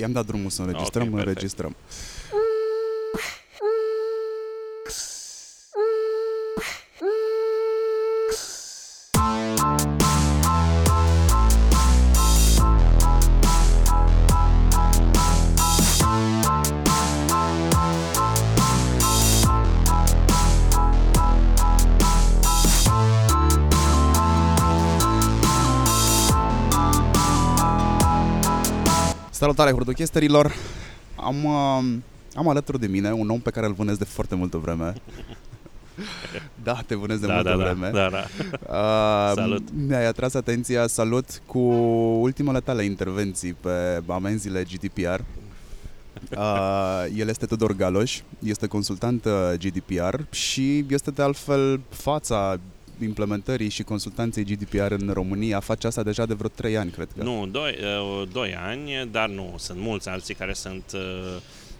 i-am 0.00 0.12
dat 0.12 0.26
drumul 0.26 0.50
să 0.50 0.60
înregistrăm, 0.62 1.02
Ok, 1.02 1.24
perfect. 1.24 1.36
Salutare 29.40 29.70
hurduchesterilor! 29.70 30.52
Am, 31.16 31.44
uh, 31.44 31.94
am 32.34 32.48
alături 32.48 32.80
de 32.80 32.86
mine 32.86 33.12
un 33.12 33.30
om 33.30 33.40
pe 33.40 33.50
care 33.50 33.66
îl 33.66 33.72
vânez 33.72 33.96
de 33.96 34.04
foarte 34.04 34.34
multă 34.34 34.56
vreme. 34.56 34.92
Da, 36.62 36.80
te 36.86 36.94
vânez 36.94 37.18
de 37.18 37.26
da, 37.26 37.34
multă 37.34 37.48
da, 37.48 37.56
da, 37.56 37.62
vreme. 37.62 37.90
da, 37.90 38.08
da. 38.10 38.24
Uh, 38.50 39.34
Salut. 39.34 39.68
Mi-ai 39.86 40.06
atras 40.06 40.34
atenția, 40.34 40.86
salut, 40.86 41.42
cu 41.46 41.58
ultimele 42.20 42.60
tale 42.60 42.84
intervenții 42.84 43.52
pe 43.52 44.02
amenziile 44.06 44.64
GDPR. 44.64 45.20
Uh, 46.36 47.04
el 47.16 47.28
este 47.28 47.46
Tudor 47.46 47.72
Galoș, 47.72 48.20
este 48.38 48.66
consultant 48.66 49.24
uh, 49.24 49.32
GDPR 49.58 50.20
și 50.30 50.84
este 50.88 51.10
de 51.10 51.22
altfel 51.22 51.80
fața 51.88 52.60
implementării 53.02 53.68
și 53.68 53.82
consultanței 53.82 54.44
GDPR 54.44 54.92
în 54.92 55.10
România. 55.12 55.60
Face 55.60 55.86
asta 55.86 56.02
deja 56.02 56.26
de 56.26 56.34
vreo 56.34 56.48
3 56.48 56.76
ani, 56.76 56.90
cred 56.90 57.08
că. 57.16 57.22
Nu, 57.22 57.46
doi, 57.46 57.76
uh, 57.82 58.28
doi 58.32 58.54
ani, 58.54 59.08
dar 59.10 59.28
nu, 59.28 59.54
sunt 59.58 59.78
mulți 59.80 60.08
alții 60.08 60.34
care 60.34 60.52
sunt 60.52 60.84
uh, 60.94 61.00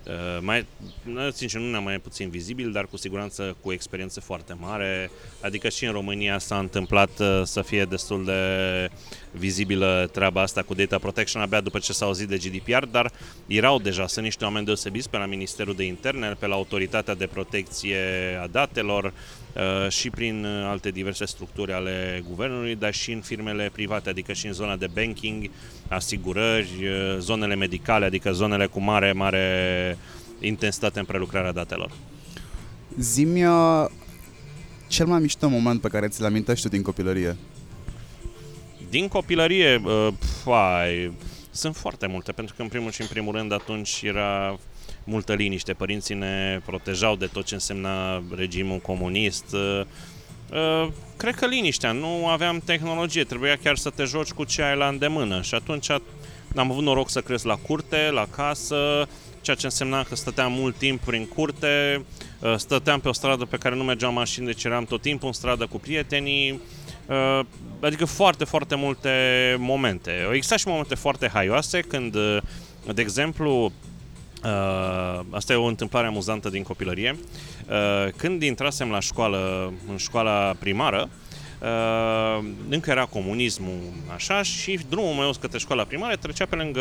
uh, 0.07 0.39
mai, 0.41 0.67
nu, 1.03 1.31
sincer, 1.31 1.61
nu 1.61 1.83
mai 1.83 1.99
puțin 1.99 2.31
vizibil, 2.31 2.73
dar 2.73 2.87
cu 2.87 2.97
siguranță 2.97 3.57
cu 3.63 3.73
experiență 3.73 4.21
foarte 4.21 4.57
mare. 4.61 5.11
Adică 5.41 5.69
și 5.69 5.85
în 5.85 5.93
România 5.93 6.39
s-a 6.39 6.59
întâmplat 6.59 7.11
uh, 7.19 7.41
să 7.45 7.63
fie 7.63 7.85
destul 7.85 8.25
de 8.25 8.41
vizibilă 9.33 10.09
treaba 10.13 10.43
asta 10.43 10.63
cu 10.63 10.75
data 10.75 10.99
protection 10.99 11.43
abia 11.43 11.61
după 11.61 11.79
ce 11.79 11.93
s-a 11.93 12.05
auzit 12.05 12.29
de 12.29 12.37
GDPR, 12.37 12.85
dar 12.85 13.13
erau 13.47 13.79
deja, 13.79 14.07
sunt 14.07 14.25
niște 14.25 14.45
oameni 14.45 14.65
deosebiți 14.65 15.11
pe 15.11 15.17
la 15.17 15.27
Ministerul 15.27 15.75
de 15.75 15.85
Interne, 15.85 16.37
pe 16.39 16.47
la 16.47 16.55
Autoritatea 16.55 17.15
de 17.15 17.27
Protecție 17.27 17.99
a 18.43 18.47
Datelor 18.47 19.05
uh, 19.05 19.13
și 19.89 20.11
prin 20.11 20.45
uh, 20.45 20.67
alte 20.69 20.91
diverse 20.91 21.25
structuri 21.25 21.73
ale 21.73 22.25
guvernului, 22.29 22.75
dar 22.75 22.95
și 22.95 23.13
în 23.13 23.21
firmele 23.21 23.71
private, 23.73 24.09
adică 24.09 24.33
și 24.33 24.47
în 24.47 24.53
zona 24.53 24.77
de 24.77 24.87
banking, 24.95 25.51
asigurări, 25.89 26.71
uh, 26.81 27.17
zonele 27.19 27.55
medicale, 27.55 28.05
adică 28.05 28.33
zonele 28.33 28.67
cu 28.67 28.81
mare, 28.81 29.13
mare 29.13 29.99
intensitate 30.41 30.99
în 30.99 31.05
prelucrarea 31.05 31.53
datelor. 31.53 31.91
Zi-mi 32.99 33.45
uh, 33.45 33.87
cel 34.89 35.07
mai 35.07 35.21
mișto 35.21 35.49
moment 35.49 35.81
pe 35.81 35.89
care 35.89 36.09
ți-l 36.09 36.25
amintești 36.25 36.63
tu 36.63 36.69
din 36.69 36.83
copilărie. 36.83 37.37
Din 38.91 39.09
copilărie, 39.09 39.81
uh, 39.85 40.09
fai, 40.43 41.13
sunt 41.51 41.77
foarte 41.77 42.07
multe, 42.07 42.33
pentru 42.33 42.55
că 42.57 42.63
în 42.63 42.69
primul 42.69 42.91
și 42.91 43.01
în 43.01 43.07
primul 43.07 43.35
rând 43.35 43.53
atunci 43.53 44.03
era 44.03 44.59
multă 45.05 45.35
liniște. 45.35 45.73
Părinții 45.73 46.15
ne 46.15 46.61
protejau 46.65 47.17
de 47.17 47.27
tot 47.27 47.45
ce 47.45 47.55
însemna 47.55 48.23
regimul 48.37 48.79
comunist. 48.79 49.45
Uh, 49.53 49.81
uh, 50.51 50.89
Cred 51.17 51.35
că 51.35 51.47
liniștea, 51.47 51.93
nu 51.93 52.27
aveam 52.27 52.63
tehnologie, 52.65 53.25
trebuia 53.25 53.57
chiar 53.63 53.77
să 53.77 53.91
te 53.91 54.05
joci 54.05 54.31
cu 54.31 54.45
ce 54.45 54.63
ai 54.63 54.77
la 54.77 54.89
îndemână 54.89 55.43
și 55.43 55.55
atunci 55.55 55.91
am 56.57 56.71
avut 56.71 56.83
noroc 56.83 57.11
să 57.11 57.21
cresc 57.21 57.45
la 57.45 57.55
curte, 57.55 58.11
la 58.11 58.27
casă, 58.37 59.09
ceea 59.41 59.57
ce 59.57 59.67
însemna 59.67 60.03
că 60.03 60.15
stăteam 60.15 60.53
mult 60.53 60.77
timp 60.77 61.01
prin 61.01 61.27
curte, 61.27 62.05
uh, 62.41 62.55
stăteam 62.57 63.01
pe 63.01 63.09
o 63.09 63.13
stradă 63.13 63.45
pe 63.45 63.57
care 63.57 63.75
nu 63.75 63.83
mergeau 63.83 64.13
mașini, 64.13 64.47
deci 64.47 64.65
eram 64.65 64.85
tot 64.85 65.01
timpul 65.01 65.27
în 65.27 65.33
stradă 65.33 65.67
cu 65.67 65.79
prietenii, 65.79 66.61
Uh, 67.11 67.41
adică 67.81 68.05
foarte, 68.05 68.45
foarte 68.45 68.75
multe 68.75 69.11
momente. 69.59 70.23
Au 70.27 70.33
existat 70.33 70.59
și 70.59 70.69
momente 70.69 70.95
foarte 70.95 71.29
haioase 71.29 71.81
când, 71.81 72.15
uh, 72.15 72.39
de 72.95 73.01
exemplu, 73.01 73.73
Uh, 74.45 75.21
asta 75.31 75.53
e 75.53 75.57
o 75.57 75.65
întâmplare 75.65 76.07
amuzantă 76.07 76.49
din 76.49 76.63
copilărie. 76.63 77.19
Uh, 77.69 78.13
când 78.17 78.43
intrasem 78.43 78.91
la 78.91 79.01
școală, 79.01 79.73
în 79.89 79.97
școala 79.97 80.55
primară, 80.59 81.09
uh, 81.63 82.45
încă 82.69 82.91
era 82.91 83.05
comunismul 83.05 83.79
așa 84.15 84.43
și 84.43 84.79
drumul 84.89 85.15
meu 85.15 85.33
către 85.41 85.59
școala 85.59 85.85
primară 85.85 86.17
trecea 86.17 86.47
pe 86.47 86.57
lângă 86.57 86.81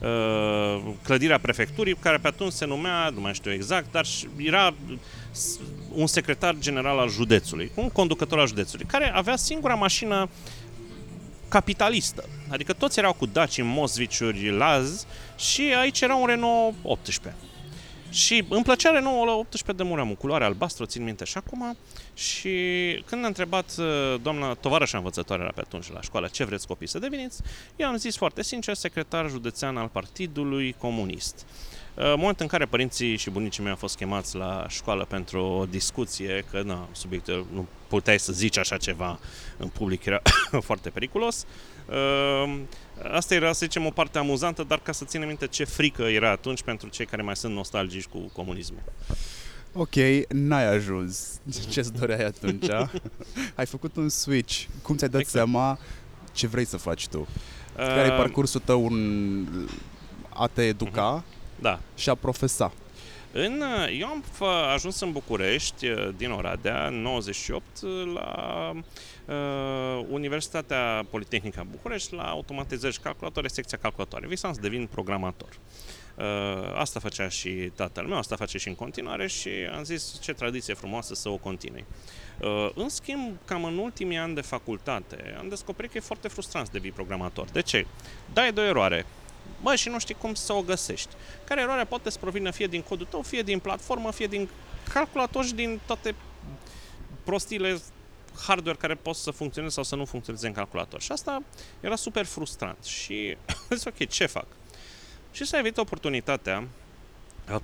uh, 0.00 0.92
clădirea 1.02 1.38
prefecturii, 1.38 1.94
care 1.94 2.16
pe 2.16 2.26
atunci 2.26 2.52
se 2.52 2.66
numea, 2.66 3.08
nu 3.14 3.20
mai 3.20 3.34
știu 3.34 3.52
exact, 3.52 3.92
dar 3.92 4.04
și- 4.04 4.26
era 4.36 4.74
s- 5.30 5.58
un 5.94 6.06
secretar 6.06 6.56
general 6.58 6.98
al 6.98 7.08
județului, 7.10 7.70
un 7.74 7.88
conducător 7.88 8.38
al 8.38 8.46
județului, 8.46 8.86
care 8.86 9.12
avea 9.14 9.36
singura 9.36 9.74
mașină 9.74 10.28
capitalistă. 11.50 12.28
Adică 12.48 12.72
toți 12.72 12.98
erau 12.98 13.12
cu 13.12 13.26
Daci, 13.26 13.62
Mosviciuri, 13.62 14.56
Laz 14.56 15.06
și 15.36 15.74
aici 15.78 16.00
era 16.00 16.14
un 16.14 16.26
Renault 16.26 16.74
18. 16.82 17.34
Și 18.10 18.44
îmi 18.48 18.62
plăcea 18.62 18.90
Renault 18.90 19.30
18 19.30 19.72
de 19.72 19.88
muream, 19.88 20.08
cu 20.08 20.14
culoare 20.14 20.44
albastră, 20.44 20.82
o 20.82 20.86
țin 20.86 21.04
minte 21.04 21.24
și 21.24 21.36
acum. 21.36 21.76
Și 22.14 22.50
când 23.06 23.24
a 23.24 23.26
întrebat 23.26 23.74
uh, 23.78 24.20
doamna 24.22 24.54
tovarășa 24.54 24.96
învățătoare 24.96 25.42
era 25.42 25.52
pe 25.54 25.60
atunci 25.60 25.92
la 25.92 26.00
școală 26.00 26.28
ce 26.32 26.44
vreți 26.44 26.66
copii 26.66 26.88
să 26.88 26.98
deveniți, 26.98 27.42
eu 27.76 27.88
am 27.88 27.96
zis 27.96 28.16
foarte 28.16 28.42
sincer 28.42 28.74
secretar 28.74 29.28
județean 29.28 29.76
al 29.76 29.88
Partidului 29.88 30.74
Comunist. 30.78 31.46
Uh, 31.94 32.04
În 32.04 32.14
momentul 32.18 32.36
în 32.42 32.46
care 32.46 32.64
părinții 32.66 33.16
și 33.16 33.30
bunicii 33.30 33.62
mei 33.62 33.70
au 33.70 33.76
fost 33.76 33.96
chemați 33.96 34.36
la 34.36 34.66
școală 34.68 35.04
pentru 35.04 35.42
o 35.42 35.64
discuție, 35.66 36.44
că 36.50 36.62
na, 36.62 36.88
subiectul 36.92 37.46
nu 37.52 37.66
puteai 37.88 38.18
să 38.18 38.32
zici 38.32 38.58
așa 38.58 38.76
ceva 38.76 39.18
în 39.56 39.68
public, 39.68 40.04
era 40.04 40.22
foarte 40.68 40.90
periculos. 40.90 41.44
Uh, 41.88 42.58
Asta 43.12 43.34
era, 43.34 43.52
să 43.52 43.58
zicem, 43.64 43.86
o 43.86 43.90
parte 43.90 44.18
amuzantă, 44.18 44.62
dar 44.62 44.78
ca 44.80 44.92
să 44.92 45.04
ținem 45.04 45.26
minte 45.28 45.46
ce 45.46 45.64
frică 45.64 46.02
era 46.02 46.30
atunci 46.30 46.62
pentru 46.62 46.88
cei 46.88 47.06
care 47.06 47.22
mai 47.22 47.36
sunt 47.36 47.54
nostalgici 47.54 48.06
cu 48.06 48.18
comunismul. 48.32 48.82
Ok, 49.72 49.94
n-ai 50.28 50.66
ajuns. 50.74 51.40
Ce-ți 51.70 51.92
doreai 51.92 52.24
atunci? 52.24 52.66
Ai 53.54 53.66
făcut 53.66 53.96
un 53.96 54.08
switch. 54.08 54.64
Cum 54.82 54.96
ți-ai 54.96 55.10
dat 55.10 55.20
Exact. 55.20 55.36
seama 55.44 55.78
ce 56.32 56.46
vrei 56.46 56.64
să 56.64 56.76
faci 56.76 57.08
tu? 57.08 57.28
Care 57.76 58.00
e 58.08 58.10
Uh, 58.10 58.16
parcursul 58.16 58.60
tău 58.64 58.86
în 58.86 59.46
a 60.28 60.46
te 60.46 60.62
educa 60.62 61.24
Da. 61.60 61.80
și 61.96 62.08
a 62.08 62.14
profesa? 62.14 62.72
În, 63.32 63.62
eu 63.98 64.06
am 64.06 64.24
f- 64.24 64.72
ajuns 64.74 65.00
în 65.00 65.12
București, 65.12 65.86
uh, 65.88 66.08
din 66.16 66.30
Oradea, 66.30 66.86
în 66.86 67.00
98, 67.02 67.62
la 68.14 68.72
uh, 69.26 70.04
Universitatea 70.08 71.06
Politehnică 71.10 71.60
a 71.60 71.66
București, 71.70 72.14
la 72.14 72.22
automatizări 72.22 72.92
și 72.92 73.00
calculatoare, 73.00 73.48
secția 73.48 73.78
calculatoare. 73.78 74.26
Visam 74.26 74.52
să 74.52 74.60
devin 74.60 74.86
programator. 74.86 75.48
Uh, 76.16 76.24
asta 76.74 77.00
făcea 77.00 77.28
și 77.28 77.50
tatăl 77.74 78.04
meu, 78.06 78.18
asta 78.18 78.36
face 78.36 78.58
și 78.58 78.68
în 78.68 78.74
continuare 78.74 79.26
și 79.28 79.48
am 79.76 79.84
zis 79.84 80.18
ce 80.20 80.32
tradiție 80.32 80.74
frumoasă 80.74 81.14
să 81.14 81.28
o 81.28 81.36
continui. 81.36 81.84
Uh, 82.40 82.70
în 82.74 82.88
schimb, 82.88 83.36
cam 83.44 83.64
în 83.64 83.78
ultimii 83.78 84.16
ani 84.16 84.34
de 84.34 84.40
facultate, 84.40 85.36
am 85.38 85.48
descoperit 85.48 85.90
că 85.90 85.96
e 85.96 86.00
foarte 86.00 86.28
frustrant 86.28 86.66
să 86.66 86.72
devii 86.72 86.90
programator. 86.90 87.48
De 87.52 87.60
ce? 87.62 87.86
Dai 88.32 88.52
de 88.52 88.60
o 88.60 88.64
eroare, 88.64 89.06
bă, 89.62 89.74
și 89.74 89.88
nu 89.88 89.98
știi 89.98 90.14
cum 90.14 90.34
să 90.34 90.52
o 90.52 90.62
găsești. 90.62 91.08
Care 91.44 91.60
eroarea 91.60 91.84
poate 91.84 92.10
să 92.10 92.18
provină 92.18 92.50
fie 92.50 92.66
din 92.66 92.82
codul 92.82 93.06
tău, 93.10 93.22
fie 93.22 93.42
din 93.42 93.58
platformă, 93.58 94.12
fie 94.12 94.26
din 94.26 94.48
calculator 94.92 95.44
și 95.44 95.54
din 95.54 95.80
toate 95.86 96.14
prostiile 97.24 97.80
hardware 98.46 98.78
care 98.80 98.94
pot 98.94 99.16
să 99.16 99.30
funcționeze 99.30 99.74
sau 99.74 99.82
să 99.82 99.96
nu 99.96 100.04
funcționeze 100.04 100.46
în 100.46 100.52
calculator. 100.52 101.00
Și 101.00 101.12
asta 101.12 101.42
era 101.80 101.96
super 101.96 102.24
frustrant. 102.24 102.84
Și 102.84 103.36
am 103.70 103.76
zis, 103.76 103.84
ok, 103.84 104.08
ce 104.08 104.26
fac? 104.26 104.46
Și 105.32 105.44
s-a 105.44 105.56
venit 105.56 105.76
oportunitatea 105.78 106.68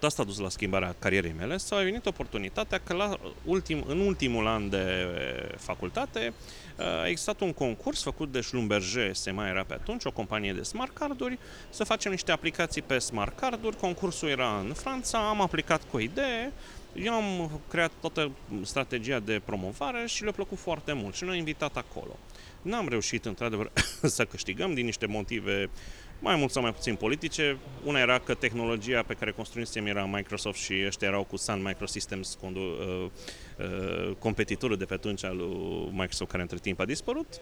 Asta 0.01 0.23
a 0.23 0.25
dus 0.25 0.39
la 0.39 0.49
schimbarea 0.49 0.95
carierei 0.99 1.35
mele 1.37 1.57
sau 1.57 1.79
a 1.79 1.83
venit 1.83 2.07
oportunitatea 2.07 2.81
că 2.85 2.95
la 2.95 3.19
ultim, 3.45 3.85
în 3.87 4.01
ultimul 4.01 4.47
an 4.47 4.69
de 4.69 5.09
facultate 5.57 6.33
a 6.79 7.09
existat 7.09 7.41
un 7.41 7.53
concurs 7.53 8.03
făcut 8.03 8.33
de 8.33 8.41
Schlumberger, 8.41 9.15
se 9.15 9.31
mai 9.31 9.49
era 9.49 9.65
pe 9.65 9.75
atunci, 9.75 10.05
o 10.05 10.11
companie 10.11 10.53
de 10.53 10.63
smart 10.63 10.95
carduri, 10.95 11.39
să 11.71 11.85
facem 11.85 12.11
niște 12.11 12.33
aplicații 12.33 12.83
pe 12.83 12.99
smart 12.99 13.39
carduri. 13.39 13.77
Concursul 13.77 14.29
era 14.29 14.59
în 14.59 14.73
Franța, 14.73 15.29
am 15.29 15.41
aplicat 15.41 15.83
cu 15.91 15.97
o 15.97 16.01
idee, 16.01 16.53
eu 16.95 17.13
am 17.13 17.61
creat 17.69 17.91
toată 18.01 18.31
strategia 18.63 19.19
de 19.19 19.41
promovare 19.45 20.07
și 20.07 20.23
le-a 20.23 20.33
plăcut 20.33 20.59
foarte 20.59 20.93
mult 20.93 21.15
și 21.15 21.25
ne-au 21.25 21.37
invitat 21.37 21.77
acolo. 21.77 22.17
N-am 22.63 22.89
reușit, 22.89 23.25
într-adevăr, 23.25 23.73
să 24.17 24.25
câștigăm 24.25 24.75
din 24.75 24.85
niște 24.85 25.07
motive 25.07 25.71
mai 26.19 26.37
mult 26.37 26.51
sau 26.51 26.63
mai 26.63 26.73
puțin 26.73 26.95
politice. 26.95 27.57
Una 27.85 27.99
era 27.99 28.19
că 28.19 28.35
tehnologia 28.35 29.03
pe 29.03 29.15
care 29.15 29.31
construisem 29.31 29.87
era 29.87 30.05
Microsoft 30.05 30.59
și 30.59 30.83
ăștia 30.87 31.09
erau 31.09 31.25
cu 31.25 31.37
Sun 31.37 31.63
Microsystems, 31.63 32.39
condu- 32.41 32.61
uh, 32.61 33.11
uh, 33.59 34.17
competitorul 34.19 34.77
de 34.77 34.85
pe 34.85 34.95
atunci 34.95 35.25
al 35.25 35.37
lui 35.37 35.89
Microsoft, 35.91 36.31
care 36.31 36.43
între 36.43 36.59
timp 36.59 36.81
a 36.81 36.85
dispărut. 36.85 37.41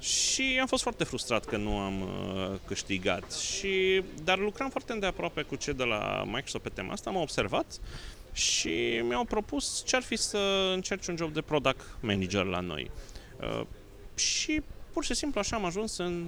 Și 0.00 0.58
am 0.60 0.66
fost 0.66 0.82
foarte 0.82 1.04
frustrat 1.04 1.44
că 1.44 1.56
nu 1.56 1.78
am 1.78 2.00
uh, 2.00 2.58
câștigat. 2.66 3.32
Și, 3.32 4.02
dar 4.24 4.38
lucram 4.38 4.70
foarte 4.70 4.92
îndeaproape 4.92 5.42
cu 5.42 5.56
cei 5.56 5.74
de 5.74 5.84
la 5.84 6.22
Microsoft 6.26 6.64
pe 6.64 6.70
tema 6.74 6.92
asta, 6.92 7.10
am 7.10 7.16
observat 7.16 7.80
și 8.32 9.02
mi-au 9.08 9.24
propus 9.24 9.82
ce 9.86 9.96
ar 9.96 10.02
fi 10.02 10.16
să 10.16 10.70
încerci 10.74 11.06
un 11.06 11.16
job 11.16 11.32
de 11.32 11.40
product 11.40 11.80
manager 12.00 12.44
la 12.44 12.60
noi. 12.60 12.90
Uh, 13.40 13.66
și 14.14 14.62
pur 14.98 15.06
și 15.06 15.14
simplu 15.14 15.40
așa 15.40 15.56
am 15.56 15.64
ajuns 15.64 15.98
în 15.98 16.26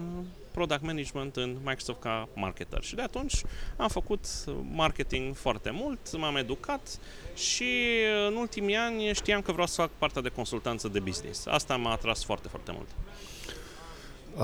product 0.51 0.83
management 0.83 1.37
în 1.37 1.57
Microsoft 1.65 2.01
ca 2.01 2.29
marketer. 2.35 2.83
Și 2.83 2.95
de 2.95 3.03
atunci 3.03 3.43
am 3.77 3.89
făcut 3.89 4.27
marketing 4.73 5.35
foarte 5.35 5.71
mult, 5.73 6.17
m-am 6.19 6.37
educat 6.37 6.99
și 7.35 7.65
în 8.29 8.35
ultimii 8.35 8.77
ani 8.77 9.11
știam 9.15 9.41
că 9.41 9.53
vreau 9.53 9.67
să 9.67 9.75
fac 9.81 9.91
partea 9.99 10.23
de 10.23 10.29
consultanță 10.29 10.89
de 10.89 10.99
business. 10.99 11.47
Asta 11.47 11.77
m-a 11.77 11.93
atras 11.93 12.25
foarte, 12.25 12.49
foarte 12.49 12.73
mult. 12.75 12.89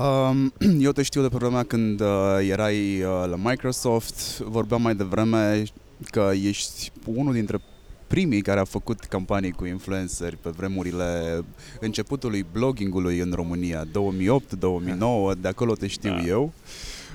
Um, 0.05 0.53
eu 0.87 0.91
te 0.91 1.03
știu 1.03 1.21
de 1.21 1.29
pe 1.29 1.37
vremea 1.37 1.63
când 1.63 1.99
uh, 1.99 2.07
erai 2.41 3.01
uh, 3.01 3.25
la 3.29 3.35
Microsoft, 3.35 4.37
vorbeam 4.37 4.81
mai 4.81 4.95
devreme 4.95 5.63
că 6.05 6.31
ești 6.43 6.91
unul 7.05 7.33
dintre 7.33 7.61
primii 8.07 8.41
care 8.41 8.59
a 8.59 8.63
făcut 8.63 8.99
campanii 8.99 9.51
cu 9.51 9.65
influenceri 9.65 10.37
pe 10.37 10.49
vremurile 10.49 11.41
începutului 11.79 12.45
bloggingului 12.51 13.19
în 13.19 13.31
România, 13.35 13.85
2008-2009, 13.85 15.39
de 15.41 15.47
acolo 15.47 15.73
te 15.73 15.87
știu 15.87 16.15
da. 16.15 16.25
eu. 16.25 16.53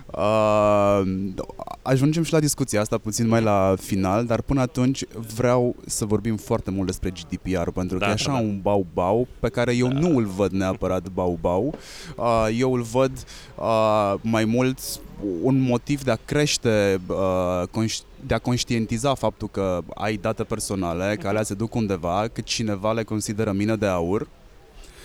Uh, 0.06 1.02
ajungem 1.82 2.22
și 2.22 2.32
la 2.32 2.40
discuția 2.40 2.81
asta 2.81 2.99
puțin 2.99 3.28
mai 3.28 3.43
la 3.43 3.75
final, 3.81 4.26
dar 4.26 4.40
până 4.40 4.60
atunci 4.60 5.04
vreau 5.34 5.76
să 5.87 6.04
vorbim 6.04 6.37
foarte 6.37 6.70
mult 6.70 6.87
despre 6.87 7.10
GDPR, 7.10 7.70
pentru 7.70 7.99
da, 7.99 8.04
că 8.04 8.10
e 8.10 8.14
așa 8.14 8.32
da. 8.32 8.38
un 8.38 8.60
bau-bau 8.62 9.26
pe 9.40 9.49
care 9.49 9.76
eu 9.76 9.88
da. 9.88 9.99
nu 9.99 10.16
îl 10.16 10.25
văd 10.25 10.52
neapărat 10.52 11.08
bau-bau. 11.08 11.75
Uh, 12.16 12.49
eu 12.58 12.75
îl 12.75 12.82
văd 12.82 13.12
uh, 13.58 14.14
mai 14.20 14.44
mult 14.44 14.78
un 15.43 15.60
motiv 15.60 16.02
de 16.02 16.10
a 16.10 16.19
crește, 16.25 17.00
uh, 17.75 17.93
de 18.26 18.34
a 18.34 18.38
conștientiza 18.38 19.14
faptul 19.14 19.49
că 19.49 19.81
ai 19.94 20.16
date 20.16 20.44
personale, 20.44 21.16
că 21.20 21.28
alea 21.28 21.43
se 21.43 21.54
duc 21.54 21.75
undeva, 21.75 22.28
că 22.32 22.40
cineva 22.40 22.93
le 22.93 23.02
consideră 23.02 23.52
mină 23.52 23.76
de 23.76 23.87
aur 23.87 24.28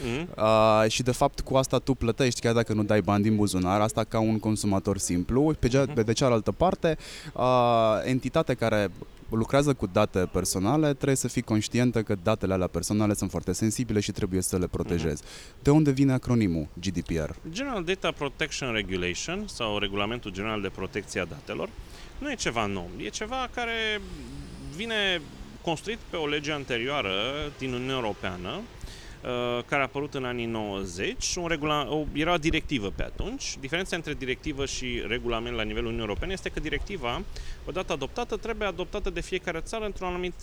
mm. 0.03 0.27
uh, 0.37 0.89
și 0.89 1.03
de 1.03 1.11
fapt 1.11 1.39
cu 1.39 1.55
asta 1.55 1.79
tu 1.79 1.93
plătești 1.93 2.39
chiar 2.39 2.53
dacă 2.53 2.73
nu 2.73 2.83
dai 2.83 3.01
bani 3.01 3.23
din 3.23 3.35
buzunar, 3.35 3.81
asta 3.81 4.03
ca 4.03 4.19
un 4.19 4.39
consumator 4.39 4.97
simplu. 4.97 5.55
Pe, 5.59 5.67
ge- 5.67 5.85
mm. 5.95 6.03
de 6.03 6.13
cealaltă 6.13 6.51
parte, 6.51 6.97
uh, 7.33 7.43
entitatea 8.03 8.55
care 8.55 8.91
lucrează 9.29 9.73
cu 9.73 9.85
date 9.85 10.29
personale, 10.31 10.93
trebuie 10.93 11.15
să 11.15 11.27
fii 11.27 11.41
conștientă 11.41 12.01
că 12.01 12.15
datele 12.23 12.53
alea 12.53 12.67
personale 12.67 13.13
sunt 13.13 13.29
foarte 13.29 13.51
sensibile 13.51 13.99
și 13.99 14.11
trebuie 14.11 14.41
să 14.41 14.57
le 14.57 14.67
protejezi. 14.67 15.23
Mm-hmm. 15.23 15.61
De 15.61 15.69
unde 15.69 15.91
vine 15.91 16.13
acronimul 16.13 16.67
GDPR? 16.79 17.29
General 17.51 17.83
Data 17.83 18.11
Protection 18.11 18.73
Regulation 18.73 19.47
sau 19.47 19.77
Regulamentul 19.77 20.31
General 20.31 20.61
de 20.61 20.71
Protecție 20.75 21.21
a 21.21 21.25
Datelor 21.25 21.69
nu 22.17 22.31
e 22.31 22.35
ceva 22.35 22.65
nou, 22.65 22.89
e 22.97 23.07
ceva 23.07 23.49
care 23.53 24.01
vine 24.75 25.21
construit 25.61 25.97
pe 26.09 26.15
o 26.15 26.27
lege 26.27 26.51
anterioară 26.51 27.11
din 27.57 27.73
Uniunea 27.73 27.95
Europeană 27.95 28.49
Uh, 28.49 28.76
care 29.65 29.81
a 29.81 29.85
apărut 29.85 30.13
în 30.13 30.25
anii 30.25 30.45
90. 30.45 31.35
Un 31.35 31.47
regula- 31.47 31.87
o, 31.89 32.03
era 32.13 32.33
o 32.33 32.37
directivă 32.37 32.93
pe 32.95 33.03
atunci. 33.03 33.55
Diferența 33.59 33.95
între 33.95 34.13
directivă 34.13 34.65
și 34.65 35.03
regulament 35.07 35.55
la 35.55 35.63
nivelul 35.63 35.85
Uniunii 35.85 36.07
Europene 36.07 36.33
este 36.33 36.49
că 36.49 36.59
directiva, 36.59 37.21
odată 37.65 37.93
adoptată, 37.93 38.35
trebuie 38.35 38.67
adoptată 38.67 39.09
de 39.09 39.21
fiecare 39.21 39.59
țară 39.59 39.85
într-un 39.85 40.07
anumit 40.07 40.33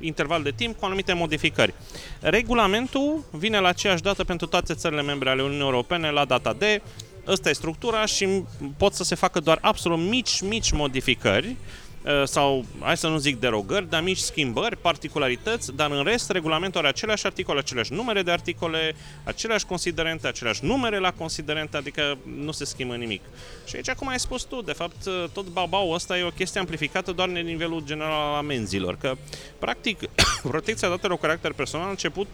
interval 0.00 0.42
de 0.42 0.50
timp 0.50 0.78
cu 0.78 0.84
anumite 0.84 1.12
modificări. 1.12 1.74
Regulamentul 2.20 3.24
vine 3.30 3.58
la 3.58 3.68
aceeași 3.68 4.02
dată 4.02 4.24
pentru 4.24 4.46
toate 4.46 4.74
țările 4.74 5.02
membre 5.02 5.30
ale 5.30 5.42
Uniunii 5.42 5.64
Europene 5.64 6.10
la 6.10 6.24
data 6.24 6.52
de 6.52 6.82
Ăsta 7.26 7.48
e 7.48 7.52
structura 7.52 8.06
și 8.06 8.42
pot 8.76 8.92
să 8.94 9.04
se 9.04 9.14
facă 9.14 9.40
doar 9.40 9.58
absolut 9.60 9.98
mici, 9.98 10.40
mici 10.40 10.72
modificări 10.72 11.46
Uh, 11.48 11.87
sau, 12.24 12.64
hai 12.80 12.96
să 12.96 13.08
nu 13.08 13.18
zic 13.18 13.40
derogări, 13.40 13.88
dar 13.88 14.02
mici 14.02 14.18
schimbări, 14.18 14.76
particularități, 14.76 15.76
dar 15.76 15.90
în 15.90 16.04
rest 16.04 16.30
regulamentul 16.30 16.80
are 16.80 16.88
aceleași 16.88 17.26
articole, 17.26 17.58
aceleași 17.58 17.92
numere 17.92 18.22
de 18.22 18.30
articole, 18.30 18.94
aceleași 19.24 19.66
considerente, 19.66 20.26
aceleași 20.26 20.64
numere 20.64 20.98
la 20.98 21.12
considerente, 21.12 21.76
adică 21.76 22.18
nu 22.36 22.52
se 22.52 22.64
schimbă 22.64 22.94
nimic. 22.94 23.22
Și 23.66 23.76
aici, 23.76 23.90
cum 23.90 24.08
ai 24.08 24.18
spus 24.18 24.42
tu, 24.42 24.62
de 24.62 24.72
fapt, 24.72 25.06
uh, 25.06 25.24
tot 25.32 25.48
babau 25.48 25.90
ăsta 25.90 26.18
e 26.18 26.22
o 26.22 26.30
chestie 26.30 26.60
amplificată 26.60 27.12
doar 27.12 27.28
în 27.28 27.34
nivelul 27.34 27.82
general 27.84 28.28
al 28.28 28.34
amenzilor, 28.34 28.96
că, 28.96 29.14
practic, 29.58 29.98
protecția 30.42 30.88
datelor 30.88 31.16
cu 31.16 31.22
caracter 31.22 31.52
personal 31.52 31.86
a 31.86 31.90
început 31.90 32.28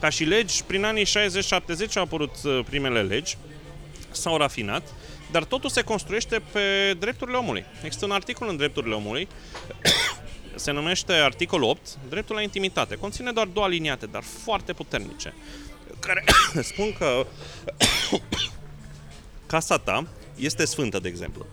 ca 0.00 0.08
și 0.08 0.24
legi, 0.24 0.64
prin 0.64 0.84
anii 0.84 1.04
60-70 1.04 1.08
au 1.94 2.02
apărut 2.02 2.34
uh, 2.44 2.60
primele 2.64 3.02
legi, 3.02 3.36
s-au 4.10 4.36
rafinat, 4.36 4.82
dar 5.30 5.44
totul 5.44 5.70
se 5.70 5.82
construiește 5.82 6.42
pe 6.52 6.94
drepturile 6.98 7.36
omului. 7.36 7.64
Există 7.82 8.04
un 8.04 8.10
articol 8.10 8.48
în 8.48 8.56
drepturile 8.56 8.94
omului, 8.94 9.28
se 10.54 10.70
numește 10.70 11.12
articolul 11.12 11.68
8, 11.68 11.98
dreptul 12.08 12.34
la 12.34 12.42
intimitate. 12.42 12.94
Conține 12.94 13.32
doar 13.32 13.46
două 13.46 13.66
aliniate, 13.66 14.06
dar 14.06 14.22
foarte 14.22 14.72
puternice, 14.72 15.34
care 16.00 16.24
spun 16.72 16.92
că 16.98 17.26
casa 19.46 19.78
ta 19.78 20.06
este 20.36 20.64
sfântă, 20.64 20.98
de 20.98 21.08
exemplu. 21.08 21.46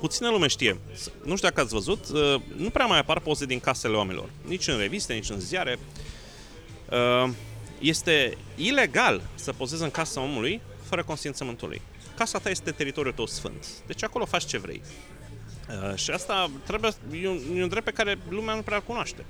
Puțină 0.00 0.30
lume 0.30 0.46
știe. 0.46 0.78
Nu 1.24 1.36
știu 1.36 1.48
dacă 1.48 1.60
ați 1.60 1.72
văzut, 1.72 2.08
uh, 2.08 2.40
nu 2.56 2.70
prea 2.70 2.86
mai 2.86 2.98
apar 2.98 3.20
poze 3.20 3.46
din 3.46 3.60
casele 3.60 3.96
oamenilor. 3.96 4.30
Nici 4.46 4.68
în 4.68 4.78
reviste, 4.78 5.12
nici 5.12 5.30
în 5.30 5.40
ziare. 5.40 5.78
Uh, 6.90 7.30
este 7.78 8.36
ilegal 8.56 9.22
să 9.34 9.52
pozezi 9.52 9.82
în 9.82 9.90
casa 9.90 10.20
omului 10.20 10.60
fără 10.88 11.04
consimțământul 11.04 11.68
lui 11.68 11.82
casa 12.14 12.38
ta 12.38 12.50
este 12.50 12.70
teritoriul 12.70 13.14
tău 13.14 13.26
sfânt. 13.26 13.66
Deci 13.86 14.02
acolo 14.02 14.24
faci 14.24 14.44
ce 14.44 14.58
vrei. 14.58 14.82
Uh, 15.68 15.96
și 15.96 16.10
asta 16.10 16.50
trebuie, 16.66 16.90
e 17.12 17.28
un, 17.28 17.40
e 17.56 17.62
un 17.62 17.68
drept 17.68 17.84
pe 17.84 17.90
care 17.90 18.18
lumea 18.28 18.54
nu 18.54 18.62
prea 18.62 18.80
cunoaște. 18.80 19.24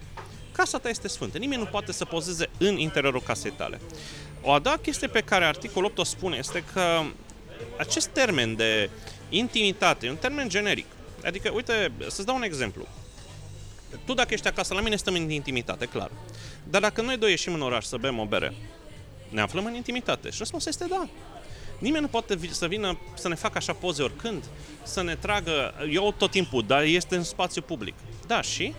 Casa 0.52 0.78
ta 0.78 0.88
este 0.88 1.08
sfântă. 1.08 1.38
Nimeni 1.38 1.62
nu 1.62 1.68
poate 1.68 1.92
să 1.92 2.04
pozeze 2.04 2.50
în 2.58 2.78
interiorul 2.78 3.22
casei 3.22 3.50
tale. 3.50 3.80
O 4.42 4.52
a 4.52 4.58
doua 4.58 4.76
chestie 4.76 5.08
pe 5.08 5.20
care 5.20 5.44
articolul 5.44 5.88
8 5.88 5.98
o 5.98 6.04
spune 6.04 6.36
este 6.36 6.64
că 6.72 7.02
acest 7.78 8.08
termen 8.08 8.56
de 8.56 8.90
intimitate 9.28 10.06
e 10.06 10.10
un 10.10 10.16
termen 10.16 10.48
generic. 10.48 10.86
Adică, 11.24 11.50
uite, 11.50 11.92
să-ți 12.06 12.26
dau 12.26 12.36
un 12.36 12.42
exemplu. 12.42 12.86
Tu 14.04 14.14
dacă 14.14 14.34
ești 14.34 14.48
acasă 14.48 14.74
la 14.74 14.80
mine, 14.80 14.96
stăm 14.96 15.14
în 15.14 15.30
intimitate, 15.30 15.86
clar. 15.86 16.10
Dar 16.64 16.80
dacă 16.80 17.02
noi 17.02 17.16
doi 17.16 17.30
ieșim 17.30 17.54
în 17.54 17.62
oraș 17.62 17.84
să 17.84 17.96
bem 17.96 18.18
o 18.18 18.24
bere, 18.24 18.54
ne 19.28 19.40
aflăm 19.40 19.64
în 19.64 19.74
intimitate. 19.74 20.30
Și 20.30 20.38
răspunsul 20.38 20.70
este 20.70 20.86
da. 20.88 21.08
Nimeni 21.82 22.02
nu 22.02 22.08
poate 22.08 22.38
să 22.50 22.66
vină 22.66 22.98
să 23.14 23.28
ne 23.28 23.34
facă 23.34 23.58
așa 23.58 23.72
poze 23.72 24.02
oricând, 24.02 24.44
să 24.82 25.02
ne 25.02 25.14
tragă, 25.14 25.74
eu 25.90 26.14
tot 26.18 26.30
timpul, 26.30 26.64
dar 26.66 26.82
este 26.82 27.16
în 27.16 27.22
spațiu 27.22 27.62
public. 27.62 27.94
Da, 28.26 28.42
și? 28.42 28.74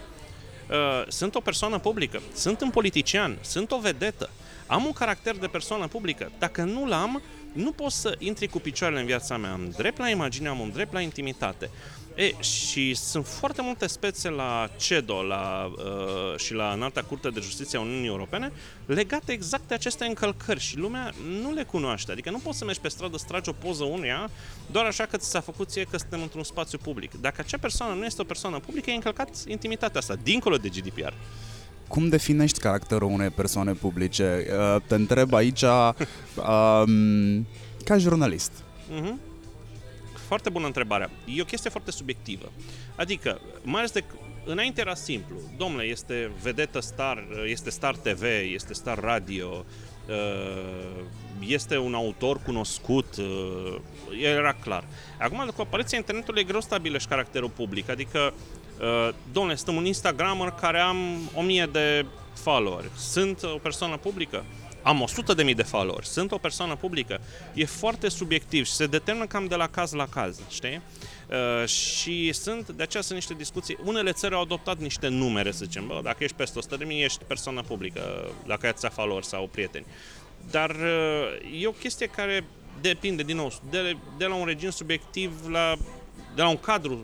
Uh, 0.70 1.08
sunt 1.08 1.36
o 1.36 1.40
persoană 1.40 1.78
publică, 1.78 2.22
sunt 2.34 2.62
un 2.62 2.70
politician, 2.70 3.38
sunt 3.42 3.72
o 3.72 3.80
vedetă, 3.80 4.30
am 4.68 4.86
un 4.86 4.92
caracter 4.92 5.36
de 5.38 5.48
persoană 5.48 5.88
publică. 5.88 6.32
Dacă 6.40 6.64
nu 6.64 6.86
l-am, 6.86 7.22
nu 7.54 7.72
pot 7.72 7.92
să 7.92 8.16
intri 8.20 8.48
cu 8.48 8.60
picioarele 8.60 9.00
în 9.00 9.06
viața 9.06 9.38
mea. 9.38 9.52
Am 9.52 9.74
drept 9.78 9.98
la 9.98 10.10
imagine, 10.10 10.48
am 10.48 10.60
un 10.60 10.72
drept 10.72 10.94
la 10.94 11.02
intimitate. 11.02 11.70
E, 12.16 12.42
și 12.42 12.94
sunt 12.94 13.26
foarte 13.26 13.62
multe 13.62 13.88
spețe 13.88 14.30
la 14.30 14.70
CEDO 14.78 15.22
la, 15.22 15.72
uh, 15.78 16.40
și 16.40 16.54
la 16.54 16.72
Înalta 16.72 17.02
Curte 17.02 17.30
de 17.30 17.40
Justiție 17.40 17.78
a 17.78 17.82
Uniunii 17.82 18.08
Europene 18.08 18.52
legate 18.86 19.32
exact 19.32 19.68
de 19.68 19.74
aceste 19.74 20.06
încălcări 20.06 20.60
și 20.60 20.78
lumea 20.78 21.14
nu 21.42 21.54
le 21.54 21.64
cunoaște. 21.64 22.12
Adică 22.12 22.30
nu 22.30 22.38
poți 22.38 22.58
să 22.58 22.66
mergi 22.66 22.80
pe 22.80 22.88
stradă, 22.88 23.18
să 23.18 23.26
tragi 23.28 23.50
o 23.50 23.52
poză 23.52 23.84
unuia 23.84 24.30
doar 24.72 24.86
așa 24.86 25.06
că 25.06 25.18
ți 25.18 25.30
s-a 25.30 25.40
făcut 25.40 25.70
ție 25.70 25.84
că 25.84 25.98
suntem 25.98 26.22
într-un 26.22 26.44
spațiu 26.44 26.78
public. 26.78 27.12
Dacă 27.22 27.36
acea 27.46 27.58
persoană 27.58 27.94
nu 27.94 28.06
este 28.06 28.22
o 28.22 28.26
persoană 28.26 28.60
publică, 28.60 28.90
e 28.90 28.94
încălcat 28.94 29.30
intimitatea 29.48 30.00
asta, 30.00 30.16
dincolo 30.24 30.56
de 30.56 30.70
GDPR. 30.70 31.14
Cum 31.88 32.10
definești 32.10 32.60
caracterul 32.60 33.12
unei 33.12 33.30
persoane 33.30 33.74
publice? 33.74 34.48
Uh, 34.50 34.82
te 34.88 34.96
întreb 34.96 35.34
aici 35.34 35.62
um, 35.72 37.48
ca 37.84 37.98
jurnalist. 37.98 38.52
Uh-huh 38.52 39.32
foarte 40.34 40.50
bună 40.50 40.66
întrebarea. 40.66 41.10
E 41.26 41.42
o 41.42 41.46
chestie 41.46 41.70
foarte 41.70 41.92
subiectivă. 41.92 42.52
Adică, 42.96 43.40
mai 43.64 43.80
ales 43.80 43.92
de 43.92 44.04
înainte 44.46 44.82
era 44.82 44.96
simplu. 44.96 45.36
Domnule, 45.58 45.84
este 45.84 46.32
vedetă 46.42 46.80
star, 46.80 47.24
este 47.46 47.70
star 47.70 47.96
TV, 47.96 48.24
este 48.54 48.74
star 48.74 49.00
radio, 49.00 49.66
uh, 50.08 51.04
este 51.40 51.78
un 51.78 51.94
autor 51.94 52.40
cunoscut, 52.46 53.16
uh, 53.18 53.76
era 54.22 54.54
clar. 54.54 54.84
Acum, 55.20 55.52
cu 55.56 55.62
apariția 55.62 55.98
internetului, 55.98 56.42
e 56.42 56.44
greu 56.44 56.62
stabilești 56.62 57.10
caracterul 57.10 57.50
public. 57.50 57.90
Adică, 57.90 58.34
uh, 58.80 59.14
domnule, 59.32 59.56
sunt 59.56 59.78
un 59.78 59.86
Instagrammer 59.86 60.50
care 60.50 60.80
am 60.80 60.98
o 61.34 61.42
mie 61.42 61.70
de 61.72 62.06
followeri. 62.34 62.90
Sunt 62.98 63.44
o 63.44 63.58
persoană 63.58 63.98
publică? 63.98 64.44
Am 64.84 65.02
100 65.02 65.34
de 65.34 65.44
mii 65.44 65.54
de 65.54 65.64
followers, 65.64 66.10
sunt 66.12 66.32
o 66.32 66.38
persoană 66.38 66.76
publică, 66.76 67.22
e 67.54 67.66
foarte 67.66 68.10
subiectiv 68.10 68.66
și 68.66 68.72
se 68.72 68.86
determină 68.86 69.26
cam 69.26 69.48
de 69.48 69.56
la 69.56 69.68
caz 69.68 69.92
la 69.92 70.08
caz, 70.08 70.40
știi? 70.50 70.82
Uh, 71.30 71.68
și 71.68 72.32
sunt, 72.34 72.70
de 72.70 72.84
aceea 72.84 73.04
sunt 73.04 73.18
niște 73.18 73.34
discuții. 73.34 73.78
Unele 73.84 74.12
țări 74.12 74.34
au 74.34 74.42
adoptat 74.42 74.78
niște 74.78 75.08
numere, 75.08 75.52
să 75.52 75.66
zicem, 75.66 75.88
bă, 75.88 76.00
dacă 76.04 76.24
ești 76.24 76.36
peste 76.36 76.58
100 76.58 76.76
de 76.76 76.84
mii, 76.84 77.04
ești 77.04 77.24
persoană 77.28 77.62
publică, 77.62 78.32
dacă 78.48 78.60
ai 78.64 78.70
atâția 78.70 78.90
followers 78.90 79.28
sau 79.28 79.50
prieteni. 79.52 79.86
Dar 80.52 80.70
uh, 80.70 81.62
e 81.62 81.68
o 81.68 81.72
chestie 81.72 82.08
care 82.08 82.44
depinde, 82.82 83.24
din 83.24 83.36
nou, 83.36 83.52
de, 83.70 83.98
de 84.18 84.26
la 84.26 84.36
un 84.36 84.46
regim 84.46 84.70
subiectiv 84.70 85.32
la 85.48 85.76
de 86.36 86.42
la 86.42 86.48
un 86.48 86.58
cadru, 86.58 87.00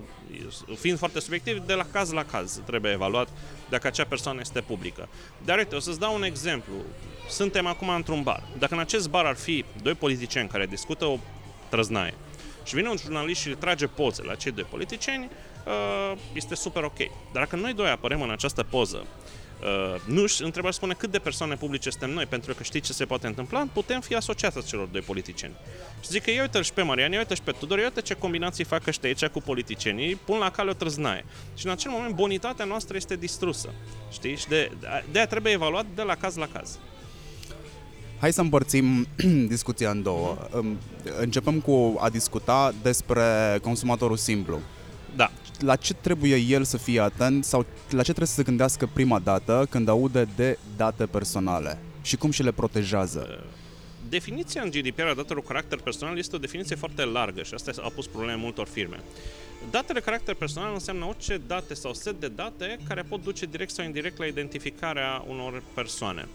fiind 0.80 0.98
foarte 0.98 1.20
subiectiv, 1.20 1.60
de 1.60 1.74
la 1.74 1.86
caz 1.92 2.12
la 2.12 2.26
caz 2.26 2.62
trebuie 2.66 2.92
evaluat 2.92 3.28
dacă 3.70 3.88
acea 3.88 4.06
persoană 4.06 4.40
este 4.40 4.62
publică. 4.62 5.10
Dar 5.46 5.58
uite, 5.58 5.76
o 5.76 5.80
să-ți 5.80 6.00
dau 6.00 6.16
un 6.16 6.24
exemplu. 6.24 6.74
Suntem 7.30 7.66
acum 7.66 7.90
într-un 7.90 8.24
bar. 8.24 8.44
Dacă 8.58 8.74
în 8.74 8.80
acest 8.80 9.10
bar 9.10 9.26
ar 9.26 9.36
fi 9.36 9.66
doi 9.82 9.94
politicieni 9.94 10.48
care 10.48 10.66
discută 10.66 11.06
o 11.06 11.18
trăznaie 11.70 12.14
și 12.64 12.76
vine 12.76 12.90
un 12.90 12.98
jurnalist 12.98 13.42
și 13.42 13.50
trage 13.50 13.88
poze 13.88 14.24
la 14.24 14.36
cei 14.36 14.52
doi 14.52 14.64
politicieni, 14.70 15.30
uh, 15.66 16.18
este 16.34 16.56
super 16.56 16.84
ok. 16.84 16.98
Dar 16.98 17.44
dacă 17.44 17.56
noi 17.56 17.74
doi 17.74 17.90
apărem 17.90 18.22
în 18.22 18.30
această 18.30 18.64
poză 18.64 19.06
Uh, 19.60 20.02
nu 20.06 20.26
știu, 20.26 20.46
întrebarea 20.46 20.76
spune 20.76 20.94
cât 20.94 21.12
de 21.12 21.20
persoane 21.20 21.56
publice 21.56 21.90
suntem 21.90 22.10
noi, 22.10 22.26
pentru 22.26 22.54
că 22.54 22.64
știți 22.64 22.88
ce 22.88 22.94
se 22.94 23.06
poate 23.06 23.28
întâmpla, 23.28 23.68
putem 23.74 24.02
fi 24.02 24.16
asociați 24.16 24.68
celor 24.68 24.88
doi 24.88 25.02
politicieni. 25.02 25.54
Și 26.02 26.10
zic 26.10 26.24
că 26.24 26.32
eu 26.32 26.42
uite 26.42 26.62
și 26.62 26.74
pe 26.74 26.82
Marian, 26.82 27.12
eu 27.12 27.20
uite 27.20 27.34
și 27.34 27.42
pe 27.42 27.52
Tudor, 27.52 27.78
eu 27.78 27.84
uite 27.84 28.02
ce 28.02 28.14
combinații 28.14 28.64
fac 28.64 28.88
ăștia 28.88 29.10
aici 29.10 29.26
cu 29.26 29.42
politicienii, 29.42 30.16
pun 30.16 30.38
la 30.38 30.52
cale 30.52 30.70
o 30.70 30.74
trăznaie. 30.74 31.26
Și 31.58 31.66
în 31.66 31.72
acel 31.72 31.92
moment 31.92 32.16
bonitatea 32.16 32.66
noastră 32.66 32.96
este 32.96 33.16
distrusă. 33.16 33.70
Știi? 34.12 34.36
Și 34.36 34.48
de, 34.48 34.72
de 35.12 35.18
aia 35.18 35.28
trebuie 35.28 35.54
evaluat 35.54 35.86
de 35.96 36.02
la 36.02 36.16
caz 36.16 36.36
la 36.36 36.48
caz. 36.48 36.80
Hai 38.20 38.34
să 38.34 38.42
împărțim 38.42 39.08
discuția 39.56 39.90
în 39.90 40.04
două. 40.04 40.38
Începem 41.20 41.60
cu 41.60 41.98
a 42.00 42.10
discuta 42.10 42.74
despre 42.82 43.24
consumatorul 43.62 44.18
simplu. 44.18 44.60
Da 45.16 45.32
la 45.60 45.76
ce 45.76 45.94
trebuie 45.94 46.36
el 46.36 46.64
să 46.64 46.78
fie 46.78 47.00
atent 47.00 47.44
sau 47.44 47.66
la 47.90 47.98
ce 47.98 48.04
trebuie 48.04 48.28
să 48.28 48.34
se 48.34 48.44
gândească 48.44 48.90
prima 48.94 49.20
dată 49.20 49.68
când 49.70 49.88
aude 49.88 50.28
de 50.36 50.58
date 50.78 51.06
personale 51.06 51.78
și 52.02 52.18
cum 52.18 52.32
și 52.32 52.44
le 52.44 52.52
protejează? 52.52 53.28
Uh, 53.30 53.46
definiția 54.10 54.62
în 54.62 54.70
GDPR 54.70 55.02
a 55.02 55.14
datelor 55.14 55.42
cu 55.42 55.48
caracter 55.48 55.80
personal 55.80 56.18
este 56.18 56.36
o 56.36 56.40
definiție 56.40 56.76
foarte 56.76 57.06
largă 57.06 57.42
și 57.42 57.54
asta 57.54 57.72
a 57.84 57.92
pus 57.96 58.08
probleme 58.08 58.36
multor 58.36 58.68
firme. 58.68 59.00
Datele 59.72 60.00
caracter 60.00 60.36
personal 60.36 60.74
înseamnă 60.74 61.06
orice 61.06 61.42
date 61.48 61.74
sau 61.74 61.94
set 61.94 62.20
de 62.20 62.28
date 62.28 62.80
care 62.88 63.02
pot 63.02 63.24
duce 63.24 63.46
direct 63.46 63.72
sau 63.72 63.86
indirect 63.86 64.18
la 64.18 64.26
identificarea 64.26 65.24
unor 65.28 65.64
persoane. 65.74 66.28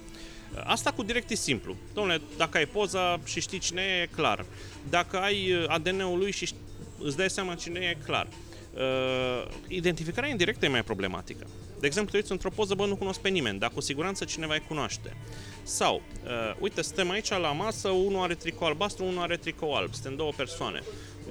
Uh, 0.55 0.61
asta 0.65 0.91
cu 0.91 1.03
direct 1.03 1.31
e 1.31 1.35
simplu. 1.35 1.77
Domnule, 1.95 2.21
dacă 2.37 2.57
ai 2.57 2.67
poza 2.67 3.21
și 3.25 3.41
știi 3.41 3.59
cine 3.59 3.83
e, 3.83 4.03
e 4.03 4.09
clar. 4.15 4.45
Dacă 4.91 5.19
ai 5.19 5.53
uh, 5.53 5.65
ADN-ul 5.69 6.19
lui 6.19 6.31
și 6.31 6.55
îți 6.99 7.17
dai 7.17 7.31
seama 7.31 7.55
cine 7.55 7.81
e, 7.81 7.89
e 7.89 7.97
clar. 8.05 8.27
Uh, 8.75 9.51
identificarea 9.69 10.31
indirectă 10.31 10.65
e 10.65 10.69
mai 10.69 10.85
problematică. 10.85 11.47
De 11.81 11.87
exemplu, 11.87 12.13
te 12.13 12.17
uiți 12.17 12.33
într-o 12.33 12.51
poză, 12.51 12.75
bă, 12.75 12.87
nu 12.87 12.97
cunosc 12.97 13.21
pe 13.21 13.29
nimeni, 13.29 13.59
dar 13.59 13.71
cu 13.71 13.81
siguranță 13.81 14.25
cineva 14.25 14.55
îi 14.55 14.65
cunoaște. 14.69 15.17
Sau, 15.63 16.03
uh, 16.25 16.31
uite, 16.59 16.83
suntem 16.83 17.11
aici 17.11 17.29
la 17.29 17.53
masă, 17.53 17.89
unul 17.89 18.23
are 18.23 18.35
tricou 18.35 18.67
albastru, 18.67 19.05
unul 19.05 19.23
are 19.23 19.37
tricou 19.37 19.75
alb, 19.75 19.93
suntem 19.93 20.17
două 20.17 20.33
persoane. 20.37 20.83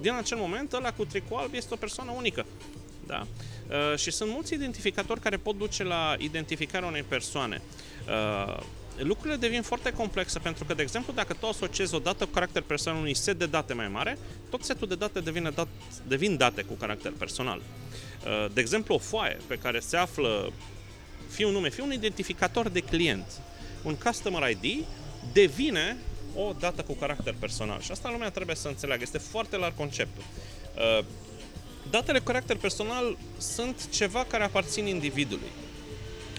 Din 0.01 0.13
acel 0.13 0.37
moment, 0.37 0.73
ăla 0.73 0.93
cu 0.93 1.05
tricou 1.05 1.37
alb 1.37 1.53
este 1.53 1.73
o 1.73 1.77
persoană 1.77 2.11
unică. 2.11 2.45
Da? 3.07 3.27
Uh, 3.69 3.97
și 3.97 4.11
sunt 4.11 4.31
mulți 4.31 4.53
identificatori 4.53 5.19
care 5.19 5.37
pot 5.37 5.57
duce 5.57 5.83
la 5.83 6.15
identificarea 6.17 6.87
unei 6.87 7.03
persoane. 7.03 7.61
Uh, 8.07 8.63
lucrurile 8.97 9.35
devin 9.35 9.61
foarte 9.61 9.91
complexe 9.91 10.39
pentru 10.39 10.63
că, 10.65 10.73
de 10.73 10.81
exemplu, 10.81 11.13
dacă 11.13 11.33
tu 11.33 11.47
asociezi 11.47 11.95
o 11.95 11.99
dată 11.99 12.25
cu 12.25 12.31
caracter 12.31 12.61
personal 12.61 12.99
unui 12.99 13.13
set 13.13 13.39
de 13.39 13.45
date 13.45 13.73
mai 13.73 13.87
mare, 13.87 14.17
tot 14.49 14.63
setul 14.63 14.87
de 14.87 14.95
date 14.95 15.19
devine 15.19 15.49
dat, 15.49 15.67
devin 16.07 16.37
date 16.37 16.61
cu 16.61 16.73
caracter 16.73 17.11
personal. 17.11 17.57
Uh, 17.57 18.51
de 18.53 18.61
exemplu, 18.61 18.95
o 18.95 18.97
foaie 18.97 19.37
pe 19.47 19.57
care 19.57 19.79
se 19.79 19.97
află 19.97 20.51
fie 21.29 21.45
un 21.45 21.51
nume, 21.51 21.69
fie 21.69 21.83
un 21.83 21.91
identificator 21.91 22.69
de 22.69 22.79
client, 22.79 23.25
un 23.83 23.95
customer 23.95 24.49
ID, 24.49 24.85
devine 25.33 25.97
o 26.35 26.53
dată 26.59 26.81
cu 26.81 26.93
caracter 26.93 27.35
personal. 27.39 27.81
Și 27.81 27.91
asta 27.91 28.09
lumea 28.09 28.29
trebuie 28.29 28.55
să 28.55 28.67
înțeleagă. 28.67 29.01
Este 29.03 29.17
foarte 29.17 29.57
larg 29.57 29.75
conceptul. 29.75 30.23
Uh, 30.75 31.05
datele 31.89 32.17
cu 32.17 32.25
caracter 32.25 32.55
personal 32.55 33.17
sunt 33.37 33.89
ceva 33.89 34.25
care 34.27 34.43
aparțin 34.43 34.85
individului, 34.85 35.51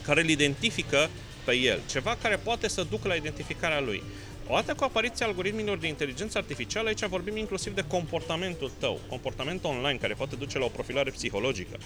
care 0.03 0.21
îl 0.21 0.29
identifică 0.29 1.11
pe 1.45 1.55
el, 1.57 1.81
ceva 1.91 2.17
care 2.23 2.37
poate 2.37 2.69
să 2.69 2.87
ducă 2.91 3.09
la 3.09 3.15
identificarea 3.15 3.81
lui. 3.81 4.03
Odată 4.47 4.75
cu 4.75 4.85
apariția 4.85 5.27
algoritmilor 5.27 5.79
de 5.79 5.87
inteligență 5.87 6.39
artificială, 6.39 6.89
aici 6.89 7.05
vorbim 7.05 7.37
inclusiv 7.37 7.75
de 7.75 7.85
comportamentul 7.89 8.71
tău, 8.79 9.01
comportament 9.09 9.65
online 9.65 9.99
care 9.99 10.15
poate 10.15 10.37
duce 10.37 10.59
la 10.59 10.65
o 10.65 10.69
profilare 10.69 11.11
psihologică. 11.11 11.79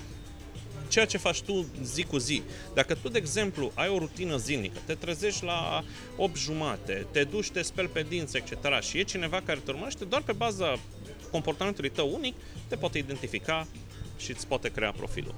Ceea 0.88 1.04
ce 1.04 1.18
faci 1.18 1.40
tu 1.40 1.66
zi 1.82 2.02
cu 2.02 2.18
zi. 2.18 2.42
Dacă 2.74 2.94
tu, 2.94 3.08
de 3.08 3.18
exemplu, 3.18 3.72
ai 3.74 3.88
o 3.88 3.98
rutină 3.98 4.36
zilnică, 4.36 4.78
te 4.86 4.94
trezești 4.94 5.44
la 5.44 5.84
8 6.16 6.36
jumate, 6.36 7.06
te 7.10 7.24
duci, 7.24 7.50
te 7.50 7.62
speli 7.62 7.88
pe 7.88 8.06
dinți, 8.08 8.36
etc. 8.36 8.80
și 8.80 8.98
e 8.98 9.02
cineva 9.02 9.40
care 9.44 9.60
te 9.64 9.70
urmărește, 9.70 10.04
doar 10.04 10.22
pe 10.22 10.32
baza 10.32 10.78
comportamentului 11.30 11.90
tău 11.90 12.14
unic, 12.14 12.34
te 12.68 12.76
poate 12.76 12.98
identifica 12.98 13.66
și 14.18 14.30
îți 14.30 14.46
poate 14.46 14.68
crea 14.68 14.92
profilul. 14.92 15.34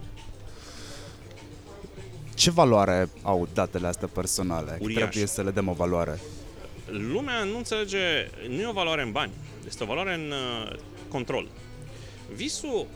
Ce 2.41 2.51
valoare 2.51 3.09
au 3.23 3.49
datele 3.55 3.87
astea 3.87 4.09
personale? 4.09 4.79
Uriaș. 4.81 5.01
Trebuie 5.01 5.27
să 5.27 5.43
le 5.43 5.51
dăm 5.51 5.69
o 5.69 5.73
valoare. 5.73 6.21
Lumea 6.87 7.45
nu 7.45 7.57
înțelege, 7.57 8.31
nu 8.49 8.61
e 8.61 8.67
o 8.67 8.73
valoare 8.73 9.03
în 9.03 9.13
bani, 9.13 9.33
este 9.67 9.83
o 9.83 9.87
valoare 9.87 10.15
în 10.15 10.31
uh, 10.31 10.79
control. 11.09 11.49
Visul 12.35 12.87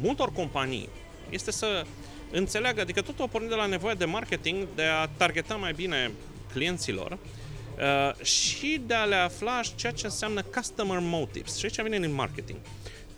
multor 0.00 0.32
companii 0.32 0.88
este 1.30 1.50
să 1.50 1.84
înțeleagă, 2.32 2.80
adică 2.80 3.00
tot 3.00 3.20
o 3.20 3.26
pornit 3.26 3.50
de 3.50 3.54
la 3.54 3.66
nevoia 3.66 3.94
de 3.94 4.04
marketing, 4.04 4.66
de 4.74 4.82
a 4.82 5.06
targeta 5.06 5.54
mai 5.54 5.72
bine 5.72 6.10
clienților 6.52 7.12
uh, 7.12 8.24
și 8.24 8.80
de 8.86 8.94
a 8.94 9.04
le 9.04 9.16
afla 9.16 9.60
ceea 9.74 9.92
ce 9.92 10.06
înseamnă 10.06 10.42
customer 10.42 10.98
motives. 11.00 11.56
Și 11.56 11.64
aici 11.64 11.82
vine 11.82 11.98
din 11.98 12.14
marketing. 12.14 12.58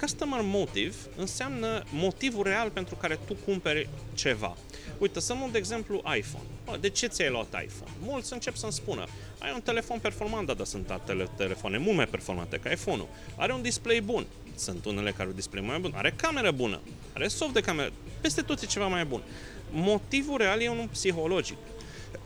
Customer 0.01 0.41
motive 0.43 0.95
înseamnă 1.17 1.83
motivul 1.93 2.43
real 2.45 2.71
pentru 2.71 2.95
care 2.95 3.19
tu 3.27 3.35
cumperi 3.45 3.89
ceva. 4.15 4.57
Uite, 4.99 5.21
să 5.21 5.33
luăm 5.33 5.51
de 5.51 5.59
exemplu 5.59 5.97
iPhone. 5.97 6.45
Bă, 6.65 6.77
de 6.81 6.89
ce 6.89 7.07
ți-ai 7.07 7.31
luat 7.31 7.47
iPhone? 7.47 7.91
Mulți 8.03 8.33
încep 8.33 8.57
să-mi 8.57 8.73
spună, 8.73 9.05
ai 9.39 9.53
un 9.55 9.61
telefon 9.61 9.99
performant, 9.99 10.47
da, 10.47 10.55
dar 10.55 10.67
sunt 10.67 11.01
tele- 11.05 11.29
telefoane 11.37 11.79
mult 11.79 11.97
mai 11.97 12.07
performante 12.07 12.57
ca 12.57 12.71
iPhone-ul. 12.71 13.09
Are 13.37 13.53
un 13.53 13.63
display 13.63 14.01
bun. 14.01 14.27
Sunt 14.55 14.85
unele 14.85 15.11
care 15.11 15.29
au 15.29 15.35
display 15.35 15.65
mai 15.67 15.79
bun. 15.79 15.93
Are 15.95 16.15
cameră 16.17 16.51
bună. 16.51 16.81
Are 17.13 17.29
soft 17.29 17.53
de 17.53 17.61
cameră. 17.61 17.93
Peste 18.21 18.43
tot 18.43 18.63
e 18.63 18.67
ceva 18.67 18.87
mai 18.87 19.05
bun. 19.05 19.23
Motivul 19.71 20.37
real 20.37 20.61
e 20.61 20.69
unul 20.69 20.89
psihologic, 20.89 21.57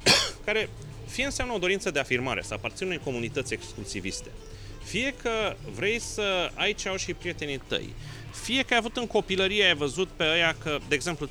care 0.44 0.68
fie 1.06 1.24
înseamnă 1.24 1.54
o 1.54 1.58
dorință 1.58 1.90
de 1.90 1.98
afirmare, 1.98 2.42
să 2.42 2.54
aparține 2.54 2.88
unei 2.88 3.00
comunități 3.04 3.52
exclusiviste, 3.52 4.30
fie 4.84 5.14
că 5.22 5.56
vrei 5.74 5.98
să 5.98 6.50
ai 6.54 6.74
ce 6.74 6.88
au 6.88 6.96
și 6.96 7.14
prietenii 7.14 7.60
tăi, 7.68 7.94
fie 8.42 8.62
că 8.62 8.72
ai 8.72 8.78
avut 8.78 8.96
în 8.96 9.06
copilărie, 9.06 9.64
ai 9.64 9.74
văzut 9.74 10.08
pe 10.08 10.24
aia 10.24 10.56
că, 10.62 10.78
de 10.88 10.94
exemplu, 10.94 11.28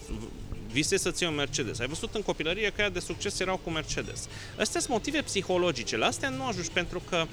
visezi 0.72 1.04
să 1.04 1.12
ții 1.12 1.28
un 1.28 1.36
Mercedes. 1.36 1.80
Ai 1.80 1.88
văzut 1.88 2.16
în 2.16 2.22
copilărie 2.22 2.70
că 2.70 2.82
aia 2.82 2.90
de 2.90 3.00
succes 3.00 3.40
erau 3.40 3.58
cu 3.58 3.70
Mercedes. 3.70 4.28
Astea 4.60 4.80
sunt 4.80 4.92
motive 4.92 5.22
psihologice. 5.22 5.98
La 5.98 6.06
astea 6.06 6.30
nu 6.30 6.46
ajungi 6.46 6.70
pentru 6.70 7.02
că 7.10 7.26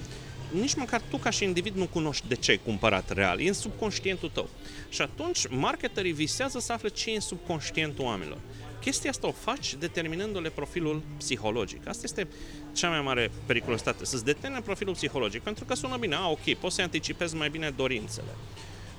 nici 0.51 0.75
măcar 0.75 1.01
tu 1.11 1.17
ca 1.17 1.31
și 1.31 1.45
individ 1.45 1.75
nu 1.75 1.87
cunoști 1.87 2.29
de 2.29 2.35
ce 2.35 2.51
ai 2.51 2.61
cumpărat 2.65 3.11
real. 3.11 3.41
E 3.41 3.49
în 3.49 3.55
subconștientul 3.55 4.31
tău. 4.35 4.49
Și 4.89 5.03
atunci 5.03 5.47
marketerii 5.49 6.13
visează 6.13 6.59
să 6.59 6.73
afle 6.73 6.89
ce 6.89 7.11
e 7.11 7.15
în 7.15 7.21
subconștientul 7.21 8.05
oamenilor. 8.05 8.39
Chestia 8.81 9.11
asta 9.11 9.27
o 9.27 9.33
faci 9.33 9.75
determinându-le 9.75 10.51
profilul 10.51 11.03
psihologic. 11.19 11.89
Asta 11.89 12.03
este 12.05 12.29
cea 12.73 12.89
mai 12.89 13.01
mare 13.01 13.31
periculositate, 13.47 14.05
să-ți 14.05 14.25
determine 14.25 14.61
profilul 14.61 14.95
psihologic, 14.95 15.43
pentru 15.43 15.65
că 15.65 15.75
sună 15.75 15.97
bine, 15.97 16.15
a, 16.15 16.31
ok, 16.31 16.55
poți 16.61 16.75
să 16.75 16.83
anticipezi 16.83 17.35
mai 17.35 17.49
bine 17.51 17.71
dorințele. 17.71 18.29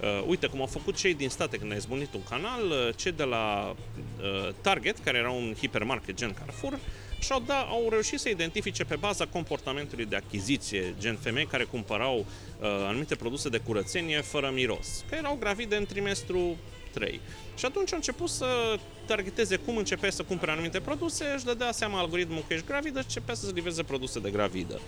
Uh, 0.02 0.24
uite 0.28 0.48
cum 0.48 0.60
au 0.60 0.66
făcut 0.66 0.96
cei 0.96 1.14
din 1.14 1.30
state 1.30 1.58
când 1.58 1.72
ai 1.72 1.80
zbunit 1.80 2.14
un 2.14 2.24
canal, 2.30 2.64
uh, 2.70 2.96
cei 2.96 3.12
de 3.12 3.24
la 3.24 3.76
uh, 3.76 4.54
Target, 4.62 4.98
care 4.98 5.18
era 5.18 5.30
un 5.30 5.54
hipermarket 5.60 6.16
gen 6.16 6.34
Carrefour, 6.34 6.80
și-au 7.20 7.44
da, 7.46 7.60
au 7.60 7.88
reușit 7.90 8.20
să 8.20 8.30
identifice 8.30 8.84
pe 8.84 8.96
baza 8.96 9.26
comportamentului 9.26 10.06
de 10.06 10.16
achiziție, 10.16 10.96
gen 11.00 11.16
femei 11.16 11.46
care 11.46 11.64
cumpărau 11.64 12.18
uh, 12.18 12.68
anumite 12.88 13.16
produse 13.16 13.50
de 13.50 13.58
curățenie 13.58 14.22
fără 14.22 14.52
miros, 14.54 15.04
că 15.10 15.16
erau 15.16 15.38
gravide 15.40 15.76
în 15.76 15.86
trimestru 15.86 16.58
3. 16.94 17.22
Și 17.58 17.66
atunci 17.66 17.92
au 17.92 17.98
început 17.98 18.30
să 18.30 18.80
targeteze 19.06 19.56
cum 19.56 19.78
începe 19.78 20.10
să 20.10 20.24
cumpere 20.24 20.52
anumite 20.52 20.80
produse, 20.80 21.26
își 21.36 21.46
dădea 21.46 21.72
seama 21.72 22.00
algoritmul 22.00 22.44
că 22.48 22.54
ești 22.54 22.66
gravidă 22.66 23.00
și 23.00 23.06
începea 23.06 23.36
să-ți 23.36 23.54
livreze 23.54 23.84
produse 23.84 24.20
de 24.20 24.30
gravidă. 24.30 24.80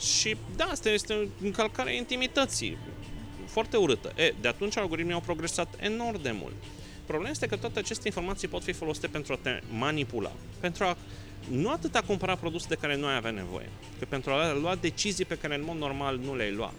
Și 0.00 0.36
da, 0.56 0.64
asta 0.64 0.90
este 0.90 1.28
încălcarea 1.42 1.92
intimității 1.92 2.78
foarte 3.46 3.76
urâtă. 3.76 4.12
E, 4.16 4.34
de 4.40 4.48
atunci 4.48 4.76
algoritmii 4.76 5.14
au 5.14 5.20
progresat 5.20 5.74
enorm 5.80 6.22
de 6.22 6.30
mult. 6.30 6.54
Problema 7.06 7.30
este 7.30 7.46
că 7.46 7.56
toate 7.56 7.78
aceste 7.78 8.08
informații 8.08 8.48
pot 8.48 8.62
fi 8.62 8.72
folosite 8.72 9.06
pentru 9.06 9.32
a 9.32 9.38
te 9.42 9.60
manipula, 9.78 10.32
pentru 10.60 10.84
a 10.84 10.96
nu 11.50 11.70
atât 11.70 11.94
a 11.94 12.02
cumpăra 12.02 12.36
produse 12.36 12.66
de 12.68 12.74
care 12.74 12.96
nu 12.96 13.06
ai 13.06 13.16
avea 13.16 13.30
nevoie, 13.30 13.68
că 13.98 14.04
pentru 14.08 14.30
a 14.30 14.52
lua 14.52 14.74
decizii 14.74 15.24
pe 15.24 15.38
care 15.38 15.54
în 15.54 15.64
mod 15.64 15.76
normal 15.76 16.18
nu 16.18 16.36
le-ai 16.36 16.52
lua. 16.52 16.72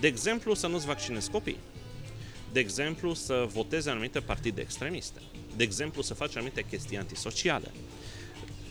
De 0.00 0.06
exemplu, 0.06 0.54
să 0.54 0.66
nu-ți 0.66 0.86
vaccinezi 0.86 1.30
copii. 1.30 1.56
De 2.52 2.60
exemplu, 2.60 3.14
să 3.14 3.46
votezi 3.52 3.88
anumite 3.88 4.20
partide 4.20 4.60
extremiste. 4.60 5.20
De 5.56 5.62
exemplu, 5.62 6.02
să 6.02 6.14
faci 6.14 6.36
anumite 6.36 6.64
chestii 6.70 6.98
antisociale. 6.98 7.70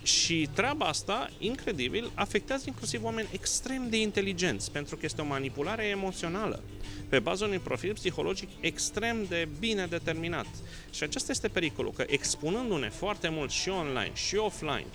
Și 0.03 0.49
treaba 0.53 0.85
asta, 0.85 1.29
incredibil, 1.39 2.11
afectează 2.13 2.63
inclusiv 2.67 3.03
oameni 3.03 3.27
extrem 3.31 3.89
de 3.89 4.01
inteligenți, 4.01 4.71
pentru 4.71 4.95
că 4.95 5.01
este 5.05 5.21
o 5.21 5.25
manipulare 5.25 5.83
emoțională, 5.83 6.63
pe 7.09 7.19
baza 7.19 7.45
unui 7.45 7.59
profil 7.59 7.93
psihologic 7.93 8.49
extrem 8.59 9.25
de 9.29 9.47
bine 9.59 9.85
determinat. 9.85 10.47
Și 10.91 11.03
acesta 11.03 11.31
este 11.31 11.47
pericolul, 11.47 11.91
că 11.91 12.03
expunându-ne 12.07 12.89
foarte 12.89 13.29
mult 13.29 13.51
și 13.51 13.69
online 13.69 14.11
și 14.13 14.35
offline, 14.35 14.85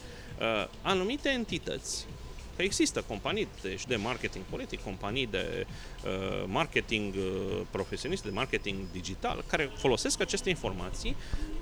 uh, 0.40 0.68
anumite 0.82 1.28
entități 1.28 2.06
Că 2.56 2.62
există 2.62 3.04
companii 3.08 3.48
de, 3.62 3.78
de 3.88 3.96
marketing 3.96 4.44
politic, 4.50 4.82
companii 4.82 5.26
de 5.26 5.66
uh, 6.04 6.44
marketing 6.46 7.14
uh, 7.14 7.60
profesionist, 7.70 8.22
de 8.22 8.30
marketing 8.30 8.76
digital, 8.92 9.44
care 9.46 9.70
folosesc 9.76 10.20
aceste 10.20 10.48
informații 10.48 11.16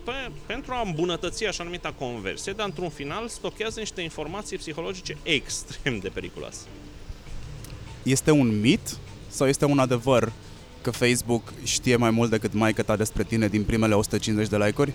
pe, 0.04 0.12
pentru 0.46 0.72
a 0.72 0.82
îmbunătăți 0.84 1.46
așa 1.46 1.64
numita 1.64 1.92
conversie, 1.92 2.52
dar 2.52 2.66
într-un 2.66 2.88
final 2.88 3.28
stochează 3.28 3.78
niște 3.78 4.00
informații 4.00 4.56
psihologice 4.56 5.16
extrem 5.22 5.98
de 5.98 6.08
periculoase. 6.08 6.66
Este 8.02 8.30
un 8.30 8.60
mit 8.60 8.98
sau 9.28 9.46
este 9.46 9.64
un 9.64 9.78
adevăr 9.78 10.32
că 10.82 10.90
Facebook 10.90 11.52
știe 11.64 11.96
mai 11.96 12.10
mult 12.10 12.30
decât 12.30 12.52
mai 12.52 12.72
ta 12.72 12.96
despre 12.96 13.24
tine 13.24 13.48
din 13.48 13.64
primele 13.64 13.94
150 13.94 14.48
de 14.48 14.56
like-uri? 14.56 14.92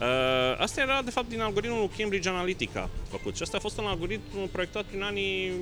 Uh, 0.00 0.58
asta 0.58 0.80
era, 0.80 1.02
de 1.04 1.10
fapt, 1.10 1.28
din 1.28 1.40
algoritmul 1.40 1.90
Cambridge 1.98 2.28
Analytica 2.28 2.90
făcut 3.10 3.36
și 3.36 3.42
asta 3.42 3.56
a 3.56 3.60
fost 3.60 3.78
un 3.78 3.84
algoritm 3.84 4.48
proiectat 4.52 4.84
prin 4.84 5.02
anii 5.02 5.52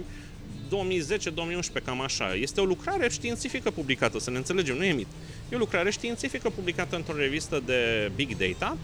2010-2011, 1.81 1.85
cam 1.85 2.01
așa. 2.01 2.35
Este 2.35 2.61
o 2.61 2.65
lucrare 2.65 3.09
științifică 3.09 3.71
publicată, 3.71 4.19
să 4.19 4.31
ne 4.31 4.37
înțelegem, 4.37 4.77
nu 4.77 4.85
e 4.85 4.93
mit. 4.93 5.07
E 5.49 5.55
o 5.55 5.59
lucrare 5.59 5.91
științifică 5.91 6.51
publicată 6.51 6.97
într-o 6.97 7.17
revistă 7.17 7.62
de 7.67 8.11
Big 8.15 8.37
Data. 8.37 8.77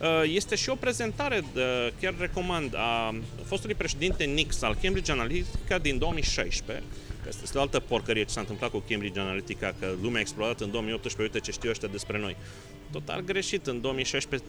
Uh, 0.00 0.30
este 0.32 0.54
și 0.54 0.68
o 0.68 0.74
prezentare, 0.74 1.42
de, 1.54 1.92
chiar 2.00 2.14
recomand, 2.18 2.74
a 2.76 3.14
fostului 3.44 3.74
președinte 3.74 4.24
Nix 4.24 4.62
al 4.62 4.76
Cambridge 4.82 5.12
Analytica 5.12 5.78
din 5.78 5.98
2016, 5.98 6.84
Asta 7.28 7.40
este 7.44 7.58
o 7.58 7.60
altă 7.60 7.80
porcărie 7.80 8.24
ce 8.24 8.30
s-a 8.30 8.40
întâmplat 8.40 8.70
cu 8.70 8.82
Cambridge 8.88 9.20
Analytica, 9.20 9.74
că 9.80 9.94
lumea 10.02 10.18
a 10.18 10.20
explodat 10.20 10.60
în 10.60 10.70
2018, 10.70 11.22
uite 11.22 11.40
ce 11.40 11.56
știu 11.56 11.70
ăștia 11.70 11.88
despre 11.88 12.18
noi. 12.18 12.36
Total 12.92 13.20
greșit, 13.20 13.66
în 13.66 13.80
2016 13.80 14.48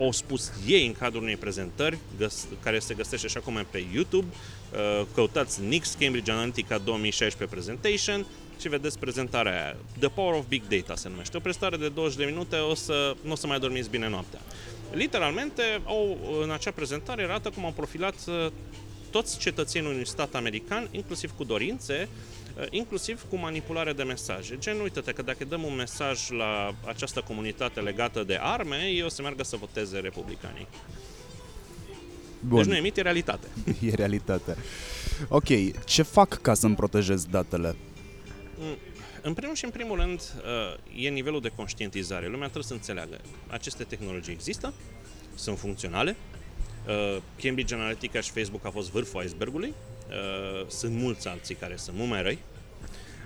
au 0.00 0.12
spus 0.12 0.52
ei 0.66 0.86
în 0.86 0.92
cadrul 0.92 1.22
unei 1.22 1.36
prezentări 1.36 1.98
găs- 2.18 2.46
care 2.62 2.78
se 2.78 2.94
găsește 2.94 3.26
și 3.26 3.36
acum 3.36 3.66
pe 3.70 3.84
YouTube. 3.94 4.26
Uh, 4.26 5.06
căutați 5.14 5.62
Nix 5.62 5.96
Cambridge 5.98 6.30
Analytica 6.30 6.78
2016 6.78 7.56
Presentation 7.56 8.26
și 8.60 8.68
vedeți 8.68 8.98
prezentarea 8.98 9.52
aia. 9.52 9.76
The 9.98 10.08
Power 10.08 10.34
of 10.34 10.44
Big 10.48 10.62
Data 10.68 10.94
se 10.94 11.08
numește. 11.08 11.36
O 11.36 11.40
prezentare 11.40 11.76
de 11.76 11.88
20 11.88 12.16
de 12.16 12.24
minute, 12.24 12.56
o 12.56 12.74
să, 12.74 13.16
nu 13.22 13.32
o 13.32 13.34
să 13.34 13.46
mai 13.46 13.58
dormiți 13.58 13.90
bine 13.90 14.08
noaptea. 14.08 14.40
Literalmente, 14.92 15.62
au, 15.84 16.18
în 16.42 16.50
acea 16.50 16.70
prezentare 16.70 17.22
arată 17.22 17.50
cum 17.50 17.64
au 17.64 17.72
profilat 17.72 18.14
uh, 18.26 18.52
toți 19.16 19.38
cetățenii 19.38 19.90
unui 19.90 20.06
stat 20.06 20.34
american, 20.34 20.88
inclusiv 20.90 21.30
cu 21.36 21.44
dorințe, 21.44 22.08
uh, 22.58 22.66
inclusiv 22.70 23.26
cu 23.28 23.36
manipulare 23.36 23.92
de 23.92 24.02
mesaje. 24.02 24.56
Gen, 24.58 24.80
uite-te 24.80 25.12
că 25.12 25.22
dacă 25.22 25.44
dăm 25.44 25.62
un 25.62 25.74
mesaj 25.74 26.30
la 26.30 26.74
această 26.86 27.20
comunitate 27.20 27.80
legată 27.80 28.22
de 28.24 28.38
arme, 28.40 28.76
ei 28.76 29.02
o 29.02 29.08
să 29.08 29.22
meargă 29.22 29.42
să 29.42 29.56
voteze 29.56 29.98
republicanii. 29.98 30.66
Bun. 32.40 32.56
Deci 32.58 32.66
nu 32.66 32.76
emit, 32.76 32.96
e 32.96 33.02
realitate. 33.02 33.46
E 33.90 33.94
realitate. 33.94 34.56
Ok, 35.28 35.48
ce 35.84 36.02
fac 36.02 36.40
ca 36.42 36.54
să-mi 36.54 36.74
protejez 36.74 37.24
datele? 37.24 37.76
Mm, 38.58 38.76
în 39.22 39.34
primul 39.34 39.54
și 39.54 39.64
în 39.64 39.70
primul 39.70 39.96
rând, 39.98 40.20
uh, 40.20 41.04
e 41.04 41.08
nivelul 41.08 41.40
de 41.40 41.52
conștientizare. 41.56 42.24
Lumea 42.26 42.48
trebuie 42.48 42.64
să 42.64 42.72
înțeleagă. 42.72 43.20
Aceste 43.46 43.84
tehnologii 43.84 44.32
există, 44.32 44.72
sunt 45.34 45.58
funcționale, 45.58 46.16
Uh, 46.16 46.43
Cambridge 47.42 47.74
Analytica 47.74 48.20
și 48.20 48.30
Facebook 48.30 48.66
a 48.66 48.70
fost 48.70 48.90
vârful 48.90 49.24
icebergului. 49.24 49.74
Uh, 50.08 50.66
sunt 50.68 50.94
mulți 50.94 51.28
alții 51.28 51.54
care 51.54 51.76
sunt 51.76 51.96
mult 51.96 52.08
mai 52.08 52.22
răi. 52.22 52.38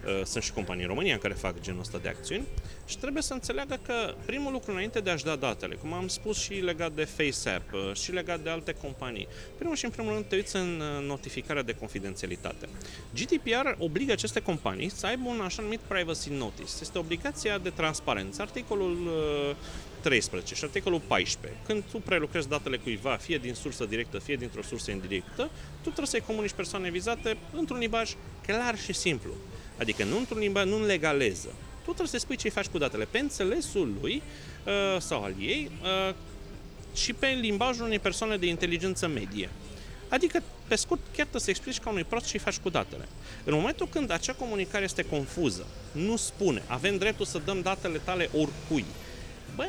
Uh, 0.07 0.25
sunt 0.25 0.43
și 0.43 0.53
companii 0.53 0.83
în 0.83 0.89
România 0.89 1.19
care 1.19 1.35
fac 1.35 1.61
genul 1.61 1.81
ăsta 1.81 1.99
de 1.99 2.09
acțiuni 2.09 2.47
și 2.87 2.99
trebuie 2.99 3.23
să 3.23 3.33
înțeleagă 3.33 3.79
că 3.87 4.15
primul 4.27 4.53
lucru 4.53 4.71
înainte 4.71 5.01
de 5.01 5.11
a-și 5.11 5.25
da 5.25 5.37
datele, 5.37 5.75
cum 5.75 5.93
am 5.93 6.09
spus 6.09 6.39
și 6.39 6.53
legat 6.53 6.93
de 6.93 7.05
FaceApp 7.05 7.95
și 7.95 8.13
legat 8.13 8.41
de 8.41 8.51
alte 8.51 8.73
companii, 8.73 9.29
primul 9.59 9.77
și 9.77 9.85
în 9.85 9.91
primul 9.91 10.13
rând 10.13 10.25
te 10.25 10.35
uiți 10.35 10.57
în 10.57 10.83
notificarea 11.07 11.63
de 11.63 11.75
confidențialitate. 11.75 12.69
GDPR 13.15 13.67
obligă 13.79 14.13
aceste 14.13 14.41
companii 14.41 14.89
să 14.89 15.07
aibă 15.07 15.29
un 15.29 15.41
așa 15.41 15.63
numit 15.63 15.81
privacy 15.81 16.31
notice. 16.31 16.73
Este 16.81 16.99
obligația 16.99 17.59
de 17.59 17.71
transparență. 17.71 18.43
Articolul 18.43 18.97
13 20.01 20.55
și 20.55 20.65
articolul 20.65 21.01
14. 21.07 21.61
Când 21.67 21.83
tu 21.91 21.99
prelucrezi 21.99 22.49
datele 22.49 22.77
cuiva, 22.77 23.17
fie 23.17 23.39
din 23.39 23.55
sursă 23.55 23.85
directă, 23.85 24.19
fie 24.19 24.37
dintr-o 24.37 24.63
sursă 24.63 24.91
indirectă, 24.91 25.51
tu 25.77 25.81
trebuie 25.83 26.07
să-i 26.07 26.21
comunici 26.21 26.53
persoane 26.53 26.91
vizate 26.91 27.37
într-un 27.53 27.79
limbaj 27.79 28.15
clar 28.47 28.79
și 28.79 28.93
simplu. 28.93 29.31
Adică 29.79 30.05
nu 30.05 30.19
într-un 30.19 30.39
limbaj, 30.39 30.67
nu 30.67 30.77
în 30.77 30.87
legaleză. 30.87 31.49
Tu 31.85 31.95
trebuie 31.95 32.07
să 32.07 32.19
spui 32.19 32.37
ce 32.37 32.49
faci 32.49 32.67
cu 32.67 32.79
datele 32.79 33.05
pe 33.11 33.19
înțelesul 33.19 33.95
lui 34.01 34.23
uh, 34.67 35.01
sau 35.01 35.23
al 35.23 35.35
ei 35.39 35.71
uh, 35.83 36.15
și 36.95 37.13
pe 37.13 37.27
limbajul 37.27 37.85
unei 37.85 37.99
persoane 37.99 38.37
de 38.37 38.47
inteligență 38.47 39.07
medie. 39.07 39.51
Adică, 40.09 40.43
pe 40.69 40.75
scurt, 40.75 41.01
chiar 41.01 41.27
trebuie 41.27 41.41
să 41.41 41.51
explici 41.51 41.79
ca 41.79 41.91
unui 41.91 42.05
prost 42.05 42.27
ce 42.27 42.39
faci 42.39 42.59
cu 42.59 42.69
datele. 42.69 43.09
În 43.45 43.55
momentul 43.55 43.89
când 43.89 44.11
acea 44.11 44.33
comunicare 44.33 44.85
este 44.85 45.03
confuză, 45.03 45.67
nu 45.93 46.17
spune, 46.17 46.63
avem 46.67 46.97
dreptul 46.97 47.27
să 47.27 47.41
dăm 47.45 47.61
datele 47.61 47.99
tale 47.99 48.31
oricui, 48.33 48.85
bă, 49.59 49.65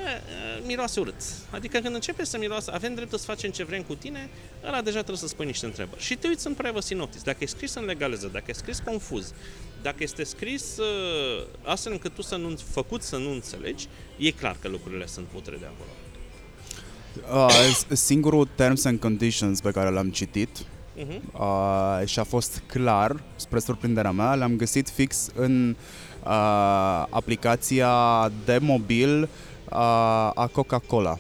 miroase 0.66 1.00
urât. 1.00 1.22
Adică 1.50 1.80
când 1.80 1.96
începe 1.96 2.26
să 2.26 2.38
miroase, 2.38 2.72
avem 2.72 2.94
dreptul 2.96 3.18
să 3.18 3.26
facem 3.26 3.50
ce 3.50 3.64
vrem 3.64 3.82
cu 3.82 3.96
tine, 3.96 4.30
ăla 4.68 4.82
deja 4.82 4.98
trebuie 4.98 5.18
să 5.18 5.28
spui 5.28 5.46
niște 5.46 5.66
întrebări. 5.66 6.02
Și 6.02 6.16
te 6.16 6.28
uiți 6.28 6.48
în 6.48 6.54
privacy 6.54 6.94
notice. 6.94 7.24
Dacă 7.24 7.38
e 7.40 7.46
scris 7.46 7.74
în 7.74 7.86
legaleză, 7.86 8.30
dacă 8.34 8.46
e 8.48 8.54
scris 8.54 8.80
confuz, 8.80 9.34
dacă 9.82 9.98
este 10.00 10.24
scris 10.24 10.78
uh, 10.78 11.46
astfel 11.64 11.92
încât 11.92 12.14
tu 12.14 12.22
să 12.22 12.36
nu, 12.36 12.56
făcut 12.72 13.02
să 13.02 13.18
nu 13.18 13.32
înțelegi, 13.32 13.88
e 14.18 14.32
clar 14.32 14.56
că 14.62 14.68
lucrurile 14.68 15.06
sunt 15.06 15.26
putre 15.26 15.56
de 15.60 15.66
acolo. 15.66 15.90
Uh, 17.34 17.76
singurul 17.92 18.48
terms 18.56 18.86
and 18.86 19.00
conditions 19.00 19.62
pe 19.62 19.72
care 19.72 19.90
l-am 19.90 20.10
citit 20.10 20.58
uh-huh. 20.58 21.22
uh, 21.34 22.02
și 22.06 22.20
a 22.20 22.24
fost 22.24 22.64
clar, 22.66 23.24
spre 23.36 23.60
surprinderea 23.60 24.12
mea, 24.12 24.36
l-am 24.36 24.56
găsit 24.56 24.90
fix 24.90 25.30
în 25.36 25.76
uh, 26.24 27.06
aplicația 27.10 28.32
de 28.46 28.58
mobil 28.62 29.30
a, 29.70 30.30
a 30.30 30.48
Coca-Cola. 30.48 31.20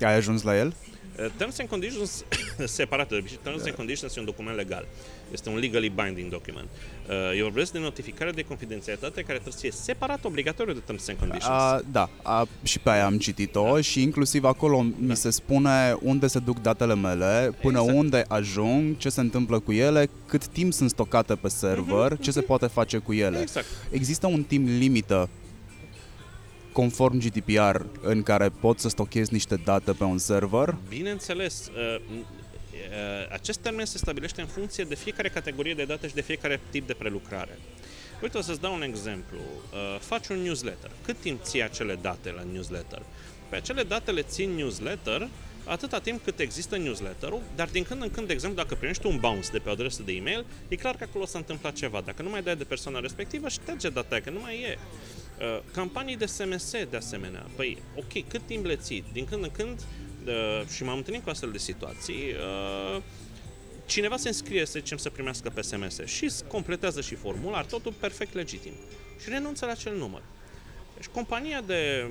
Ai 0.00 0.14
ajuns 0.14 0.42
la 0.42 0.56
el? 0.56 0.74
Uh, 1.18 1.26
terms 1.36 1.58
and 1.58 1.68
Conditions 1.68 2.24
separate. 2.64 3.24
Terms 3.42 3.64
and 3.64 3.74
Conditions 3.74 4.02
este 4.02 4.18
un 4.18 4.24
document 4.24 4.56
legal. 4.56 4.86
Este 5.32 5.48
un 5.48 5.58
legally 5.58 5.88
binding 5.88 6.30
document. 6.30 6.68
Uh, 7.08 7.14
eu 7.36 7.42
vorbesc 7.42 7.72
de 7.72 7.78
notificare 7.78 8.30
de 8.30 8.42
confidențialitate 8.42 9.22
care 9.22 9.38
trebuie 9.38 9.52
să 9.52 9.58
fie 9.58 9.70
separat 9.70 10.24
obligatoriu 10.24 10.72
de 10.72 10.78
Terms 10.78 11.08
and 11.08 11.18
Conditions. 11.18 11.72
Uh, 11.72 11.78
da, 11.90 12.08
uh, 12.26 12.42
și 12.62 12.78
pe 12.78 12.90
aia 12.90 13.04
am 13.04 13.18
citit-o 13.18 13.74
da. 13.74 13.80
și 13.80 14.02
inclusiv 14.02 14.44
acolo 14.44 14.76
da. 14.76 15.06
mi 15.06 15.16
se 15.16 15.30
spune 15.30 15.96
unde 16.00 16.26
se 16.26 16.38
duc 16.38 16.60
datele 16.60 16.94
mele, 16.94 17.54
până 17.60 17.78
exact. 17.80 17.98
unde 17.98 18.24
ajung, 18.28 18.96
ce 18.96 19.08
se 19.08 19.20
întâmplă 19.20 19.58
cu 19.58 19.72
ele, 19.72 20.10
cât 20.26 20.46
timp 20.46 20.72
sunt 20.72 20.90
stocate 20.90 21.34
pe 21.34 21.48
server, 21.48 22.12
uh-huh, 22.12 22.20
ce 22.20 22.30
uh-huh. 22.30 22.34
se 22.34 22.40
poate 22.40 22.66
face 22.66 22.98
cu 22.98 23.12
ele. 23.12 23.40
Exact. 23.40 23.66
Există 23.90 24.26
un 24.26 24.42
timp 24.42 24.68
limită 24.68 25.28
conform 26.72 27.18
GDPR 27.18 27.80
în 28.00 28.22
care 28.22 28.48
pot 28.48 28.78
să 28.78 28.88
stochez 28.88 29.28
niște 29.28 29.56
date 29.64 29.92
pe 29.92 30.04
un 30.04 30.18
server? 30.18 30.76
Bineînțeles. 30.88 31.70
Uh, 31.74 32.00
uh, 32.10 33.32
acest 33.32 33.58
termen 33.58 33.84
se 33.84 33.98
stabilește 33.98 34.40
în 34.40 34.46
funcție 34.46 34.84
de 34.84 34.94
fiecare 34.94 35.28
categorie 35.28 35.74
de 35.74 35.84
date 35.84 36.08
și 36.08 36.14
de 36.14 36.20
fiecare 36.20 36.60
tip 36.70 36.86
de 36.86 36.92
prelucrare. 36.92 37.58
Uite, 38.22 38.38
o 38.38 38.40
să-ți 38.40 38.60
dau 38.60 38.74
un 38.74 38.82
exemplu. 38.82 39.38
Uh, 39.38 40.00
faci 40.00 40.28
un 40.28 40.36
newsletter. 40.36 40.90
Cât 41.04 41.16
timp 41.20 41.42
ții 41.42 41.62
acele 41.62 41.98
date 42.00 42.30
la 42.30 42.42
newsletter? 42.52 43.02
Pe 43.48 43.56
acele 43.56 43.82
date 43.82 44.10
le 44.10 44.22
țin 44.22 44.50
newsletter 44.50 45.28
atâta 45.64 45.98
timp 45.98 46.24
cât 46.24 46.38
există 46.38 46.76
newsletter-ul, 46.76 47.40
dar 47.56 47.68
din 47.68 47.82
când 47.82 48.02
în 48.02 48.10
când, 48.10 48.26
de 48.26 48.32
exemplu, 48.32 48.62
dacă 48.62 48.74
primești 48.74 49.06
un 49.06 49.18
bounce 49.20 49.50
de 49.52 49.58
pe 49.58 49.68
o 49.68 49.72
adresă 49.72 50.02
de 50.02 50.12
e-mail, 50.12 50.44
e 50.68 50.76
clar 50.76 50.96
că 50.96 51.04
acolo 51.08 51.26
s-a 51.26 51.38
întâmplat 51.38 51.72
ceva. 51.72 52.00
Dacă 52.04 52.22
nu 52.22 52.30
mai 52.30 52.42
dai 52.42 52.56
de 52.56 52.64
persoana 52.64 53.00
respectivă, 53.00 53.48
șterge 53.48 53.88
data 53.88 54.20
că 54.20 54.30
nu 54.30 54.40
mai 54.40 54.54
e. 54.60 54.78
Uh, 55.42 55.58
campanii 55.72 56.16
de 56.16 56.26
SMS, 56.26 56.70
de 56.90 56.96
asemenea. 56.96 57.46
Păi, 57.56 57.82
ok, 57.96 58.28
cât 58.28 58.40
timp 58.46 58.64
le 58.64 58.76
ții? 58.76 59.04
Din 59.12 59.24
când 59.24 59.42
în 59.42 59.50
când, 59.50 59.80
uh, 60.26 60.66
și 60.74 60.84
m-am 60.84 60.96
întâlnit 60.96 61.22
cu 61.22 61.30
astfel 61.30 61.50
de 61.50 61.58
situații, 61.58 62.14
uh, 62.14 63.02
cineva 63.86 64.16
se 64.16 64.28
înscrie, 64.28 64.66
să 64.66 64.78
zicem, 64.78 64.96
să 64.96 65.10
primească 65.10 65.50
pe 65.50 65.60
SMS 65.60 66.04
și 66.04 66.32
completează 66.46 67.00
și 67.00 67.14
formular, 67.14 67.64
totul 67.64 67.92
perfect 67.92 68.34
legitim. 68.34 68.72
Și 69.22 69.28
renunță 69.28 69.64
la 69.64 69.70
acel 69.70 69.96
număr. 69.96 70.22
Deci 70.94 71.06
compania 71.06 71.60
de 71.60 72.10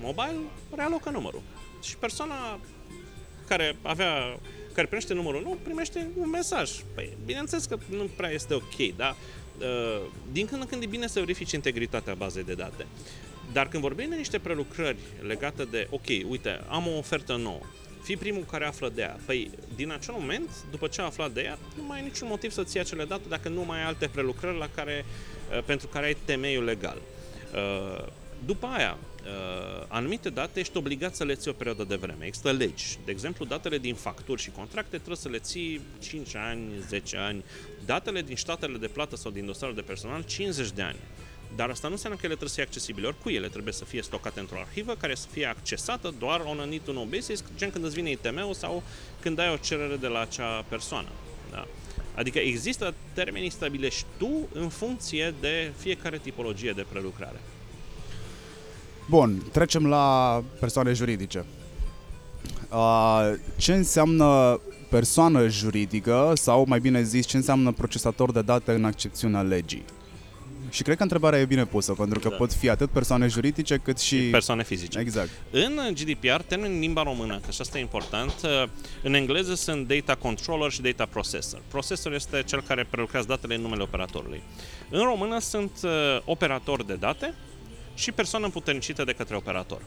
mobile 0.00 0.38
realocă 0.74 1.10
numărul. 1.10 1.42
Și 1.82 1.96
persoana 1.96 2.60
care 3.46 3.76
avea 3.82 4.38
care 4.72 4.86
primește 4.86 5.14
numărul 5.14 5.42
nu 5.42 5.58
primește 5.62 6.10
un 6.16 6.28
mesaj. 6.28 6.70
Păi, 6.94 7.16
bineînțeles 7.24 7.64
că 7.64 7.78
nu 7.88 8.10
prea 8.16 8.30
este 8.30 8.54
ok, 8.54 8.96
da? 8.96 9.16
Uh, 9.62 10.02
din 10.32 10.46
când 10.46 10.60
în 10.60 10.66
când 10.66 10.82
e 10.82 10.86
bine 10.86 11.06
să 11.06 11.18
verifici 11.18 11.52
integritatea 11.52 12.14
bazei 12.14 12.44
de 12.44 12.54
date. 12.54 12.86
Dar 13.52 13.68
când 13.68 13.82
vorbim 13.82 14.08
de 14.08 14.14
niște 14.14 14.38
prelucrări 14.38 14.96
legate 15.20 15.64
de, 15.64 15.86
ok, 15.90 16.06
uite, 16.28 16.60
am 16.68 16.86
o 16.86 16.96
ofertă 16.96 17.36
nouă, 17.36 17.60
fii 18.02 18.16
primul 18.16 18.44
care 18.50 18.66
află 18.66 18.88
de 18.94 19.00
ea. 19.00 19.18
Păi, 19.26 19.50
din 19.74 19.90
acel 19.90 20.14
moment, 20.18 20.50
după 20.70 20.86
ce 20.86 21.00
a 21.00 21.04
aflat 21.04 21.30
de 21.30 21.40
ea, 21.40 21.58
nu 21.76 21.82
mai 21.82 21.98
ai 21.98 22.04
niciun 22.04 22.28
motiv 22.28 22.50
să-ți 22.50 22.76
ia 22.76 22.82
acele 22.82 23.04
date 23.04 23.22
dacă 23.28 23.48
nu 23.48 23.64
mai 23.64 23.78
ai 23.78 23.84
alte 23.84 24.08
prelucrări 24.08 24.58
la 24.58 24.68
care, 24.74 25.04
uh, 25.56 25.62
pentru 25.64 25.86
care 25.86 26.06
ai 26.06 26.16
temeiul 26.24 26.64
legal. 26.64 26.96
Uh, 27.54 28.06
după 28.46 28.66
aia, 28.66 28.98
uh, 29.00 29.11
anumite 29.88 30.30
date 30.30 30.60
ești 30.60 30.76
obligat 30.76 31.14
să 31.14 31.24
le 31.24 31.34
ții 31.34 31.50
o 31.50 31.54
perioadă 31.54 31.84
de 31.84 31.94
vreme. 31.94 32.26
Există 32.26 32.50
legi. 32.52 32.98
De 33.04 33.10
exemplu, 33.10 33.44
datele 33.44 33.78
din 33.78 33.94
facturi 33.94 34.42
și 34.42 34.50
contracte 34.50 34.96
trebuie 34.96 35.16
să 35.16 35.28
le 35.28 35.38
ții 35.38 35.80
5 36.00 36.34
ani, 36.34 36.62
10 36.88 37.16
ani. 37.16 37.44
Datele 37.86 38.22
din 38.22 38.36
statele 38.36 38.78
de 38.78 38.86
plată 38.86 39.16
sau 39.16 39.30
din 39.30 39.46
dosarul 39.46 39.74
de 39.74 39.80
personal, 39.80 40.22
50 40.22 40.70
de 40.70 40.82
ani. 40.82 40.98
Dar 41.56 41.70
asta 41.70 41.86
nu 41.86 41.92
înseamnă 41.92 42.18
că 42.18 42.26
ele 42.26 42.34
trebuie 42.34 42.48
să 42.48 42.54
fie 42.54 42.64
accesibile 42.64 43.06
oricui, 43.06 43.34
ele 43.34 43.48
trebuie 43.48 43.72
să 43.72 43.84
fie 43.84 44.02
stocate 44.02 44.40
într-o 44.40 44.58
arhivă 44.58 44.94
care 44.94 45.14
să 45.14 45.26
fie 45.30 45.46
accesată 45.46 46.14
doar 46.18 46.40
on 46.40 46.60
a 46.60 46.64
need 46.64 46.80
to 46.84 46.90
know 46.90 47.04
basis, 47.04 47.44
gen 47.56 47.70
când 47.70 47.84
îți 47.84 47.94
vine 47.94 48.10
ITM-ul 48.10 48.54
sau 48.54 48.82
când 49.20 49.38
ai 49.38 49.52
o 49.52 49.56
cerere 49.56 49.96
de 49.96 50.06
la 50.06 50.20
acea 50.20 50.64
persoană. 50.68 51.08
Da? 51.50 51.66
Adică 52.14 52.38
există 52.38 52.94
termenii 53.12 53.50
stabilești 53.50 54.04
tu 54.16 54.48
în 54.52 54.68
funcție 54.68 55.34
de 55.40 55.72
fiecare 55.78 56.18
tipologie 56.18 56.72
de 56.72 56.86
prelucrare. 56.88 57.40
Bun, 59.08 59.42
trecem 59.52 59.86
la 59.86 60.42
persoane 60.60 60.92
juridice. 60.92 61.44
Uh, 62.70 63.32
ce 63.56 63.72
înseamnă 63.72 64.60
persoană 64.88 65.48
juridică 65.48 66.32
sau 66.34 66.64
mai 66.68 66.80
bine 66.80 67.02
zis 67.02 67.26
ce 67.26 67.36
înseamnă 67.36 67.72
procesator 67.72 68.32
de 68.32 68.42
date 68.42 68.72
în 68.72 68.84
accepțiunea 68.84 69.42
legii? 69.42 69.84
Și 70.70 70.82
cred 70.82 70.96
că 70.96 71.02
întrebarea 71.02 71.38
e 71.38 71.44
bine 71.44 71.64
pusă, 71.64 71.92
pentru 71.92 72.18
că 72.18 72.28
da. 72.28 72.36
pot 72.36 72.52
fi 72.52 72.68
atât 72.68 72.90
persoane 72.90 73.26
juridice 73.26 73.76
cât 73.76 73.98
și... 73.98 74.16
și 74.16 74.30
persoane 74.30 74.62
fizice. 74.62 74.98
Exact. 74.98 75.30
În 75.50 75.80
GDPR, 75.94 76.40
termenul 76.46 76.74
în 76.74 76.80
limba 76.80 77.02
română, 77.02 77.40
că 77.44 77.50
și 77.50 77.60
asta 77.60 77.78
e 77.78 77.80
important, 77.80 78.34
în 79.02 79.14
engleză 79.14 79.54
sunt 79.54 79.88
data 79.88 80.14
controller 80.14 80.70
și 80.70 80.80
data 80.82 81.06
processor. 81.10 81.62
Processor 81.68 82.12
este 82.12 82.42
cel 82.46 82.62
care 82.62 82.86
prelucrează 82.90 83.26
datele 83.28 83.54
în 83.54 83.60
numele 83.60 83.82
operatorului. 83.82 84.42
În 84.90 85.02
română 85.02 85.38
sunt 85.38 85.72
uh, 85.82 85.90
operator 86.24 86.84
de 86.84 86.94
date 86.94 87.34
și 87.94 88.12
persoană 88.12 88.44
împuternicită 88.44 89.04
de 89.04 89.12
către 89.12 89.36
operator. 89.36 89.82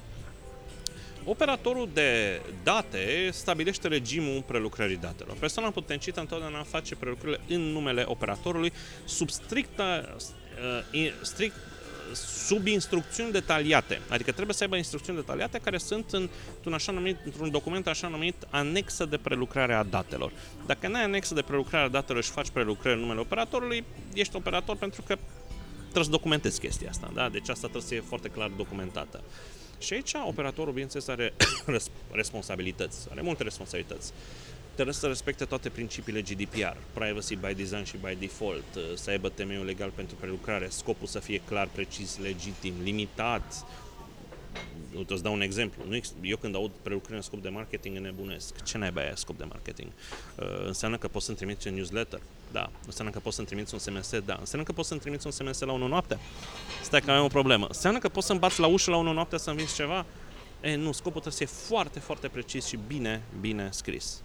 Operatorul 1.27 1.89
de 1.93 2.41
date 2.63 3.29
stabilește 3.31 3.87
regimul 3.87 4.43
prelucrării 4.47 4.97
datelor. 4.97 5.35
Persoana 5.39 5.67
împuternicită 5.67 6.19
întotdeauna 6.19 6.63
face 6.63 6.95
prelucrările 6.95 7.39
în 7.47 7.61
numele 7.61 8.03
operatorului 8.07 8.73
sub 9.05 9.29
strictă 9.29 10.15
uh, 10.93 11.11
strict 11.21 11.55
sub 12.47 12.67
instrucțiuni 12.67 13.31
detaliate. 13.31 14.01
Adică 14.09 14.31
trebuie 14.31 14.55
să 14.55 14.63
aibă 14.63 14.75
instrucțiuni 14.75 15.19
detaliate 15.19 15.59
care 15.63 15.77
sunt 15.77 16.11
în, 16.11 16.29
într-un, 16.55 16.73
așa 16.73 16.91
numit, 16.91 17.17
într-un 17.25 17.51
document 17.51 17.87
așa 17.87 18.07
numit 18.07 18.35
anexă 18.49 19.05
de 19.05 19.17
prelucrare 19.17 19.73
a 19.73 19.83
datelor. 19.83 20.31
Dacă 20.65 20.87
nu 20.87 20.95
ai 20.95 21.03
anexă 21.03 21.33
de 21.33 21.41
prelucrare 21.41 21.85
a 21.85 21.89
datelor 21.89 22.23
și 22.23 22.29
faci 22.29 22.49
prelucrări 22.49 22.95
în 22.95 23.01
numele 23.01 23.19
operatorului, 23.19 23.83
ești 24.13 24.35
operator 24.35 24.75
pentru 24.75 25.01
că 25.01 25.17
trebuie 25.95 26.13
să 26.13 26.19
documentezi 26.19 26.59
chestia 26.59 26.89
asta. 26.89 27.11
Da? 27.13 27.29
Deci 27.29 27.49
asta 27.49 27.67
trebuie 27.67 27.81
să 27.81 27.87
fie 27.87 28.01
foarte 28.01 28.27
clar 28.29 28.49
documentată. 28.49 29.23
Și 29.79 29.93
aici 29.93 30.11
operatorul, 30.27 30.73
bineînțeles, 30.73 31.07
are 31.07 31.33
responsabilități, 32.21 33.07
are 33.11 33.21
multe 33.21 33.43
responsabilități 33.43 34.13
trebuie 34.75 34.95
să 34.95 35.07
respecte 35.07 35.45
toate 35.45 35.69
principiile 35.69 36.21
GDPR, 36.21 36.77
privacy 36.93 37.35
by 37.35 37.53
design 37.53 37.83
și 37.83 37.97
by 37.97 38.15
default, 38.19 38.75
uh, 38.75 38.83
să 38.93 39.09
aibă 39.09 39.29
temeiul 39.29 39.65
legal 39.65 39.89
pentru 39.95 40.15
prelucrare, 40.15 40.67
scopul 40.69 41.07
să 41.07 41.19
fie 41.19 41.41
clar, 41.45 41.67
precis, 41.71 42.17
legitim, 42.21 42.73
limitat. 42.83 43.65
Uite, 44.97 45.13
îți 45.13 45.23
dau 45.23 45.33
un 45.33 45.41
exemplu. 45.41 45.83
Nu, 45.87 45.99
eu 46.21 46.37
când 46.37 46.55
aud 46.55 46.71
prelucrări 46.81 47.15
în 47.15 47.21
scop 47.21 47.41
de 47.41 47.49
marketing, 47.49 47.97
nebunesc. 47.97 48.63
Ce 48.63 48.77
naiba 48.77 49.01
aia 49.01 49.15
scop 49.15 49.37
de 49.37 49.43
marketing? 49.43 49.91
Uh, 50.35 50.65
înseamnă 50.65 50.97
că 50.97 51.07
poți 51.07 51.25
să-mi 51.25 51.37
trimiți 51.37 51.67
un 51.67 51.73
newsletter? 51.73 52.19
Da. 52.51 52.69
Înseamnă 52.85 53.13
că 53.13 53.19
poți 53.19 53.35
să-mi 53.35 53.47
trimiți 53.47 53.73
un 53.73 53.79
SMS? 53.79 54.19
Da. 54.25 54.37
Înseamnă 54.39 54.67
că 54.67 54.73
poți 54.73 54.87
să-mi 54.87 54.99
trimiți 54.99 55.25
un 55.25 55.31
SMS 55.31 55.59
la 55.59 55.71
1 55.71 55.87
noapte? 55.87 56.19
Stai 56.83 57.01
că 57.01 57.11
avem 57.11 57.23
o 57.23 57.27
problemă. 57.27 57.65
Înseamnă 57.67 57.99
că 57.99 58.09
poți 58.09 58.25
să-mi 58.25 58.39
bați 58.39 58.59
la 58.59 58.67
ușă 58.67 58.89
la 58.89 58.97
1 58.97 59.13
noapte 59.13 59.37
să-mi 59.37 59.57
vinzi 59.57 59.75
ceva? 59.75 60.05
E, 60.61 60.75
nu, 60.75 60.91
scopul 60.91 61.21
trebuie 61.21 61.47
să 61.47 61.53
fie 61.53 61.67
foarte, 61.67 61.99
foarte 61.99 62.27
precis 62.27 62.65
și 62.65 62.79
bine, 62.87 63.21
bine 63.39 63.69
scris. 63.71 64.21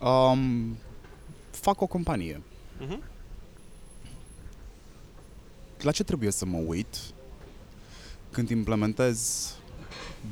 Um, 0.00 0.76
fac 1.50 1.80
o 1.80 1.86
companie. 1.86 2.42
Uh-huh. 2.86 2.98
La 5.80 5.90
ce 5.90 6.04
trebuie 6.04 6.30
să 6.30 6.44
mă 6.44 6.58
uit 6.66 7.13
când 8.34 8.50
implementez 8.50 9.50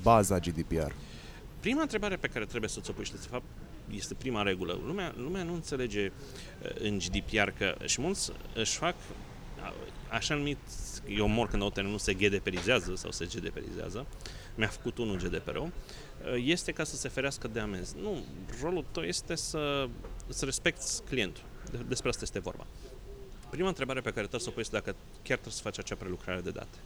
baza 0.02 0.38
GDPR? 0.38 0.92
Prima 1.60 1.80
întrebare 1.80 2.16
pe 2.16 2.26
care 2.26 2.44
trebuie 2.44 2.70
să 2.70 2.80
ți-o 2.80 2.92
pui 2.92 3.04
și 3.04 3.10
de 3.10 3.26
fapt 3.30 3.44
este 3.90 4.14
prima 4.14 4.42
regulă. 4.42 4.80
Lumea, 4.86 5.14
lumea 5.16 5.42
nu 5.42 5.54
înțelege 5.54 6.06
uh, 6.06 6.70
în 6.78 6.98
GDPR 6.98 7.48
că 7.48 7.74
și 7.84 8.00
mulți 8.00 8.32
își 8.54 8.76
fac 8.76 8.94
așa 10.08 10.34
numit, 10.34 10.58
eu 11.08 11.26
mor 11.26 11.48
când 11.48 11.62
au 11.62 11.72
nu 11.82 11.96
se 11.96 12.14
GDPRizează 12.14 12.94
sau 12.94 13.10
se 13.10 13.24
GDPRizează, 13.24 14.06
mi-a 14.54 14.66
făcut 14.66 14.98
unul 14.98 15.16
GDPR-ul, 15.16 15.62
uh, 15.66 16.42
este 16.44 16.72
ca 16.72 16.84
să 16.84 16.96
se 16.96 17.08
ferească 17.08 17.48
de 17.48 17.60
amenzi. 17.60 17.94
Nu, 18.00 18.24
rolul 18.62 18.84
tău 18.90 19.02
este 19.02 19.34
să, 19.34 19.88
să 20.28 20.44
respecti 20.44 20.84
clientul. 21.08 21.42
Despre 21.88 22.08
asta 22.08 22.20
este 22.22 22.38
vorba. 22.38 22.66
Prima 23.50 23.68
întrebare 23.68 24.00
pe 24.00 24.10
care 24.10 24.20
trebuie 24.20 24.40
să 24.40 24.48
o 24.48 24.52
pui 24.52 24.62
este 24.62 24.76
dacă 24.76 24.94
chiar 25.22 25.38
trebuie 25.38 25.52
să 25.52 25.62
faci 25.62 25.78
acea 25.78 25.94
prelucrare 25.94 26.40
de 26.40 26.50
date. 26.50 26.78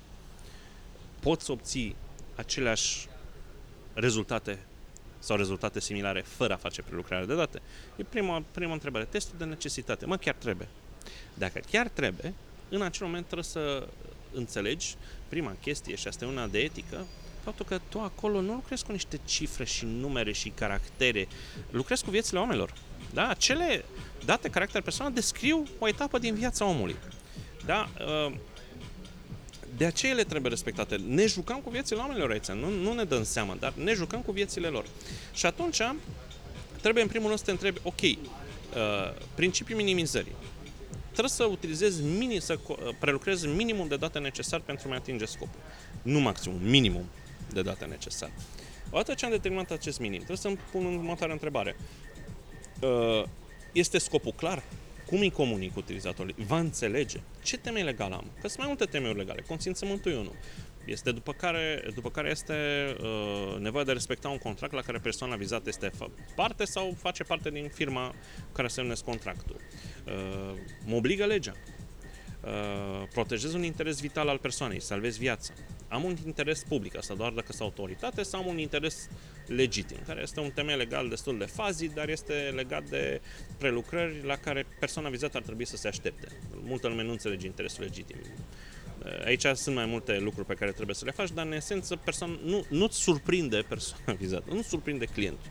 Poți 1.27 1.45
să 1.45 1.53
obții 1.53 1.97
aceleași 2.37 3.09
rezultate 3.95 4.59
sau 5.19 5.37
rezultate 5.37 5.81
similare 5.81 6.21
fără 6.21 6.53
a 6.53 6.57
face 6.57 6.83
prelucrare 6.83 7.25
de 7.25 7.35
date? 7.35 7.63
E 7.97 8.03
prima, 8.03 8.45
prima 8.51 8.73
întrebare. 8.73 9.05
Testul 9.05 9.35
de 9.39 9.45
necesitate. 9.45 10.07
Mă, 10.07 10.17
chiar 10.17 10.35
trebuie. 10.35 10.69
Dacă 11.35 11.61
chiar 11.71 11.89
trebuie, 11.89 12.35
în 12.69 12.83
acel 12.83 13.07
moment 13.07 13.25
trebuie 13.25 13.45
să 13.45 13.89
înțelegi 14.33 14.95
prima 15.29 15.57
chestie, 15.61 15.95
și 15.95 16.09
asta 16.09 16.25
e 16.25 16.29
una 16.29 16.47
de 16.47 16.59
etică, 16.59 17.07
faptul 17.45 17.65
că 17.65 17.81
tu 17.89 18.01
acolo 18.01 18.41
nu 18.41 18.53
lucrezi 18.53 18.85
cu 18.85 18.93
niște 18.93 19.21
cifre 19.25 19.65
și 19.65 19.85
numere 19.85 20.33
și 20.33 20.49
caractere, 20.49 21.29
lucrezi 21.71 22.05
cu 22.05 22.11
viețile 22.11 22.39
oamenilor. 22.39 22.73
Da? 23.13 23.29
Acele 23.29 23.85
date, 24.25 24.51
caracter 24.51 24.83
personal 24.83 25.13
descriu 25.13 25.67
o 25.79 25.89
etapă 25.89 26.19
din 26.19 26.35
viața 26.35 26.65
omului. 26.65 26.97
Da? 27.65 27.89
Uh, 29.77 29.83
de 29.83 29.85
aceea 29.85 30.13
ele 30.13 30.25
trebuie 30.25 30.51
respectate. 30.51 30.97
Ne 30.97 31.27
jucăm 31.27 31.61
cu 31.61 31.71
viețile 31.71 31.99
oamenilor 31.99 32.31
aici, 32.31 32.47
nu, 32.47 32.71
nu 32.71 32.93
ne 32.93 33.05
dăm 33.05 33.25
seama, 33.25 33.57
dar 33.61 33.73
ne 33.73 33.93
jucăm 33.93 34.21
cu 34.21 34.33
viețile 34.33 34.69
lor. 34.69 34.85
Și 35.35 35.47
atunci 35.47 35.81
trebuie 36.81 37.03
în 37.03 37.09
primul 37.09 37.27
rând 37.27 37.39
să 37.39 37.45
te 37.45 37.51
întrebi, 37.51 37.81
ok, 37.83 38.01
uh, 38.01 38.17
principiul 39.35 39.79
minimizării 39.79 40.35
trebuie 41.13 41.31
să 41.31 41.45
utilizezi 41.45 42.03
minim, 42.03 42.39
să 42.39 42.59
prelucrezi 42.99 43.47
minimum 43.47 43.89
de 43.89 43.97
date 43.97 44.19
necesar 44.19 44.61
pentru 44.61 44.89
a 44.91 44.95
atinge 44.95 45.25
scopul. 45.25 45.61
Nu 46.03 46.21
maximum, 46.21 46.59
minimum 46.63 47.05
de 47.53 47.63
date 47.63 47.85
necesar. 47.85 48.31
Odată 48.91 49.15
ce 49.15 49.25
am 49.25 49.31
determinat 49.31 49.71
acest 49.71 49.99
minim, 49.99 50.17
trebuie 50.17 50.37
să-mi 50.37 50.59
pun 50.71 50.85
următoarea 50.85 51.35
întrebare. 51.35 51.77
Uh, 52.81 53.23
este 53.73 53.99
scopul 53.99 54.33
clar? 54.33 54.63
Cum 55.07 55.19
îi 55.21 55.31
comunic 55.31 55.77
utilizatorului? 55.77 56.45
Va 56.47 56.59
înțelege? 56.59 57.21
Ce 57.43 57.59
temei 57.59 57.83
legal 57.83 58.13
am? 58.13 58.25
Că 58.41 58.47
sunt 58.49 58.59
mai 58.59 58.67
multe 58.67 58.85
temeiuri 58.85 59.19
legale. 59.19 59.43
Consimțământul 59.49 60.13
e 60.13 60.17
unul. 60.17 60.37
Este 60.85 61.13
după 61.13 61.33
care, 61.33 61.85
după 61.95 62.11
care 62.11 62.31
este 62.31 62.55
uh, 63.01 63.59
nevoie 63.59 63.85
de 63.85 63.91
a 63.91 63.95
respecta 63.95 64.29
un 64.29 64.39
contract 64.39 64.73
la 64.73 64.81
care 64.81 64.99
persoana 64.99 65.37
vizată 65.37 65.69
este 65.69 65.91
parte 66.35 66.65
sau 66.65 66.97
face 66.99 67.23
parte 67.25 67.51
din 67.51 67.69
firma 67.75 68.15
care 68.53 68.69
semnesc 68.69 69.05
contractul. 69.05 69.57
Uh, 70.07 70.59
mă 70.85 70.97
obligă 70.97 71.25
legea. 71.25 71.53
Uh, 72.47 73.09
protejez 73.13 73.55
un 73.55 73.63
interes 73.63 74.01
vital 74.01 74.29
al 74.29 74.39
persoanei, 74.39 74.81
salvez 74.81 75.17
viața. 75.19 75.53
Am 75.89 76.05
un 76.05 76.17
interes 76.27 76.65
public, 76.69 76.97
asta 76.97 77.15
doar 77.15 77.33
dacă 77.33 77.47
sunt 77.53 77.61
autoritate, 77.61 78.23
sau 78.23 78.41
am 78.41 78.47
un 78.47 78.59
interes 78.59 79.09
legitim, 79.47 79.97
care 80.07 80.21
este 80.23 80.41
un 80.41 80.51
temei 80.51 80.77
legal 80.77 81.09
destul 81.09 81.39
de 81.39 81.45
fazit, 81.45 81.91
dar 81.91 82.09
este 82.09 82.53
legat 82.55 82.89
de 82.89 83.21
prelucrări 83.59 84.25
la 84.25 84.37
care 84.37 84.67
persoana 84.81 85.09
vizată 85.09 85.37
ar 85.37 85.43
trebui 85.43 85.65
să 85.65 85.77
se 85.77 85.89
aștepte. 85.89 86.29
Multă 86.63 86.89
lume 86.89 87.03
nu 87.03 87.11
înțelege 87.11 87.47
interesul 87.47 87.83
legitim. 87.83 88.17
Uh, 89.05 89.25
aici 89.25 89.45
sunt 89.55 89.75
mai 89.75 89.87
multe 89.87 90.19
lucruri 90.19 90.47
pe 90.47 90.55
care 90.55 90.73
trebuie 90.73 90.95
să 90.95 91.05
le 91.05 91.11
faci, 91.11 91.31
dar 91.31 91.47
în 91.47 91.53
esență 91.53 91.97
persoana, 91.97 92.39
nu, 92.45 92.65
nu-ți 92.69 92.99
surprinde 92.99 93.65
persoana 93.69 94.13
vizată, 94.21 94.55
nu 94.55 94.63
surprinde 94.63 95.05
clientul. 95.05 95.51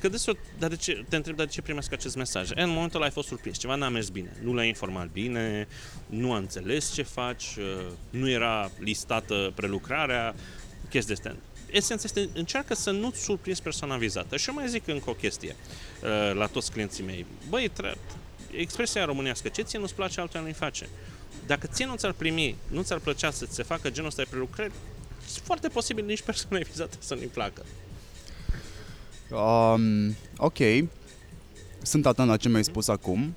Că 0.00 0.08
deseori, 0.08 0.38
dar 0.58 0.68
de 0.68 0.76
ce, 0.76 1.04
te 1.08 1.16
întreb, 1.16 1.36
dar 1.36 1.46
de 1.46 1.52
ce 1.52 1.62
primesc 1.62 1.92
acest 1.92 2.16
mesaj? 2.16 2.50
E, 2.50 2.62
în 2.62 2.68
momentul 2.68 2.96
ăla 2.96 3.04
ai 3.04 3.10
fost 3.10 3.28
surprins, 3.28 3.58
ceva 3.58 3.74
n-a 3.74 3.88
mers 3.88 4.08
bine, 4.08 4.36
nu 4.42 4.54
l-ai 4.54 4.68
informat 4.68 5.08
bine, 5.08 5.68
nu 6.06 6.32
a 6.32 6.36
înțeles 6.36 6.92
ce 6.92 7.02
faci, 7.02 7.44
uh, 7.58 7.86
nu 8.10 8.30
era 8.30 8.70
listată 8.78 9.52
prelucrarea, 9.54 10.34
chestii 10.88 11.14
de 11.14 11.20
astea. 11.22 11.42
Esența 11.70 12.02
este, 12.04 12.28
încearcă 12.34 12.74
să 12.74 12.90
nu-ți 12.90 13.22
surprinzi 13.22 13.62
persoana 13.62 13.96
vizată. 13.96 14.36
Și 14.36 14.48
eu 14.48 14.54
mai 14.54 14.68
zic 14.68 14.86
încă 14.86 15.10
o 15.10 15.14
chestie 15.14 15.56
uh, 16.02 16.34
la 16.34 16.46
toți 16.46 16.72
clienții 16.72 17.04
mei. 17.04 17.26
Băi, 17.48 17.70
expresia 18.50 19.04
românească, 19.04 19.48
ce 19.48 19.62
ție 19.62 19.78
nu-ți 19.78 19.94
place, 19.94 20.20
altul 20.20 20.40
nu-i 20.40 20.52
face. 20.52 20.88
Dacă 21.46 21.66
ție 21.66 21.86
nu 21.86 21.96
ți-ar 21.96 22.12
primi, 22.12 22.56
nu 22.70 22.82
ți-ar 22.82 22.98
plăcea 22.98 23.30
să 23.30 23.46
ți 23.46 23.54
se 23.54 23.62
facă 23.62 23.90
genul 23.90 24.08
ăsta 24.08 24.22
de 24.22 24.28
prelucrări, 24.30 24.72
foarte 25.42 25.68
posibil 25.68 26.04
nici 26.04 26.22
persoana 26.22 26.64
vizată 26.70 26.96
să 26.98 27.14
nu-i 27.14 27.26
placă. 27.26 27.64
Um, 29.30 30.16
ok, 30.36 30.58
sunt 31.82 32.06
atent 32.06 32.28
la 32.28 32.36
ce 32.36 32.48
mi-ai 32.48 32.64
spus 32.64 32.88
acum. 32.88 33.34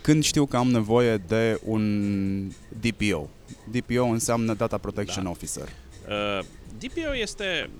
Când 0.00 0.24
știu 0.24 0.46
că 0.46 0.56
am 0.56 0.70
nevoie 0.70 1.16
de 1.16 1.60
un 1.64 2.52
DPO. 2.80 3.30
DPO 3.70 4.04
înseamnă 4.04 4.54
Data 4.54 4.78
Protection 4.78 5.24
Da. 5.24 5.30
Officer. 5.30 5.68
Uh, 6.08 6.44
DPO 6.78 7.16
este 7.16 7.70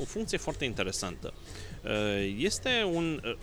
o 0.00 0.04
funcție 0.04 0.38
foarte 0.38 0.64
interesantă. 0.64 1.32
Uh, 1.84 2.34
este 2.38 2.70
un... 2.92 3.20
Uh, 3.24 3.36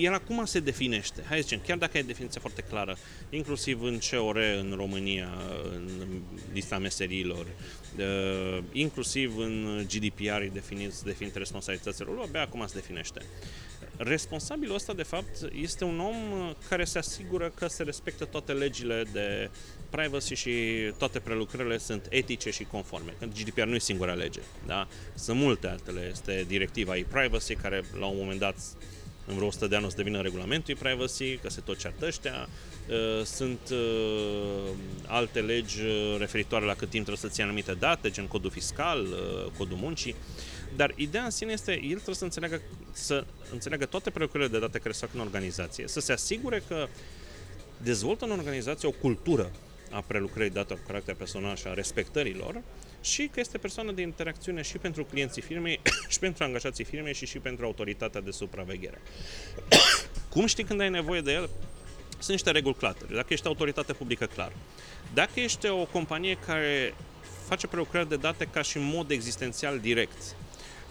el 0.00 0.14
acum 0.14 0.44
se 0.44 0.60
definește, 0.60 1.22
hai 1.28 1.36
să 1.36 1.42
zicem, 1.42 1.60
chiar 1.66 1.76
dacă 1.76 1.98
e 1.98 2.02
definiție 2.02 2.40
foarte 2.40 2.62
clară, 2.62 2.96
inclusiv 3.30 3.82
în 3.82 3.98
COR 4.10 4.36
în 4.36 4.72
România, 4.76 5.28
în 5.74 5.90
lista 6.52 6.78
meserilor, 6.78 7.44
uh, 7.44 7.77
inclusiv 8.72 9.38
în 9.38 9.84
GDPR 9.88 10.40
e 10.40 10.50
definit, 10.52 10.98
definite 10.98 11.38
responsabilitățile 11.38 12.10
lor, 12.14 12.24
abia 12.24 12.42
acum 12.42 12.66
se 12.66 12.74
definește. 12.74 13.20
Responsabilul 13.96 14.74
ăsta, 14.74 14.92
de 14.92 15.02
fapt, 15.02 15.52
este 15.52 15.84
un 15.84 16.00
om 16.00 16.16
care 16.68 16.84
se 16.84 16.98
asigură 16.98 17.52
că 17.54 17.66
se 17.66 17.82
respectă 17.82 18.24
toate 18.24 18.52
legile 18.52 19.04
de 19.12 19.50
privacy 19.90 20.34
și 20.34 20.52
toate 20.98 21.18
prelucrările 21.18 21.78
sunt 21.78 22.06
etice 22.08 22.50
și 22.50 22.64
conforme. 22.64 23.14
Că 23.18 23.26
GDPR 23.26 23.62
nu 23.62 23.74
e 23.74 23.78
singura 23.78 24.12
lege, 24.12 24.40
da? 24.66 24.88
Sunt 25.14 25.38
multe 25.38 25.66
altele. 25.66 26.08
Este 26.10 26.44
directiva 26.48 26.96
e-privacy, 26.96 27.54
care 27.54 27.84
la 27.98 28.06
un 28.06 28.16
moment 28.18 28.38
dat 28.38 28.56
în 29.26 29.34
vreo 29.34 29.46
100 29.46 29.66
de 29.66 29.76
ani 29.76 29.84
o 29.84 29.88
să 29.88 29.96
devină 29.96 30.20
regulamentul 30.20 30.74
e-privacy, 30.74 31.36
că 31.36 31.50
se 31.50 31.60
tot 31.60 31.78
ceartă 31.78 32.06
ăștia. 32.06 32.48
Uh, 32.88 33.24
Sunt 33.24 33.60
uh, 33.72 34.70
alte 35.06 35.40
legi 35.40 35.80
uh, 35.80 36.16
referitoare 36.18 36.64
la 36.64 36.74
cât 36.74 36.90
timp 36.90 37.04
trebuie 37.04 37.30
să 37.30 37.34
ții 37.34 37.42
anumite 37.42 37.72
date, 37.72 38.10
gen 38.10 38.26
codul 38.26 38.50
fiscal, 38.50 39.00
uh, 39.00 39.50
codul 39.56 39.76
muncii. 39.76 40.14
Dar 40.76 40.92
ideea 40.96 41.24
în 41.24 41.30
sine 41.30 41.52
este, 41.52 41.72
el 41.72 41.94
trebuie 41.94 42.14
să 42.14 42.24
înțeleagă, 42.24 42.60
să 42.92 43.24
înțeleagă 43.52 43.84
toate 43.84 44.10
preocupările 44.10 44.48
de 44.50 44.58
date 44.58 44.78
care 44.78 44.92
se 44.92 45.06
fac 45.06 45.14
în 45.14 45.20
organizație, 45.20 45.88
să 45.88 46.00
se 46.00 46.12
asigure 46.12 46.62
că 46.68 46.88
dezvoltă 47.82 48.24
în 48.24 48.30
organizație 48.30 48.88
o 48.88 48.92
cultură 48.92 49.50
a 49.90 50.00
prelucrării 50.00 50.50
datelor 50.50 50.82
cu 50.82 50.86
caracter 50.86 51.14
personal 51.14 51.56
și 51.56 51.66
a 51.66 51.74
respectărilor 51.74 52.62
și 53.00 53.28
că 53.32 53.40
este 53.40 53.58
persoană 53.58 53.92
de 53.92 54.02
interacțiune 54.02 54.62
și 54.62 54.78
pentru 54.78 55.04
clienții 55.04 55.42
firmei, 55.42 55.80
și 56.08 56.18
pentru 56.18 56.44
angajații 56.44 56.84
firmei 56.84 57.14
și 57.14 57.26
și 57.26 57.38
pentru 57.38 57.64
autoritatea 57.64 58.20
de 58.20 58.30
supraveghere. 58.30 59.00
Cum 60.32 60.46
știi 60.46 60.64
când 60.64 60.80
ai 60.80 60.90
nevoie 60.90 61.20
de 61.20 61.32
el? 61.32 61.50
Sunt 62.18 62.30
niște 62.30 62.50
reguli 62.50 62.74
clare. 62.74 62.96
Dacă 63.12 63.32
ești 63.32 63.46
autoritate 63.46 63.92
publică, 63.92 64.26
clar. 64.26 64.52
Dacă 65.14 65.40
ești 65.40 65.68
o 65.68 65.84
companie 65.84 66.38
care 66.46 66.94
face 67.46 67.66
prelucrări 67.66 68.08
de 68.08 68.16
date 68.16 68.44
ca 68.44 68.62
și 68.62 68.76
în 68.76 68.84
mod 68.84 69.10
existențial 69.10 69.78
direct, 69.78 70.36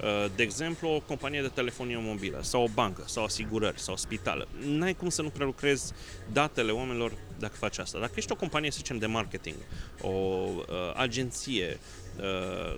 Uh, 0.03 0.25
de 0.35 0.43
exemplu, 0.43 0.89
o 0.89 0.99
companie 0.99 1.41
de 1.41 1.47
telefonie 1.47 1.97
mobilă 1.99 2.39
sau 2.41 2.63
o 2.63 2.67
bancă 2.73 3.03
sau 3.05 3.23
asigurări 3.23 3.79
sau 3.79 3.95
spitală. 3.95 4.47
N-ai 4.65 4.93
cum 4.93 5.09
să 5.09 5.21
nu 5.21 5.29
prelucrezi 5.29 5.93
datele 6.31 6.71
oamenilor 6.71 7.11
dacă 7.39 7.55
faci 7.57 7.77
asta. 7.77 7.99
Dacă 7.99 8.11
ești 8.15 8.31
o 8.31 8.35
companie, 8.35 8.71
să 8.71 8.77
zicem, 8.77 8.97
de 8.97 9.05
marketing, 9.05 9.55
o 10.01 10.07
uh, 10.09 10.63
agenție 10.95 11.65
uh, 11.65 12.06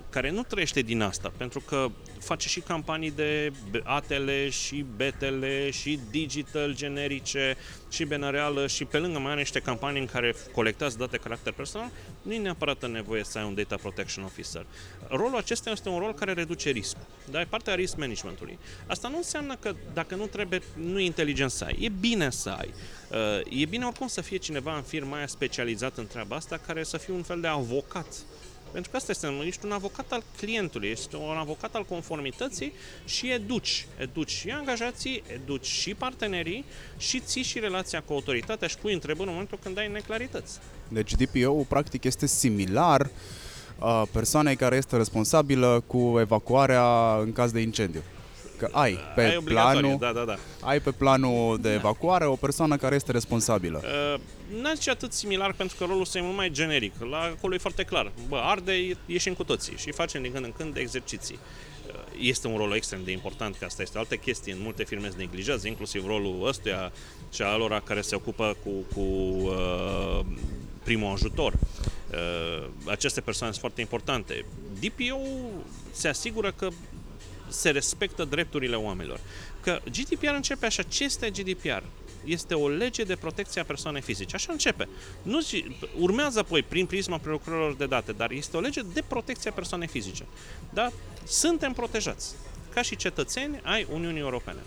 care 0.10 0.32
nu 0.32 0.44
trăiește 0.44 0.82
din 0.82 1.02
asta, 1.02 1.34
pentru 1.38 1.60
că 1.60 1.88
face 2.20 2.48
și 2.48 2.60
campanii 2.60 3.12
de 3.12 3.52
ATL 3.84 4.30
și 4.50 4.86
BTL 4.96 5.44
și 5.72 6.00
digital 6.12 6.76
generice 6.76 7.58
și 7.90 8.04
benareală 8.04 8.68
și 8.68 8.86
pe 8.86 8.98
lângă 8.98 9.20
mai 9.20 9.32
are 9.32 9.40
niște 9.40 9.60
campanii 9.60 10.02
în 10.02 10.08
care 10.08 10.36
colectați 10.52 10.98
date 10.98 11.18
caracter 11.18 11.54
personal, 11.54 11.92
nu 12.22 12.34
e 12.34 12.38
neapărat 12.38 12.90
nevoie 12.90 13.24
să 13.24 13.38
ai 13.38 13.46
un 13.46 13.56
data 13.56 13.76
protection 13.76 14.24
officer. 14.24 14.66
Rolul 15.08 15.38
acesta 15.38 15.70
este 15.70 15.90
un 15.90 16.00
rol 16.00 16.14
care 16.14 16.34
reduce 16.34 16.70
riscul. 16.70 17.06
Da? 17.32 17.40
E 17.42 17.46
partea 17.50 17.76
risk 17.76 17.98
managementului. 17.98 18.58
Asta 18.88 19.08
nu 19.08 19.18
înseamnă 19.18 19.56
că 19.56 19.76
dacă 19.94 20.16
nu 20.16 20.26
trebuie, 20.26 20.62
nu 20.76 21.00
e 21.00 21.06
inteligent 21.06 21.52
să 21.52 21.64
ai. 21.64 21.78
E 21.80 21.90
bine 21.90 22.30
să 22.30 22.50
ai. 22.50 22.74
Uh, 23.10 23.62
E 23.62 23.66
bine 23.66 23.86
oricum 23.86 24.08
să 24.08 24.22
fie 24.22 24.38
cineva 24.38 24.76
în 24.76 24.82
firma 24.82 25.18
aia 25.18 25.28
specializat 25.28 25.98
în 25.98 26.08
treaba 26.08 26.36
asta, 26.36 26.60
care 26.66 26.84
să 26.84 26.98
fie 26.98 27.14
un 27.14 27.24
fel 27.24 27.42
de 27.42 27.48
avocat 27.48 28.06
pentru 28.72 28.92
că 28.92 28.98
asta 28.98 29.12
este, 29.12 29.28
ești 29.46 29.66
un 29.66 29.72
avocat 29.72 30.12
al 30.12 30.24
clientului, 30.38 30.90
ești 30.90 31.16
un 31.16 31.38
avocat 31.38 31.76
al 31.76 31.86
conformității 31.86 32.74
și 33.06 33.32
educi. 33.32 33.88
Educi 33.98 34.32
și 34.32 34.50
angajații, 34.50 35.24
educi 35.34 35.66
și 35.66 35.94
partenerii 35.94 36.66
și 36.98 37.20
ții 37.20 37.44
și 37.44 37.60
relația 37.60 38.02
cu 38.02 38.14
autoritatea 38.14 38.68
și 38.68 38.78
pui 38.78 38.94
întrebări 38.94 39.28
în 39.28 39.34
momentul 39.34 39.60
când 39.64 39.78
ai 39.78 39.88
neclarități. 39.88 40.60
Deci 40.88 41.14
DPO-ul 41.14 41.66
practic 41.68 42.04
este 42.04 42.28
similar 42.28 43.10
uh, 43.80 44.04
persoanei 44.12 44.56
care 44.56 44.76
este 44.76 44.98
responsabilă 44.98 45.84
cu 45.88 46.18
evacuarea 46.20 47.18
în 47.22 47.32
caz 47.32 47.52
de 47.52 47.60
incendiu. 47.60 48.02
Că 48.58 48.70
ai 48.72 48.98
pe 49.16 49.22
ai 49.22 49.38
obligatoriu, 49.38 49.80
planul, 49.80 49.98
da, 50.00 50.12
da, 50.12 50.26
da. 50.26 50.68
ai 50.68 50.80
pe 50.80 50.92
planul 50.92 51.58
de 51.62 51.74
evacuare 51.74 52.26
o 52.26 52.36
persoană 52.36 52.76
care 52.76 52.96
este 52.96 53.12
responsabilă. 53.12 53.82
Uh, 53.84 54.20
n-aș 54.62 54.76
zice 54.76 54.90
atât 54.90 55.14
similar 55.14 55.54
pentru 55.54 55.78
că 55.78 55.84
rolul 55.84 56.02
ăsta 56.02 56.18
e 56.18 56.22
mult 56.22 56.36
mai 56.36 56.50
generic. 56.52 56.94
La 57.10 57.20
acolo 57.22 57.54
e 57.54 57.58
foarte 57.58 57.84
clar. 57.84 58.12
Bă, 58.28 58.38
arde, 58.38 58.98
ieșim 59.06 59.34
cu 59.34 59.44
toții 59.44 59.78
și 59.78 59.92
facem 59.92 60.22
din 60.22 60.32
când 60.32 60.46
în 60.46 60.52
când 60.52 60.78
exerciții. 60.78 61.40
Uh, 61.88 61.94
Este 62.20 62.48
un 62.48 62.58
rol 62.58 62.74
extrem 62.74 63.04
de 63.04 63.12
important, 63.12 63.56
că 63.56 63.66
asta 63.66 63.82
este 63.82 63.98
o 63.98 64.00
altă 64.00 64.16
chestie. 64.16 64.54
În 64.54 64.60
multe 64.62 64.84
firme 64.84 65.10
se 65.10 65.16
neglijează, 65.18 65.68
inclusiv 65.68 66.06
rolul 66.06 66.48
ăstuia 66.48 66.92
și 67.34 67.42
al 67.42 67.60
lor 67.60 67.82
care 67.86 68.02
se 68.02 68.16
ocupă 68.16 68.58
cu, 68.64 68.70
cu 68.94 69.02
uh, 69.02 70.20
primul 70.84 71.14
ajutor. 71.14 71.54
Uh, 71.54 72.68
aceste 72.86 73.22
persoane 73.22 73.52
sunt 73.52 73.62
foarte 73.62 73.82
importante. 73.82 74.46
DPO 74.80 75.22
se 75.92 76.08
asigură 76.08 76.52
că 76.52 76.70
se 77.48 77.70
respectă 77.70 78.24
drepturile 78.24 78.76
oamenilor. 78.76 79.20
Că 79.62 79.82
GDPR 79.92 80.34
începe 80.34 80.66
așa. 80.66 80.84
Ce 80.84 81.04
este 81.04 81.30
GDPR? 81.30 81.84
Este 82.30 82.54
o 82.54 82.68
lege 82.68 83.04
de 83.04 83.16
protecție 83.16 83.62
a 83.62 83.64
persoanei 83.64 84.02
fizice. 84.02 84.36
Așa 84.36 84.52
începe. 84.52 84.88
Nu 85.22 85.40
zi- 85.42 85.66
urmează 86.00 86.40
apoi 86.40 86.64
prin 86.64 86.86
prisma 86.86 87.18
prelucrărilor 87.18 87.76
de 87.76 87.86
date, 87.86 88.12
dar 88.12 88.32
este 88.32 88.58
o 88.58 88.60
lege 88.60 88.82
de 88.94 89.04
protecție 89.08 89.50
a 89.50 89.54
persoanei 89.54 89.88
fizice. 89.88 90.26
Da? 90.74 90.92
Suntem 91.28 91.74
protejați 91.74 92.36
ca 92.74 92.82
și 92.82 92.96
cetățeni 92.96 93.60
ai 93.64 93.88
Uniunii 93.94 94.20
Europene. 94.20 94.60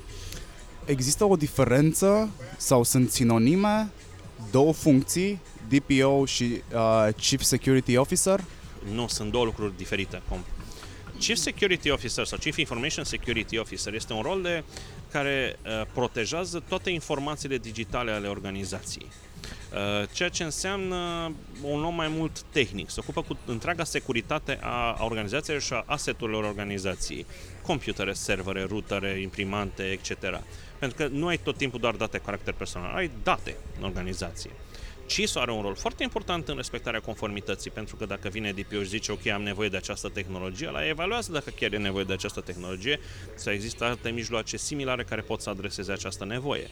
Există 0.84 1.24
o 1.24 1.36
diferență 1.36 2.30
sau 2.56 2.82
sunt 2.82 3.10
sinonime 3.10 3.90
două 4.50 4.72
funcții, 4.72 5.40
DPO 5.68 6.24
și 6.24 6.62
uh, 6.74 7.08
Chief 7.16 7.42
Security 7.42 7.96
Officer? 7.96 8.44
Nu, 8.92 9.08
sunt 9.08 9.30
două 9.30 9.44
lucruri 9.44 9.76
diferite. 9.76 10.16
Com- 10.16 10.61
Chief 11.22 11.38
Security 11.38 11.90
Officer 11.90 12.24
sau 12.24 12.38
Chief 12.38 12.56
Information 12.56 13.04
Security 13.04 13.58
Officer 13.58 13.94
este 13.94 14.12
un 14.12 14.22
rol 14.22 14.42
de 14.42 14.64
care 15.10 15.56
uh, 15.64 15.86
protejează 15.92 16.62
toate 16.68 16.90
informațiile 16.90 17.58
digitale 17.58 18.10
ale 18.10 18.28
organizației. 18.28 19.06
Uh, 19.72 20.08
ceea 20.12 20.28
ce 20.28 20.42
înseamnă 20.42 21.32
un 21.62 21.84
om 21.84 21.94
mai 21.94 22.08
mult 22.08 22.42
tehnic. 22.42 22.90
Se 22.90 23.00
ocupă 23.00 23.22
cu 23.22 23.38
întreaga 23.44 23.84
securitate 23.84 24.58
a, 24.60 24.96
a 24.98 25.04
organizației 25.04 25.60
și 25.60 25.72
a 25.72 25.84
asseturilor 25.86 26.44
organizației. 26.44 27.26
Computere, 27.62 28.12
servere, 28.12 28.64
rutere, 28.64 29.20
imprimante, 29.20 29.82
etc. 29.82 30.10
Pentru 30.78 30.96
că 30.96 31.08
nu 31.12 31.26
ai 31.26 31.36
tot 31.38 31.56
timpul 31.56 31.80
doar 31.80 31.94
date 31.94 32.18
cu 32.18 32.24
caracter 32.24 32.54
personal, 32.54 32.94
ai 32.94 33.10
date 33.22 33.56
în 33.78 33.84
organizație. 33.84 34.50
CISO 35.06 35.40
are 35.40 35.52
un 35.52 35.62
rol 35.62 35.74
foarte 35.74 36.02
important 36.02 36.48
în 36.48 36.56
respectarea 36.56 37.00
conformității, 37.00 37.70
pentru 37.70 37.96
că 37.96 38.04
dacă 38.04 38.28
vine 38.28 38.52
DPO 38.52 38.82
și 38.82 38.88
zice, 38.88 39.12
ok, 39.12 39.26
am 39.26 39.42
nevoie 39.42 39.68
de 39.68 39.76
această 39.76 40.08
tehnologie, 40.08 40.70
la 40.70 40.88
evaluează 40.88 41.32
dacă 41.32 41.50
chiar 41.50 41.72
e 41.72 41.76
nevoie 41.76 42.04
de 42.04 42.12
această 42.12 42.40
tehnologie 42.40 43.00
sau 43.34 43.52
există 43.52 43.84
alte 43.84 44.10
mijloace 44.10 44.56
similare 44.56 45.04
care 45.04 45.20
pot 45.20 45.40
să 45.40 45.50
adreseze 45.50 45.92
această 45.92 46.24
nevoie. 46.24 46.68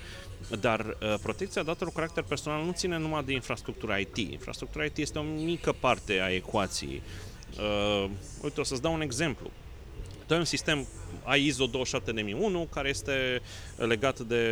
Dar 0.60 0.80
uh, 0.80 1.14
protecția 1.22 1.62
datelor 1.62 1.92
cu 1.92 1.98
caracter 1.98 2.22
personal 2.22 2.64
nu 2.64 2.72
ține 2.72 2.98
numai 2.98 3.24
de 3.24 3.32
infrastructura 3.32 3.96
IT. 3.96 4.16
Infrastructura 4.16 4.84
IT 4.84 4.96
este 4.96 5.18
o 5.18 5.22
mică 5.22 5.72
parte 5.72 6.20
a 6.20 6.28
ecuației. 6.28 7.02
Uh, 7.58 8.10
uite, 8.42 8.60
o 8.60 8.64
să-ți 8.64 8.82
dau 8.82 8.92
un 8.92 9.00
exemplu. 9.00 9.50
Tu 10.26 10.32
ai 10.32 10.38
un 10.38 10.44
sistem 10.44 10.86
ai 11.22 11.46
ISO 11.46 11.66
27001 11.66 12.68
care 12.72 12.88
este 12.88 13.42
legat 13.76 14.20
de 14.20 14.44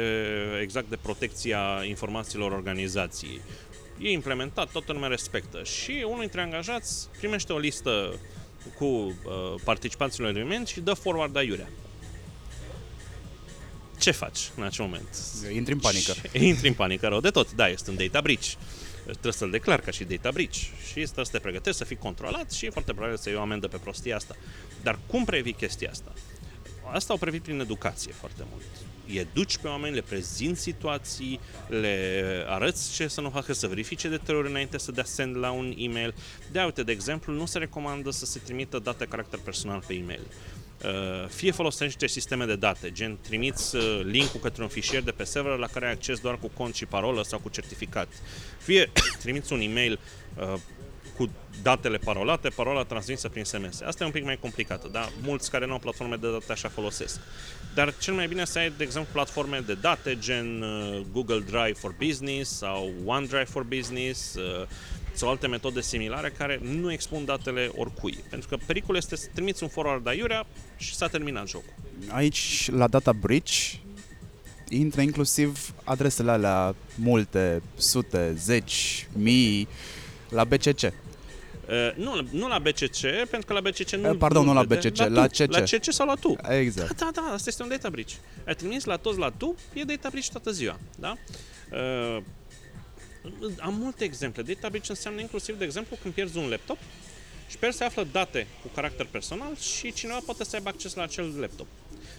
exact 0.63 0.89
de 0.89 0.97
protecția 0.97 1.85
informațiilor 1.85 2.53
organizației. 2.53 3.41
E 4.01 4.11
implementat, 4.11 4.71
toată 4.71 4.93
lumea 4.93 5.09
respectă 5.09 5.63
și 5.63 6.03
unul 6.07 6.21
dintre 6.21 6.41
angajați 6.41 7.09
primește 7.19 7.53
o 7.53 7.59
listă 7.59 8.21
cu 8.77 8.85
uh, 8.85 9.15
participanții 9.65 10.23
la 10.23 10.29
eveniment 10.29 10.67
și 10.67 10.81
dă 10.81 10.93
forward 10.93 11.37
aiurea. 11.37 11.69
Ce 13.99 14.11
faci 14.11 14.51
în 14.57 14.63
acel 14.63 14.85
moment? 14.85 15.09
Intri 15.53 15.73
în 15.73 15.79
panică. 15.79 16.13
Și 16.33 16.47
intri 16.47 16.69
în 16.69 16.75
panică 16.75 17.09
rău 17.09 17.21
de 17.21 17.31
tot. 17.31 17.53
Da, 17.53 17.69
este 17.69 17.91
un 17.91 17.97
data 17.97 18.21
breach. 18.21 18.47
Trebuie 19.05 19.33
să-l 19.33 19.51
declar 19.51 19.81
ca 19.81 19.91
și 19.91 20.05
data 20.05 20.31
breach. 20.31 20.55
Și 20.87 20.93
trebuie 20.93 21.25
să 21.25 21.31
te 21.31 21.39
pregătești 21.39 21.79
să 21.79 21.85
fii 21.85 21.97
controlat 21.97 22.53
și 22.53 22.71
foarte 22.71 22.93
probabil 22.93 23.17
să 23.17 23.29
iei 23.29 23.39
o 23.39 23.41
amendă 23.41 23.69
pe 23.69 23.77
prostia 23.77 24.17
asta. 24.17 24.37
Dar 24.83 24.99
cum 25.07 25.25
previi 25.25 25.53
chestia 25.53 25.91
asta? 25.91 26.13
Asta 26.93 27.13
o 27.13 27.17
previi 27.17 27.41
prin 27.41 27.61
educație 27.61 28.13
foarte 28.13 28.43
mult. 28.51 28.65
Îi 29.09 29.17
educi 29.17 29.57
pe 29.57 29.69
oameni, 29.69 29.95
le 29.95 30.01
prezinți 30.01 30.61
situații, 30.61 31.41
le 31.69 32.45
arăți 32.47 32.93
ce 32.95 33.09
să 33.09 33.21
nu 33.21 33.31
facă, 33.31 33.53
să 33.53 33.67
verifice 33.67 34.09
de 34.09 34.17
trei 34.17 34.37
ori 34.37 34.49
înainte 34.49 34.79
să 34.79 34.93
dea 34.93 35.05
send 35.05 35.37
la 35.37 35.51
un 35.51 35.75
e-mail. 35.77 36.15
De 36.53 36.61
uite, 36.61 36.83
de 36.83 36.93
exemplu, 36.93 37.33
nu 37.33 37.47
se 37.47 37.59
recomandă 37.59 38.11
să 38.11 38.25
se 38.25 38.41
trimită 38.45 38.79
date 38.79 39.05
caracter 39.05 39.39
personal 39.39 39.83
pe 39.87 39.95
e-mail. 39.95 40.27
Uh, 40.85 41.29
fie 41.29 41.51
folosește 41.51 42.07
sisteme 42.07 42.45
de 42.45 42.57
date, 42.57 42.91
gen 42.93 43.19
trimiți 43.21 43.77
uh, 43.77 44.01
link-ul 44.05 44.41
către 44.41 44.63
un 44.63 44.69
fișier 44.69 45.03
de 45.03 45.11
pe 45.11 45.25
server 45.25 45.59
la 45.59 45.67
care 45.67 45.87
ai 45.87 45.93
acces 45.93 46.19
doar 46.19 46.39
cu 46.39 46.51
cont 46.55 46.75
și 46.75 46.87
parolă 46.87 47.23
sau 47.23 47.39
cu 47.39 47.49
certificat. 47.49 48.09
Fie 48.59 48.93
trimiți 49.23 49.53
un 49.53 49.61
e-mail 49.61 49.99
uh, 50.39 50.55
cu 51.19 51.31
datele 51.63 51.97
parolate, 51.97 52.49
parola 52.49 52.83
transmisă 52.83 53.29
prin 53.29 53.45
SMS. 53.45 53.81
Asta 53.81 54.03
e 54.03 54.07
un 54.07 54.13
pic 54.13 54.25
mai 54.25 54.39
complicată, 54.41 54.89
dar 54.93 55.13
mulți 55.23 55.51
care 55.51 55.67
nu 55.67 55.73
au 55.73 55.79
platforme 55.79 56.17
de 56.17 56.31
date 56.31 56.53
așa 56.53 56.69
folosesc. 56.69 57.21
Dar 57.75 57.95
cel 57.99 58.15
mai 58.15 58.29
bine 58.29 58.45
să 58.45 58.59
ai, 58.59 58.73
de 58.77 58.85
exemplu, 58.85 59.13
platforme 59.13 59.63
de 59.67 59.75
date 59.75 60.19
gen 60.19 60.65
Google 61.13 61.41
Drive 61.41 61.73
for 61.73 61.95
Business 62.07 62.57
sau 62.57 62.93
OneDrive 63.05 63.45
for 63.45 63.63
Business, 63.63 64.35
sau 65.13 65.29
alte 65.29 65.47
metode 65.47 65.81
similare 65.81 66.33
care 66.39 66.61
nu 66.63 66.93
expun 66.93 67.25
datele 67.25 67.71
oricui. 67.77 68.19
Pentru 68.31 68.49
că 68.49 68.57
pericolul 68.67 68.97
este 68.97 69.17
să 69.17 69.29
trimiți 69.35 69.63
un 69.63 69.69
forward 69.69 70.07
aiurea 70.07 70.47
și 70.77 70.95
s-a 70.95 71.09
terminat 71.09 71.49
jocul. 71.49 71.75
Aici, 72.09 72.71
la 72.73 72.89
data 72.89 73.13
breach, 73.13 73.73
intră 74.69 75.01
inclusiv 75.01 75.75
adresele 75.85 76.31
alea 76.31 76.75
multe, 76.95 77.63
sute, 77.77 78.35
zeci, 78.37 79.07
mii, 79.13 79.69
la 80.29 80.45
BCC. 80.45 80.93
Uh, 81.69 81.95
nu, 81.95 82.29
nu 82.31 82.49
la 82.49 82.59
BCC, 82.59 83.01
pentru 83.01 83.47
că 83.47 83.53
la 83.53 83.61
BCC 83.61 83.91
nu... 83.91 84.11
Uh, 84.11 84.17
pardon, 84.19 84.45
nu, 84.45 84.53
nu 84.53 84.59
la 84.59 84.65
BCC, 84.65 84.97
la, 84.97 85.07
la 85.07 85.27
CC. 85.27 85.53
La 85.53 85.61
CC 85.61 85.93
sau 85.93 86.07
la 86.07 86.15
tu. 86.15 86.37
Exact. 86.49 86.99
Da, 86.99 87.11
da, 87.15 87.21
da, 87.21 87.33
asta 87.33 87.49
este 87.49 87.63
un 87.63 87.69
data 87.69 87.91
breach. 87.91 88.11
Ai 88.47 88.55
trimis 88.55 88.85
la 88.85 88.97
toți 88.97 89.19
la 89.19 89.31
tu, 89.31 89.55
e 89.73 89.83
data 89.83 90.09
breach 90.09 90.29
toată 90.29 90.51
ziua. 90.51 90.79
Da? 90.99 91.17
Uh, 91.73 92.23
am 93.59 93.75
multe 93.75 94.05
exemple. 94.05 94.43
Data 94.43 94.69
breach 94.69 94.89
înseamnă 94.89 95.21
inclusiv, 95.21 95.59
de 95.59 95.65
exemplu, 95.65 95.97
când 96.03 96.15
pierzi 96.15 96.39
un 96.39 96.49
laptop 96.49 96.79
și 97.49 97.59
pierzi 97.59 97.79
să 97.79 97.85
află 97.85 98.07
date 98.13 98.47
cu 98.63 98.69
caracter 98.75 99.07
personal 99.11 99.57
și 99.57 99.93
cineva 99.93 100.19
poate 100.25 100.45
să 100.45 100.57
aibă 100.57 100.69
acces 100.69 100.95
la 100.95 101.03
acel 101.03 101.35
laptop. 101.41 101.67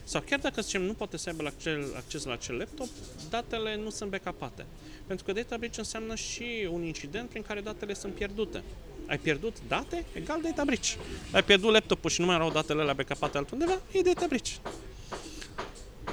Sau 0.03 0.21
chiar 0.21 0.39
dacă 0.39 0.61
zicem 0.61 0.81
nu 0.81 0.93
poate 0.93 1.17
să 1.17 1.29
aibă 1.29 1.43
acces, 1.45 1.85
acces 1.95 2.23
la 2.23 2.33
acel 2.33 2.55
laptop, 2.55 2.87
datele 3.29 3.75
nu 3.75 3.89
sunt 3.89 4.09
backupate. 4.09 4.65
Pentru 5.07 5.25
că 5.25 5.31
data 5.31 5.57
breach 5.57 5.77
înseamnă 5.77 6.15
și 6.15 6.67
un 6.71 6.83
incident 6.83 7.29
prin 7.29 7.41
care 7.41 7.61
datele 7.61 7.93
sunt 7.93 8.13
pierdute. 8.13 8.63
Ai 9.09 9.17
pierdut 9.17 9.55
date 9.67 10.05
egal 10.13 10.41
data 10.41 10.63
breach. 10.65 10.95
Ai 11.31 11.43
pierdut 11.43 11.71
laptopul 11.71 12.09
și 12.09 12.19
nu 12.19 12.25
mai 12.25 12.35
erau 12.35 12.51
datele 12.51 12.83
la 12.83 12.93
backupate 12.93 13.37
altundeva, 13.37 13.79
e 13.91 14.01
data 14.01 14.25
breach. 14.27 14.49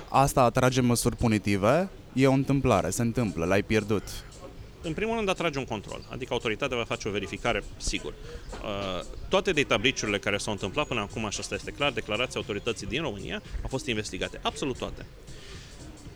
Asta 0.09 0.43
atrage 0.43 0.81
măsuri 0.81 1.17
punitive, 1.17 1.89
e 2.13 2.27
o 2.27 2.33
întâmplare, 2.33 2.91
se 2.91 3.03
întâmplă, 3.03 3.45
l-ai 3.45 3.63
pierdut 3.63 4.03
în 4.87 4.93
primul 4.93 5.17
rând, 5.17 5.29
atrage 5.29 5.59
un 5.59 5.65
control, 5.65 6.05
adică 6.09 6.33
autoritatea 6.33 6.77
va 6.77 6.85
face 6.85 7.09
o 7.09 7.11
verificare, 7.11 7.65
sigur. 7.77 8.15
Uh, 8.63 9.05
toate 9.29 9.53
data 9.53 9.79
breach 9.79 10.19
care 10.21 10.37
s-au 10.37 10.53
întâmplat 10.53 10.87
până 10.87 11.01
acum, 11.01 11.29
și 11.31 11.41
asta 11.41 11.55
este 11.55 11.71
clar, 11.71 11.93
declarația 11.93 12.41
autorității 12.41 12.87
din 12.87 13.03
România, 13.03 13.43
au 13.63 13.69
fost 13.69 13.87
investigate, 13.87 14.41
absolut 14.43 14.79
toate. 14.79 15.07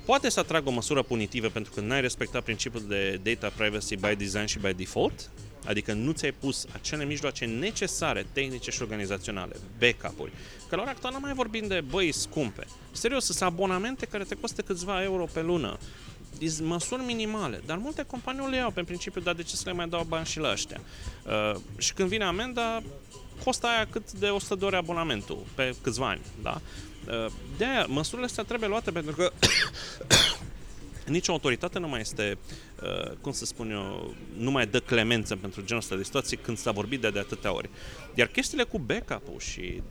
Poate 0.05 0.29
să 0.29 0.41
atragă 0.41 0.69
o 0.69 0.73
măsură 0.73 1.03
punitivă 1.03 1.49
pentru 1.49 1.73
că 1.75 1.81
n-ai 1.81 2.01
respectat 2.01 2.43
principiul 2.43 2.85
de 2.89 3.21
data 3.23 3.53
privacy 3.57 3.97
by 3.97 4.15
design 4.17 4.45
și 4.45 4.59
by 4.59 4.75
default, 4.75 5.31
adică 5.71 5.93
nu 5.93 6.13
ți-ai 6.13 6.33
pus 6.33 6.67
acele 6.73 7.05
mijloace 7.05 7.45
necesare, 7.45 8.27
tehnice 8.33 8.71
și 8.71 8.83
organizaționale, 8.83 9.57
backup-uri, 9.79 10.33
că 10.69 10.77
la 10.77 10.83
ora 10.83 10.91
actuală 10.91 11.17
nu 11.17 11.21
mai 11.23 11.35
vorbim 11.35 11.67
de 11.67 11.81
băi 11.81 12.13
scumpe. 12.13 12.67
Serios, 12.93 13.25
sunt 13.25 13.43
abonamente 13.43 14.07
care 14.07 14.25
te 14.25 14.35
costă 14.35 14.63
câțiva 14.63 15.03
euro 15.03 15.25
pe 15.33 15.43
lună 15.43 15.79
măsuri 16.63 17.03
minimale, 17.03 17.61
dar 17.67 17.77
multe 17.77 18.03
companii 18.03 18.49
le 18.51 18.57
iau 18.57 18.71
pe 18.71 18.83
principiu, 18.83 19.21
dar 19.21 19.35
de 19.35 19.43
ce 19.43 19.57
să 19.57 19.63
le 19.65 19.73
mai 19.73 19.89
dau 19.89 20.05
bani 20.09 20.27
și 20.27 20.39
la 20.39 20.51
ăștia? 20.51 20.81
Uh, 21.27 21.61
și 21.79 21.93
când 21.93 22.09
vine 22.09 22.25
amenda, 22.25 22.83
costă 23.45 23.67
aia 23.67 23.87
cât 23.91 24.13
de 24.13 24.27
100 24.27 24.55
de 24.55 24.65
ori 24.65 24.77
abonamentul 24.77 25.39
pe 25.55 25.75
câțiva 25.83 26.09
ani, 26.09 26.21
da? 26.43 26.61
Uh, 27.07 27.33
de 27.57 27.65
aia, 27.65 27.87
măsurile 27.89 28.27
astea 28.27 28.45
trebuie 28.45 28.69
luate 28.69 28.91
pentru 28.91 29.15
că 29.15 29.33
nicio 31.11 31.33
autoritate 31.33 31.79
nu 31.79 31.89
mai 31.89 32.01
este, 32.01 32.39
uh, 32.83 33.13
cum 33.21 33.33
să 33.33 33.45
spun 33.45 33.71
eu, 33.71 34.15
nu 34.37 34.51
mai 34.51 34.67
dă 34.67 34.81
clemență 34.81 35.37
pentru 35.37 35.61
genul 35.65 35.83
ăsta 35.83 35.97
de 35.97 36.03
situații 36.03 36.37
când 36.37 36.59
s-a 36.59 36.71
vorbit 36.71 37.01
de, 37.01 37.11
de 37.11 37.19
atâtea 37.19 37.55
ori. 37.55 37.71
Iar 38.15 38.27
chestiile 38.27 38.65
cu 38.65 38.79
backup-ul 38.79 39.39
și 39.39 39.83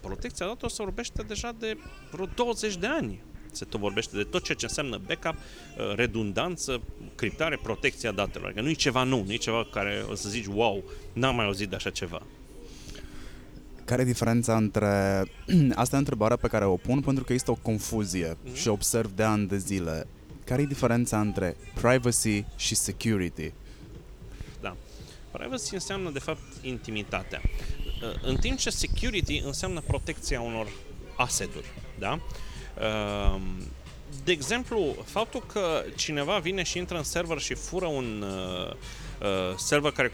protecția 0.00 0.46
datelor 0.46 0.70
se 0.70 0.82
vorbește 0.82 1.22
deja 1.22 1.54
de 1.58 1.76
vreo 2.10 2.26
20 2.34 2.76
de 2.76 2.86
ani 2.86 3.20
se 3.56 3.64
tot 3.64 3.80
vorbește 3.80 4.16
de 4.16 4.22
tot 4.22 4.44
ceea 4.44 4.56
ce 4.56 4.64
înseamnă 4.64 5.00
backup, 5.06 5.34
uh, 5.34 5.94
redundanță, 5.94 6.80
criptare, 7.14 7.58
protecția 7.62 8.12
datelor. 8.12 8.52
Că 8.52 8.60
nu 8.60 8.68
e 8.68 8.72
ceva 8.72 9.02
nou, 9.02 9.24
nu 9.24 9.32
e 9.32 9.36
ceva 9.36 9.66
care 9.72 10.04
o 10.10 10.14
să 10.14 10.28
zici, 10.28 10.46
wow, 10.46 10.84
n-am 11.12 11.36
mai 11.36 11.44
auzit 11.44 11.68
de 11.68 11.76
așa 11.76 11.90
ceva. 11.90 12.22
Care 13.84 14.02
e 14.02 14.04
diferența 14.04 14.56
între... 14.56 15.22
Asta 15.74 15.96
e 15.96 15.98
întrebarea 15.98 16.36
pe 16.36 16.48
care 16.48 16.64
o 16.64 16.76
pun 16.76 17.00
pentru 17.00 17.24
că 17.24 17.32
este 17.32 17.50
o 17.50 17.54
confuzie 17.54 18.34
mm-hmm. 18.34 18.54
și 18.54 18.68
observ 18.68 19.10
de 19.10 19.22
ani 19.22 19.46
de 19.46 19.56
zile. 19.56 20.06
Care 20.46 20.62
e 20.62 20.66
diferența 20.66 21.20
între 21.20 21.56
privacy 21.74 22.44
și 22.56 22.74
security? 22.74 23.52
Da. 24.60 24.76
Privacy 25.30 25.74
înseamnă, 25.74 26.10
de 26.10 26.18
fapt, 26.18 26.42
intimitatea. 26.62 27.40
Uh, 27.44 28.22
în 28.22 28.36
timp 28.36 28.58
ce 28.58 28.70
security 28.70 29.42
înseamnă 29.44 29.80
protecția 29.80 30.40
unor 30.40 30.66
aseturi. 31.16 31.66
Da? 31.98 32.20
Ehm, 32.80 33.72
de 34.24 34.32
exemplu, 34.32 34.94
faptul 35.04 35.44
că 35.52 35.84
cineva 35.96 36.38
vine 36.38 36.62
și 36.62 36.78
intră 36.78 36.96
în 36.96 37.02
server 37.02 37.38
și 37.38 37.54
fură 37.54 37.86
un 37.86 38.22
uh, 38.22 38.70
uh, 38.70 38.76
server 39.56 39.92
care 39.92 40.12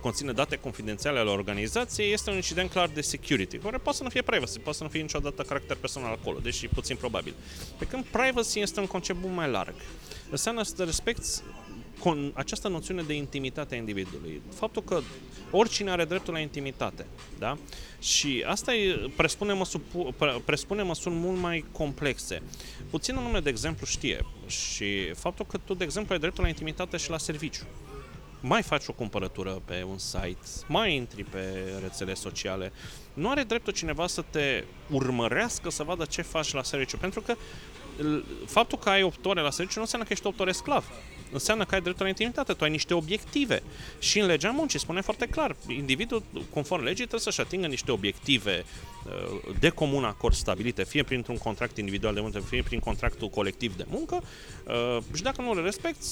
conține 0.00 0.32
date 0.32 0.56
confidențiale 0.56 1.18
ale 1.18 1.30
organizației 1.30 2.12
este 2.12 2.30
un 2.30 2.36
incident 2.36 2.70
clar 2.70 2.88
de 2.88 3.00
security, 3.00 3.58
care 3.58 3.78
poate 3.78 3.98
să 3.98 4.04
nu 4.04 4.08
fie 4.08 4.22
privacy, 4.22 4.58
poate 4.58 4.78
să 4.78 4.84
nu 4.84 4.90
fie 4.90 5.00
niciodată 5.00 5.42
caracter 5.42 5.76
personal 5.76 6.12
acolo, 6.12 6.38
deși 6.38 6.68
puțin 6.68 6.96
probabil. 6.96 7.34
Pe 7.78 7.84
când 7.84 8.04
privacy 8.04 8.60
este 8.60 8.80
un 8.80 8.86
concept 8.86 9.18
mult 9.22 9.34
mai 9.34 9.50
larg. 9.50 9.74
Înseamnă 10.30 10.62
să 10.62 10.84
respecti 10.84 11.28
con, 11.98 12.30
această 12.34 12.68
noțiune 12.68 13.02
de 13.02 13.12
intimitate 13.12 13.74
a 13.74 13.78
individului. 13.78 14.42
Faptul 14.54 14.82
că 14.82 15.00
oricine 15.50 15.90
are 15.90 16.04
dreptul 16.04 16.32
la 16.32 16.38
intimitate, 16.38 17.06
da? 17.38 17.58
Și 18.00 18.44
asta 18.46 18.74
e, 18.74 19.10
presupune, 19.16 19.52
măsuri, 19.52 19.82
presupune 20.44 20.82
măsuri 20.82 21.14
mult 21.14 21.40
mai 21.40 21.64
complexe. 21.72 22.42
Puțin 22.90 23.16
un 23.16 23.22
nume 23.22 23.40
de 23.40 23.48
exemplu 23.48 23.86
știe 23.86 24.26
și 24.46 25.12
faptul 25.14 25.46
că 25.46 25.58
tu, 25.64 25.74
de 25.74 25.84
exemplu, 25.84 26.12
ai 26.14 26.20
dreptul 26.20 26.42
la 26.42 26.48
intimitate 26.48 26.96
și 26.96 27.10
la 27.10 27.18
serviciu. 27.18 27.62
Mai 28.40 28.62
faci 28.62 28.86
o 28.86 28.92
cumpărătură 28.92 29.62
pe 29.64 29.84
un 29.88 29.98
site, 29.98 30.46
mai 30.66 30.94
intri 30.94 31.24
pe 31.24 31.72
rețele 31.82 32.14
sociale. 32.14 32.72
Nu 33.14 33.30
are 33.30 33.42
dreptul 33.42 33.72
cineva 33.72 34.06
să 34.06 34.24
te 34.30 34.64
urmărească 34.90 35.70
să 35.70 35.82
vadă 35.82 36.04
ce 36.04 36.22
faci 36.22 36.52
la 36.52 36.62
serviciu, 36.62 36.96
pentru 36.96 37.20
că 37.20 37.34
faptul 38.46 38.78
că 38.78 38.88
ai 38.88 39.02
8 39.02 39.24
ore 39.24 39.40
la 39.40 39.50
serviciu 39.50 39.76
nu 39.76 39.82
înseamnă 39.82 40.06
că 40.06 40.12
ești 40.12 40.26
8 40.26 40.40
ore 40.40 40.52
sclav 40.52 40.84
înseamnă 41.32 41.64
că 41.64 41.74
ai 41.74 41.80
dreptul 41.80 42.02
la 42.02 42.08
intimitate, 42.08 42.52
tu 42.52 42.64
ai 42.64 42.70
niște 42.70 42.94
obiective. 42.94 43.62
Și 43.98 44.18
în 44.20 44.26
legea 44.26 44.50
muncii 44.50 44.78
spune 44.78 45.00
foarte 45.00 45.26
clar, 45.26 45.56
individul, 45.68 46.22
conform 46.52 46.82
legii, 46.82 46.96
trebuie 46.96 47.20
să-și 47.20 47.40
atingă 47.40 47.66
niște 47.66 47.90
obiective 47.90 48.64
uh, 49.06 49.54
de 49.58 49.68
comun 49.68 50.04
acord 50.04 50.34
stabilite, 50.34 50.84
fie 50.84 51.02
printr-un 51.02 51.36
contract 51.36 51.76
individual 51.76 52.14
de 52.14 52.20
muncă, 52.20 52.38
fie 52.38 52.62
prin 52.62 52.78
contractul 52.78 53.28
colectiv 53.28 53.76
de 53.76 53.86
muncă 53.90 54.22
uh, 54.66 54.98
și 55.14 55.22
dacă 55.22 55.42
nu 55.42 55.54
le 55.54 55.60
respecti, 55.60 56.06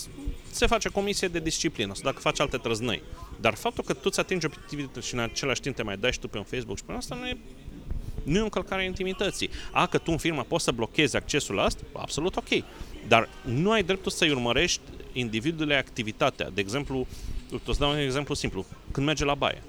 se 0.51 0.67
face 0.67 0.89
comisie 0.89 1.29
de 1.29 1.39
disciplină 1.39 1.95
sau 1.95 2.03
dacă 2.05 2.19
faci 2.19 2.41
alte 2.41 2.57
trăznăi. 2.57 3.03
Dar 3.41 3.55
faptul 3.55 3.85
că 3.85 3.93
tu 3.93 4.11
ți 4.11 4.21
atingi 4.21 4.47
obiectivele 4.47 4.89
și 5.01 5.15
în 5.15 5.21
același 5.21 5.61
timp 5.61 5.77
te 5.77 5.83
mai 5.83 5.97
dai 5.97 6.13
și 6.13 6.19
tu 6.19 6.29
pe 6.29 6.39
un 6.39 6.45
Facebook 6.45 6.77
și 6.77 6.85
pe 6.85 6.93
asta 6.93 7.15
nu 7.15 7.27
e 7.27 7.37
nu 8.27 8.37
e 8.37 8.41
o 8.41 8.45
încălcare 8.45 8.83
a 8.83 8.85
intimității. 8.85 9.51
A, 9.71 9.87
că 9.87 9.99
tu 9.99 10.11
în 10.11 10.19
firmă 10.19 10.45
poți 10.49 10.65
să 10.65 10.71
blochezi 10.71 11.17
accesul 11.17 11.55
la 11.55 11.63
asta? 11.63 11.83
Absolut 11.93 12.37
ok. 12.37 12.65
Dar 13.09 13.29
nu 13.43 13.71
ai 13.71 13.83
dreptul 13.83 14.11
să-i 14.11 14.31
urmărești 14.31 14.81
individului 15.19 15.77
activitatea. 15.77 16.51
De 16.51 16.61
exemplu, 16.61 17.07
îți 17.65 17.79
dau 17.79 17.91
un 17.91 17.99
exemplu 17.99 18.35
simplu. 18.35 18.67
Când 18.91 19.07
merge 19.07 19.25
la 19.25 19.35
baie. 19.35 19.63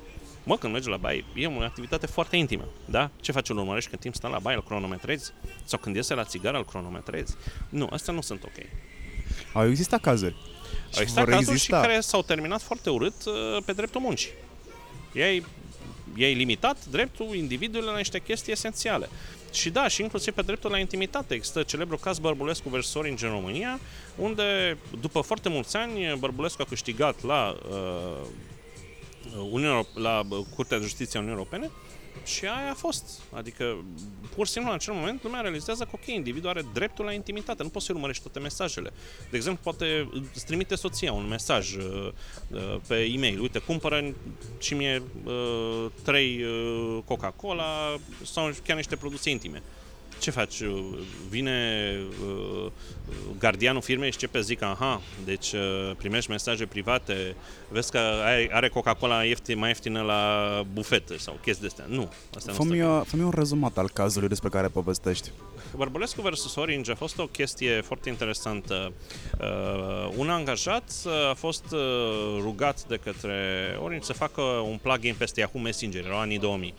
Mă, 0.43 0.57
când 0.57 0.73
merge 0.73 0.89
la 0.89 0.97
baie, 0.97 1.25
e 1.36 1.47
o 1.47 1.62
activitate 1.62 2.05
foarte 2.05 2.36
intimă, 2.36 2.67
da? 2.86 3.10
Ce 3.21 3.31
faci, 3.31 3.49
îl 3.49 3.57
urmărești 3.57 3.89
când 3.89 4.01
timp 4.01 4.15
stă 4.15 4.27
la 4.27 4.39
baie, 4.39 4.55
îl 4.55 4.63
cronometrezi? 4.63 5.33
Sau 5.63 5.79
când 5.79 5.95
iese 5.95 6.13
la 6.13 6.23
țigară, 6.23 6.57
îl 6.57 6.65
cronometrezi? 6.65 7.36
Nu, 7.69 7.88
astea 7.91 8.13
nu 8.13 8.21
sunt 8.21 8.43
ok. 8.43 8.65
Au 9.53 9.69
existat 9.69 10.01
cazuri. 10.01 10.36
Au 10.95 11.01
existat 11.01 11.26
cazuri 11.26 11.51
exista. 11.51 11.82
și 11.82 11.88
care 11.88 11.99
s-au 11.99 12.22
terminat 12.22 12.61
foarte 12.61 12.89
urât 12.89 13.26
uh, 13.26 13.63
pe 13.65 13.74
dreptul 13.74 14.01
muncii. 14.01 14.30
Ei, 15.13 15.45
ei 16.15 16.34
limitat 16.34 16.86
dreptul 16.86 17.36
individului 17.36 17.88
la 17.88 17.97
niște 17.97 18.19
chestii 18.19 18.51
esențiale. 18.51 19.09
Și 19.52 19.70
da, 19.70 19.88
și 19.88 20.02
inclusiv 20.02 20.34
pe 20.34 20.41
dreptul 20.41 20.72
la 20.72 20.78
intimitate. 20.78 21.34
Există 21.34 21.64
celebrul 21.64 21.98
caz 21.98 22.20
Bărbulescu 22.20 22.70
vs. 22.70 22.93
Orange 22.93 23.26
în 23.26 23.32
România, 23.32 23.80
unde 24.16 24.78
după 25.02 25.22
foarte 25.22 25.50
mulți 25.50 25.76
ani 25.76 26.16
Bărbulescu 26.20 26.62
a 26.62 26.66
câștigat 26.66 27.24
la 27.24 27.58
uh, 27.70 28.28
Uniunea, 29.52 29.86
la 29.93 30.22
Curtea 30.56 30.78
de 30.78 30.84
Justiție 30.84 31.20
a 31.20 31.22
Uniunii 31.22 31.43
Europene 31.43 31.72
și 32.26 32.45
aia 32.45 32.72
a 32.72 32.74
fost. 32.74 33.22
Adică, 33.32 33.86
pur 34.36 34.45
și 34.45 34.51
simplu, 34.51 34.72
în 34.72 34.78
acel 34.78 34.93
moment, 34.93 35.24
lumea 35.24 35.41
realizează 35.41 35.84
că, 35.84 35.89
ok, 35.93 36.05
individul 36.07 36.49
are 36.49 36.65
dreptul 36.74 37.05
la 37.05 37.11
intimitate, 37.11 37.63
nu 37.63 37.70
poți 37.70 37.86
să 37.86 37.91
urmărești 37.93 38.24
toate 38.24 38.39
mesajele. 38.39 38.91
De 39.30 39.38
exemplu, 39.38 39.61
poate 39.63 40.09
îți 40.34 40.45
trimite 40.45 40.76
soția 40.76 41.13
un 41.13 41.28
mesaj 41.28 41.76
uh, 41.76 42.11
uh, 42.51 42.78
pe 42.88 42.95
e-mail, 42.95 43.39
uite, 43.39 43.59
cumpără 43.59 44.13
și 44.59 44.74
mie 44.74 45.03
uh, 45.24 45.86
trei 46.03 46.43
uh, 46.43 46.97
Coca-Cola 47.05 47.97
sau 48.24 48.51
chiar 48.63 48.76
niște 48.76 48.95
produse 48.95 49.30
intime 49.30 49.61
ce 50.20 50.32
faci? 50.32 50.61
Vine 51.30 51.97
uh, 52.28 52.72
gardianul 53.39 53.82
firmei 53.82 54.09
și 54.09 54.18
începe 54.22 54.41
zic, 54.41 54.61
aha, 54.61 55.01
deci 55.26 55.51
uh, 55.51 55.91
primești 55.97 56.30
mesaje 56.30 56.65
private, 56.65 57.36
vezi 57.70 57.91
că 57.91 57.97
ai, 58.26 58.49
are 58.51 58.70
Coca-Cola 58.70 59.24
ieftin, 59.24 59.57
mai 59.57 59.68
ieftină 59.68 60.01
la 60.01 60.63
bufete 60.74 61.18
sau 61.18 61.39
chestii 61.41 61.61
de 61.61 61.68
astea. 61.68 61.86
Nu, 61.88 62.11
asta 62.36 62.51
fă-mi, 62.51 62.78
nu 62.80 63.03
fă 63.03 63.18
un 63.18 63.32
rezumat 63.36 63.78
al 63.78 63.89
cazului 63.89 64.28
despre 64.28 64.49
care 64.49 64.68
povestești. 64.68 65.32
Bărbulescu 65.76 66.22
versus 66.22 66.55
Orange 66.55 66.91
a 66.91 66.95
fost 66.95 67.20
o 67.20 67.26
chestie 67.26 67.82
foarte 67.82 68.09
interesantă. 68.09 68.91
Uh, 69.39 70.13
un 70.18 70.30
angajat 70.30 70.91
a 71.30 71.34
fost 71.34 71.65
uh, 71.72 71.80
rugat 72.41 72.84
de 72.88 72.95
către 73.03 73.36
Orange 73.84 74.05
să 74.05 74.13
facă 74.13 74.41
un 74.41 74.80
plugin 74.82 75.15
peste 75.18 75.39
Yahoo 75.39 75.61
Messenger, 75.61 76.05
erau 76.05 76.20
anii 76.20 76.39
2000 76.39 76.74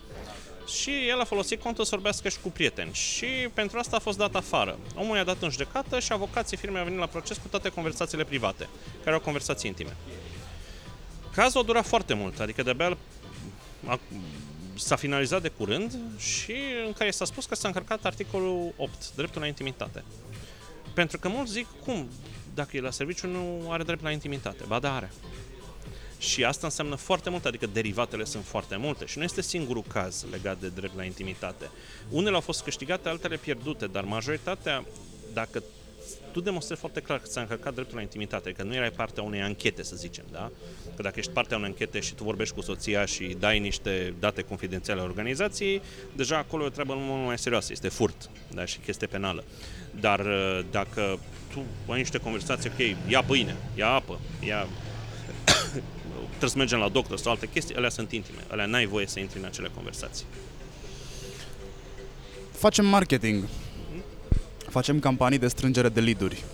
și 0.69 1.09
el 1.09 1.21
a 1.21 1.25
folosit 1.25 1.61
contul 1.61 1.85
să 1.85 1.91
vorbească 1.95 2.29
și 2.29 2.39
cu 2.43 2.51
prieteni 2.51 2.93
și 2.93 3.27
pentru 3.55 3.79
asta 3.79 3.97
a 3.97 3.99
fost 3.99 4.19
dat 4.19 4.35
afară. 4.35 4.79
Omul 4.95 5.17
i-a 5.17 5.25
dat 5.25 5.43
în 5.43 5.51
judecată 5.51 6.01
și 6.01 6.13
avocații 6.13 6.57
firmei 6.57 6.79
au 6.79 6.85
venit 6.85 7.01
la 7.01 7.07
proces 7.07 7.37
cu 7.37 7.49
toate 7.49 7.69
conversațiile 7.69 8.25
private, 8.25 8.69
care 9.05 9.15
au 9.15 9.21
conversații 9.21 9.69
intime. 9.69 9.97
Cazul 11.35 11.61
a 11.61 11.65
durat 11.65 11.87
foarte 11.87 12.15
mult, 12.15 12.41
adică 12.41 12.63
de-abia 12.63 12.97
a, 13.87 14.01
s-a 14.75 14.97
finalizat 14.97 15.43
de 15.43 15.49
curând 15.49 15.99
și 16.19 16.55
în 16.87 16.93
care 16.93 17.11
s-a 17.11 17.25
spus 17.25 17.47
că 17.47 17.55
s-a 17.55 17.69
încărcat 17.69 18.05
articolul 18.05 18.73
8, 18.77 19.15
dreptul 19.15 19.41
la 19.41 19.47
intimitate. 19.47 20.05
Pentru 20.95 21.19
că 21.19 21.29
mulți 21.29 21.53
zic, 21.53 21.67
cum, 21.85 22.09
dacă 22.55 22.77
e 22.77 22.81
la 22.81 22.91
serviciu 22.91 23.27
nu 23.27 23.71
are 23.71 23.83
drept 23.83 24.03
la 24.03 24.11
intimitate? 24.11 24.65
Ba 24.67 24.79
da, 24.79 24.95
are. 24.95 25.13
Și 26.19 26.45
asta 26.45 26.67
înseamnă 26.67 26.95
foarte 26.95 27.31
mult, 27.31 27.45
adică 27.45 27.67
derivatele 27.67 28.25
sunt 28.25 28.45
foarte 28.45 28.77
multe 28.77 29.07
și 29.07 29.19
nu 29.19 29.25
este 29.25 29.43
singurul 29.43 29.83
caz 29.83 30.27
legat 30.31 30.61
de 30.61 30.69
drept 30.69 30.97
la 30.97 31.05
intimitate. 31.05 31.71
Unele 32.11 32.35
au 32.35 32.41
fost 32.41 32.63
câștigate, 32.63 33.09
altele 33.09 33.37
pierdute, 33.37 33.87
dar 33.87 34.05
majoritatea, 34.05 34.85
dacă 35.33 35.63
tu 36.33 36.41
demonstrezi 36.41 36.81
foarte 36.81 37.01
clar 37.01 37.19
că 37.19 37.27
ți-a 37.27 37.41
încărcat 37.41 37.75
dreptul 37.75 37.97
la 37.97 38.03
intimitate, 38.03 38.53
că 38.53 38.63
nu 38.63 38.75
erai 38.75 38.91
partea 38.91 39.23
unei 39.23 39.41
anchete, 39.41 39.83
să 39.83 39.97
zicem, 39.97 40.25
da? 40.33 40.51
Că 40.97 41.03
dacă 41.03 41.19
ești 41.19 41.31
partea 41.31 41.57
unei 41.57 41.69
anchete 41.69 42.01
și 42.01 42.15
tu 42.15 42.25
vorbești 42.25 42.55
cu 42.55 42.61
soția 42.61 43.05
și 43.05 43.37
dai 43.39 43.59
niște 43.59 44.15
date 44.19 44.43
confidențiale 44.43 45.01
a 45.01 45.05
organizației, 45.05 45.83
deja 46.17 46.37
acolo 46.37 46.63
e 46.63 46.67
o 46.67 46.71
treabă 46.71 46.95
mult 46.97 47.27
mai 47.27 47.39
serioasă, 47.39 47.73
este 47.73 47.89
furt, 47.89 48.31
da? 48.55 48.65
Și 48.65 48.79
chestie 48.79 49.07
penală. 49.07 49.45
Dar 50.01 50.21
uh, 50.21 50.61
dacă 50.71 51.19
tu 51.53 51.63
ai 51.93 51.99
niște 51.99 52.19
conversații, 52.19 52.71
ok, 52.73 53.11
ia 53.11 53.23
pâine, 53.23 53.57
ia 53.75 53.89
apă, 53.89 54.21
ia 54.47 54.69
trebuie 56.29 56.51
să 56.51 56.59
mergem 56.59 56.79
la 56.79 56.89
doctor 56.89 57.19
sau 57.19 57.33
alte 57.33 57.49
chestii, 57.53 57.75
alea 57.75 57.91
sunt 57.91 58.13
intime. 58.13 58.39
Alea 58.51 58.67
n-ai 58.67 58.87
voie 58.87 59.07
să 59.07 59.21
intri 59.21 59.39
în 59.39 59.45
acele 59.45 59.71
conversații. 59.75 60.27
Facem 62.53 62.87
marketing. 62.87 63.45
Facem 64.71 64.99
campanii 64.99 65.39
de 65.39 65.49
strângere 65.49 65.89
de 65.89 66.01
lead-uri. 66.01 66.45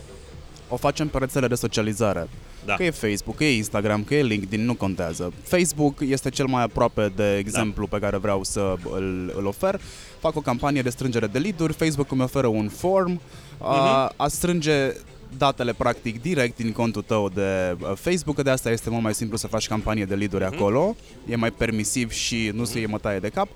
O 0.69 0.75
facem 0.75 1.07
pe 1.07 1.17
rețele 1.17 1.47
de 1.47 1.55
socializare. 1.55 2.29
Da. 2.65 2.73
Că 2.73 2.83
e 2.83 2.89
Facebook, 2.89 3.35
că 3.35 3.43
e 3.43 3.55
Instagram, 3.55 4.03
că 4.03 4.15
e 4.15 4.23
LinkedIn, 4.23 4.65
nu 4.65 4.73
contează. 4.73 5.33
Facebook 5.43 5.99
este 5.99 6.29
cel 6.29 6.45
mai 6.45 6.63
aproape 6.63 7.11
de 7.15 7.37
exemplu 7.37 7.87
da. 7.89 7.97
pe 7.97 8.03
care 8.03 8.17
vreau 8.17 8.43
să 8.43 8.75
îl, 8.91 9.33
îl 9.37 9.45
ofer. 9.45 9.79
Fac 10.19 10.35
o 10.35 10.41
campanie 10.41 10.81
de 10.81 10.89
strângere 10.89 11.27
de 11.27 11.39
lead-uri, 11.39 11.73
Facebook 11.73 12.11
îmi 12.11 12.21
oferă 12.21 12.47
un 12.47 12.69
form, 12.69 13.21
uh-huh. 13.21 13.59
a, 13.59 14.13
a 14.15 14.27
strânge 14.27 14.93
datele 15.37 15.73
practic 15.73 16.21
direct 16.21 16.55
din 16.55 16.71
contul 16.71 17.01
tău 17.01 17.29
de 17.29 17.77
uh, 17.79 17.91
Facebook, 17.95 18.35
că 18.35 18.41
de 18.41 18.49
asta 18.49 18.71
este 18.71 18.89
mult 18.89 19.03
mai 19.03 19.13
simplu 19.13 19.37
să 19.37 19.47
faci 19.47 19.67
campanie 19.67 20.05
de 20.05 20.15
lead-uri 20.15 20.43
mm-hmm. 20.43 20.55
acolo, 20.55 20.95
e 21.29 21.35
mai 21.35 21.51
permisiv 21.51 22.11
și 22.11 22.51
nu 22.53 22.63
se 22.63 22.77
iei 22.77 22.87
mătaie 22.87 23.19
de 23.19 23.29
cap. 23.29 23.47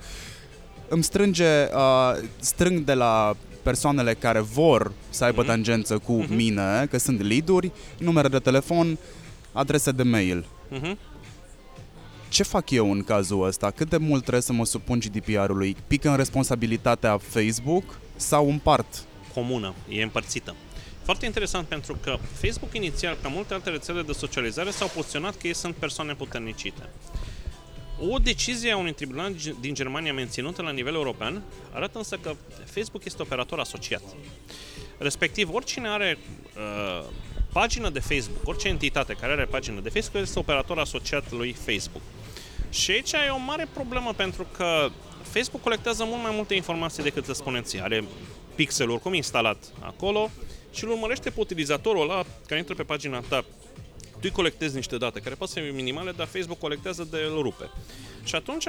Îmi 0.88 1.04
strânge, 1.04 1.64
uh, 1.74 2.28
strâng 2.40 2.80
de 2.80 2.94
la 2.94 3.36
persoanele 3.64 4.14
care 4.14 4.40
vor 4.40 4.92
să 5.10 5.24
aibă 5.24 5.44
mm-hmm. 5.44 5.48
tangență 5.48 5.98
cu 5.98 6.24
mm-hmm. 6.24 6.36
mine, 6.36 6.88
că 6.90 6.98
sunt 6.98 7.22
lead-uri, 7.22 7.72
numere 7.98 8.28
de 8.28 8.40
telefon, 8.40 8.98
adrese 9.52 9.92
de 9.92 10.04
mail. 10.04 10.46
Mm-hmm. 10.72 10.98
Ce 12.30 12.44
fac 12.44 12.70
eu 12.70 12.92
în 12.92 13.04
cazul 13.04 13.46
ăsta? 13.46 13.72
Cât 13.72 13.90
de 13.90 13.98
mult 13.98 14.22
trebuie 14.22 14.42
să 14.42 14.54
mă 14.54 14.66
supun 14.66 15.00
GDPR-ului? 15.00 15.76
Pică 15.88 16.10
în 16.10 16.16
responsabilitatea 16.16 17.18
Facebook 17.18 17.84
sau 18.16 18.50
împart? 18.50 19.04
Comună, 19.34 19.74
e 19.90 20.04
împărțită. 20.04 20.56
Foarte 21.10 21.28
interesant 21.28 21.68
pentru 21.68 21.98
că 22.04 22.18
Facebook 22.34 22.74
inițial, 22.74 23.18
ca 23.22 23.28
multe 23.28 23.54
alte 23.54 23.70
rețele 23.70 24.02
de 24.02 24.12
socializare, 24.12 24.70
s-au 24.70 24.88
poziționat 24.88 25.38
că 25.38 25.48
ei 25.48 25.56
sunt 25.56 25.76
persoane 25.76 26.14
puternicite. 26.14 26.90
O 28.10 28.18
decizie 28.18 28.72
a 28.72 28.78
unui 28.78 28.94
tribunal 28.94 29.36
din 29.60 29.74
Germania 29.74 30.14
menținută 30.14 30.62
la 30.62 30.72
nivel 30.72 30.94
european 30.94 31.44
arată 31.72 31.98
însă 31.98 32.18
că 32.18 32.36
Facebook 32.66 33.06
este 33.06 33.22
operator 33.22 33.60
asociat. 33.60 34.02
Respectiv, 34.98 35.54
oricine 35.54 35.88
are 35.88 36.18
uh, 36.56 37.06
pagină 37.54 37.90
de 37.90 38.00
Facebook, 38.00 38.48
orice 38.48 38.68
entitate 38.68 39.14
care 39.14 39.32
are 39.32 39.46
pagină 39.46 39.80
de 39.80 39.90
Facebook 39.90 40.22
este 40.22 40.40
operator 40.40 40.80
asociat 40.80 41.32
lui 41.32 41.52
Facebook. 41.52 42.04
Și 42.70 42.92
aici 42.92 43.12
e 43.12 43.30
o 43.30 43.38
mare 43.38 43.68
problemă 43.74 44.14
pentru 44.14 44.48
că 44.58 44.90
Facebook 45.22 45.62
colectează 45.62 46.04
mult 46.04 46.22
mai 46.22 46.32
multe 46.36 46.56
informații 46.56 47.04
decât 47.04 47.26
să 47.26 47.34
spuneți. 47.34 47.82
Are 47.82 48.04
pixel 48.56 48.90
oricum 48.90 49.14
instalat 49.14 49.58
acolo, 49.80 50.30
și 50.72 50.84
îl 50.84 50.90
urmărește 50.90 51.30
pe 51.30 51.40
utilizatorul 51.40 52.02
ăla 52.02 52.26
care 52.48 52.60
intră 52.60 52.76
pe 52.76 52.84
pagina 52.84 53.20
ta. 53.20 53.46
Tu 54.12 54.20
îi 54.22 54.32
colectezi 54.32 54.76
niște 54.76 54.98
date 54.98 55.20
care 55.20 55.36
pot 55.36 55.50
să 55.50 55.60
fie 55.60 55.70
minimale, 55.70 56.12
dar 56.12 56.28
Facebook 56.28 56.60
colectează 56.60 57.08
de 57.12 57.18
el 57.18 57.42
rupe. 57.42 57.70
Și 58.24 58.36
atunci 58.36 58.68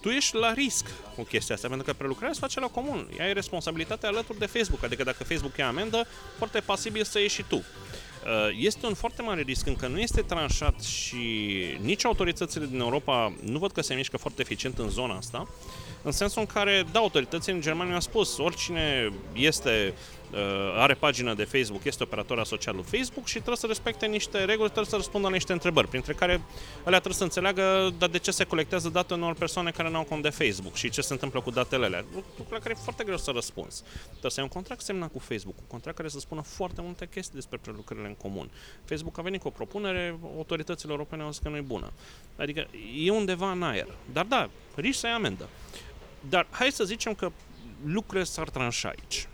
tu 0.00 0.08
ești 0.08 0.36
la 0.36 0.52
risc 0.52 0.86
cu 1.14 1.22
chestia 1.22 1.54
asta, 1.54 1.68
pentru 1.68 1.86
că 1.86 1.92
prelucrarea 1.92 2.32
se 2.32 2.40
face 2.40 2.60
la 2.60 2.66
comun. 2.66 3.10
Ea 3.18 3.24
ai 3.24 3.32
responsabilitatea 3.32 4.08
alături 4.08 4.38
de 4.38 4.46
Facebook, 4.46 4.84
adică 4.84 5.02
dacă 5.02 5.24
Facebook 5.24 5.56
ia 5.56 5.68
amendă, 5.68 6.06
foarte 6.36 6.60
pasibil 6.60 7.04
să 7.04 7.18
ieși 7.18 7.34
și 7.34 7.44
tu. 7.48 7.56
Uh, 7.56 8.56
este 8.58 8.86
un 8.86 8.94
foarte 8.94 9.22
mare 9.22 9.40
risc, 9.40 9.66
încă 9.66 9.86
nu 9.86 9.98
este 9.98 10.20
tranșat 10.20 10.82
și 10.82 11.16
nici 11.80 12.04
autoritățile 12.04 12.66
din 12.66 12.80
Europa 12.80 13.32
nu 13.44 13.58
văd 13.58 13.72
că 13.72 13.80
se 13.80 13.94
mișcă 13.94 14.16
foarte 14.16 14.40
eficient 14.40 14.78
în 14.78 14.88
zona 14.88 15.16
asta, 15.16 15.48
în 16.02 16.12
sensul 16.12 16.40
în 16.40 16.46
care, 16.46 16.84
da, 16.92 16.98
autoritățile 16.98 17.54
în 17.54 17.60
Germania 17.60 17.94
au 17.94 18.00
spus, 18.00 18.38
oricine 18.38 19.12
este 19.32 19.92
Uh, 19.92 20.19
are 20.76 20.94
pagină 20.94 21.34
de 21.34 21.44
Facebook, 21.44 21.84
este 21.84 22.02
operator 22.02 22.38
asociat 22.38 22.74
lui 22.74 22.84
Facebook 22.84 23.26
și 23.26 23.34
trebuie 23.34 23.56
să 23.56 23.66
respecte 23.66 24.06
niște 24.06 24.38
reguli, 24.38 24.68
trebuie 24.68 24.84
să 24.84 24.96
răspundă 24.96 25.26
la 25.26 25.32
niște 25.32 25.52
întrebări, 25.52 25.88
printre 25.88 26.12
care 26.12 26.42
alea 26.84 26.98
trebuie 26.98 27.14
să 27.14 27.22
înțeleagă 27.22 27.94
dar 27.98 28.08
de 28.08 28.18
ce 28.18 28.30
se 28.30 28.44
colectează 28.44 28.88
date 28.88 29.14
unor 29.14 29.34
persoane 29.34 29.70
care 29.70 29.90
nu 29.90 29.96
au 29.96 30.04
cont 30.04 30.22
de 30.22 30.28
Facebook 30.28 30.74
și 30.74 30.90
ce 30.90 31.00
se 31.00 31.12
întâmplă 31.12 31.40
cu 31.40 31.50
datele 31.50 31.84
alea. 31.84 32.04
Lucru 32.14 32.54
la 32.54 32.58
care 32.58 32.74
e 32.78 32.82
foarte 32.82 33.04
greu 33.04 33.16
să 33.16 33.30
răspunzi. 33.30 33.82
Trebuie 34.08 34.30
să 34.30 34.40
ai 34.40 34.46
un 34.46 34.52
contract 34.52 34.80
semnat 34.80 35.12
cu 35.12 35.18
Facebook, 35.18 35.58
un 35.58 35.66
contract 35.66 35.96
care 35.96 36.08
să 36.08 36.18
spună 36.18 36.40
foarte 36.40 36.80
multe 36.80 37.08
chestii 37.08 37.34
despre 37.34 37.58
prelucrările 37.62 38.06
în 38.06 38.14
comun. 38.14 38.50
Facebook 38.84 39.18
a 39.18 39.22
venit 39.22 39.40
cu 39.40 39.48
o 39.48 39.50
propunere, 39.50 40.18
autoritățile 40.36 40.90
europene 40.90 41.22
au 41.22 41.30
zis 41.30 41.38
că 41.38 41.48
nu 41.48 41.56
e 41.56 41.60
bună. 41.60 41.92
Adică 42.36 42.66
e 42.96 43.10
undeva 43.10 43.50
în 43.50 43.62
aer. 43.62 43.88
Dar 44.12 44.24
da, 44.24 44.50
riști 44.74 45.00
să 45.00 45.06
ai 45.06 45.12
amendă. 45.12 45.48
Dar 46.28 46.46
hai 46.50 46.72
să 46.72 46.84
zicem 46.84 47.14
că 47.14 47.32
lucrurile 47.84 48.24
s-ar 48.24 48.50
tranșa 48.50 48.88
aici 48.88 49.28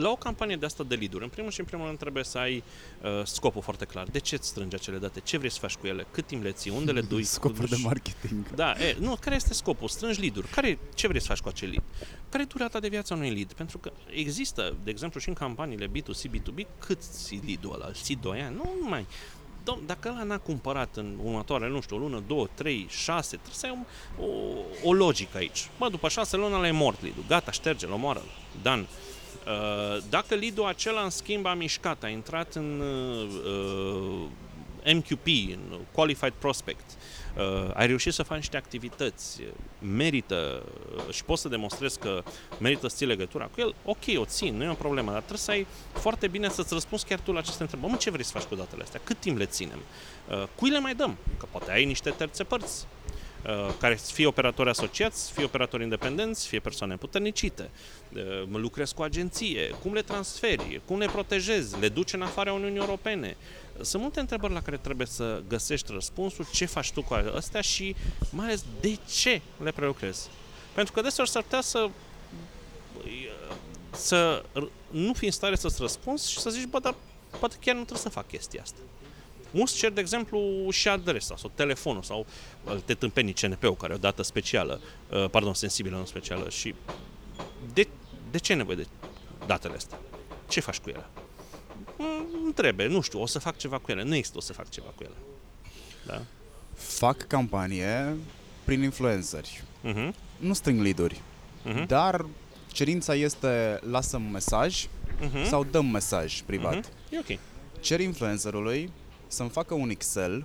la 0.00 0.10
o 0.10 0.16
campanie 0.16 0.56
de 0.56 0.66
asta 0.66 0.84
de 0.84 0.94
lead 0.94 1.22
în 1.22 1.28
primul 1.28 1.50
și 1.50 1.60
în 1.60 1.66
primul 1.66 1.86
rând 1.86 1.98
trebuie 1.98 2.24
să 2.24 2.38
ai 2.38 2.62
uh, 3.02 3.10
scopul 3.24 3.62
foarte 3.62 3.84
clar. 3.84 4.06
De 4.10 4.18
ce 4.18 4.34
îți 4.34 4.48
strângi 4.48 4.74
acele 4.74 4.98
date? 4.98 5.20
Ce 5.20 5.38
vrei 5.38 5.50
să 5.50 5.58
faci 5.58 5.74
cu 5.74 5.86
ele? 5.86 6.06
Cât 6.10 6.26
timp 6.26 6.42
le 6.42 6.52
ții? 6.52 6.70
Unde 6.70 6.92
le 6.92 7.00
dui? 7.10 7.24
Scopul 7.24 7.66
de 7.66 7.76
marketing. 7.82 8.50
Da, 8.54 8.70
e, 8.70 8.96
nu, 8.98 9.16
care 9.20 9.34
este 9.34 9.54
scopul? 9.54 9.88
Strângi 9.88 10.20
lead 10.20 10.50
Care, 10.50 10.78
ce 10.94 11.08
vrei 11.08 11.20
să 11.20 11.26
faci 11.26 11.40
cu 11.40 11.48
acel 11.48 11.68
lead? 11.68 11.82
Care 12.28 12.42
e 12.42 12.46
durata 12.46 12.80
de 12.80 12.88
viață 12.88 13.12
a 13.12 13.16
unui 13.16 13.30
lead? 13.30 13.52
Pentru 13.52 13.78
că 13.78 13.92
există, 14.10 14.76
de 14.84 14.90
exemplu, 14.90 15.20
și 15.20 15.28
în 15.28 15.34
campaniile 15.34 15.86
B2C, 15.86 16.30
B2B, 16.30 16.66
cât 16.78 17.00
ții 17.00 17.42
lead-ul 17.46 17.74
ăla? 17.74 17.86
Îl 17.86 17.94
ții 17.94 18.16
2 18.16 18.40
ani? 18.40 18.54
Nu, 18.54 18.72
nu 18.80 18.88
mai 18.88 19.06
Dom, 19.64 19.78
dacă 19.86 20.08
ăla 20.08 20.22
n-a 20.22 20.38
cumpărat 20.38 20.96
în 20.96 21.18
următoarele, 21.24 21.70
nu 21.70 21.80
știu, 21.80 21.96
o 21.96 21.98
lună, 21.98 22.22
două, 22.26 22.48
trei, 22.54 22.86
șase, 22.88 23.36
trebuie 23.36 23.54
să 23.54 23.66
ai 23.66 23.84
o, 24.18 24.24
o, 24.24 24.28
o 24.84 24.92
logică 24.92 25.36
aici. 25.36 25.68
Bă, 25.78 25.88
după 25.88 26.08
șase 26.08 26.36
luni 26.36 26.54
ăla 26.54 26.66
e 26.66 26.70
mort 26.70 27.02
lead 27.02 27.14
Gata, 27.28 27.50
șterge-l, 27.50 27.92
omoară-l. 27.92 28.30
Dan. 28.62 28.86
Uh, 29.46 30.02
dacă 30.08 30.34
lead 30.34 30.64
acela, 30.66 31.02
în 31.02 31.10
schimb, 31.10 31.46
a 31.46 31.54
mișcat, 31.54 32.02
a 32.02 32.08
intrat 32.08 32.54
în 32.54 32.80
uh, 32.80 34.26
MQP, 34.84 35.26
în 35.26 35.78
Qualified 35.92 36.32
Prospect, 36.38 36.84
uh, 37.36 37.70
ai 37.74 37.86
reușit 37.86 38.12
să 38.12 38.22
faci 38.22 38.36
niște 38.36 38.56
activități, 38.56 39.40
merită 39.78 40.62
uh, 40.96 41.14
și 41.14 41.24
poți 41.24 41.42
să 41.42 41.48
demonstrezi 41.48 41.98
că 41.98 42.22
merită 42.58 42.88
să 42.88 42.96
ții 42.96 43.06
legătura 43.06 43.44
cu 43.44 43.60
el, 43.60 43.74
ok, 43.84 44.02
o 44.16 44.24
țin, 44.24 44.56
nu 44.56 44.64
e 44.64 44.68
o 44.68 44.74
problemă, 44.74 45.10
dar 45.10 45.18
trebuie 45.18 45.38
să 45.38 45.50
ai 45.50 45.66
foarte 45.92 46.28
bine 46.28 46.48
să-ți 46.48 46.72
răspunzi 46.72 47.06
chiar 47.06 47.20
tu 47.20 47.32
la 47.32 47.38
aceste 47.38 47.62
întrebări. 47.62 47.92
Mă, 47.92 47.98
ce 47.98 48.10
vrei 48.10 48.24
să 48.24 48.32
faci 48.32 48.42
cu 48.42 48.54
datele 48.54 48.82
astea? 48.82 49.00
Cât 49.04 49.18
timp 49.18 49.38
le 49.38 49.46
ținem? 49.46 49.78
Uh, 50.30 50.42
cui 50.54 50.70
le 50.70 50.78
mai 50.78 50.94
dăm? 50.94 51.16
Că 51.38 51.46
poate 51.50 51.70
ai 51.70 51.84
niște 51.84 52.10
terțe 52.10 52.44
părți 52.44 52.86
Uh, 53.06 53.09
care 53.78 53.94
fie 53.94 54.26
operatori 54.26 54.68
asociați, 54.68 55.32
fie 55.32 55.44
operatori 55.44 55.82
independenți, 55.82 56.46
fie 56.46 56.60
persoane 56.60 56.96
puternicite. 56.96 57.70
Uh, 58.14 58.42
lucrezi 58.52 58.94
cu 58.94 59.02
agenție, 59.02 59.68
cum 59.82 59.92
le 59.92 60.02
transferi, 60.02 60.80
cum 60.84 60.98
le 60.98 61.06
protejezi, 61.06 61.78
le 61.80 61.88
duci 61.88 62.12
în 62.12 62.22
afara 62.22 62.52
Uniunii 62.52 62.78
Europene. 62.78 63.36
Sunt 63.80 64.02
multe 64.02 64.20
întrebări 64.20 64.52
la 64.52 64.62
care 64.62 64.76
trebuie 64.76 65.06
să 65.06 65.42
găsești 65.48 65.92
răspunsul, 65.92 66.46
ce 66.52 66.64
faci 66.64 66.92
tu 66.92 67.02
cu 67.02 67.14
astea 67.14 67.60
și 67.60 67.96
mai 68.30 68.46
ales 68.46 68.64
de 68.80 68.98
ce 69.20 69.40
le 69.62 69.70
prelucrezi. 69.70 70.28
Pentru 70.74 70.92
că 70.92 71.00
deseori 71.00 71.30
s-ar 71.30 71.42
putea 71.42 71.60
să 71.60 71.90
să 73.92 74.44
nu 74.90 75.12
fi 75.12 75.24
în 75.24 75.30
stare 75.30 75.56
să-ți 75.56 75.80
răspunzi 75.80 76.30
și 76.30 76.38
să 76.38 76.50
zici, 76.50 76.66
bă, 76.66 76.78
dar 76.78 76.94
poate 77.38 77.56
chiar 77.60 77.74
nu 77.74 77.80
trebuie 77.80 78.02
să 78.02 78.08
fac 78.08 78.26
chestia 78.26 78.62
asta. 78.62 78.78
Mulți 79.50 79.76
cer, 79.76 79.90
de 79.90 80.00
exemplu, 80.00 80.68
și 80.70 80.88
adresa 80.88 81.36
sau 81.36 81.50
telefonul 81.54 82.02
sau 82.02 82.26
alte 82.64 82.94
tâmpenii 82.94 83.32
CNP-ul 83.32 83.76
care 83.76 83.94
o 83.94 83.96
dată 83.96 84.22
specială, 84.22 84.80
uh, 85.10 85.30
pardon, 85.30 85.54
sensibilă, 85.54 85.96
nu 85.96 86.04
specială 86.04 86.48
și 86.48 86.74
de, 87.72 87.88
de 88.30 88.38
ce 88.38 88.54
nevoie 88.54 88.76
de 88.76 88.86
datele 89.46 89.74
astea? 89.74 89.98
Ce 90.48 90.60
faci 90.60 90.78
cu 90.78 90.88
ele? 90.88 91.06
Mm, 91.96 92.26
nu 92.44 92.50
trebuie, 92.50 92.86
nu 92.86 93.00
știu, 93.00 93.20
o 93.20 93.26
să 93.26 93.38
fac 93.38 93.56
ceva 93.56 93.78
cu 93.78 93.90
ele. 93.90 94.02
Nu 94.02 94.14
există 94.14 94.36
o 94.38 94.40
să 94.40 94.52
fac 94.52 94.68
ceva 94.68 94.92
cu 94.94 95.02
ele. 95.02 95.14
Da? 96.06 96.22
Fac 96.74 97.26
campanie 97.26 98.16
prin 98.64 98.82
influenceri. 98.82 99.62
Uh-huh. 99.84 100.10
Nu 100.36 100.52
strâng 100.52 100.80
lead 100.80 101.12
uh-huh. 101.12 101.86
dar 101.86 102.26
cerința 102.72 103.14
este 103.14 103.80
lasă 103.90 104.16
un 104.16 104.30
mesaj 104.30 104.86
uh-huh. 104.86 105.44
sau 105.46 105.64
dăm 105.64 105.86
mesaj 105.86 106.40
privat. 106.40 106.86
Uh-huh. 106.86 107.10
E 107.10 107.18
ok. 107.18 107.38
Cer 107.80 108.00
influencerului 108.00 108.90
să-mi 109.30 109.48
facă 109.48 109.74
un 109.74 109.90
Excel 109.90 110.44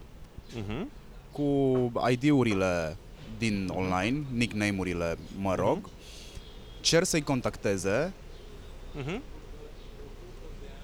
uh-huh. 0.57 0.85
cu 1.31 1.91
ID-urile 2.09 2.97
din 3.37 3.69
online, 3.73 4.23
nickname-urile, 4.33 5.17
mă 5.41 5.55
rog, 5.55 5.87
uh-huh. 5.87 6.81
cer 6.81 7.03
să-i 7.03 7.21
contacteze 7.21 8.13
uh-huh 9.01 9.19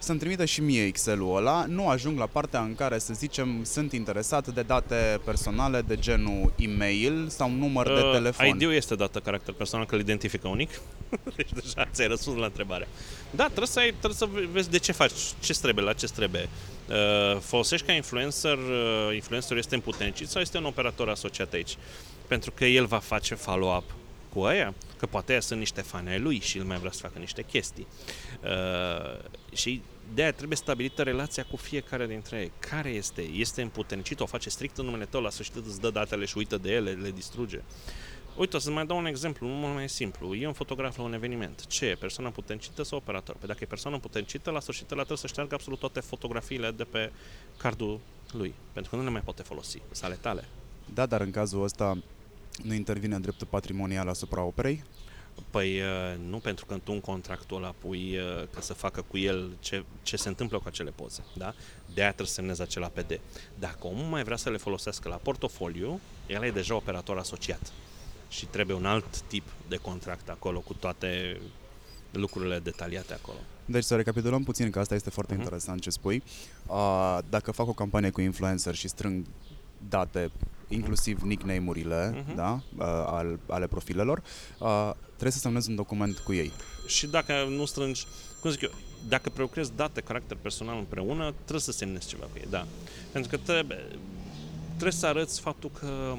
să-mi 0.01 0.19
trimită 0.19 0.45
și 0.45 0.61
mie 0.61 0.85
Excel-ul 0.85 1.37
ăla, 1.37 1.65
nu 1.67 1.87
ajung 1.87 2.17
la 2.17 2.25
partea 2.25 2.61
în 2.61 2.75
care, 2.75 2.99
să 2.99 3.13
zicem, 3.13 3.63
sunt 3.63 3.91
interesat 3.91 4.47
de 4.47 4.61
date 4.61 5.19
personale 5.23 5.81
de 5.81 5.97
genul 5.97 6.53
e-mail 6.57 7.27
sau 7.29 7.51
număr 7.51 7.85
uh, 7.85 7.95
de 7.95 8.01
telefon. 8.11 8.45
ID-ul 8.45 8.73
este 8.73 8.95
dată 8.95 9.19
caracter 9.19 9.53
personal, 9.53 9.85
că 9.85 9.95
îl 9.95 10.01
identifică 10.01 10.47
unic. 10.47 10.69
deci 11.35 11.49
deja 11.53 11.87
ți-ai 11.91 12.07
răspuns 12.07 12.37
la 12.37 12.45
întrebare. 12.45 12.87
Da, 13.31 13.45
trebuie 13.45 13.67
să, 13.67 13.79
ai, 13.79 13.89
trebuie 13.89 14.13
să 14.13 14.27
vezi 14.51 14.69
de 14.69 14.77
ce 14.77 14.91
faci, 14.91 15.11
ce 15.39 15.53
trebuie, 15.53 15.85
la 15.85 15.93
ce 15.93 16.05
trebuie. 16.05 16.49
Uh, 16.91 17.39
folosești 17.39 17.85
ca 17.85 17.93
influencer, 17.93 18.57
uh, 18.57 19.13
influencerul 19.13 19.57
este 19.57 19.75
împuternicit 19.75 20.27
sau 20.29 20.41
este 20.41 20.57
un 20.57 20.65
operator 20.65 21.09
asociat 21.09 21.53
aici? 21.53 21.77
Pentru 22.27 22.51
că 22.51 22.65
el 22.65 22.85
va 22.85 22.99
face 22.99 23.35
follow-up 23.35 23.83
cu 24.33 24.41
aia, 24.43 24.73
că 24.97 25.05
poate 25.05 25.31
aia 25.31 25.41
sunt 25.41 25.59
niște 25.59 25.81
fani 25.81 26.09
ai 26.09 26.19
lui 26.19 26.39
și 26.39 26.57
el 26.57 26.63
mai 26.63 26.77
vrea 26.77 26.91
să 26.91 26.99
facă 27.01 27.19
niște 27.19 27.41
chestii. 27.41 27.87
Uh, 28.43 29.19
și 29.53 29.81
de 30.13 30.21
aia 30.21 30.31
trebuie 30.31 30.57
stabilită 30.57 31.03
relația 31.03 31.43
cu 31.43 31.55
fiecare 31.55 32.07
dintre 32.07 32.39
ei. 32.39 32.51
Care 32.59 32.89
este? 32.89 33.21
Este 33.21 33.61
împuternicit, 33.61 34.19
o 34.19 34.25
face 34.25 34.49
strict 34.49 34.77
în 34.77 34.85
numele 34.85 35.05
tău, 35.05 35.21
la 35.21 35.29
sfârșit 35.29 35.55
îți 35.55 35.81
dă 35.81 35.89
datele 35.89 36.25
și 36.25 36.37
uită 36.37 36.57
de 36.57 36.71
ele, 36.71 36.91
le 36.91 37.11
distruge. 37.11 37.61
Uite, 38.35 38.55
o 38.55 38.59
să 38.59 38.71
mai 38.71 38.85
dau 38.85 38.97
un 38.97 39.05
exemplu, 39.05 39.47
nu 39.47 39.53
mult 39.53 39.73
mai 39.73 39.89
simplu. 39.89 40.35
E 40.35 40.47
un 40.47 40.53
fotograf 40.53 40.97
la 40.97 41.03
un 41.03 41.13
eveniment. 41.13 41.65
Ce 41.67 41.85
e? 41.85 41.95
Persoana 41.95 42.29
puterncită 42.29 42.83
sau 42.83 42.97
operator? 42.97 43.35
Păi 43.35 43.47
dacă 43.47 43.59
e 43.61 43.65
persoană 43.65 43.99
puterncită, 43.99 44.51
la 44.51 44.59
sfârșit 44.59 44.89
la 44.89 44.95
trebuie 44.95 45.17
să 45.17 45.27
șteargă 45.27 45.53
absolut 45.53 45.79
toate 45.79 45.99
fotografiile 45.99 46.71
de 46.71 46.83
pe 46.83 47.11
cardul 47.57 47.99
lui, 48.31 48.53
pentru 48.73 48.91
că 48.91 48.97
nu 48.97 49.03
le 49.03 49.09
mai 49.09 49.21
poate 49.21 49.41
folosi, 49.41 49.81
sale 49.91 50.17
tale. 50.21 50.45
Da, 50.93 51.05
dar 51.05 51.21
în 51.21 51.31
cazul 51.31 51.63
ăsta 51.63 51.97
nu 52.63 52.73
intervine 52.73 53.15
în 53.15 53.21
dreptul 53.21 53.47
patrimonial 53.49 54.07
asupra 54.07 54.41
operei? 54.41 54.83
Păi 55.49 55.79
uh, 55.79 55.87
nu 56.29 56.37
pentru 56.37 56.65
că 56.65 56.79
tu 56.83 56.91
în 56.91 57.01
contractul 57.01 57.57
ăla 57.57 57.73
pui 57.79 58.17
uh, 58.17 58.47
că 58.53 58.61
să 58.61 58.73
facă 58.73 59.01
cu 59.01 59.17
el 59.17 59.51
ce, 59.59 59.83
ce 60.03 60.15
se 60.15 60.27
întâmplă 60.27 60.57
cu 60.57 60.63
acele 60.67 60.91
poze, 60.95 61.23
da? 61.33 61.53
De 61.93 62.01
aia 62.01 62.07
trebuie 62.07 62.27
să 62.27 62.33
semnezi 62.33 62.61
acel 62.61 62.83
APD. 62.83 63.19
Dacă 63.59 63.87
omul 63.87 64.05
mai 64.05 64.23
vrea 64.23 64.37
să 64.37 64.49
le 64.49 64.57
folosească 64.57 65.09
la 65.09 65.15
portofoliu, 65.15 65.99
el 66.27 66.43
e 66.43 66.51
deja 66.51 66.75
operator 66.75 67.17
asociat 67.17 67.71
și 68.31 68.45
trebuie 68.45 68.75
un 68.75 68.85
alt 68.85 69.21
tip 69.21 69.43
de 69.67 69.75
contract 69.75 70.29
acolo 70.29 70.59
cu 70.59 70.73
toate 70.73 71.39
lucrurile 72.11 72.59
detaliate 72.59 73.13
acolo. 73.13 73.37
Deci 73.65 73.83
să 73.83 73.95
recapitulăm 73.95 74.43
puțin, 74.43 74.69
că 74.69 74.79
asta 74.79 74.95
este 74.95 75.09
foarte 75.09 75.33
uh-huh. 75.33 75.37
interesant 75.37 75.81
ce 75.81 75.89
spui. 75.89 76.23
Uh, 76.67 77.17
dacă 77.29 77.51
fac 77.51 77.67
o 77.67 77.73
campanie 77.73 78.09
cu 78.09 78.21
influencer 78.21 78.75
și 78.75 78.87
strâng 78.87 79.25
date, 79.89 80.31
inclusiv 80.67 81.21
nickname-urile 81.21 82.13
uh-huh. 82.13 82.35
da, 82.35 82.51
uh, 82.77 82.83
al, 83.05 83.39
ale 83.47 83.67
profilelor, 83.67 84.23
uh, 84.59 84.91
trebuie 85.05 85.31
să 85.31 85.39
semnezi 85.39 85.69
un 85.69 85.75
document 85.75 86.17
cu 86.17 86.33
ei. 86.33 86.51
Și 86.87 87.07
dacă 87.07 87.33
nu 87.49 87.65
strângi, 87.65 88.05
cum 88.39 88.49
zic 88.49 88.61
eu, 88.61 88.71
dacă 89.07 89.29
prelucrezi 89.29 89.71
date, 89.75 90.01
caracter 90.01 90.37
personal 90.41 90.77
împreună, 90.77 91.31
trebuie 91.31 91.59
să 91.59 91.71
semnezi 91.71 92.07
ceva 92.07 92.23
cu 92.23 92.37
ei, 92.37 92.47
da. 92.49 92.65
Pentru 93.11 93.29
că 93.29 93.37
trebuie, 93.37 93.87
trebuie 94.81 95.01
să 95.01 95.07
arăți 95.07 95.41
faptul 95.41 95.71
că 95.79 96.15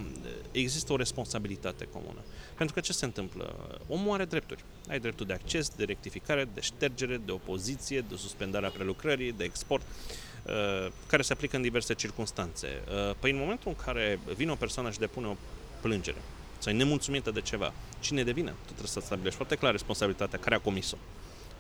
există 0.53 0.93
o 0.93 0.97
responsabilitate 0.97 1.89
comună. 1.93 2.19
Pentru 2.57 2.75
că 2.75 2.81
ce 2.81 2.93
se 2.93 3.05
întâmplă? 3.05 3.57
Omul 3.89 4.15
are 4.15 4.25
drepturi. 4.25 4.65
Ai 4.89 5.01
dreptul 5.01 5.27
de 5.27 5.33
acces, 5.33 5.69
de 5.69 5.85
rectificare, 5.85 6.49
de 6.55 6.61
ștergere, 6.61 7.21
de 7.25 7.33
opoziție, 7.33 8.05
de 8.09 8.15
suspendarea 8.17 8.69
prelucrării, 8.69 9.33
de 9.33 9.45
export. 9.45 9.83
Uh, 9.87 10.93
care 11.07 11.23
se 11.23 11.33
aplică 11.33 11.57
în 11.57 11.63
diverse 11.63 11.95
circunstanțe. 11.95 12.69
Uh, 12.69 13.15
păi 13.19 13.31
în 13.31 13.39
momentul 13.39 13.69
în 13.69 13.85
care 13.85 14.19
vine 14.37 14.51
o 14.51 14.55
persoană 14.55 14.91
și 14.91 14.99
depune 14.99 15.27
o 15.27 15.37
plângere 15.81 16.19
sau 16.59 16.73
e 16.73 16.77
nemulțumită 16.77 17.31
de 17.31 17.41
ceva, 17.41 17.73
cine 18.01 18.23
devine? 18.23 18.51
Tu 18.51 18.65
trebuie 18.65 18.87
să 18.87 19.01
stabilești 19.01 19.37
foarte 19.37 19.55
clar 19.55 19.73
responsabilitatea 19.73 20.39
care 20.39 20.55
a 20.55 20.59
comis-o. 20.59 20.97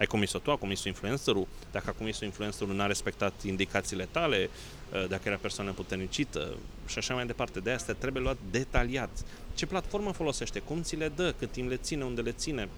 Ai 0.02 0.08
comis-o 0.08 0.38
tu, 0.38 0.50
a 0.50 0.56
comis-o 0.56 0.88
influencerul, 0.88 1.46
dacă 1.72 1.84
a 1.88 1.92
comis-o 1.92 2.24
influencerul 2.24 2.74
n-a 2.74 2.86
respectat 2.86 3.32
indicațiile 3.44 4.08
tale, 4.10 4.50
uh, 4.92 5.08
dacă 5.08 5.22
era 5.24 5.36
persoană 5.36 5.72
puternicită 5.72 6.56
și 6.86 6.98
așa 6.98 7.14
mai 7.14 7.26
departe. 7.26 7.60
De 7.60 7.70
asta 7.70 7.92
trebuie 7.92 8.22
luat 8.22 8.36
detaliat. 8.50 9.10
Ce 9.54 9.66
platformă 9.66 10.12
folosește, 10.12 10.58
cum 10.58 10.82
ți 10.82 10.96
le 10.96 11.12
dă, 11.16 11.34
cât 11.38 11.52
timp 11.52 11.68
le 11.68 11.76
ține, 11.76 12.04
unde 12.04 12.20
le 12.20 12.32
ține. 12.32 12.68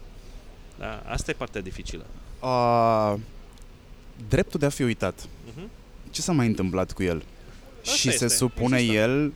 Da? 0.78 1.02
Asta 1.06 1.30
e 1.30 1.34
partea 1.34 1.60
dificilă. 1.60 2.06
Uh, 2.40 3.14
dreptul 4.28 4.60
de 4.60 4.66
a 4.66 4.70
fi 4.70 4.82
uitat. 4.82 5.20
Uh-huh 5.20 5.82
ce 6.14 6.20
s-a 6.20 6.32
mai 6.32 6.46
întâmplat 6.46 6.92
cu 6.92 7.02
el? 7.02 7.24
Asta 7.82 7.94
și 7.94 8.08
este. 8.08 8.28
se 8.28 8.34
supune 8.34 8.76
Există. 8.76 8.96
el 8.96 9.32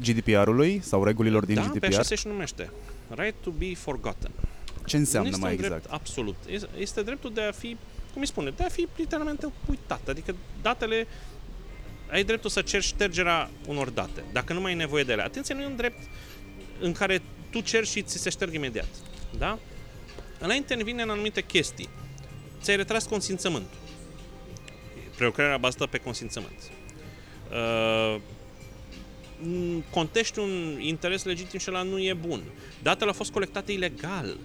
GDPR-ului 0.00 0.80
sau 0.82 1.04
regulilor 1.04 1.44
din 1.44 1.54
da, 1.54 1.60
GDPR? 1.62 1.90
Da, 1.90 2.00
pe 2.08 2.14
și 2.14 2.26
numește. 2.26 2.70
Right 3.08 3.34
to 3.42 3.50
be 3.50 3.74
forgotten. 3.74 4.30
Ce 4.86 4.96
înseamnă 4.96 5.28
este 5.28 5.40
mai 5.40 5.52
exact? 5.52 5.70
Drept 5.70 5.92
absolut. 5.92 6.36
Este 6.78 7.02
dreptul 7.02 7.32
de 7.32 7.40
a 7.40 7.50
fi, 7.52 7.76
cum 8.12 8.20
îi 8.20 8.26
spune, 8.26 8.50
de 8.50 8.62
a 8.64 8.68
fi 8.68 8.86
literalmente 8.96 9.52
uitat. 9.68 10.08
Adică 10.08 10.34
datele, 10.62 11.06
ai 12.10 12.24
dreptul 12.24 12.50
să 12.50 12.62
cerți 12.62 12.86
ștergerea 12.86 13.50
unor 13.66 13.88
date, 13.88 14.24
dacă 14.32 14.52
nu 14.52 14.60
mai 14.60 14.70
ai 14.70 14.76
nevoie 14.76 15.04
de 15.04 15.12
ele. 15.12 15.22
Atenție, 15.22 15.54
nu 15.54 15.62
e 15.62 15.66
un 15.66 15.76
drept 15.76 15.98
în 16.80 16.92
care 16.92 17.22
tu 17.50 17.60
cerți 17.60 17.90
și 17.90 18.02
ți 18.02 18.18
se 18.18 18.30
șterg 18.30 18.54
imediat. 18.54 18.88
Da? 19.38 19.58
Înainte 20.38 20.72
intervine 20.72 21.02
în 21.02 21.10
anumite 21.10 21.40
chestii. 21.40 21.88
Ți-ai 22.60 22.76
retras 22.76 23.06
consimțământul 23.06 23.84
prelucrarea 25.16 25.56
bazată 25.56 25.86
pe 25.86 25.98
consimțământ. 25.98 26.70
Uh, 27.50 28.20
contești 29.90 30.38
un 30.38 30.78
interes 30.80 31.24
legitim 31.24 31.58
și 31.58 31.66
ăla 31.70 31.82
nu 31.82 31.98
e 31.98 32.14
bun. 32.14 32.42
Datele 32.82 33.10
au 33.10 33.16
fost 33.16 33.30
colectate 33.30 33.72
ilegal. 33.72 34.36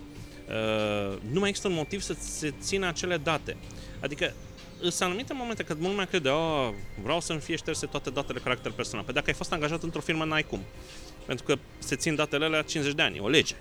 Uh, 0.52 1.18
nu 1.32 1.40
mai 1.40 1.50
există 1.50 1.68
un 1.68 1.74
motiv 1.74 2.02
să 2.02 2.16
se 2.20 2.54
țină 2.62 2.88
acele 2.88 3.18
date. 3.18 3.58
Adică 4.00 4.34
sunt 4.80 5.02
anumite 5.02 5.34
momente 5.34 5.64
când 5.64 5.82
mult 5.82 5.96
mai 5.96 6.08
crede, 6.08 6.30
oh, 6.30 6.70
vreau 7.04 7.20
să-mi 7.20 7.40
fie 7.40 7.56
șterse 7.56 7.86
toate 7.86 8.10
datele 8.10 8.40
caracter 8.40 8.72
personal. 8.72 9.06
Păi 9.06 9.14
dacă 9.14 9.26
ai 9.28 9.36
fost 9.36 9.52
angajat 9.52 9.84
într-o 9.84 10.00
firmă, 10.00 10.26
n-ai 10.26 10.44
cum. 10.44 10.62
Pentru 11.26 11.46
că 11.46 11.58
se 11.80 11.96
țin 11.96 12.16
datele 12.16 12.46
alea 12.46 12.62
50 12.62 12.94
de 12.94 13.02
ani, 13.02 13.20
o 13.20 13.28
lege. 13.28 13.56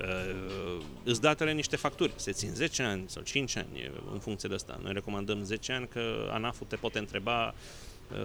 Uh, 0.00 0.84
îți 1.04 1.20
datele 1.20 1.52
niște 1.52 1.76
facturi, 1.76 2.12
se 2.16 2.32
țin 2.32 2.50
10 2.54 2.82
ani 2.82 3.04
sau 3.06 3.22
5 3.22 3.56
ani 3.56 3.90
în 4.12 4.18
funcție 4.18 4.48
de 4.48 4.54
asta. 4.54 4.80
Noi 4.82 4.92
recomandăm 4.92 5.42
10 5.44 5.72
ani 5.72 5.88
că 5.88 6.30
ANAF-ul 6.32 6.66
te 6.66 6.76
poate 6.76 6.98
întreba 6.98 7.46
uh, 7.46 7.52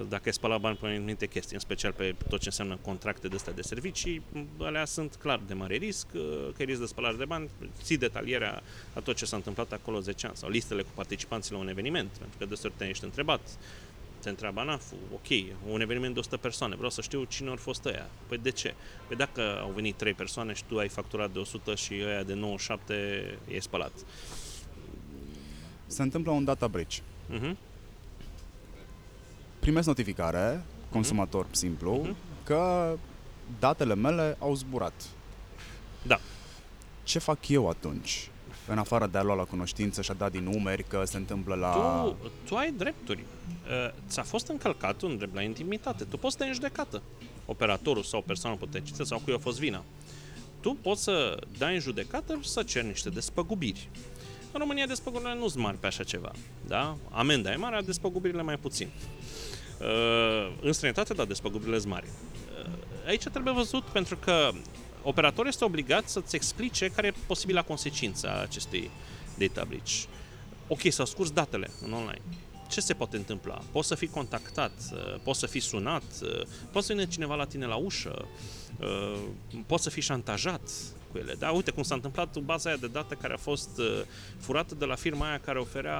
dacă 0.09 0.21
ai 0.25 0.33
spălat 0.33 0.59
bani 0.59 0.75
pe 0.75 0.87
anumite 0.87 1.27
chestii, 1.27 1.53
în 1.53 1.59
special 1.59 1.91
pe 1.91 2.15
tot 2.29 2.39
ce 2.39 2.45
înseamnă 2.45 2.77
contracte 2.81 3.27
de 3.27 3.35
astea 3.35 3.53
de 3.53 3.61
servicii, 3.61 4.21
alea 4.59 4.85
sunt 4.85 5.15
clar 5.15 5.41
de 5.47 5.53
mare 5.53 5.75
risc, 5.75 6.07
uh, 6.13 6.21
că 6.55 6.61
e 6.61 6.65
risc 6.65 6.79
de 6.79 6.85
spălare 6.85 7.15
de 7.15 7.25
bani, 7.25 7.49
ții 7.81 7.97
detalierea 7.97 8.61
a 8.93 8.99
tot 8.99 9.15
ce 9.15 9.25
s-a 9.25 9.35
întâmplat 9.35 9.71
acolo 9.71 9.99
10 9.99 10.27
ani, 10.27 10.35
sau 10.35 10.49
listele 10.49 10.81
cu 10.81 10.89
participanții 10.93 11.51
la 11.53 11.57
un 11.57 11.67
eveniment, 11.67 12.09
pentru 12.09 12.37
că 12.37 12.45
de 12.45 12.71
te 12.77 12.89
ești 12.89 13.03
întrebat 13.03 13.41
te 14.19 14.29
întreabă 14.29 14.59
ANAF, 14.59 14.91
ok, 15.13 15.55
un 15.69 15.81
eveniment 15.81 16.13
de 16.13 16.19
100 16.19 16.37
persoane, 16.37 16.75
vreau 16.75 16.89
să 16.89 17.01
știu 17.01 17.23
cine 17.23 17.49
au 17.49 17.55
fost 17.55 17.85
ăia. 17.85 18.09
Păi 18.27 18.37
de 18.37 18.51
ce? 18.51 18.73
Păi 19.07 19.17
dacă 19.17 19.59
au 19.61 19.71
venit 19.75 19.95
3 19.95 20.13
persoane 20.13 20.53
și 20.53 20.63
tu 20.63 20.77
ai 20.77 20.87
facturat 20.87 21.31
de 21.31 21.39
100 21.39 21.75
și 21.75 21.93
ăia 22.05 22.23
de 22.23 22.33
97 22.33 23.37
e 23.47 23.59
spălat. 23.59 23.91
Se 25.85 26.01
întâmplă 26.01 26.31
un 26.31 26.43
data 26.43 26.67
breach. 26.67 26.95
Uh-huh. 26.95 27.66
Primesc 29.67 29.87
notificare, 29.87 30.63
consumator 30.91 31.45
simplu, 31.51 31.93
Mhm. 31.95 32.15
că 32.43 32.93
datele 33.59 33.95
mele 33.95 34.35
au 34.39 34.55
zburat. 34.55 34.93
Da. 36.03 36.19
Ce 37.03 37.19
fac 37.19 37.47
eu 37.47 37.69
atunci? 37.69 38.29
În 38.67 38.77
afară 38.77 39.07
de 39.07 39.17
a 39.17 39.23
lua 39.23 39.35
la 39.35 39.43
cunoștință 39.43 40.01
și 40.01 40.11
a 40.11 40.13
da 40.13 40.29
din 40.29 40.43
numeri 40.43 40.83
că 40.83 41.01
se 41.05 41.17
întâmplă 41.17 41.55
la... 41.55 42.01
Tu, 42.03 42.29
tu 42.47 42.55
ai 42.55 42.71
drepturi. 42.71 43.19
Uh, 43.19 43.93
ți-a 44.07 44.23
fost 44.23 44.47
încălcat 44.47 45.01
un 45.01 45.17
drept 45.17 45.35
la 45.35 45.41
intimitate. 45.41 46.03
Tu 46.03 46.17
poți 46.17 46.35
să 46.35 46.39
te 46.41 46.47
în 46.47 46.53
judecată. 46.53 47.01
Operatorul 47.45 48.03
sau 48.03 48.21
persoana 48.21 48.55
potențită 48.55 49.03
sau 49.03 49.19
cui 49.23 49.33
a 49.33 49.37
fost 49.37 49.59
vina. 49.59 49.83
Tu 50.59 50.77
poți 50.81 51.03
să 51.03 51.39
dai 51.57 51.73
în 51.73 51.79
judecată 51.79 52.37
și 52.41 52.49
să 52.49 52.63
ceri 52.63 52.85
niște 52.87 53.09
despăgubiri. 53.09 53.89
În 54.51 54.59
România 54.59 54.85
despăgubirile 54.85 55.35
nu 55.39 55.47
sunt 55.47 55.63
mari 55.63 55.77
pe 55.77 55.87
așa 55.87 56.03
ceva. 56.03 56.31
Da? 56.67 56.97
Amenda 57.11 57.51
e 57.51 57.55
mare, 57.55 57.81
despăgubirile 57.85 58.41
mai 58.41 58.57
puțin. 58.57 58.89
Uh, 59.81 60.51
în 60.61 60.73
străinătate, 60.73 61.13
da, 61.13 61.25
despăgubirile 61.25 61.77
sunt 61.79 61.91
mari. 61.91 62.05
Uh, 62.05 62.71
aici 63.07 63.23
trebuie 63.23 63.53
văzut 63.53 63.83
pentru 63.83 64.17
că 64.17 64.51
operatorul 65.03 65.47
este 65.47 65.63
obligat 65.63 66.09
să-ți 66.09 66.35
explice 66.35 66.87
care 66.87 67.07
e 67.07 67.13
posibila 67.27 67.61
consecință 67.61 68.29
a 68.29 68.41
acestui 68.41 68.91
data 69.37 69.65
breach. 69.67 70.03
Ok, 70.67 70.81
s-au 70.89 71.05
scurs 71.05 71.31
datele 71.31 71.69
în 71.85 71.93
online. 71.93 72.21
Ce 72.69 72.81
se 72.81 72.93
poate 72.93 73.17
întâmpla? 73.17 73.61
Poți 73.71 73.87
să 73.87 73.95
fii 73.95 74.07
contactat, 74.07 74.71
uh, 74.93 75.15
poți 75.23 75.39
să 75.39 75.45
fii 75.45 75.59
sunat, 75.59 76.03
uh, 76.21 76.41
poți 76.71 76.85
să 76.85 76.93
vină 76.93 77.05
cineva 77.05 77.35
la 77.35 77.45
tine 77.45 77.65
la 77.65 77.75
ușă, 77.75 78.25
uh, 78.79 79.19
poți 79.65 79.83
să 79.83 79.89
fii 79.89 80.01
șantajat 80.01 80.69
cu 81.11 81.17
ele. 81.17 81.33
Da, 81.33 81.51
uite 81.51 81.71
cum 81.71 81.83
s-a 81.83 81.95
întâmplat 81.95 82.33
cu 82.33 82.39
baza 82.39 82.69
aia 82.69 82.77
de 82.77 82.87
date 82.87 83.15
care 83.15 83.33
a 83.33 83.37
fost 83.37 83.69
uh, 83.77 84.01
furată 84.39 84.75
de 84.75 84.85
la 84.85 84.95
firma 84.95 85.27
aia 85.27 85.39
care 85.39 85.59
oferea 85.59 85.99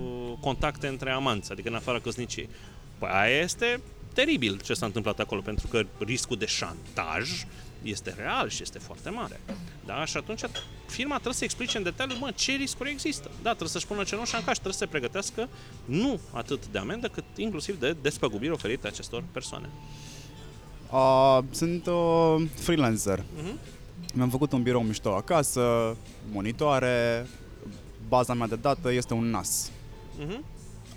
uh, 0.00 0.32
contacte 0.40 0.86
între 0.86 1.10
amanți, 1.10 1.52
adică 1.52 1.68
în 1.68 1.74
afara 1.74 2.00
căsniciei. 2.00 2.48
Păi 2.98 3.08
aia 3.12 3.40
este 3.40 3.80
teribil 4.12 4.60
ce 4.64 4.74
s-a 4.74 4.86
întâmplat 4.86 5.18
acolo, 5.18 5.40
pentru 5.40 5.66
că 5.66 5.82
riscul 5.98 6.36
de 6.36 6.46
șantaj 6.46 7.46
este 7.82 8.14
real 8.16 8.48
și 8.48 8.62
este 8.62 8.78
foarte 8.78 9.10
mare. 9.10 9.40
Da? 9.86 10.04
Și 10.04 10.16
atunci 10.16 10.40
firma 10.86 11.14
trebuie 11.14 11.34
să 11.34 11.44
explice 11.44 11.76
în 11.76 11.82
detaliu, 11.82 12.16
mă, 12.20 12.30
ce 12.34 12.52
riscuri 12.52 12.90
există. 12.90 13.30
Da, 13.42 13.48
trebuie 13.48 13.68
să-și 13.68 13.86
pună 13.86 14.02
cenușa 14.02 14.36
în 14.36 14.44
caș, 14.44 14.52
trebuie 14.52 14.72
să 14.72 14.78
se 14.78 14.86
pregătească 14.86 15.48
nu 15.84 16.20
atât 16.32 16.66
de 16.66 16.78
amendă, 16.78 17.08
cât 17.08 17.24
inclusiv 17.36 17.80
de 17.80 17.96
despăgubiri 18.02 18.52
oferite 18.52 18.86
acestor 18.86 19.24
persoane. 19.32 19.68
A, 20.90 21.44
sunt 21.50 21.86
uh, 21.86 22.42
freelancer. 22.54 23.24
Mhm. 23.42 23.58
Mi-am 24.14 24.30
făcut 24.30 24.52
un 24.52 24.62
birou 24.62 24.82
mișto 24.82 25.14
acasă, 25.14 25.96
monitoare, 26.32 27.26
baza 28.08 28.34
mea 28.34 28.46
de 28.46 28.56
dată 28.56 28.92
este 28.92 29.14
un 29.14 29.30
NAS. 29.30 29.70
Mhm. 30.18 30.44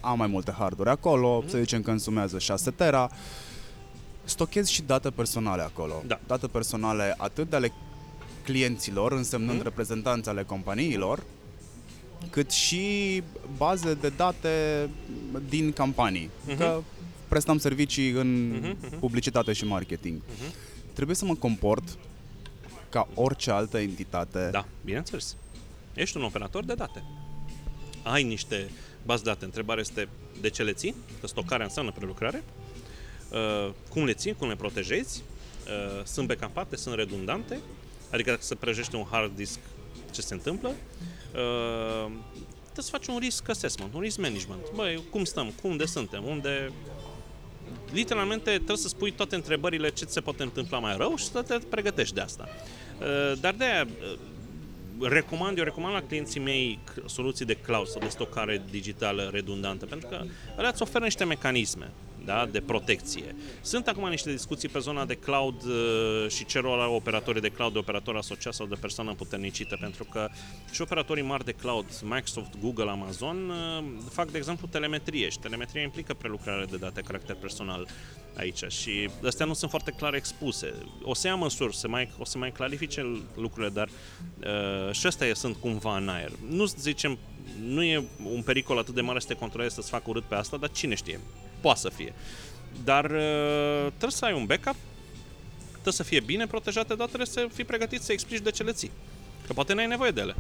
Am 0.02 0.18
mai 0.18 0.28
multe 0.28 0.52
harduri 0.58 0.90
acolo, 0.90 1.38
Mhm. 1.40 1.50
să 1.50 1.58
zicem 1.58 1.82
că 1.82 1.92
însumează 1.92 2.40
6 2.40 2.72
tera. 2.72 3.12
Stochez 4.24 4.68
și 4.68 4.82
date 4.82 5.10
personale 5.10 5.62
acolo. 5.62 6.04
Da. 6.08 6.20
Date 6.28 6.48
personale 6.48 7.14
atât 7.18 7.50
de 7.50 7.56
ale 7.56 7.72
clienților, 8.44 9.12
însemnând 9.12 9.56
Mhm. 9.56 9.64
reprezentanți 9.64 10.30
ale 10.30 10.44
companiilor, 10.44 11.24
cât 12.30 12.52
și 12.52 13.24
baze 13.58 13.94
de 13.94 14.10
date 14.10 14.90
din 15.50 15.72
campanii. 15.72 16.30
Mhm. 16.48 16.58
Că 16.58 16.82
prestăm 17.28 17.58
servicii 17.58 18.10
în 18.10 18.50
Mhm, 18.52 18.78
mhm. 18.82 19.00
publicitate 19.00 19.54
și 19.54 19.66
marketing. 19.66 20.22
Mhm. 20.28 20.54
Trebuie 20.94 21.16
să 21.16 21.26
mă 21.26 21.36
comport 21.36 21.98
ca 22.90 23.08
orice 23.14 23.52
altă 23.52 23.78
entitate. 23.80 24.50
Da, 24.52 24.66
bineînțeles. 24.86 25.36
Ești 25.94 26.18
un 26.18 26.24
operator 26.24 26.64
de 26.66 26.74
date. 26.74 27.04
Ai 28.04 28.24
niște 28.24 28.70
baze 29.06 29.24
de 29.24 29.30
date. 29.30 29.46
Întrebarea 29.46 29.82
este 29.82 30.08
de 30.42 30.50
ce 30.50 30.64
le 30.64 30.74
ții? 30.74 30.96
Că 31.22 31.28
stocarea 31.28 31.66
înseamnă 31.66 31.92
prelucrare. 31.92 32.44
Uh, 33.32 33.70
cum 33.90 34.06
le 34.06 34.14
ții? 34.14 34.34
Cum 34.34 34.48
le 34.48 34.56
protejezi? 34.56 35.24
Uh, 35.66 36.06
sunt 36.06 36.28
backupate? 36.28 36.76
Sunt 36.76 36.96
redundante? 36.96 37.60
Adică 38.12 38.30
dacă 38.30 38.42
se 38.42 38.56
prăjește 38.56 38.96
un 38.96 39.06
hard 39.12 39.36
disk, 39.36 39.60
ce 40.12 40.22
se 40.22 40.34
întâmplă? 40.34 40.70
Uh, 40.70 42.12
trebuie 42.64 42.84
să 42.84 42.90
faci 42.92 43.08
un 43.08 43.18
risk 43.18 43.50
assessment, 43.50 43.94
un 43.94 44.02
risk 44.02 44.18
management. 44.18 44.62
Băi, 44.76 45.04
cum 45.10 45.24
stăm? 45.24 45.54
Cum 45.62 45.78
de 45.78 45.86
suntem? 45.86 46.26
Unde 46.26 46.72
literalmente 47.92 48.52
trebuie 48.52 48.78
să 48.78 48.88
spui 48.88 49.12
toate 49.12 49.36
întrebările 49.36 49.90
ce 49.90 50.06
ți 50.06 50.14
se 50.14 50.22
poate 50.22 50.44
întâmpla 50.44 50.80
mai 50.80 50.98
rău 50.98 51.16
și 51.16 51.26
să 51.26 51.42
te 51.42 51.58
pregătești 51.70 52.16
de 52.16 52.22
asta. 52.22 52.50
Uh, 53.00 53.40
Dar 53.40 53.54
de 53.54 53.64
aia 53.64 53.88
uh, 53.88 54.18
recomand, 55.10 55.58
eu 55.58 55.64
recomand 55.64 55.94
la 55.94 56.02
clienții 56.02 56.40
mei 56.40 56.80
c- 56.92 57.06
soluții 57.06 57.46
de 57.46 57.54
cloud 57.54 57.88
sau 57.88 58.02
de 58.02 58.08
stocare 58.08 58.62
digitală 58.70 59.30
redundantă, 59.34 59.86
pentru 59.86 60.08
că 60.08 60.24
ele 60.58 60.68
îți 60.68 60.82
oferă 60.82 61.04
niște 61.04 61.24
mecanisme 61.24 61.90
da, 62.26 62.48
de 62.52 62.62
protecție. 62.62 63.36
Sunt 63.62 63.88
acum 63.88 64.10
niște 64.10 64.32
discuții 64.32 64.70
pe 64.70 64.80
zona 64.80 65.06
de 65.06 65.14
cloud 65.16 65.64
uh, 65.64 66.30
și 66.30 66.46
ce 66.46 66.60
rol 66.60 66.80
au 66.80 66.94
operatorii 66.94 67.42
de 67.42 67.50
cloud, 67.50 67.74
de 67.74 67.80
operatori 67.80 68.18
asociați 68.18 68.58
sau 68.58 68.66
de 68.66 68.76
persoană 68.82 69.14
puternicită, 69.14 69.78
pentru 69.80 70.04
că 70.04 70.30
și 70.72 70.82
operatorii 70.82 71.24
mari 71.24 71.46
de 71.46 71.52
cloud, 71.52 71.86
Microsoft, 72.04 72.60
Google, 72.62 72.90
Amazon, 72.90 73.50
uh, 73.50 73.84
fac, 74.10 74.32
de 74.32 74.38
exemplu, 74.38 74.68
telemetrie 74.68 75.30
și 75.30 75.40
telemetria 75.40 75.82
implică 75.82 76.14
prelucrare 76.14 76.66
de 76.66 76.78
date 76.78 77.02
caracter 77.02 77.36
personal 77.36 77.88
aici 78.38 78.64
și 78.68 79.10
astea 79.26 79.46
nu 79.46 79.54
sunt 79.54 79.70
foarte 79.70 79.92
clar 79.92 80.14
expuse. 80.14 80.74
O 81.04 81.14
să 81.14 81.28
ia 81.28 81.36
măsuri, 81.36 81.76
se 81.76 81.88
mai, 81.88 82.12
o 82.18 82.26
să 82.26 82.38
mai 82.38 82.52
clarifice 82.52 83.22
lucrurile, 83.36 83.72
dar 83.72 83.88
uh, 83.88 84.94
și 84.94 85.06
astea 85.06 85.34
sunt 85.34 85.56
cumva 85.56 85.98
în 85.98 86.10
aer. 86.10 86.32
Nu 86.50 86.66
zicem, 86.66 87.18
nu 87.60 87.84
e 87.84 88.04
un 88.24 88.42
pericol 88.42 88.78
atât 88.78 88.94
de 88.94 89.02
mare 89.02 89.20
să 89.20 89.28
te 89.28 89.34
controlezi 89.34 89.76
să-ți 89.76 89.90
facă 89.90 90.04
urât 90.08 90.24
pe 90.24 90.36
asta, 90.36 90.58
dar 90.58 90.72
cine 90.72 90.96
știe, 90.96 91.20
poate 91.62 91.80
să 91.80 91.90
fie. 91.90 92.14
Dar 92.84 93.06
uh, 93.06 93.88
trebuie 93.88 94.12
să 94.12 94.26
ai 94.26 94.34
un 94.34 94.46
backup, 94.46 94.76
trebuie 95.72 95.94
să 95.94 96.04
fie 96.04 96.20
bine 96.20 96.48
protejate, 96.48 96.96
dar 96.96 97.08
trebuie 97.08 97.28
să 97.28 97.48
fii 97.54 97.64
pregătit 97.64 98.02
să 98.02 98.12
explici 98.12 98.42
de 98.42 98.52
ce 98.52 98.64
le 98.64 98.72
ții. 98.72 98.92
Că 99.48 99.54
poate 99.54 99.74
n-ai 99.74 99.88
nevoie 99.88 100.12
de 100.12 100.22
ele. 100.22 100.36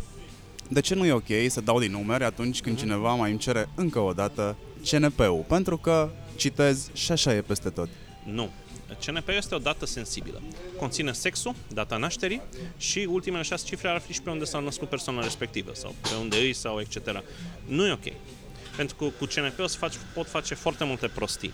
De 0.68 0.80
ce 0.80 0.96
nu 0.96 1.06
e 1.06 1.12
ok 1.12 1.30
să 1.48 1.62
dau 1.62 1.80
din 1.80 1.92
numeri 1.92 2.24
atunci 2.24 2.62
când 2.62 2.78
cineva 2.78 3.14
mai 3.14 3.30
îmi 3.30 3.40
cere 3.40 3.70
încă 3.76 4.00
o 4.00 4.14
dată 4.14 4.56
CNP-ul? 4.90 5.46
Pentru 5.48 5.78
că, 5.78 6.10
citez, 6.36 6.90
și 6.94 7.12
așa 7.12 7.34
e 7.34 7.42
peste 7.42 7.70
tot. 7.70 7.90
Nu. 8.24 8.50
CNP 9.06 9.28
este 9.28 9.56
o 9.56 9.58
dată 9.58 9.86
sensibilă. 9.86 10.42
Conține 10.78 11.12
sexul, 11.12 11.56
data 11.74 11.98
nașterii 11.98 12.42
și 12.78 13.08
ultimele 13.10 13.44
șase 13.44 13.66
cifre 13.66 13.90
ar 13.90 14.00
fi 14.00 14.14
și 14.14 14.22
pe 14.22 14.30
unde 14.30 14.46
s-a 14.46 14.60
născut 14.60 14.90
persoana 14.90 15.22
respectivă 15.22 15.72
sau 15.74 15.96
pe 16.02 16.10
unde 16.20 16.38
îi 16.38 16.54
sau 16.54 16.80
etc. 16.80 17.24
Nu 17.66 17.88
e 17.88 17.92
ok. 17.92 18.14
Pentru 18.76 18.96
că 18.96 19.06
cu 19.06 19.26
CNP 19.26 19.60
o 19.60 19.68
să 19.68 19.78
faci, 19.78 19.94
pot 20.14 20.28
face 20.28 20.56
foarte 20.56 20.84
multe 20.84 21.08
prostii. 21.08 21.54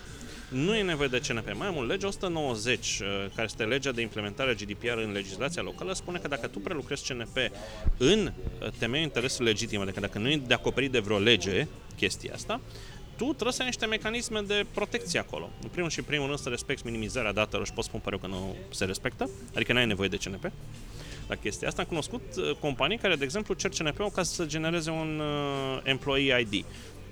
Nu 0.49 0.75
e 0.75 0.81
nevoie 0.81 1.07
de 1.07 1.21
CNP. 1.27 1.53
Mai 1.53 1.69
mult, 1.71 1.87
legea 1.87 2.07
190, 2.07 2.99
uh, 3.01 3.07
care 3.35 3.47
este 3.47 3.63
legea 3.63 3.91
de 3.91 4.01
implementare 4.01 4.51
a 4.51 4.53
GDPR 4.53 4.97
în 4.97 5.11
legislația 5.11 5.61
locală, 5.61 5.93
spune 5.93 6.17
că 6.17 6.27
dacă 6.27 6.47
tu 6.47 6.59
prelucrezi 6.59 7.13
CNP 7.13 7.37
în 7.97 8.31
uh, 8.59 8.69
temeiul 8.77 9.05
interesului 9.05 9.51
legitim, 9.51 9.81
adică 9.81 9.99
dacă 9.99 10.19
nu 10.19 10.29
e 10.29 10.41
de 10.47 10.53
acoperit 10.53 10.91
de 10.91 10.99
vreo 10.99 11.17
lege 11.17 11.67
chestia 11.95 12.33
asta, 12.33 12.61
tu 13.17 13.23
trebuie 13.23 13.53
să 13.53 13.61
ai 13.61 13.67
niște 13.67 13.85
mecanisme 13.85 14.41
de 14.41 14.65
protecție 14.73 15.19
acolo. 15.19 15.49
În 15.61 15.69
primul 15.69 15.89
și 15.89 15.99
în 15.99 16.05
primul 16.05 16.27
rând 16.27 16.39
să 16.39 16.49
respecti 16.49 16.85
minimizarea 16.85 17.31
datelor 17.31 17.65
și 17.65 17.73
pot 17.73 17.83
spun 17.83 17.99
păreu 17.99 18.19
că 18.19 18.27
nu 18.27 18.55
se 18.69 18.85
respectă, 18.85 19.29
adică 19.55 19.73
n-ai 19.73 19.85
nevoie 19.85 20.07
de 20.07 20.17
CNP 20.17 20.51
la 21.27 21.35
chestia 21.35 21.67
asta. 21.67 21.81
Am 21.81 21.87
cunoscut 21.87 22.21
uh, 22.37 22.55
companii 22.59 22.97
care, 22.97 23.15
de 23.15 23.23
exemplu, 23.23 23.53
cer 23.53 23.71
CNP-ul 23.77 24.09
ca 24.09 24.23
să 24.23 24.45
genereze 24.45 24.89
un 24.89 25.19
uh, 25.19 25.79
employee 25.83 26.39
ID. 26.39 26.65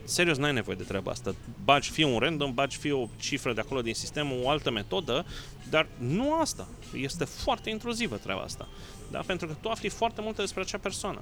Serios, 0.06 0.38
n-ai 0.38 0.54
nevoie 0.54 0.76
de 0.76 0.84
treaba 0.84 1.12
asta. 1.12 1.36
Bagi 1.64 1.90
fie 1.90 2.06
un 2.06 2.20
random, 2.20 2.54
bagi 2.54 2.78
fie 2.78 2.92
o 2.92 3.08
cifră 3.20 3.54
de 3.54 3.62
acolo 3.62 3.82
din 3.82 3.94
sistem, 3.94 4.32
o 4.44 4.50
altă 4.50 4.72
metodă, 4.72 5.26
dar 5.70 5.88
nu 5.98 6.34
asta. 6.34 6.68
Este 6.94 7.26
foarte 7.26 7.70
intruzivă 7.70 8.18
treaba 8.18 8.42
asta. 8.42 8.68
Da? 9.12 9.20
Pentru 9.26 9.48
că 9.48 9.56
tu 9.62 9.70
afli 9.70 9.90
foarte 9.90 10.22
multe 10.22 10.42
despre 10.42 10.62
acea 10.62 10.78
persoană. 10.78 11.22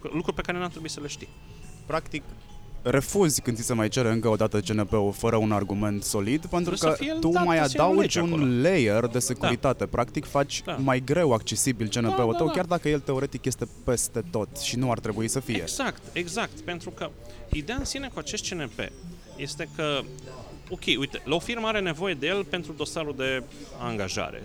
Lucruri 0.00 0.36
pe 0.36 0.42
care 0.42 0.58
n-ar 0.58 0.70
trebui 0.70 0.88
să 0.88 1.00
le 1.00 1.06
știi. 1.06 1.28
Practic, 1.86 2.22
refuzi 2.86 3.40
când 3.40 3.56
ți 3.56 3.62
se 3.62 3.72
mai 3.74 3.88
cere 3.88 4.10
încă 4.10 4.28
o 4.28 4.36
dată 4.36 4.60
CNP-ul 4.60 5.12
fără 5.12 5.36
un 5.36 5.52
argument 5.52 6.02
solid, 6.02 6.46
pentru 6.46 6.74
Trebuie 6.74 6.90
că 6.90 6.96
să 6.96 7.02
fie 7.02 7.12
tu 7.20 7.28
dat 7.28 7.44
mai 7.44 7.56
să 7.58 7.68
fie 7.68 7.78
o 7.80 7.82
adaugi 7.82 8.00
lege 8.00 8.20
un 8.20 8.32
acolo. 8.32 8.44
layer 8.60 9.06
de 9.06 9.18
securitate. 9.18 9.86
Practic, 9.86 10.24
faci 10.24 10.62
Da. 10.64 10.72
mai 10.72 11.00
greu 11.04 11.32
accesibil 11.32 11.88
CNP-ul 11.88 12.10
Da, 12.16 12.30
da, 12.30 12.36
tău, 12.36 12.46
da. 12.46 12.52
chiar 12.52 12.64
dacă 12.64 12.88
el 12.88 13.00
teoretic 13.00 13.44
este 13.44 13.68
peste 13.84 14.22
tot 14.30 14.58
și 14.58 14.76
nu 14.76 14.90
ar 14.90 14.98
trebui 14.98 15.28
să 15.28 15.40
fie. 15.40 15.60
Exact, 15.60 16.02
exact. 16.12 16.60
Pentru 16.60 16.90
că 16.90 17.10
ideea 17.52 17.78
în 17.78 17.84
sine 17.84 18.10
cu 18.12 18.18
acest 18.18 18.48
CNP 18.48 18.88
este 19.36 19.68
că, 19.76 20.00
ok, 20.70 20.82
uite, 20.98 21.22
la 21.24 21.34
o 21.34 21.38
firmă 21.38 21.66
are 21.66 21.80
nevoie 21.80 22.14
de 22.14 22.26
el 22.26 22.44
pentru 22.44 22.72
dosarul 22.72 23.14
de 23.16 23.42
angajare. 23.80 24.42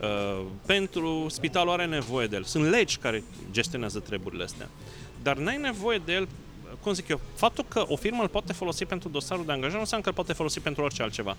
Uh, 0.00 0.44
pentru 0.66 1.26
spitalul 1.28 1.72
are 1.72 1.86
nevoie 1.86 2.26
de 2.26 2.36
el. 2.36 2.44
Sunt 2.44 2.64
legi 2.68 2.96
care 2.96 3.22
gestionează 3.52 3.98
treburile 3.98 4.42
astea. 4.44 4.68
Dar 5.22 5.36
n-ai 5.36 5.56
nevoie 5.56 6.02
de 6.04 6.12
el 6.12 6.28
cum 6.86 6.94
zic 6.94 7.08
eu, 7.08 7.20
faptul 7.34 7.64
că 7.68 7.84
o 7.88 7.96
firmă 7.96 8.22
îl 8.22 8.28
poate 8.28 8.52
folosi 8.52 8.84
pentru 8.84 9.08
dosarul 9.08 9.44
de 9.44 9.52
angajare 9.52 9.74
nu 9.74 9.80
înseamnă 9.80 10.04
că 10.04 10.10
îl 10.10 10.16
poate 10.16 10.32
folosi 10.32 10.60
pentru 10.60 10.82
orice 10.82 11.02
altceva. 11.02 11.36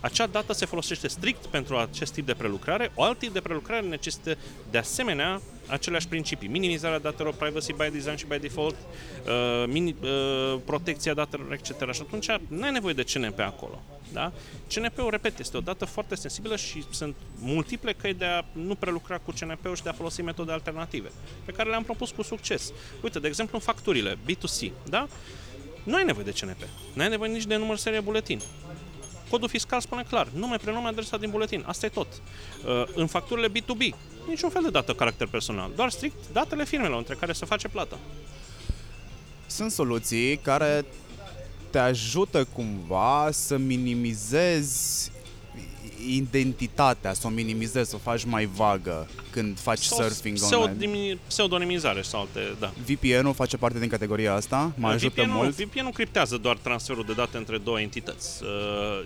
Acea 0.00 0.26
dată 0.26 0.52
se 0.52 0.66
folosește 0.66 1.08
strict 1.08 1.46
pentru 1.46 1.76
acest 1.76 2.12
tip 2.12 2.26
de 2.26 2.34
prelucrare. 2.34 2.92
O 2.94 3.02
alt 3.02 3.18
tip 3.18 3.32
de 3.32 3.40
prelucrare 3.40 3.86
necesită 3.86 4.36
de 4.70 4.78
asemenea 4.78 5.40
aceleași 5.66 6.08
principii. 6.08 6.48
Minimizarea 6.48 6.98
datelor, 6.98 7.34
privacy 7.34 7.72
by 7.72 7.88
design 7.92 8.16
și 8.16 8.26
by 8.26 8.38
default, 8.38 8.74
uh, 8.74 9.64
mini, 9.66 9.96
uh, 10.02 10.60
protecția 10.64 11.14
datelor, 11.14 11.52
etc. 11.52 11.92
Și 11.92 12.00
atunci 12.02 12.26
nu 12.48 12.62
ai 12.62 12.72
nevoie 12.72 12.94
de 12.94 13.02
CNP 13.02 13.38
acolo. 13.38 13.82
Da? 14.12 14.32
CNP-ul, 14.74 15.10
repet, 15.10 15.38
este 15.38 15.56
o 15.56 15.60
dată 15.60 15.84
foarte 15.84 16.14
sensibilă 16.14 16.56
și 16.56 16.84
sunt 16.90 17.16
multiple 17.38 17.92
căi 17.92 18.14
de 18.14 18.24
a 18.24 18.44
nu 18.52 18.74
prelucra 18.74 19.18
cu 19.18 19.32
CNP-ul 19.40 19.76
și 19.76 19.82
de 19.82 19.88
a 19.88 19.92
folosi 19.92 20.22
metode 20.22 20.52
alternative, 20.52 21.10
pe 21.44 21.52
care 21.52 21.68
le-am 21.68 21.82
propus 21.82 22.10
cu 22.10 22.22
succes. 22.22 22.72
Uite, 23.02 23.18
de 23.18 23.26
exemplu, 23.26 23.56
în 23.56 23.64
facturile 23.64 24.14
B2C, 24.14 24.70
da? 24.88 25.08
Nu 25.84 25.94
ai 25.96 26.04
nevoie 26.04 26.24
de 26.24 26.32
CNP. 26.40 26.62
Nu 26.92 27.02
ai 27.02 27.08
nevoie 27.08 27.32
nici 27.32 27.46
de 27.46 27.56
număr 27.56 27.76
serie 27.76 28.00
buletin. 28.00 28.40
Codul 29.30 29.48
fiscal 29.48 29.80
spune 29.80 30.04
clar, 30.08 30.28
nume, 30.34 30.56
prenume, 30.56 30.88
adresa 30.88 31.16
din 31.16 31.30
buletin. 31.30 31.64
Asta 31.66 31.86
e 31.86 31.88
tot. 31.88 32.06
Uh, 32.06 32.82
în 32.94 33.06
facturile 33.06 33.48
B2B, 33.48 33.94
niciun 34.28 34.50
fel 34.50 34.62
de 34.62 34.70
dată 34.70 34.92
caracter 34.92 35.26
personal, 35.26 35.70
doar 35.76 35.90
strict 35.90 36.32
datele 36.32 36.64
firmelor 36.64 36.98
între 36.98 37.14
care 37.14 37.32
se 37.32 37.44
face 37.44 37.68
plata. 37.68 37.98
Sunt 39.46 39.70
soluții 39.70 40.36
care 40.36 40.84
te 41.70 41.78
ajută 41.78 42.44
cumva 42.44 43.28
să 43.32 43.56
minimizezi 43.56 45.10
identitatea, 46.06 47.12
să 47.12 47.26
o 47.26 47.30
minimizezi, 47.30 47.90
să 47.90 47.96
o 47.96 47.98
faci 47.98 48.24
mai 48.24 48.44
vagă 48.46 49.08
când 49.30 49.58
faci 49.58 49.82
Sau 49.82 49.98
surfing 50.02 50.36
pseudonimi- 50.38 50.84
online. 50.86 51.18
Pseudonimizare 51.26 52.02
sau 52.02 52.20
alte, 52.20 52.40
da. 52.58 52.72
VPN-ul 52.86 53.34
face 53.34 53.56
parte 53.56 53.78
din 53.78 53.88
categoria 53.88 54.34
asta, 54.34 54.72
mă 54.76 54.88
ajută 54.88 55.20
VPN-ul, 55.22 55.34
mult. 55.36 55.54
VPN-ul 55.56 55.92
criptează 55.92 56.36
doar 56.36 56.56
transferul 56.56 57.04
de 57.04 57.12
date 57.12 57.36
între 57.36 57.58
două 57.58 57.80
entități. 57.80 58.42
Uh, 58.42 58.48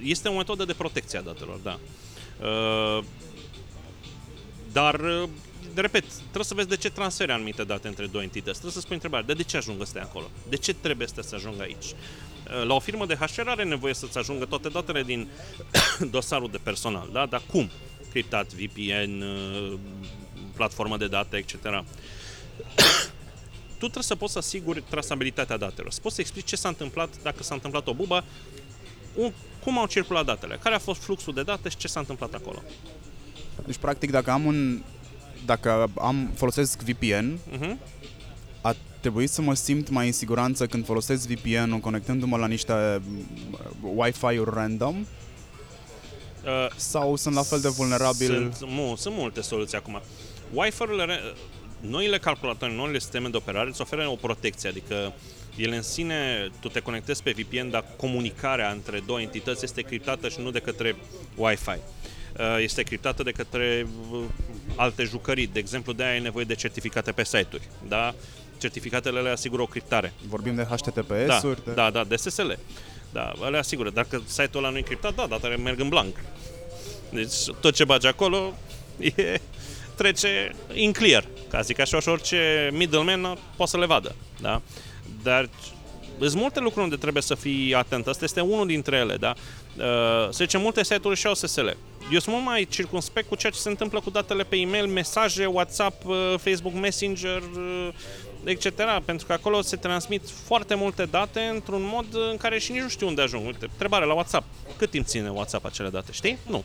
Este 0.02 0.28
o 0.28 0.36
metodă 0.36 0.64
de 0.64 0.72
protecție 0.72 1.18
a 1.18 1.22
datelor, 1.22 1.58
da. 1.62 1.78
Uh, 2.42 3.04
Dar, 4.72 4.94
uh, 4.94 5.28
repet, 5.74 6.04
trebuie 6.20 6.44
să 6.44 6.54
vezi 6.54 6.68
de 6.68 6.76
ce 6.76 6.90
transferi 6.90 7.32
anumite 7.32 7.62
date 7.64 7.88
între 7.88 8.06
două 8.06 8.22
entități. 8.24 8.52
Trebuie 8.52 8.72
să 8.72 8.80
spui 8.80 8.94
întrebarea, 8.94 9.26
de, 9.26 9.32
de 9.32 9.42
ce 9.42 9.56
ajung 9.56 9.80
astea 9.82 10.02
acolo? 10.02 10.30
De 10.48 10.56
ce 10.56 10.74
trebuie 10.74 11.06
astea 11.06 11.22
să 11.22 11.34
ajungă 11.34 11.62
aici? 11.62 11.86
Uh, 12.46 12.66
La 12.66 12.74
o 12.74 12.78
firmă 12.78 13.06
de 13.06 13.14
HR 13.14 13.48
are 13.48 13.64
nevoie 13.64 13.94
să-ți 13.94 14.18
ajungă 14.18 14.44
toate 14.44 14.68
datele 14.68 15.02
din 15.02 15.28
dosarul 16.10 16.50
de 16.50 16.58
personal, 16.62 17.08
da? 17.12 17.26
Dar 17.26 17.42
cum? 17.50 17.70
Criptat, 18.10 18.52
VPN, 18.52 19.20
uh, 19.20 19.78
platformă 20.56 20.96
de 20.96 21.06
date, 21.06 21.36
etc 21.36 21.54
tu 23.82 23.88
trebuie 23.88 24.02
să 24.02 24.14
poți 24.14 24.32
să 24.32 24.38
asiguri 24.38 24.82
trasabilitatea 24.88 25.56
datelor. 25.56 25.92
Să 25.92 26.00
poți 26.00 26.14
să 26.14 26.20
explici 26.20 26.46
ce 26.46 26.56
s-a 26.56 26.68
întâmplat, 26.68 27.08
dacă 27.22 27.42
s-a 27.42 27.54
întâmplat 27.54 27.86
o 27.86 27.94
bubă, 27.94 28.24
un, 29.14 29.32
cum 29.64 29.78
au 29.78 29.86
circulat 29.86 30.24
datele, 30.24 30.58
care 30.62 30.74
a 30.74 30.78
fost 30.78 31.02
fluxul 31.02 31.34
de 31.34 31.42
date 31.42 31.68
și 31.68 31.76
ce 31.76 31.88
s-a 31.88 32.00
întâmplat 32.00 32.34
acolo. 32.34 32.62
Deci, 33.66 33.76
practic, 33.76 34.10
dacă 34.10 34.30
am 34.30 34.44
un... 34.44 34.82
Dacă 35.44 35.90
am, 35.98 36.30
folosesc 36.34 36.82
VPN, 36.82 37.38
Uh-huh. 37.52 37.76
A 39.02 39.04
trebuit 39.04 39.30
să 39.30 39.42
mă 39.42 39.54
simt 39.54 39.88
mai 39.88 40.06
în 40.06 40.12
siguranță 40.12 40.66
când 40.66 40.84
folosesc 40.84 41.28
VPN-ul 41.28 41.78
conectându-mă 41.78 42.36
la 42.36 42.46
niște 42.46 43.02
mm, 43.06 43.26
Wi-Fi-uri 43.96 44.50
random 44.54 45.06
Uh, 46.44 46.66
sau 46.76 47.16
sunt 47.16 47.34
la 47.34 47.42
fel 47.42 47.60
de 47.60 47.68
vulnerabil? 47.68 48.26
Sunt, 48.26 48.70
mu, 48.70 48.94
sunt 48.96 49.14
multe 49.14 49.40
soluții 49.40 49.76
acum. 49.76 50.00
Wi-Fi-urile, 50.52 51.04
re- 51.04 51.20
noile 51.80 52.18
calculatoare, 52.18 52.74
noile 52.74 52.98
sisteme 52.98 53.28
de 53.28 53.36
operare 53.36 53.68
îți 53.68 53.80
oferă 53.80 54.08
o 54.08 54.14
protecție, 54.14 54.68
adică 54.68 55.12
ele 55.56 55.76
în 55.76 55.82
sine, 55.82 56.50
tu 56.60 56.68
te 56.68 56.80
conectezi 56.80 57.22
pe 57.22 57.30
VPN, 57.36 57.70
dar 57.70 57.84
comunicarea 57.96 58.70
între 58.70 59.02
două 59.06 59.20
entități 59.20 59.64
este 59.64 59.82
criptată 59.82 60.28
și 60.28 60.40
nu 60.40 60.50
de 60.50 60.58
către 60.58 60.96
Wi-Fi. 61.36 61.70
Uh, 61.70 62.56
Este 62.58 62.82
criptată 62.82 63.22
de 63.22 63.30
către 63.30 63.86
uh, 64.12 64.20
alte 64.76 65.02
jucării. 65.02 65.46
De 65.46 65.58
exemplu, 65.58 65.92
de 65.92 66.02
aia 66.02 66.12
ai 66.12 66.20
nevoie 66.20 66.44
de 66.44 66.54
certificate 66.54 67.12
pe 67.12 67.24
site-uri. 67.24 67.68
Da? 67.88 68.14
Certificatele 68.62 69.20
le 69.20 69.28
asigură 69.30 69.62
o 69.62 69.66
criptare. 69.66 70.12
Vorbim 70.28 70.54
de 70.54 70.62
Da, 70.62 70.76
HTTPS-uri? 70.76 71.64
de... 71.64 71.70
da, 71.74 71.90
da, 71.90 72.04
de 72.04 72.16
SSL. 72.16 72.50
Da, 73.12 73.32
le 73.50 73.58
asigură. 73.58 73.90
Dacă 73.90 74.22
site-ul 74.26 74.64
ăla 74.64 74.72
nu 74.72 74.78
e 74.78 74.80
criptat, 74.80 75.14
da, 75.14 75.26
datele 75.26 75.56
merg 75.56 75.80
în 75.80 75.88
blank. 75.88 76.16
Deci 77.10 77.34
tot 77.60 77.74
ce 77.74 77.84
bagi 77.84 78.06
acolo 78.06 78.52
e, 79.16 79.40
trece 79.94 80.54
in 80.72 80.92
clear, 80.92 81.24
ca 81.50 81.60
zic 81.60 81.78
așa, 81.78 82.00
și 82.00 82.08
orice 82.08 82.70
middleman 82.72 83.38
poate 83.56 83.70
să 83.70 83.78
le 83.78 83.86
vadă. 83.86 84.14
Da? 84.40 84.60
Dar 85.22 85.48
sunt 86.18 86.34
multe 86.34 86.60
lucruri 86.60 86.84
unde 86.84 86.96
trebuie 86.96 87.22
să 87.22 87.34
fii 87.34 87.74
atent. 87.74 88.06
Asta 88.06 88.24
este 88.24 88.40
unul 88.40 88.66
dintre 88.66 88.96
ele, 88.96 89.16
da? 89.16 89.34
Uh, 89.76 89.84
să 90.30 90.44
zicem, 90.44 90.60
multe 90.60 90.84
site-uri 90.84 91.18
și 91.18 91.26
au 91.26 91.34
SSL. 91.34 91.66
Eu 92.12 92.18
sunt 92.18 92.34
mult 92.34 92.46
mai 92.46 92.66
circunspect 92.70 93.28
cu 93.28 93.34
ceea 93.34 93.52
ce 93.52 93.58
se 93.58 93.68
întâmplă 93.68 94.00
cu 94.00 94.10
datele 94.10 94.42
pe 94.42 94.56
e-mail, 94.56 94.86
mesaje, 94.86 95.46
WhatsApp, 95.46 96.04
uh, 96.06 96.34
Facebook 96.36 96.74
Messenger, 96.74 97.42
uh, 97.56 97.88
etc. 98.44 98.70
Pentru 99.04 99.26
că 99.26 99.32
acolo 99.32 99.60
se 99.62 99.76
transmit 99.76 100.22
foarte 100.44 100.74
multe 100.74 101.04
date 101.04 101.40
într-un 101.40 101.82
mod 101.92 102.06
în 102.30 102.36
care 102.36 102.58
și 102.58 102.72
nici 102.72 102.80
nu 102.80 102.88
știu 102.88 103.06
unde 103.06 103.22
ajung. 103.22 103.46
Uite, 103.46 103.64
întrebare 103.70 104.04
la 104.04 104.14
WhatsApp. 104.14 104.44
Cât 104.78 104.90
timp 104.90 105.06
ține 105.06 105.30
WhatsApp 105.30 105.64
acele 105.64 105.88
date, 105.88 106.12
știi? 106.12 106.38
Nu. 106.46 106.64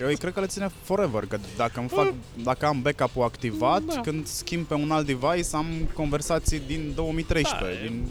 Eu 0.00 0.16
cred 0.18 0.32
că 0.32 0.40
le 0.40 0.46
ține 0.46 0.70
forever, 0.82 1.26
că 1.26 1.38
dacă, 1.56 1.80
îmi 1.80 1.88
fac, 1.88 2.12
dacă 2.42 2.66
am 2.66 2.82
backup-ul 2.82 3.22
activat, 3.24 3.82
Da. 3.82 4.00
când 4.00 4.26
schimb 4.26 4.66
pe 4.66 4.74
un 4.74 4.90
alt 4.90 5.06
device, 5.06 5.48
am 5.52 5.66
conversații 5.94 6.62
din 6.66 6.92
2013. 6.94 7.64
Da, 7.78 7.84
e- 7.84 7.88
din... 7.88 8.08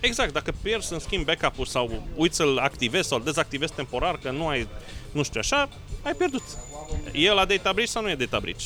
Exact, 0.00 0.32
dacă 0.32 0.52
pierzi 0.62 0.92
în 0.92 0.98
schimb 0.98 1.24
backup-ul 1.24 1.64
sau 1.66 2.02
uiți 2.14 2.36
să-l 2.36 2.58
activezi 2.58 3.08
sau 3.08 3.18
îl 3.18 3.24
dezactivezi 3.24 3.72
temporar, 3.72 4.16
că 4.22 4.30
nu 4.30 4.46
ai, 4.46 4.68
nu 5.12 5.22
știu 5.22 5.40
așa, 5.40 5.68
ai 6.02 6.12
pierdut. 6.12 6.42
E 7.12 7.30
la 7.32 7.44
data 7.44 7.72
breach 7.72 7.90
sau 7.90 8.02
nu 8.02 8.10
e 8.10 8.14
data 8.14 8.40
breach? 8.40 8.64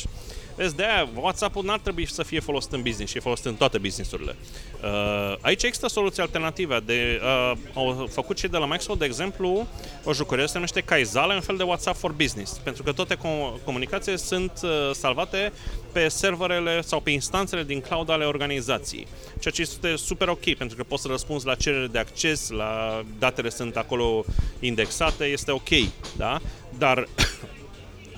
Vezi, 0.59 0.75
de 0.75 0.83
aia 0.83 1.09
WhatsApp-ul 1.15 1.63
n-ar 1.65 1.79
trebui 1.79 2.05
să 2.05 2.23
fie 2.23 2.39
folosit 2.39 2.71
în 2.71 2.81
business 2.81 3.11
și 3.11 3.17
e 3.17 3.19
folosit 3.19 3.45
în 3.45 3.55
toate 3.55 3.77
businessurile. 3.77 4.35
Uh, 4.83 5.37
aici 5.41 5.63
există 5.63 5.87
soluții 5.87 6.21
alternative. 6.21 6.79
De, 6.85 7.21
uh, 7.23 7.57
au 7.73 8.09
făcut 8.11 8.35
cei 8.35 8.49
de 8.49 8.57
la 8.57 8.65
Microsoft, 8.65 8.99
de 8.99 9.05
exemplu, 9.05 9.67
o 10.03 10.13
jucărie 10.13 10.45
se 10.45 10.51
numește 10.53 10.81
Kaizala, 10.81 11.33
un 11.33 11.41
fel 11.41 11.57
de 11.57 11.63
WhatsApp 11.63 11.97
for 11.97 12.11
Business, 12.11 12.57
pentru 12.63 12.83
că 12.83 12.91
toate 12.91 13.15
com- 13.15 13.63
comunicațiile 13.63 14.17
sunt 14.17 14.51
uh, 14.63 14.69
salvate 14.93 15.51
pe 15.91 16.07
serverele 16.07 16.81
sau 16.81 16.99
pe 16.99 17.09
instanțele 17.09 17.63
din 17.63 17.81
cloud 17.81 18.09
ale 18.09 18.25
organizației. 18.25 19.07
Ceea 19.39 19.53
ce 19.53 19.61
este 19.61 19.95
super 19.95 20.27
ok, 20.27 20.53
pentru 20.53 20.77
că 20.77 20.83
poți 20.83 21.01
să 21.01 21.07
răspunzi 21.07 21.45
la 21.45 21.55
cerere 21.55 21.87
de 21.87 21.99
acces, 21.99 22.49
la 22.49 23.03
datele 23.19 23.49
sunt 23.49 23.75
acolo 23.75 24.25
indexate, 24.59 25.25
este 25.25 25.51
ok, 25.51 25.69
da? 26.17 26.39
Dar 26.77 27.07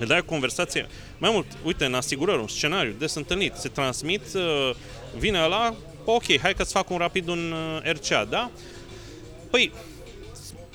le 0.02 0.08
dai 0.08 0.18
o 0.18 0.24
conversație. 0.24 0.86
Mai 1.18 1.30
mult, 1.32 1.46
uite, 1.64 1.84
în 1.84 1.94
asigurări, 1.94 2.40
un 2.40 2.48
scenariu 2.48 2.94
des 2.98 3.14
întâlnit, 3.14 3.54
se 3.54 3.68
transmit, 3.68 4.22
uh, 4.34 4.70
vine 5.16 5.42
ăla, 5.42 5.74
ok, 6.04 6.38
hai 6.40 6.54
că-ți 6.54 6.72
fac 6.72 6.90
un 6.90 6.96
rapid 6.96 7.28
un 7.28 7.52
uh, 7.52 7.92
RCA, 7.92 8.24
da? 8.24 8.50
Păi, 9.50 9.72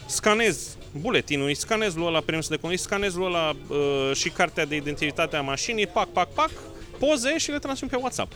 scanez 0.05 0.78
buletinul, 0.91 1.47
îi 1.47 1.55
scanez 1.55 1.95
lui 1.95 2.05
ăla 2.05 2.19
permisul 2.19 2.55
de 2.55 2.61
conducere, 2.61 2.88
îi 2.89 2.97
scanez 2.97 3.15
lui 3.15 3.25
ăla 3.25 3.55
uh, 3.67 4.15
și 4.15 4.30
cartea 4.30 4.65
de 4.65 4.75
identitate 4.75 5.36
a 5.36 5.41
mașinii, 5.41 5.88
pac, 5.88 6.07
pac, 6.07 6.34
pac, 6.34 6.51
poze 6.99 7.38
și 7.38 7.51
le 7.51 7.59
transmit 7.59 7.89
pe 7.89 7.95
WhatsApp. 7.95 8.34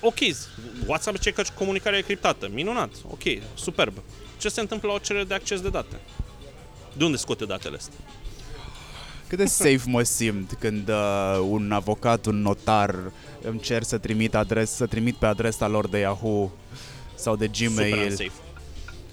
Ok, 0.00 0.18
WhatsApp 0.86 1.16
zice 1.16 1.30
că 1.30 1.42
comunicarea 1.54 1.98
e 1.98 2.02
criptată, 2.02 2.48
minunat, 2.52 2.90
ok, 3.10 3.22
superb. 3.54 4.02
Ce 4.38 4.48
se 4.48 4.60
întâmplă 4.60 4.88
la 4.88 4.94
o 4.94 4.98
cerere 4.98 5.24
de 5.24 5.34
acces 5.34 5.60
de 5.60 5.68
date? 5.68 6.00
De 6.92 7.04
unde 7.04 7.16
scoate 7.16 7.44
datele 7.44 7.76
astea? 7.76 7.98
Cât 9.28 9.38
de 9.38 9.44
safe 9.44 9.80
mă 9.86 10.02
simt 10.02 10.56
când 10.58 10.88
uh, 10.88 11.38
un 11.48 11.72
avocat, 11.72 12.26
un 12.26 12.42
notar 12.42 12.94
îmi 13.42 13.60
cer 13.60 13.82
să 13.82 13.98
trimit, 13.98 14.34
adres, 14.34 14.70
să 14.70 14.86
trimit 14.86 15.14
pe 15.14 15.26
adresa 15.26 15.66
lor 15.66 15.88
de 15.88 15.98
Yahoo 15.98 16.50
sau 17.14 17.36
de 17.36 17.50
super 17.52 17.88
Gmail. 17.88 18.02
unsafe. 18.02 18.30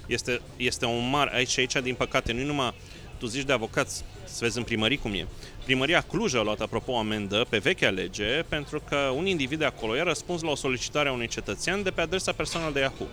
Este, 0.07 0.41
este 0.57 0.86
un 0.86 1.09
mare, 1.09 1.36
aici, 1.36 1.57
aici, 1.57 1.74
din 1.84 1.95
păcate, 1.95 2.32
nu 2.32 2.45
numai 2.45 2.74
tu 3.18 3.26
zici 3.26 3.43
de 3.43 3.53
avocați, 3.53 4.03
să 4.26 4.38
vezi 4.39 4.57
în 4.57 4.63
primării 4.63 4.97
cum 4.97 5.13
e. 5.13 5.28
Primăria 5.63 6.01
Cluj 6.01 6.36
a 6.36 6.41
luat, 6.41 6.59
apropo, 6.59 6.91
o 6.91 6.97
amendă 6.97 7.45
pe 7.49 7.57
vechea 7.57 7.89
lege 7.89 8.43
pentru 8.47 8.82
că 8.89 8.95
un 8.95 9.26
individ 9.26 9.59
de 9.59 9.66
acolo 9.66 9.95
i-a 9.95 10.03
răspuns 10.03 10.41
la 10.41 10.49
o 10.49 10.55
solicitare 10.55 11.09
a 11.09 11.11
unui 11.11 11.28
cetățean 11.28 11.84
de 11.84 11.89
pe 11.89 12.01
adresa 12.01 12.32
personală 12.32 12.74
de 12.74 12.80
Yahoo. 12.80 13.07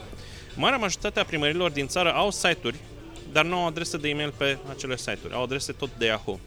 Marea 0.57 0.79
majoritate 0.79 1.21
a 1.21 1.25
primărilor 1.25 1.71
din 1.71 1.87
țară 1.87 2.13
au 2.13 2.31
site-uri, 2.31 2.77
dar 3.33 3.45
nu 3.45 3.57
au 3.57 3.67
adrese 3.67 3.97
de 3.97 4.09
e-mail 4.09 4.33
pe 4.37 4.59
acele 4.71 4.97
site-uri, 4.97 5.35
au 5.35 5.43
adrese 5.43 5.73
tot 5.73 5.91
de 5.99 6.07
Yahoo. 6.07 6.41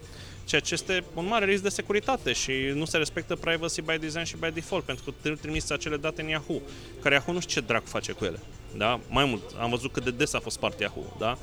Ceea 0.45 0.61
ce 0.61 0.73
este 0.73 1.03
un 1.13 1.25
mare 1.27 1.45
risc 1.45 1.63
de 1.63 1.69
securitate 1.69 2.33
și 2.33 2.51
nu 2.73 2.85
se 2.85 2.97
respectă 2.97 3.35
privacy 3.35 3.81
by 3.81 3.97
design 3.99 4.23
și 4.23 4.35
by 4.39 4.51
default, 4.53 4.83
pentru 4.83 5.03
că 5.03 5.11
trebuie 5.19 5.41
trimis 5.41 5.69
acele 5.69 5.97
date 5.97 6.21
în 6.21 6.27
Yahoo, 6.27 6.61
care 7.01 7.15
Yahoo 7.15 7.33
nu 7.33 7.39
știu 7.39 7.61
ce 7.61 7.67
dracu 7.67 7.87
face 7.87 8.11
cu 8.11 8.25
ele. 8.25 8.39
Da? 8.77 8.99
Mai 9.09 9.25
mult, 9.25 9.43
am 9.59 9.69
văzut 9.69 9.91
cât 9.91 10.03
de 10.03 10.11
des 10.11 10.33
a 10.33 10.39
fost 10.39 10.55
spart 10.55 10.79
Yahoo. 10.79 11.15
Da? 11.19 11.37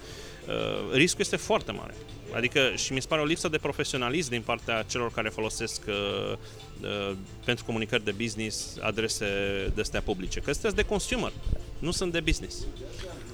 Uh, 0.49 0.95
riscul 0.95 1.21
este 1.21 1.37
foarte 1.37 1.73
mare. 1.73 1.95
Adică 2.35 2.61
și 2.75 2.93
mi 2.93 3.01
se 3.01 3.07
pare 3.09 3.21
o 3.21 3.25
lipsă 3.25 3.49
de 3.49 3.59
profesionalism 3.59 4.31
din 4.31 4.43
partea 4.43 4.83
celor 4.83 5.13
care 5.13 5.29
folosesc 5.29 5.83
uh, 5.89 6.37
uh, 6.81 7.17
pentru 7.45 7.65
comunicări 7.65 8.05
de 8.05 8.15
business 8.23 8.77
adrese 8.81 9.27
de 9.75 9.81
astea 9.81 10.01
publice. 10.01 10.41
Că 10.41 10.53
sunteți 10.53 10.75
de 10.75 10.83
consumer, 10.83 11.33
nu 11.79 11.91
sunt 11.91 12.13
de 12.13 12.21
business. 12.21 12.57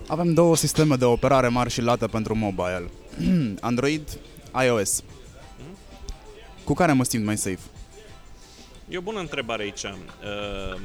Avem 0.06 0.34
două 0.34 0.56
sisteme 0.56 0.96
de 0.96 1.04
operare 1.04 1.48
mari 1.48 1.70
și 1.70 1.80
lată 1.80 2.06
pentru 2.06 2.34
mobile. 2.34 2.90
Android, 3.60 4.18
iOS. 4.64 5.02
Cu 6.68 6.74
care 6.74 6.92
mă 6.92 7.04
simt 7.04 7.24
mai 7.24 7.36
safe? 7.36 7.58
E 8.88 8.96
o 8.98 9.00
bună 9.00 9.20
întrebare 9.20 9.62
aici. 9.62 9.82
Uh, 9.82 10.80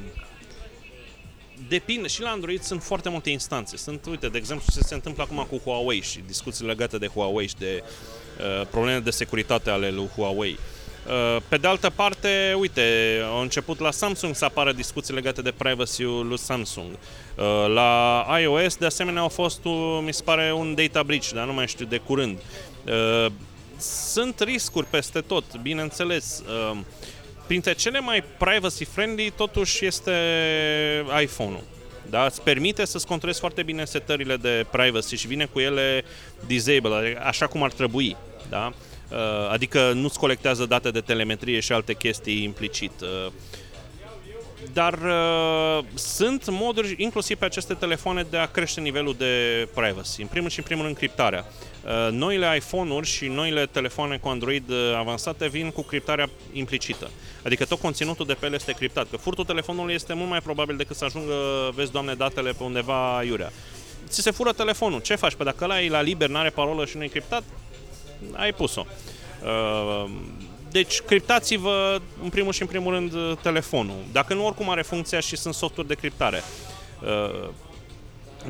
depinde, 1.68 2.08
și 2.08 2.22
la 2.22 2.30
Android 2.30 2.62
sunt 2.62 2.84
foarte 2.84 3.10
multe 3.10 3.30
instanțe. 3.30 3.78
Sunt, 3.78 4.06
uite, 4.06 4.28
de 4.28 4.38
exemplu, 4.38 4.66
ce 4.74 4.80
se 4.80 4.94
întâmplă 4.94 5.24
acum 5.24 5.48
cu 5.50 5.62
Huawei 5.64 6.02
și 6.02 6.20
discuții 6.28 6.66
legate 6.66 6.98
de 6.98 7.08
Huawei 7.08 7.48
și 7.48 7.56
de 7.56 7.84
uh, 7.84 8.68
probleme 8.70 9.00
de 9.00 9.10
securitate 9.10 9.70
ale 9.70 9.90
lui 9.90 10.08
Huawei. 10.16 10.60
Uh, 11.08 11.42
pe 11.48 11.58
de 11.58 11.68
altă 11.68 11.90
parte, 11.90 12.56
uite, 12.60 13.20
au 13.32 13.42
început 13.42 13.80
la 13.80 13.92
Samsung 13.92 14.36
să 14.36 14.46
apară 14.46 14.72
discuții 14.72 15.14
legate 15.14 15.42
de 15.42 15.52
privacy-ul 15.52 16.28
lui 16.28 16.40
Samsung. 16.40 16.90
Uh, 16.92 17.74
la 17.74 18.26
iOS, 18.42 18.76
de 18.76 18.86
asemenea, 18.86 19.22
au 19.22 19.30
fost, 19.30 19.66
uh, 19.66 20.00
mi 20.06 20.14
se 20.14 20.24
pare, 20.24 20.54
un 20.54 20.76
data 20.76 21.04
breach, 21.04 21.30
dar 21.34 21.46
nu 21.46 21.54
mai 21.54 21.68
știu 21.68 21.86
de 21.86 21.98
curând. 21.98 22.38
Uh, 22.86 23.32
sunt 23.80 24.40
riscuri 24.40 24.86
peste 24.86 25.22
tot, 25.22 25.58
bineînțeles. 25.62 26.44
Uh, 26.72 26.78
printre 27.48 27.74
cele 27.74 28.00
mai 28.00 28.24
privacy-friendly 28.38 29.32
totuși 29.36 29.86
este 29.86 30.12
iPhone-ul. 31.22 31.64
Da? 32.10 32.26
Îți 32.26 32.42
permite 32.42 32.86
să-ți 32.86 33.08
controlezi 33.08 33.40
foarte 33.40 33.64
bine 33.64 33.86
setările 33.86 34.36
de 34.36 34.66
privacy 34.72 35.16
și 35.16 35.28
vine 35.28 35.46
cu 35.46 35.60
ele 35.60 36.04
disable, 36.46 37.18
așa 37.24 37.48
cum 37.48 37.64
ar 37.64 37.72
trebui. 37.72 38.16
Da? 38.50 38.74
Adică 39.50 39.92
nu-ți 39.92 40.20
colectează 40.20 40.66
date 40.66 40.92
de 40.92 41.00
telemetrie 41.00 41.60
și 41.60 41.72
alte 41.72 41.94
chestii 41.94 42.44
implicit. 42.44 42.92
Dar 44.74 44.94
uh, 44.94 45.86
sunt 45.94 46.50
moduri, 46.50 46.96
inclusiv 46.98 47.38
pe 47.38 47.46
aceste 47.46 47.74
telefoane, 47.74 48.26
de 48.30 48.38
a 48.38 48.46
crește 48.46 48.82
nivelul 48.82 49.16
de 49.18 49.68
privacy. 49.74 50.22
În 50.22 50.28
primul 50.28 50.50
și 50.50 50.60
în 50.60 50.66
primul 50.66 50.84
rând, 50.84 50.98
criptarea. 50.98 51.46
Uh, 51.86 52.12
noile 52.12 52.56
iPhone-uri 52.56 53.08
și 53.08 53.28
noile 53.28 53.66
telefoane 53.66 54.18
cu 54.18 54.28
Android 54.28 54.72
avansate 54.98 55.48
vin 55.48 55.70
cu 55.70 55.82
criptarea 55.82 56.30
implicită. 56.54 57.10
Adică 57.44 57.66
tot 57.66 57.80
conținutul 57.80 58.26
de 58.26 58.34
pe 58.34 58.46
ele 58.46 58.56
este 58.56 58.72
criptat. 58.72 59.10
Că 59.10 59.18
furtul 59.18 59.46
telefonului 59.46 59.94
este 59.94 60.14
mult 60.14 60.30
mai 60.30 60.42
probabil 60.42 60.76
decât 60.78 60.96
să 60.96 61.06
ajungă, 61.06 61.34
vezi, 61.74 61.92
doamne, 61.92 62.14
datele 62.14 62.52
pe 62.52 62.64
undeva 62.64 63.24
iurea. 63.24 63.52
Ți 64.08 64.22
se 64.22 64.32
fură 64.32 64.52
telefonul. 64.52 65.02
Ce 65.02 65.16
faci? 65.16 65.34
Pe 65.34 65.44
dacă 65.44 65.64
ăla 65.64 65.82
e 65.82 65.90
la 65.90 66.02
liber, 66.02 66.30
n-are 66.30 66.50
parolă 66.50 66.86
și 66.86 66.98
nu 66.98 67.04
e 67.04 67.08
criptat, 67.08 67.44
ai 68.32 68.54
pus-o. 68.54 68.86
Uh, 69.44 70.10
deci 70.74 71.02
criptați-vă 71.02 72.02
în 72.24 72.30
primul 72.30 72.54
și 72.54 72.62
în 72.62 72.68
primul 72.68 72.94
rând 72.94 73.40
telefonul. 73.42 73.96
Dacă 74.12 74.34
nu, 74.34 74.46
oricum 74.46 74.70
are 74.70 74.82
funcția 74.82 75.20
și 75.20 75.36
sunt 75.36 75.54
softuri 75.54 75.88
de 75.88 75.94
criptare. 75.94 76.44
Uh, 77.02 77.50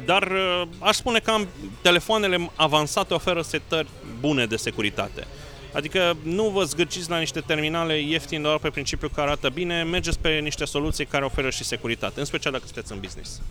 dar 0.06 0.32
uh, 0.32 0.62
aș 0.80 0.96
spune 0.96 1.20
că 1.20 1.36
telefoanele 1.82 2.52
avansate 2.56 3.14
oferă 3.14 3.42
setări 3.42 3.88
bune 4.20 4.46
de 4.46 4.56
securitate. 4.56 5.28
Adică 5.74 6.18
nu 6.24 6.50
vă 6.50 6.64
zgârciți 6.64 7.10
la 7.10 7.20
niște 7.20 7.40
terminale 7.40 8.00
ieftine 8.00 8.42
doar 8.42 8.58
pe 8.58 8.70
principiu 8.70 9.10
că 9.10 9.22
arată 9.22 9.50
bine, 9.50 9.84
mergeți 9.84 10.20
pe 10.20 10.30
niște 10.30 10.66
soluții 10.66 11.06
care 11.06 11.26
oferă 11.26 11.50
și 11.50 11.64
securitate, 11.64 12.20
în 12.20 12.26
special 12.26 12.52
dacă 12.52 12.64
sunteți 12.66 12.92
în 12.92 13.00
business. 13.00 13.42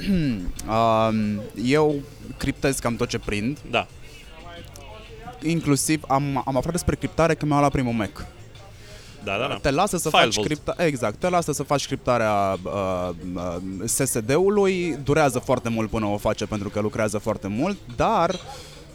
Eu 1.78 1.94
criptez 2.36 2.78
cam 2.78 2.96
tot 2.96 3.08
ce 3.08 3.18
prind. 3.18 3.58
Da. 3.70 3.86
Inclusiv 5.42 6.02
am, 6.08 6.42
am 6.46 6.56
aflat 6.56 6.72
despre 6.72 6.96
criptare 6.96 7.34
când 7.34 7.50
mi-am 7.50 7.60
luat 7.60 7.72
primul 7.72 7.92
Mac. 7.92 8.26
Da, 9.24 9.36
da, 9.38 9.46
da. 9.46 9.54
Te 9.54 9.70
lasă 9.70 9.96
să 9.96 10.08
File 10.08 10.22
faci 10.22 10.40
cripta- 10.40 10.74
exact, 10.76 11.18
te 11.18 11.28
lasă 11.28 11.52
să 11.52 11.62
faci 11.62 11.86
criptarea 11.86 12.58
uh, 12.62 13.08
uh, 13.34 13.56
SSD-ului, 13.84 14.98
durează 15.04 15.38
foarte 15.38 15.68
mult 15.68 15.90
până 15.90 16.06
o 16.06 16.16
face 16.16 16.46
pentru 16.46 16.68
că 16.68 16.80
lucrează 16.80 17.18
foarte 17.18 17.48
mult, 17.48 17.76
dar 17.96 18.34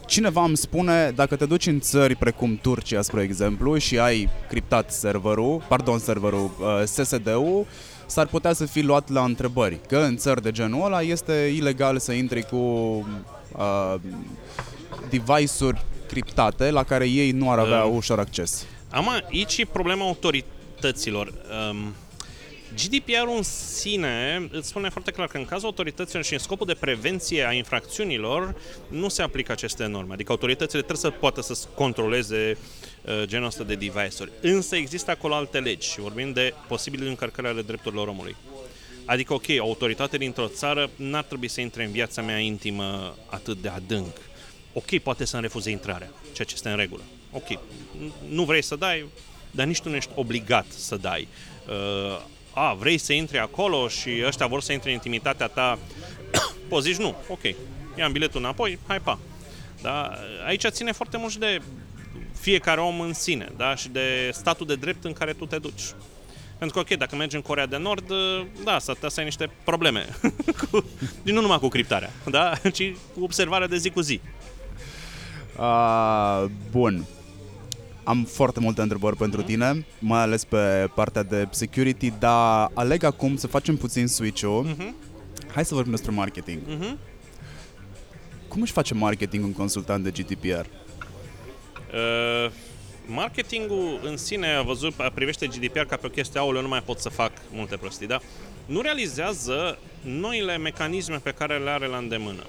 cineva 0.05 0.43
îmi 0.43 0.57
spune, 0.57 1.11
dacă 1.15 1.35
te 1.35 1.45
duci 1.45 1.65
în 1.67 1.79
țări 1.79 2.15
precum 2.15 2.59
Turcia, 2.61 3.01
spre 3.01 3.21
exemplu, 3.21 3.77
și 3.77 3.99
ai 3.99 4.29
criptat 4.49 4.91
serverul, 4.91 5.63
pardon, 5.67 5.99
serverul, 5.99 6.51
uh, 6.59 6.83
SSD-ul, 6.85 7.65
s-ar 8.05 8.27
putea 8.27 8.53
să 8.53 8.65
fii 8.65 8.83
luat 8.83 9.09
la 9.09 9.23
întrebări. 9.23 9.79
Că 9.87 9.97
în 9.97 10.17
țări 10.17 10.41
de 10.41 10.51
genul 10.51 10.85
ăla 10.85 11.01
este 11.01 11.33
ilegal 11.55 11.97
să 11.99 12.11
intri 12.11 12.43
cu 12.43 12.55
uh, 12.55 13.95
device-uri 15.09 15.85
criptate 16.07 16.71
la 16.71 16.83
care 16.83 17.05
ei 17.09 17.31
nu 17.31 17.51
ar 17.51 17.59
avea 17.59 17.83
uh. 17.83 17.93
ușor 17.95 18.19
acces. 18.19 18.65
Am 18.89 19.09
aici 19.09 19.57
e 19.57 19.65
problema 19.65 20.05
autorităților. 20.05 21.33
Um, 21.71 21.93
GDPR-ul 22.75 23.35
în 23.35 23.43
sine 23.43 24.47
îți 24.51 24.67
spune 24.67 24.89
foarte 24.89 25.11
clar 25.11 25.27
că 25.27 25.37
în 25.37 25.45
cazul 25.45 25.67
autorităților 25.67 26.23
și 26.23 26.33
în 26.33 26.39
scopul 26.39 26.65
de 26.65 26.73
prevenție 26.73 27.47
a 27.47 27.51
infracțiunilor 27.51 28.55
nu 28.87 29.07
se 29.09 29.21
aplică 29.21 29.51
aceste 29.51 29.85
norme. 29.85 30.13
Adică 30.13 30.31
autoritățile 30.31 30.81
trebuie 30.81 31.11
să 31.11 31.19
poată 31.19 31.41
să 31.41 31.67
controleze 31.75 32.57
uh, 33.01 33.23
genul 33.25 33.47
ăsta 33.47 33.63
de 33.63 33.75
device-uri. 33.75 34.31
Însă 34.41 34.75
există 34.75 35.11
acolo 35.11 35.33
alte 35.33 35.59
legi 35.59 35.89
și 35.89 35.99
vorbim 35.99 36.31
de 36.31 36.53
posibile 36.67 37.09
încărcări 37.09 37.47
ale 37.47 37.61
drepturilor 37.61 38.07
omului. 38.07 38.35
Adică, 39.05 39.33
ok, 39.33 39.49
autoritatea 39.59 40.17
dintr-o 40.17 40.47
țară 40.47 40.89
n-ar 40.95 41.23
trebui 41.23 41.47
să 41.47 41.61
intre 41.61 41.83
în 41.83 41.91
viața 41.91 42.21
mea 42.21 42.37
intimă 42.37 43.15
atât 43.29 43.61
de 43.61 43.67
adânc. 43.67 44.15
Ok, 44.73 44.97
poate 44.97 45.25
să-mi 45.25 45.41
refuze 45.41 45.69
intrarea, 45.69 46.11
ceea 46.33 46.47
ce 46.47 46.53
este 46.53 46.69
în 46.69 46.75
regulă 46.75 47.01
ok, 47.31 47.59
nu 48.29 48.43
vrei 48.43 48.61
să 48.61 48.75
dai, 48.75 49.05
dar 49.51 49.65
nici 49.65 49.81
tu 49.81 49.89
nu 49.89 49.95
ești 49.95 50.11
obligat 50.15 50.65
să 50.69 50.95
dai. 50.95 51.27
Uh, 51.67 52.21
a, 52.53 52.73
vrei 52.73 52.97
să 52.97 53.13
intri 53.13 53.39
acolo 53.39 53.87
și 53.87 54.09
ăștia 54.25 54.47
vor 54.47 54.61
să 54.61 54.71
intre 54.71 54.89
în 54.89 54.95
intimitatea 54.95 55.47
ta, 55.47 55.79
poți 56.69 56.87
zici 56.87 56.97
nu, 56.97 57.15
ok, 57.27 57.43
ia 57.97 58.07
biletul 58.07 58.39
înapoi, 58.39 58.79
hai 58.87 58.99
pa. 58.99 59.19
Da? 59.81 60.11
Aici 60.45 60.65
ține 60.67 60.91
foarte 60.91 61.17
mult 61.17 61.31
și 61.31 61.39
de 61.39 61.61
fiecare 62.39 62.79
om 62.79 62.99
în 62.99 63.13
sine 63.13 63.51
da? 63.57 63.75
și 63.75 63.89
de 63.89 64.29
statul 64.33 64.65
de 64.65 64.75
drept 64.75 65.03
în 65.03 65.13
care 65.13 65.33
tu 65.33 65.45
te 65.45 65.57
duci. 65.57 65.81
Pentru 66.57 66.75
că, 66.75 66.93
ok, 66.93 66.99
dacă 66.99 67.15
mergi 67.15 67.35
în 67.35 67.41
Corea 67.41 67.65
de 67.65 67.77
Nord, 67.77 68.11
da, 68.63 68.79
s-ar 68.79 68.95
putea 68.95 69.09
să 69.09 69.19
ai 69.19 69.25
niște 69.25 69.49
probleme. 69.63 70.07
cu, 70.71 70.85
nu 71.23 71.41
numai 71.41 71.59
cu 71.59 71.67
criptarea, 71.67 72.11
da? 72.29 72.53
ci 72.75 72.93
cu 73.13 73.23
observarea 73.23 73.67
de 73.67 73.77
zi 73.77 73.89
cu 73.89 74.01
zi. 74.01 74.21
Uh, 75.59 76.45
bun. 76.71 77.05
Am 78.07 78.23
foarte 78.23 78.59
multe 78.59 78.81
întrebări 78.81 79.15
pentru 79.15 79.39
mhm. 79.39 79.47
tine, 79.49 79.85
mai 79.99 80.21
ales 80.21 80.43
pe 80.43 80.89
partea 80.95 81.23
de 81.23 81.47
security, 81.49 82.13
dar 82.19 82.71
aleg 82.73 83.03
acum 83.03 83.35
să 83.35 83.47
facem 83.47 83.77
puțin 83.77 84.07
switch-ul. 84.07 84.65
Uh-huh. 84.65 84.91
Hai 85.53 85.65
să 85.65 85.73
vorbim 85.73 85.91
despre 85.91 86.11
marketing. 86.11 86.59
Uh-huh. 86.59 86.97
Cum 88.47 88.61
își 88.61 88.71
face 88.71 88.93
marketing 88.93 89.43
un 89.43 89.53
consultant 89.53 90.03
de 90.03 90.11
GDPR? 90.11 90.65
Uh, 91.93 92.51
marketingul 93.05 93.99
în 94.03 94.17
sine 94.17 94.53
a 94.53 94.61
văzut, 94.61 94.93
privește 95.13 95.47
GDPR 95.47 95.79
ca 95.79 95.95
pe 95.95 96.05
o 96.05 96.09
chestie, 96.09 96.39
aoleu, 96.39 96.61
nu 96.61 96.67
mai 96.67 96.81
pot 96.81 96.99
să 96.99 97.09
fac 97.09 97.31
multe 97.51 97.75
prostii, 97.75 98.07
da? 98.07 98.19
Nu 98.65 98.81
realizează 98.81 99.77
noile 100.01 100.57
mecanisme 100.57 101.19
pe 101.23 101.31
care 101.31 101.57
le 101.57 101.69
are 101.69 101.87
la 101.87 101.97
îndemână. 101.97 102.43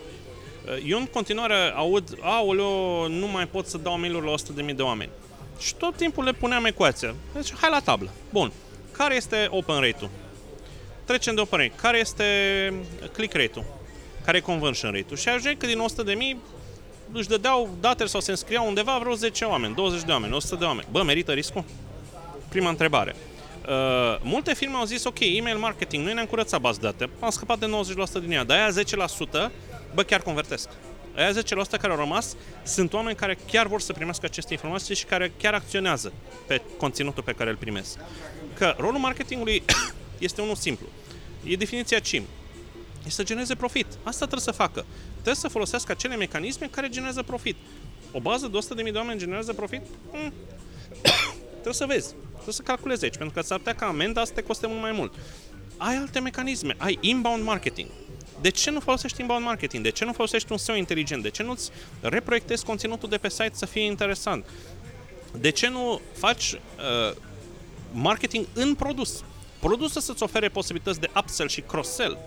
Eu 0.84 0.98
în 0.98 1.06
continuare 1.06 1.72
aud, 1.74 2.18
aoleo, 2.20 3.09
nu 3.09 3.26
mai 3.26 3.46
pot 3.46 3.66
să 3.66 3.78
dau 3.78 3.98
mail 3.98 4.14
la 4.14 4.34
100.000 4.68 4.74
de 4.76 4.82
oameni. 4.82 5.11
Și 5.59 5.74
tot 5.74 5.96
timpul 5.96 6.24
le 6.24 6.32
puneam 6.32 6.64
ecuația. 6.64 7.14
Deci, 7.34 7.54
hai 7.61 7.70
la 7.70 7.80
tablă. 7.80 8.11
Bun. 8.30 8.52
Care 8.92 9.14
este 9.14 9.46
open 9.50 9.80
rate-ul? 9.80 10.11
Trecem 11.04 11.34
de 11.34 11.40
open 11.40 11.59
rate. 11.59 11.72
Care 11.76 11.98
este 11.98 12.24
click 13.12 13.34
rate-ul? 13.34 13.64
Care 14.24 14.36
e 14.36 14.40
conversion 14.40 14.92
rate-ul? 14.92 15.16
Și 15.16 15.28
ajunge 15.28 15.56
că 15.56 15.66
din 15.66 15.78
100 15.78 16.02
de 16.02 16.12
mii 16.12 16.40
își 17.12 17.28
dădeau 17.28 17.76
datele 17.80 18.09
sau 18.09 18.20
se 18.20 18.30
înscriau 18.30 18.66
undeva 18.66 18.98
vreo 18.98 19.14
10 19.14 19.44
oameni, 19.44 19.74
20 19.74 20.02
de 20.02 20.12
oameni, 20.12 20.34
100 20.34 20.54
de 20.54 20.64
oameni. 20.64 20.86
Bă, 20.90 21.02
merită 21.02 21.32
riscul? 21.32 21.64
Prima 22.48 22.68
întrebare. 22.68 23.16
Uh, 23.68 23.74
multe 24.22 24.54
firme 24.54 24.76
au 24.76 24.84
zis, 24.84 25.04
ok, 25.04 25.20
email 25.20 25.56
marketing, 25.56 26.04
noi 26.04 26.14
ne-am 26.14 26.26
curățat 26.26 26.61
bază 26.61 26.78
date, 26.82 27.11
am 27.20 27.30
scăpat 27.30 27.59
de 27.59 27.66
90% 27.66 28.20
din 28.20 28.32
ea, 28.32 28.44
dar 28.44 28.59
aia 28.59 28.82
10%, 29.48 29.50
bă, 29.94 30.02
chiar 30.02 30.22
convertesc. 30.22 30.68
Aia 31.18 31.32
10% 31.32 31.34
care 31.80 31.92
au 31.92 31.98
rămas 31.98 32.36
sunt 32.62 32.92
oameni 32.92 33.16
care 33.16 33.38
chiar 33.50 33.66
vor 33.66 33.80
să 33.80 33.92
primească 33.92 34.26
aceste 34.26 34.52
informații 34.52 34.94
și 34.94 35.04
care 35.04 35.32
chiar 35.38 35.54
acționează 35.54 36.12
pe 36.46 36.62
conținutul 36.76 37.22
pe 37.22 37.32
care 37.32 37.50
îl 37.50 37.56
primesc. 37.56 37.98
Că 38.54 38.74
rolul 38.78 39.00
marketingului 39.00 39.62
este 40.18 40.40
unul 40.40 40.54
simplu. 40.54 40.86
E 41.44 41.56
definiția 41.56 41.98
CIM. 41.98 42.22
E 43.06 43.10
să 43.10 43.22
genereze 43.22 43.54
profit. 43.54 43.86
Asta 44.02 44.26
trebuie 44.26 44.40
să 44.40 44.50
facă. 44.50 44.86
Trebuie 45.12 45.34
să 45.34 45.48
folosească 45.48 45.92
acele 45.92 46.16
mecanisme 46.16 46.68
care 46.70 46.88
generează 46.88 47.22
profit. 47.22 47.56
O 48.12 48.20
bază 48.20 48.48
de 48.48 48.58
100.000 48.84 48.92
de 48.92 48.98
oameni 48.98 49.18
generează 49.18 49.52
profit? 49.52 49.82
Mm. 50.12 50.32
trebuie 51.50 51.74
să 51.74 51.86
vezi. 51.86 52.14
Trebuie 52.32 52.54
să 52.54 52.62
calculezi 52.62 53.04
aici, 53.04 53.16
pentru 53.16 53.34
că 53.34 53.46
s-ar 53.46 53.58
putea 53.58 53.74
ca 53.74 53.86
amenda 53.86 54.24
să 54.24 54.32
te 54.32 54.42
coste 54.42 54.66
mult 54.66 54.80
mai 54.80 54.92
mult. 54.92 55.14
Ai 55.76 55.96
alte 55.96 56.20
mecanisme. 56.20 56.74
Ai 56.78 56.98
inbound 57.00 57.44
marketing 57.44 57.88
De 58.41 58.51
ce 58.51 58.70
nu 58.70 58.80
folosești 58.80 59.20
inbound 59.20 59.45
marketing? 59.45 59.82
De 59.82 59.91
ce 59.91 60.05
nu 60.05 60.12
folosești 60.12 60.53
un 60.53 60.59
SEO 60.59 60.74
inteligent? 60.74 61.22
De 61.22 61.30
ce 61.30 61.43
nu-ți 61.43 61.70
reproiectezi 62.01 62.64
conținutul 62.64 63.09
de 63.09 63.16
pe 63.16 63.28
site 63.28 63.51
să 63.53 63.66
fie 63.66 63.84
interesant? 63.84 64.45
De 65.41 65.51
ce 65.51 65.68
nu 65.68 66.01
faci 66.12 66.53
uh, 66.53 67.16
marketing 67.93 68.47
în 68.53 68.74
produs? 68.74 69.24
Produsul 69.61 70.01
să-ți 70.01 70.22
ofere 70.22 70.49
posibilități 70.49 71.01
de 71.01 71.11
upsell 71.16 71.49
și 71.49 71.61
cross-sell. 71.61 72.18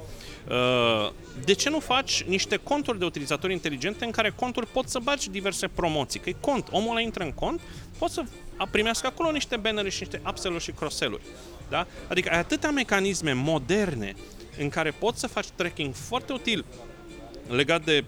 Uh, 0.49 1.11
de 1.45 1.53
ce 1.53 1.69
nu 1.69 1.79
faci 1.79 2.23
niște 2.23 2.55
conturi 2.55 2.99
de 2.99 3.05
utilizatori 3.05 3.53
inteligente 3.53 4.05
în 4.05 4.11
care 4.11 4.29
conturi 4.29 4.67
pot 4.67 4.89
să 4.89 4.99
bagi 4.99 5.29
diverse 5.29 5.67
promoții? 5.67 6.19
Că 6.19 6.29
e 6.29 6.35
cont, 6.39 6.67
omul 6.71 6.89
ăla 6.89 6.99
intră 6.99 7.23
în 7.23 7.31
cont, 7.31 7.61
poți 7.97 8.13
să 8.13 8.23
primească 8.71 9.07
acolo 9.07 9.31
niște 9.31 9.55
bannere 9.57 9.89
și 9.89 9.99
niște 9.99 10.21
upsell-uri 10.27 10.63
și 10.63 10.71
cross-sell-uri. 10.71 11.23
Da? 11.69 11.87
Adică 12.07 12.29
ai 12.31 12.39
atâtea 12.39 12.71
mecanisme 12.71 13.33
moderne 13.33 14.15
în 14.57 14.69
care 14.69 14.91
poți 14.91 15.19
să 15.19 15.27
faci 15.27 15.47
tracking 15.47 15.93
foarte 15.93 16.33
util 16.33 16.65
legat 17.47 17.83
de 17.83 18.03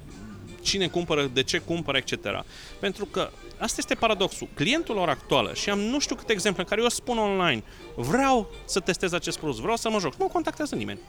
cine 0.61 0.87
cumpără, 0.87 1.29
de 1.33 1.43
ce 1.43 1.57
cumpără, 1.57 1.97
etc. 1.97 2.43
Pentru 2.79 3.05
că 3.05 3.29
asta 3.57 3.75
este 3.77 3.95
paradoxul. 3.95 4.47
Clientul 4.53 4.95
lor 4.95 5.09
actuală, 5.09 5.53
și 5.53 5.69
am 5.69 5.79
nu 5.79 5.99
știu 5.99 6.15
câte 6.15 6.31
exemple 6.31 6.61
în 6.61 6.67
care 6.67 6.81
eu 6.81 6.89
spun 6.89 7.17
online, 7.17 7.63
vreau 7.95 8.53
să 8.65 8.79
testez 8.79 9.13
acest 9.13 9.37
produs, 9.37 9.59
vreau 9.59 9.75
să 9.75 9.89
mă 9.89 9.99
joc, 9.99 10.15
nu 10.15 10.27
contactează 10.27 10.75
nimeni. 10.75 10.99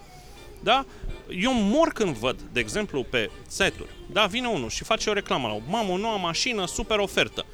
Da? 0.62 0.84
Eu 1.28 1.52
mor 1.52 1.88
când 1.88 2.16
văd, 2.16 2.40
de 2.52 2.60
exemplu, 2.60 3.04
pe 3.10 3.30
seturi, 3.48 3.90
da, 4.12 4.26
vine 4.26 4.46
unul 4.46 4.68
și 4.68 4.84
face 4.84 5.10
o 5.10 5.12
reclamă 5.12 5.48
la 5.48 5.54
o 5.54 5.60
mamă, 5.68 5.92
o 5.92 5.96
nouă 5.96 6.18
mașină, 6.18 6.66
super 6.66 6.98
ofertă. 6.98 7.44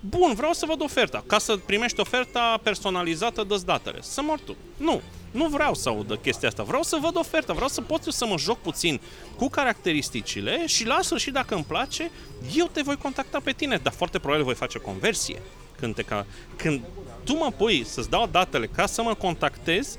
Bun, 0.00 0.34
vreau 0.34 0.52
să 0.52 0.66
văd 0.66 0.82
oferta. 0.82 1.24
Ca 1.26 1.38
să 1.38 1.56
primești 1.56 2.00
oferta 2.00 2.60
personalizată, 2.62 3.42
dă 3.42 3.62
datele. 3.64 3.98
Să 4.00 4.22
mor 4.22 4.38
tu. 4.38 4.56
Nu, 4.76 5.00
nu 5.36 5.48
vreau 5.48 5.74
să 5.74 5.88
aud 5.88 6.18
chestia 6.22 6.48
asta. 6.48 6.62
Vreau 6.62 6.82
să 6.82 6.98
văd 7.00 7.16
oferta, 7.16 7.52
vreau 7.52 7.68
să 7.68 7.80
pot 7.80 8.02
să 8.02 8.26
mă 8.26 8.38
joc 8.38 8.58
puțin 8.58 9.00
cu 9.36 9.48
caracteristicile 9.48 10.66
și 10.66 10.86
la 10.86 10.98
sfârșit, 11.02 11.32
dacă 11.32 11.54
îmi 11.54 11.64
place, 11.64 12.10
eu 12.54 12.66
te 12.66 12.82
voi 12.82 12.96
contacta 12.96 13.40
pe 13.44 13.52
tine, 13.52 13.76
dar 13.76 13.92
foarte 13.92 14.18
probabil 14.18 14.44
voi 14.44 14.54
face 14.54 14.78
conversie. 14.78 15.42
Când, 15.78 15.94
te 15.94 16.02
ca... 16.02 16.26
Când 16.56 16.80
tu 17.24 17.36
mă 17.36 17.52
pui 17.56 17.84
să-ți 17.84 18.10
dau 18.10 18.26
datele 18.26 18.66
ca 18.66 18.86
să 18.86 19.02
mă 19.02 19.14
contactezi, 19.14 19.98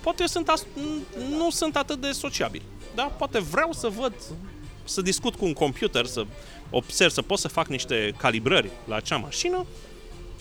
poate 0.00 0.20
eu 0.20 0.26
sunt 0.26 0.48
as- 0.48 0.66
nu 1.30 1.50
sunt 1.50 1.76
atât 1.76 2.00
de 2.00 2.10
sociabil. 2.10 2.62
Da? 2.94 3.02
Poate 3.02 3.38
vreau 3.38 3.72
să 3.72 3.88
văd, 3.88 4.12
să 4.84 5.00
discut 5.00 5.34
cu 5.34 5.44
un 5.44 5.52
computer, 5.52 6.06
să 6.06 6.26
observ, 6.70 7.10
să 7.10 7.22
pot 7.22 7.38
să 7.38 7.48
fac 7.48 7.66
niște 7.66 8.14
calibrări 8.18 8.70
la 8.84 8.96
acea 8.96 9.16
mașină 9.16 9.66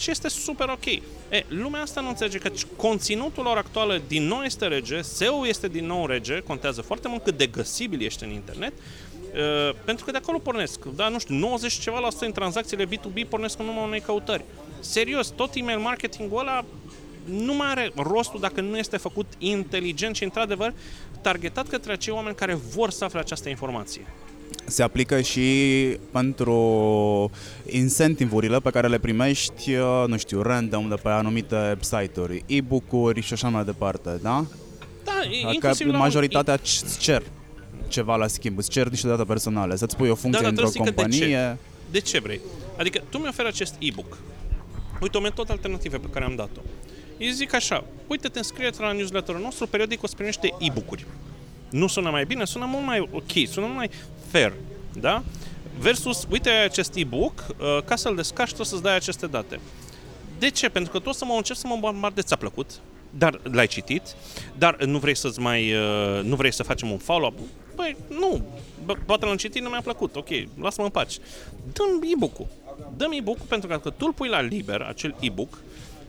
și 0.02 0.12
este 0.12 0.30
super 0.30 0.70
ok. 0.70 0.86
E, 0.86 1.02
lumea 1.48 1.82
asta 1.82 2.02
nu 2.02 2.08
înțelege 2.08 2.38
că 2.38 2.52
conținutul 2.76 3.44
lor 3.44 3.58
actuală 3.58 4.02
din 4.08 4.24
nou 4.24 4.42
este 4.42 4.68
rege, 4.68 5.02
SEO 5.02 5.48
este 5.48 5.68
din 5.68 5.86
nou 5.86 6.06
rege, 6.06 6.40
contează 6.40 6.82
foarte 6.82 7.08
mult 7.08 7.24
cât 7.24 7.38
de 7.38 7.48
găsibil 7.48 8.02
ești 8.02 8.24
în 8.24 8.30
internet, 8.30 8.74
Uh, 9.32 9.76
pentru 9.86 10.06
că 10.06 10.12
de 10.12 10.18
acolo 10.18 10.38
pornesc, 10.38 10.86
da, 10.86 11.08
nu 11.08 11.20
știu, 11.20 11.36
90 11.36 11.74
ceva 11.74 12.00
la 12.00 12.10
sută 12.10 12.24
din 12.24 12.34
tranzacțiile 12.34 12.86
B2B 12.86 13.28
pornesc 13.30 13.60
în 13.60 13.66
numai 13.66 13.84
unei 13.84 14.00
căutări. 14.00 14.44
Serios, 14.80 15.28
tot 15.28 15.56
email 15.56 15.80
marketing-ul 15.80 16.40
ăla 16.40 16.66
nu 17.26 17.54
mai 17.54 17.68
are 17.68 17.92
rostul 17.96 18.40
dacă 18.40 18.62
nu 18.62 18.78
este 18.78 18.98
făcut 18.98 19.26
inteligent 19.38 20.16
și, 20.16 20.24
într-adevăr, 20.24 20.74
targetat 21.22 21.68
către 21.68 21.92
acei 21.92 22.14
oameni 22.14 22.36
care 22.36 22.54
vor 22.54 22.90
să 22.90 23.04
afle 23.04 23.20
această 23.20 23.50
informație 23.50 24.06
se 24.66 24.84
aplică 24.84 25.22
și 25.22 25.42
pentru 26.12 27.32
incentivurile 27.66 28.60
pe 28.60 28.70
care 28.70 28.88
le 28.88 28.98
primești, 28.98 29.74
uh, 29.74 30.04
nu 30.08 30.18
știu, 30.18 30.42
random 30.42 30.90
de 30.90 30.96
pe 30.96 31.10
anumite 31.10 31.78
site-uri, 31.80 32.44
e-book-uri 32.46 33.22
și 33.22 33.34
așa 33.34 33.50
mai 33.50 33.64
departe, 33.64 34.20
da? 34.22 34.46
Da, 35.04 35.12
inclusiv 35.52 35.92
că 35.92 35.98
majoritatea 35.98 36.54
îți 36.54 37.00
cer 37.00 37.24
ceva 37.88 38.16
la 38.16 38.28
schimb, 38.28 38.58
îți 38.58 38.70
cer 38.70 38.90
niște 38.90 39.08
date 39.08 39.24
personale, 39.24 39.76
să-ți 39.76 39.96
pui 39.96 40.10
o 40.10 40.16
funcție 40.16 40.44
da, 40.44 40.50
într-o 40.50 40.70
companie. 40.78 41.20
De 41.20 41.26
ce? 41.26 41.58
de 41.92 42.00
ce 42.00 42.20
vrei? 42.20 42.40
Adică 42.78 43.04
tu 43.10 43.18
mi-oferi 43.18 43.48
acest 43.48 43.76
e-book. 43.80 44.18
Uite 45.02 45.18
o 45.18 45.22
metodă 45.22 45.52
alternativă 45.52 45.98
pe 45.98 46.08
care 46.14 46.26
am 46.26 46.36
dat-o. 46.36 46.60
Îi 47.20 47.32
zic 47.32 47.54
așa, 47.54 47.84
uite, 48.08 48.28
te 48.28 48.38
înscrieți 48.38 48.80
la 48.80 48.92
newsletterul 48.92 49.42
nostru, 49.42 49.68
periodic 49.68 50.04
o 50.04 50.08
să 50.08 50.16
primești 50.16 50.54
e-book-uri. 50.60 51.06
Nu 51.70 51.88
sună 51.88 52.10
mai 52.10 52.26
bine, 52.26 52.46
sună 52.46 52.66
mult 52.66 52.86
mai 52.86 53.00
ok, 53.12 53.48
sună 53.48 53.66
mult 53.66 53.78
mai 53.78 53.90
fair, 54.32 54.54
da? 55.00 55.24
Versus, 55.80 56.28
uite 56.30 56.50
acest 56.50 56.96
e-book, 56.96 57.46
uh, 57.50 57.84
ca 57.86 57.96
să-l 57.96 58.16
descarci, 58.16 58.48
trebuie 58.48 58.68
să-ți 58.68 58.84
dai 58.84 58.96
aceste 58.96 59.28
date. 59.28 59.60
De 60.40 60.50
ce? 60.50 60.70
Pentru 60.70 60.92
că 60.92 61.00
tu 61.00 61.10
o 61.10 61.12
să 61.12 61.26
mă 61.26 61.34
încerci 61.34 61.60
să 61.60 61.68
mă 61.68 61.78
bombardezi, 61.80 62.28
ți-a 62.28 62.36
plăcut, 62.36 62.70
dar 63.18 63.40
l-ai 63.44 63.68
citit, 63.68 64.02
dar 64.58 64.84
nu 64.84 64.98
vrei 64.98 65.16
să-ți 65.16 65.40
mai, 65.40 65.74
uh, 65.74 66.24
nu 66.24 66.36
vrei 66.36 66.54
să 66.54 66.64
facem 66.64 66.92
un 66.92 66.98
follow-up. 66.98 67.40
Păi, 67.76 67.98
nu, 68.10 68.42
poate 69.06 69.26
l-am 69.26 69.36
citit, 69.36 69.62
nu 69.62 69.70
mi-a 69.70 69.82
plăcut, 69.82 70.16
ok, 70.16 70.28
lasă-mă 70.62 70.86
în 70.86 70.92
pace. 70.92 71.18
Dă-mi 71.74 72.12
e-book-ul. 72.12 72.48
Dă-mi 72.98 73.18
e-book-ul 73.18 73.46
pentru 73.48 73.68
că 73.68 73.90
tu 73.90 74.06
îl 74.06 74.14
pui 74.14 74.30
la 74.30 74.42
liber, 74.42 74.82
acel 74.82 75.16
e-book, 75.20 75.58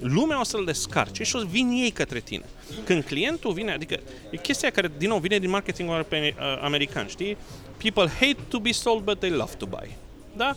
lumea 0.03 0.41
o 0.41 0.45
să-l 0.45 0.65
descarce 0.65 1.23
și 1.23 1.37
o 1.37 1.39
să 1.39 1.45
vin 1.51 1.69
ei 1.69 1.91
către 1.91 2.21
tine. 2.21 2.45
Când 2.85 3.05
clientul 3.05 3.53
vine, 3.53 3.73
adică 3.73 4.01
e 4.31 4.37
chestia 4.37 4.71
care, 4.71 4.91
din 4.99 5.09
nou, 5.09 5.19
vine 5.19 5.39
din 5.39 5.51
marketingul 5.51 6.07
american, 6.61 7.07
știi? 7.07 7.37
People 7.77 8.09
hate 8.09 8.37
to 8.49 8.59
be 8.59 8.73
sold, 8.73 9.03
but 9.03 9.19
they 9.19 9.31
love 9.31 9.53
to 9.59 9.67
buy. 9.67 9.97
Da? 10.37 10.57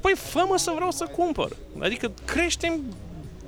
Păi 0.00 0.12
fă 0.16 0.54
să 0.56 0.72
vreau 0.74 0.90
să 0.90 1.04
cumpăr. 1.04 1.56
Adică 1.78 2.12
creștem 2.24 2.80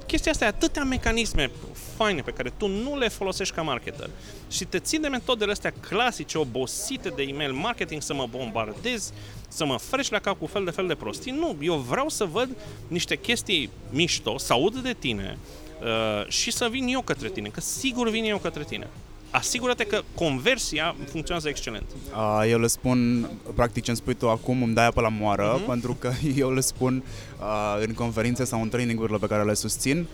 chestia 0.07 0.33
asta, 0.33 0.47
atâtea 0.47 0.85
mecanisme 0.85 1.51
faine 1.99 2.21
pe 2.21 2.31
care 2.31 2.53
tu 2.57 2.67
nu 2.67 2.99
le 2.99 3.09
folosești 3.09 3.55
ca 3.55 3.63
marketer 3.63 4.11
și 4.51 4.65
te 4.65 4.79
ții 4.79 4.99
de 4.99 5.09
metodele 5.09 5.51
astea 5.51 5.73
clasice, 5.89 6.39
obosite 6.39 7.09
de 7.09 7.23
email 7.23 7.53
marketing, 7.53 8.03
să 8.03 8.15
mă 8.15 8.27
bombardez, 8.31 9.13
să 9.49 9.65
mă 9.65 9.77
frești 9.79 10.13
la 10.13 10.19
cap 10.19 10.39
cu 10.39 10.47
fel 10.47 10.65
de 10.65 10.71
fel 10.71 10.87
de 10.87 10.95
prostii. 10.95 11.33
Nu, 11.33 11.57
eu 11.61 11.75
vreau 11.75 12.09
să 12.09 12.25
văd 12.25 12.49
niște 12.89 13.17
chestii 13.17 13.71
mișto, 13.91 14.39
să 14.39 14.53
aud 14.53 14.77
de 14.77 14.95
tine 14.99 15.39
uh, 15.83 16.29
și 16.29 16.51
să 16.51 16.69
vin 16.71 16.87
eu 16.87 17.03
către 17.03 17.29
tine, 17.29 17.49
că 17.49 17.61
sigur 17.61 18.11
vin 18.11 18.25
eu 18.25 18.39
către 18.39 18.65
tine 18.65 18.87
asigură-te 19.31 19.85
că 19.85 20.03
conversia 20.15 20.95
funcționează 21.11 21.49
excelent. 21.49 21.85
Uh, 22.13 22.45
eu 22.51 22.59
le 22.59 22.67
spun, 22.67 23.31
practic 23.55 23.83
ce 23.83 23.91
îmi 23.91 23.99
spui 23.99 24.15
tu 24.15 24.29
acum, 24.29 24.63
îmi 24.63 24.75
dai 24.75 24.87
apă 24.87 25.01
la 25.01 25.09
moară, 25.09 25.61
uh-huh. 25.61 25.67
pentru 25.67 25.95
că 25.95 26.13
eu 26.37 26.53
le 26.53 26.61
spun 26.61 27.03
uh, 27.41 27.85
în 27.87 27.95
conferințe 27.95 28.45
sau 28.45 28.63
în 28.63 28.69
trainingurile 28.69 29.19
pe 29.19 29.27
care 29.27 29.45
le 29.45 29.55
susțin, 29.55 30.07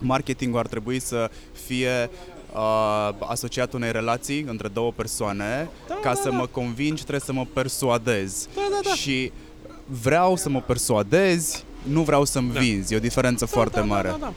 marketingul 0.00 0.58
ar 0.58 0.66
trebui 0.66 1.00
să 1.00 1.30
fie 1.66 2.10
uh, 2.54 3.10
asociat 3.18 3.72
unei 3.72 3.92
relații 3.92 4.44
între 4.48 4.68
două 4.68 4.92
persoane. 4.92 5.68
Da, 5.88 5.94
Ca 5.94 6.12
da, 6.14 6.14
să 6.14 6.28
da. 6.28 6.36
mă 6.36 6.46
convingi, 6.46 7.00
trebuie 7.00 7.20
să 7.20 7.32
mă 7.32 7.46
persuadez. 7.52 8.48
Da, 8.54 8.60
da, 8.70 8.78
da. 8.88 8.94
Și 8.94 9.32
vreau 9.86 10.36
să 10.36 10.48
mă 10.48 10.60
persuadezi, 10.60 11.64
nu 11.82 12.02
vreau 12.02 12.24
să-mi 12.24 12.52
da. 12.52 12.60
vinzi. 12.60 12.94
E 12.94 12.96
o 12.96 13.00
diferență 13.00 13.44
da, 13.44 13.50
foarte 13.50 13.78
da, 13.78 13.84
mare. 13.84 14.08
Da, 14.08 14.14
da, 14.14 14.18
da. 14.18 14.32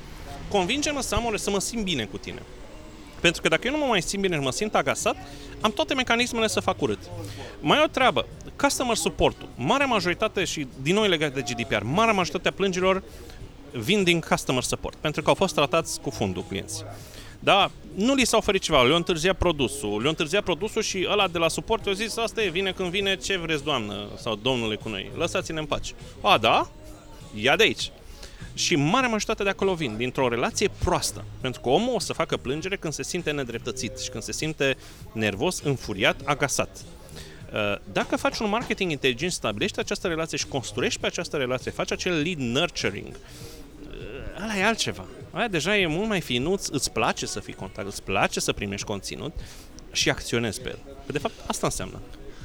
Convinge-mă 0.57 1.01
să 1.01 1.16
am 1.16 1.34
să 1.36 1.49
mă 1.49 1.59
simt 1.59 1.84
bine 1.84 2.03
cu 2.05 2.18
tine. 2.18 2.41
Pentru 3.20 3.41
că 3.41 3.47
dacă 3.47 3.68
eu 3.68 3.74
nu 3.74 3.80
mă 3.80 3.86
mai 3.86 4.01
simt 4.01 4.22
bine 4.22 4.36
și 4.36 4.41
mă 4.41 4.51
simt 4.51 4.76
agasat, 4.76 5.16
am 5.61 5.72
toate 5.72 5.93
mecanismele 5.93 6.47
să 6.47 6.59
fac 6.59 6.82
urât. 6.82 6.99
Mai 7.61 7.82
o 7.84 7.88
treabă, 7.88 8.26
customer 8.55 8.95
support-ul. 8.95 9.47
Marea 9.55 9.86
majoritate, 9.86 10.43
și 10.43 10.68
din 10.82 10.93
nou 10.93 11.03
legat 11.03 11.34
de 11.34 11.41
GDPR, 11.41 11.82
marea 11.84 12.14
majoritate 12.14 12.47
a 12.47 12.51
plângerilor 12.51 13.03
vin 13.74 14.03
din 14.03 14.19
customer 14.19 14.63
support, 14.63 14.95
pentru 14.95 15.21
că 15.21 15.30
au 15.30 15.36
fost 15.36 15.53
tratați 15.55 16.01
cu 16.01 16.09
fundul 16.09 16.43
clienții. 16.47 16.84
Da, 17.39 17.71
nu 17.95 18.13
li 18.13 18.26
s-a 18.26 18.38
oferit 18.38 18.61
ceva, 18.61 18.84
le-a 18.84 18.95
întârziat 18.95 19.38
produsul, 19.38 20.01
le-a 20.01 20.09
întârziat 20.09 20.43
produsul 20.43 20.82
și 20.82 21.07
ăla 21.09 21.28
de 21.28 21.38
la 21.38 21.47
suport 21.47 21.88
a 21.88 21.91
zis, 21.91 22.17
asta 22.17 22.43
e, 22.43 22.49
vine 22.49 22.71
când 22.71 22.89
vine, 22.89 23.15
ce 23.15 23.38
vreți 23.38 23.63
doamnă 23.63 24.07
sau 24.17 24.36
domnule 24.36 24.76
cu 24.76 24.89
noi, 24.89 25.11
lăsați-ne 25.15 25.59
în 25.59 25.65
pace. 25.65 25.93
A, 26.21 26.38
da? 26.38 26.69
Ia 27.34 27.55
de 27.55 27.63
aici. 27.63 27.91
Și 28.53 28.76
marea 28.76 29.09
majoritate 29.09 29.43
de 29.43 29.49
acolo 29.49 29.74
vin, 29.74 29.97
dintr-o 29.97 30.28
relație 30.28 30.69
proastă. 30.84 31.24
Pentru 31.41 31.61
că 31.61 31.69
omul 31.69 31.95
o 31.95 31.99
să 31.99 32.13
facă 32.13 32.38
plângere 32.38 32.78
când 32.78 32.93
se 32.93 33.03
simte 33.03 33.32
nedreptățit 33.32 33.99
și 33.99 34.09
când 34.09 34.24
se 34.24 34.32
simte 34.32 34.78
nervos, 35.11 35.59
înfuriat, 35.59 36.21
agasat. 36.24 36.78
Uh, 37.53 37.76
dacă 37.91 38.15
faci 38.15 38.38
un 38.38 38.49
marketing 38.49 38.91
inteligent, 38.91 39.32
stabilești 39.32 39.80
această 39.80 40.07
relație 40.07 40.38
și 40.38 40.47
construiești 40.47 40.99
pe 40.99 41.05
această 41.05 41.38
relație, 41.38 41.71
faci 41.71 41.91
acel 41.91 42.21
lead 42.21 42.38
nurturing, 42.38 43.07
uh, 43.07 43.53
ăla 44.44 44.58
e 44.58 44.66
altceva. 44.66 45.06
Aia 45.32 45.48
deja 45.48 45.78
e 45.78 45.88
mult 45.88 46.08
mai 46.08 46.22
finuț, 46.22 46.68
îți 46.68 46.91
place 46.91 47.26
să 47.26 47.39
fii 47.39 47.54
contact, 47.54 47.88
îți 47.88 48.04
place 48.04 48.39
să 48.39 48.54
primești 48.54 48.86
conținut 48.86 49.34
și 49.91 50.10
acționezi 50.10 50.62
pe 50.62 50.70
el. 50.70 50.80
Că 51.06 51.12
de 51.12 51.18
fapt 51.18 51.34
asta 51.48 51.66
înseamnă. 51.66 52.00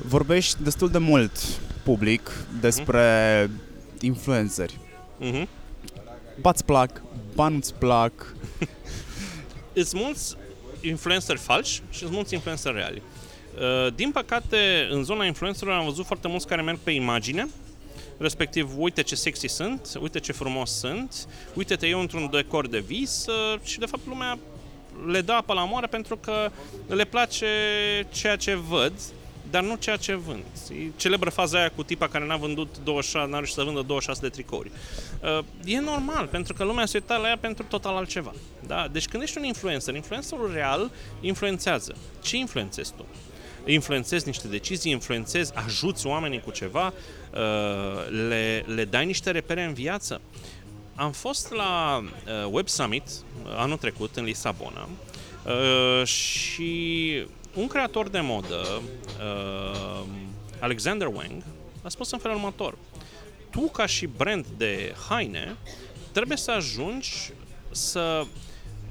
Vorbești 0.04 0.62
destul 0.62 0.90
de 0.90 0.98
mult 0.98 1.32
public 1.84 2.30
despre 2.60 3.46
uh-huh. 3.46 4.00
influenceri. 4.00 4.78
Uh-huh. 5.20 5.46
Ba-ți 6.40 6.64
plac, 6.64 7.02
ba 7.34 7.48
nu-ți 7.48 7.74
plac. 7.74 8.12
Îți 9.72 9.96
mulți 9.96 10.36
influenceri 10.80 11.38
falși 11.38 11.82
și 11.90 11.98
sunt 11.98 12.12
mulți 12.12 12.34
influenceri 12.34 12.74
reali. 12.74 13.02
Uh, 13.58 13.94
din 13.94 14.10
păcate, 14.10 14.88
în 14.90 15.02
zona 15.04 15.24
influencerilor 15.24 15.78
am 15.78 15.84
văzut 15.84 16.06
foarte 16.06 16.28
mulți 16.28 16.46
care 16.46 16.62
merg 16.62 16.78
pe 16.82 16.90
imagine, 16.90 17.48
respectiv, 18.18 18.70
uite 18.76 19.02
ce 19.02 19.14
sexy 19.14 19.46
sunt, 19.46 19.98
uite 20.00 20.20
ce 20.20 20.32
frumos 20.32 20.78
sunt, 20.78 21.28
uite-te 21.54 21.86
eu 21.86 22.00
într-un 22.00 22.28
decor 22.30 22.68
de 22.68 22.78
vis 22.78 23.26
uh, 23.26 23.60
și, 23.62 23.78
de 23.78 23.86
fapt, 23.86 24.06
lumea 24.06 24.38
le 25.06 25.20
dă 25.20 25.32
apă 25.32 25.52
la 25.52 25.64
moară 25.64 25.86
pentru 25.86 26.16
că 26.16 26.50
le 26.86 27.04
place 27.04 27.46
ceea 28.10 28.36
ce 28.36 28.54
văd, 28.54 28.92
dar 29.50 29.62
nu 29.62 29.76
ceea 29.76 29.96
ce 29.96 30.14
vând. 30.14 30.42
E 30.70 30.90
celebră 30.96 31.30
faza 31.30 31.58
aia 31.58 31.70
cu 31.70 31.82
tipa 31.82 32.08
care 32.08 32.26
n-a 32.26 32.36
vândut 32.36 32.76
26, 32.84 33.30
n-a 33.30 33.36
reușit 33.36 33.54
să 33.54 33.62
vândă 33.62 33.82
26 33.82 34.20
de 34.20 34.28
tricouri. 34.28 34.70
Uh, 35.22 35.44
e 35.64 35.80
normal, 35.80 36.26
pentru 36.26 36.52
că 36.52 36.64
lumea 36.64 36.86
se 36.86 36.96
uită 36.96 37.16
la 37.16 37.28
ea 37.28 37.38
pentru 37.40 37.64
total 37.68 37.96
altceva. 37.96 38.34
Da? 38.66 38.88
Deci 38.92 39.06
când 39.06 39.22
ești 39.22 39.38
un 39.38 39.44
influencer, 39.44 39.94
influencerul 39.94 40.52
real 40.52 40.90
influențează. 41.20 41.96
Ce 42.22 42.36
influențezi 42.36 42.92
tu? 42.96 43.04
influențezi 43.66 44.26
niște 44.26 44.48
decizii, 44.48 44.92
influențezi, 44.92 45.52
ajuți 45.54 46.06
oamenii 46.06 46.40
cu 46.40 46.50
ceva, 46.50 46.86
uh, 46.86 46.92
le, 48.10 48.64
le 48.66 48.84
dai 48.84 49.06
niște 49.06 49.30
repere 49.30 49.62
în 49.64 49.72
viață. 49.72 50.20
Am 50.94 51.12
fost 51.12 51.52
la 51.52 52.02
uh, 52.02 52.50
Web 52.50 52.68
Summit 52.68 53.08
anul 53.56 53.76
trecut 53.76 54.16
în 54.16 54.24
Lisabona 54.24 54.88
și 56.04 57.26
un 57.54 57.66
creator 57.66 58.08
de 58.08 58.20
modă, 58.20 58.82
uh, 59.18 60.04
Alexander 60.60 61.06
Wang, 61.06 61.42
a 61.82 61.88
spus 61.88 62.10
în 62.10 62.18
felul 62.18 62.36
următor. 62.36 62.74
Tu, 63.50 63.60
ca 63.60 63.86
și 63.86 64.06
brand 64.06 64.46
de 64.56 64.94
haine, 65.08 65.56
trebuie 66.12 66.36
să 66.36 66.50
ajungi 66.50 67.32
să 67.70 68.26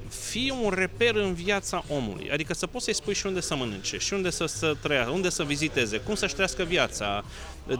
fii 0.09 0.53
un 0.61 0.69
reper 0.69 1.15
în 1.15 1.33
viața 1.33 1.83
omului. 1.87 2.31
Adică 2.31 2.53
să 2.53 2.67
poți 2.67 2.83
să-i 2.83 2.93
spui 2.93 3.13
și 3.13 3.25
unde 3.25 3.41
să 3.41 3.55
mănânce, 3.55 3.97
și 3.97 4.13
unde 4.13 4.29
să, 4.29 4.45
să 4.45 4.75
trăiască, 4.81 5.11
unde 5.11 5.29
să 5.29 5.43
viziteze, 5.43 5.97
cum 5.97 6.15
să-și 6.15 6.33
trăiască 6.33 6.63
viața, 6.63 7.25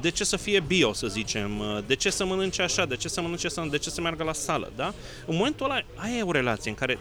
de 0.01 0.09
ce 0.09 0.23
să 0.23 0.37
fie 0.37 0.59
bio, 0.59 0.93
să 0.93 1.07
zicem, 1.07 1.61
de 1.87 1.95
ce 1.95 2.09
să 2.09 2.25
mănânce 2.25 2.61
așa, 2.61 2.85
de 2.85 2.95
ce 2.95 3.07
să 3.07 3.21
mănânce 3.21 3.49
să, 3.49 3.67
de 3.69 3.77
ce 3.77 3.89
să 3.89 4.01
meargă 4.01 4.23
la 4.23 4.33
sală, 4.33 4.71
da? 4.75 4.93
În 5.25 5.35
momentul 5.35 5.65
ăla, 5.65 5.81
aia 5.95 6.17
e 6.17 6.23
o 6.23 6.31
relație 6.31 6.69
în 6.69 6.75
care 6.75 6.99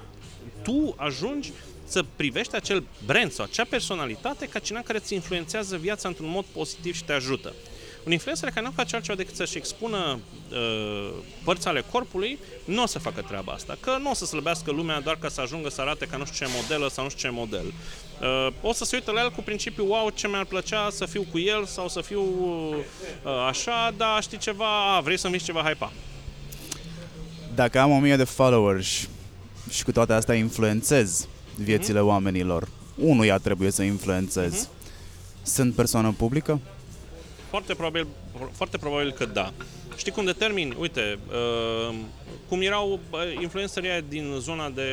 tu 0.62 0.94
ajungi 0.96 1.52
să 1.84 2.04
privești 2.16 2.54
acel 2.54 2.84
brand 3.04 3.32
sau 3.32 3.44
acea 3.44 3.64
personalitate 3.64 4.46
ca 4.46 4.58
cineva 4.58 4.84
care 4.84 4.98
îți 4.98 5.14
influențează 5.14 5.76
viața 5.76 6.08
într-un 6.08 6.28
mod 6.28 6.44
pozitiv 6.52 6.94
și 6.94 7.04
te 7.04 7.12
ajută. 7.12 7.54
Un 8.06 8.12
influencer 8.12 8.50
care 8.50 8.66
nu 8.66 8.72
face 8.74 8.94
altceva 8.94 9.16
decât 9.16 9.34
să-și 9.34 9.56
expună 9.56 10.18
uh, 10.50 11.12
părți 11.44 11.68
ale 11.68 11.84
corpului, 11.90 12.38
nu 12.64 12.82
o 12.82 12.86
să 12.86 12.98
facă 12.98 13.20
treaba 13.20 13.52
asta. 13.52 13.76
Că 13.80 13.96
nu 14.00 14.10
o 14.10 14.14
să 14.14 14.24
slăbească 14.24 14.70
lumea 14.70 15.00
doar 15.00 15.16
ca 15.16 15.28
să 15.28 15.40
ajungă 15.40 15.70
să 15.70 15.80
arate 15.80 16.06
ca 16.06 16.16
nu 16.16 16.24
știu 16.24 16.46
ce 16.46 16.52
modelă 16.60 16.88
sau 16.88 17.04
nu 17.04 17.10
știu 17.10 17.28
ce 17.28 17.34
model. 17.34 17.72
Uh, 18.20 18.52
o 18.62 18.72
să 18.72 18.84
se 18.84 18.96
uită 18.96 19.10
la 19.10 19.20
el 19.20 19.30
cu 19.30 19.42
principiul, 19.42 19.88
wow, 19.88 20.10
ce 20.10 20.28
mi-ar 20.28 20.44
plăcea 20.44 20.90
să 20.90 21.06
fiu 21.06 21.26
cu 21.30 21.38
el 21.38 21.64
sau 21.64 21.88
să 21.88 22.00
fiu 22.00 22.20
uh, 22.20 22.76
așa, 23.48 23.94
dar 23.96 24.22
știi 24.22 24.38
ceva, 24.38 25.00
vrei 25.02 25.18
să-mi 25.18 25.38
ceva, 25.38 25.60
hai 25.62 25.74
pa. 25.74 25.92
Dacă 27.54 27.80
am 27.80 27.90
o 27.90 27.98
mie 27.98 28.16
de 28.16 28.24
followers 28.24 29.08
și 29.70 29.84
cu 29.84 29.92
toate 29.92 30.12
astea 30.12 30.34
influențez 30.34 31.28
viețile 31.56 31.98
mm-hmm. 31.98 32.02
oamenilor. 32.02 32.68
Unuia 32.94 33.38
trebuie 33.38 33.70
să 33.70 33.82
influențez. 33.82 34.64
Mm-hmm. 34.64 35.42
Sunt 35.42 35.74
persoană 35.74 36.14
publică? 36.18 36.60
Foarte 37.48 37.74
probabil, 37.74 38.06
foarte 38.52 38.78
probabil 38.78 39.12
că 39.12 39.24
da. 39.24 39.52
Știi 39.96 40.12
cum 40.12 40.24
determin? 40.24 40.74
Uite, 40.78 41.18
uh, 41.28 41.94
cum 42.48 42.60
erau 42.60 43.00
uh, 43.10 43.20
influencerii 43.40 44.04
din 44.08 44.34
zona 44.38 44.70
de 44.70 44.90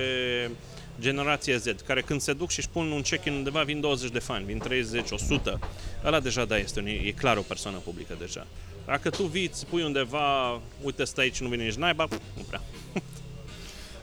generație 0.99 1.57
Z, 1.57 1.65
care 1.85 2.01
când 2.01 2.21
se 2.21 2.33
duc 2.33 2.49
și 2.49 2.59
își 2.59 2.69
pun 2.69 2.91
un 2.91 3.01
check-in 3.01 3.33
undeva, 3.33 3.61
vin 3.61 3.79
20 3.79 4.11
de 4.11 4.19
fani, 4.19 4.45
vin 4.45 4.57
30, 4.57 5.11
100. 5.11 5.59
Ăla 6.05 6.19
deja, 6.19 6.45
da, 6.45 6.57
este 6.57 6.79
un, 6.79 6.85
e 6.85 7.11
clar 7.11 7.37
o 7.37 7.41
persoană 7.41 7.77
publică 7.77 8.15
deja. 8.19 8.47
Dacă 8.85 9.09
tu 9.09 9.23
vii, 9.23 9.47
îți 9.51 9.65
pui 9.65 9.83
undeva, 9.83 10.59
uite, 10.81 11.03
stai 11.03 11.23
aici, 11.23 11.41
nu 11.41 11.47
vine 11.47 11.63
nici 11.63 11.73
naiba, 11.73 12.07
nu 12.37 12.41
prea. 12.47 12.61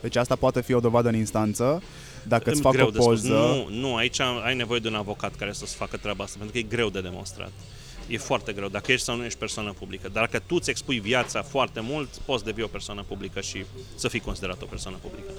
Deci 0.01 0.16
asta 0.16 0.36
poate 0.36 0.62
fi 0.62 0.72
o 0.72 0.80
dovadă 0.80 1.09
în 1.09 1.16
instanță 1.16 1.82
dacă 2.22 2.51
îți 2.51 2.61
fac 2.61 2.72
greu 2.72 2.86
o 2.86 2.90
poză... 2.90 3.28
Nu, 3.28 3.68
nu, 3.68 3.96
aici 3.96 4.20
ai 4.20 4.55
nevoie 4.55 4.80
de 4.80 4.88
un 4.88 4.94
avocat 4.94 5.34
care 5.34 5.53
să-ți 5.53 5.74
facă 5.74 5.96
treaba 5.96 6.24
asta, 6.24 6.36
pentru 6.38 6.53
că 6.53 6.66
e 6.66 6.76
greu 6.76 6.90
de 6.90 7.01
demonstrat. 7.01 7.51
E 8.11 8.18
foarte 8.18 8.52
greu, 8.52 8.68
dacă 8.68 8.92
ești 8.92 9.04
sau 9.04 9.16
nu 9.16 9.24
ești 9.24 9.38
persoană 9.38 9.74
publică. 9.78 10.08
Dar 10.08 10.24
dacă 10.24 10.44
tu 10.46 10.54
îți 10.54 10.70
expui 10.70 10.98
viața 10.98 11.42
foarte 11.42 11.80
mult, 11.80 12.08
poți 12.08 12.44
devii 12.44 12.62
o 12.62 12.66
persoană 12.66 13.04
publică 13.08 13.40
și 13.40 13.64
să 13.94 14.08
fii 14.08 14.20
considerat 14.20 14.62
o 14.62 14.64
persoană 14.64 14.96
publică. 15.02 15.30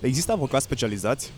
Există 0.00 0.32
avocați 0.32 0.64
specializați 0.64 1.32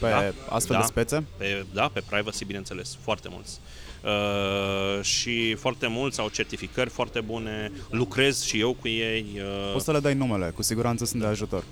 pe 0.00 0.08
da, 0.08 0.32
astfel 0.48 0.76
da, 0.76 0.80
de 0.80 0.86
spețe? 0.86 1.24
Pe, 1.36 1.64
da, 1.72 1.90
pe 1.92 2.02
privacy, 2.10 2.44
bineînțeles, 2.44 2.96
foarte 3.00 3.28
mulți. 3.30 3.60
Uh, 4.04 5.02
și 5.04 5.54
foarte 5.54 5.86
mulți 5.86 6.20
au 6.20 6.28
certificări 6.28 6.90
foarte 6.90 7.20
bune, 7.20 7.72
lucrez 7.90 8.42
și 8.42 8.60
eu 8.60 8.72
cu 8.80 8.88
ei. 8.88 9.26
Uh... 9.36 9.74
O 9.74 9.78
să 9.78 9.92
le 9.92 10.00
dai 10.00 10.14
numele, 10.14 10.52
cu 10.54 10.62
siguranță 10.62 11.04
sunt 11.04 11.20
de 11.20 11.26
ajutor. 11.26 11.64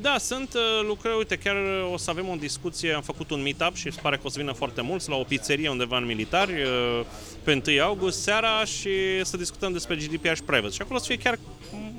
Da, 0.00 0.18
sunt 0.18 0.54
uh, 0.54 0.86
lucrări, 0.86 1.16
uite, 1.16 1.36
chiar 1.36 1.56
uh, 1.56 1.92
o 1.92 1.96
să 1.96 2.10
avem 2.10 2.28
o 2.28 2.34
discuție, 2.34 2.92
am 2.92 3.02
făcut 3.02 3.30
un 3.30 3.42
meetup 3.42 3.74
și 3.74 3.86
îți 3.86 4.00
pare 4.00 4.16
că 4.16 4.22
o 4.24 4.28
să 4.28 4.38
vină 4.38 4.52
foarte 4.52 4.80
mulți 4.80 5.08
la 5.08 5.16
o 5.16 5.22
pizzerie 5.22 5.68
undeva 5.68 5.96
în 5.96 6.04
militari 6.04 6.52
uh, 6.52 7.00
pe 7.42 7.62
1 7.66 7.82
august 7.82 8.22
seara 8.22 8.64
și 8.64 9.24
să 9.24 9.36
discutăm 9.36 9.72
despre 9.72 9.96
GDPR 9.96 10.32
și 10.32 10.42
privacy. 10.42 10.74
Și 10.74 10.82
acolo 10.82 10.98
să 10.98 11.06
fie 11.06 11.16
chiar 11.16 11.38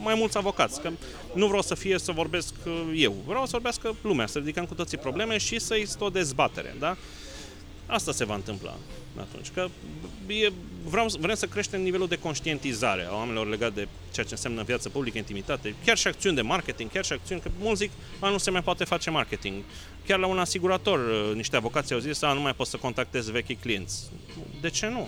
mai 0.01 0.15
mulți 0.17 0.37
avocați, 0.37 0.81
că 0.81 0.89
nu 1.33 1.45
vreau 1.47 1.61
să 1.61 1.75
fie 1.75 1.99
să 1.99 2.11
vorbesc 2.11 2.53
eu, 2.95 3.15
vreau 3.25 3.43
să 3.43 3.49
vorbească 3.51 3.95
lumea, 4.01 4.27
să 4.27 4.39
ridicăm 4.39 4.65
cu 4.65 4.73
toții 4.73 4.97
probleme 4.97 5.37
și 5.37 5.59
să 5.59 5.75
există 5.75 6.03
o 6.03 6.09
dezbatere, 6.09 6.75
da? 6.79 6.97
Asta 7.85 8.11
se 8.11 8.25
va 8.25 8.35
întâmpla 8.35 8.75
atunci, 9.19 9.47
că 9.53 9.67
e, 10.27 10.51
vreau, 10.83 11.07
vrem 11.19 11.35
să 11.35 11.45
creștem 11.45 11.81
nivelul 11.81 12.07
de 12.07 12.17
conștientizare 12.17 13.05
a 13.09 13.15
oamenilor 13.15 13.47
legat 13.47 13.73
de 13.73 13.87
ceea 14.13 14.25
ce 14.25 14.33
înseamnă 14.33 14.63
viață 14.63 14.89
publică, 14.89 15.17
intimitate, 15.17 15.75
chiar 15.85 15.97
și 15.97 16.07
acțiuni 16.07 16.35
de 16.35 16.41
marketing, 16.41 16.91
chiar 16.91 17.05
și 17.05 17.13
acțiuni, 17.13 17.41
că 17.41 17.49
mulți 17.59 17.81
zic, 17.81 17.91
a, 18.19 18.29
nu 18.29 18.37
se 18.37 18.51
mai 18.51 18.63
poate 18.63 18.83
face 18.83 19.09
marketing. 19.09 19.63
Chiar 20.05 20.19
la 20.19 20.27
un 20.27 20.39
asigurator, 20.39 20.99
uh, 20.99 21.35
niște 21.35 21.55
avocați 21.55 21.93
au 21.93 21.99
zis, 21.99 22.21
a, 22.21 22.33
nu 22.33 22.41
mai 22.41 22.53
poți 22.53 22.69
să 22.69 22.77
contactezi 22.77 23.31
vechi 23.31 23.59
clienți. 23.59 24.03
De 24.61 24.69
ce 24.69 24.87
nu? 24.87 25.07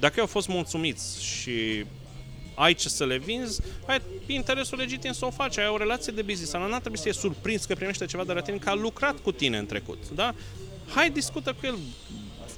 Dacă 0.00 0.20
au 0.20 0.26
fost 0.26 0.48
mulțumiți 0.48 1.24
și 1.24 1.84
ai 2.54 2.74
ce 2.74 2.88
să 2.88 3.04
le 3.04 3.18
vinzi, 3.18 3.60
ai 3.86 4.00
interesul 4.26 4.78
legitim 4.78 5.12
să 5.12 5.26
o 5.26 5.30
faci, 5.30 5.58
ai 5.58 5.68
o 5.68 5.76
relație 5.76 6.12
de 6.12 6.22
business. 6.22 6.52
Nu 6.52 6.74
ar 6.74 6.80
trebui 6.80 6.98
să 6.98 7.04
fie 7.04 7.12
surprins 7.12 7.64
că 7.64 7.74
primește 7.74 8.06
ceva 8.06 8.24
de 8.24 8.32
la 8.32 8.40
tine, 8.40 8.56
că 8.56 8.68
a 8.68 8.74
lucrat 8.74 9.18
cu 9.18 9.32
tine 9.32 9.58
în 9.58 9.66
trecut. 9.66 9.98
Da? 10.14 10.34
Hai, 10.88 11.10
discută 11.10 11.52
cu 11.52 11.66
el, 11.66 11.78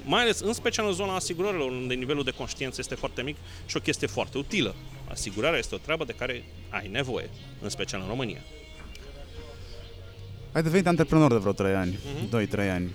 mai 0.04 0.20
ales 0.20 0.40
în 0.40 0.52
special 0.52 0.86
în 0.86 0.92
zona 0.92 1.14
asigurărilor, 1.14 1.70
unde 1.70 1.94
nivelul 1.94 2.24
de 2.24 2.30
conștiință 2.30 2.76
este 2.78 2.94
foarte 2.94 3.22
mic 3.22 3.36
și 3.66 3.76
o 3.76 3.80
chestie 3.80 4.06
foarte 4.06 4.38
utilă. 4.38 4.74
Asigurarea 5.10 5.58
este 5.58 5.74
o 5.74 5.78
treabă 5.78 6.04
de 6.04 6.12
care 6.12 6.44
ai 6.70 6.88
nevoie, 6.88 7.30
în 7.62 7.68
special 7.68 8.00
în 8.00 8.08
România. 8.08 8.40
Ai 10.52 10.62
devenit 10.62 10.86
antreprenor 10.86 11.32
de 11.32 11.38
vreo 11.38 11.52
3 11.52 11.74
ani, 11.74 11.98
uh-huh. 11.98 12.46
2-3 12.66 12.70
ani. 12.70 12.94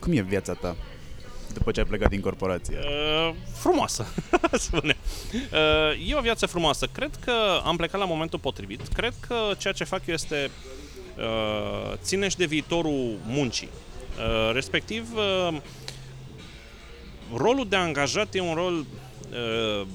Cum 0.00 0.12
e 0.12 0.22
viața 0.22 0.52
ta 0.52 0.76
după 1.54 1.70
ce 1.70 1.80
ai 1.80 1.86
plecat 1.86 2.08
din 2.08 2.20
corporație? 2.20 2.78
Uh, 2.78 3.34
frumoasă, 3.52 4.06
spune. 4.66 4.96
Uh, 5.32 6.08
e 6.10 6.14
o 6.16 6.20
viață 6.20 6.46
frumoasă. 6.46 6.88
Cred 6.92 7.10
că 7.24 7.32
am 7.64 7.76
plecat 7.76 8.00
la 8.00 8.06
momentul 8.06 8.38
potrivit. 8.38 8.88
Cred 8.88 9.14
că 9.26 9.34
ceea 9.58 9.72
ce 9.72 9.84
fac 9.84 10.06
eu 10.06 10.14
este 10.14 10.50
uh, 11.16 11.92
ține 12.02 12.28
și 12.28 12.36
de 12.36 12.44
viitorul 12.44 13.16
muncii. 13.26 13.68
Uh, 14.18 14.52
respectiv, 14.52 15.08
uh, 15.14 15.60
rolul 17.34 17.68
de 17.68 17.76
angajat 17.76 18.34
e 18.34 18.40
un 18.40 18.54
rol 18.54 18.74
uh, 18.78 19.86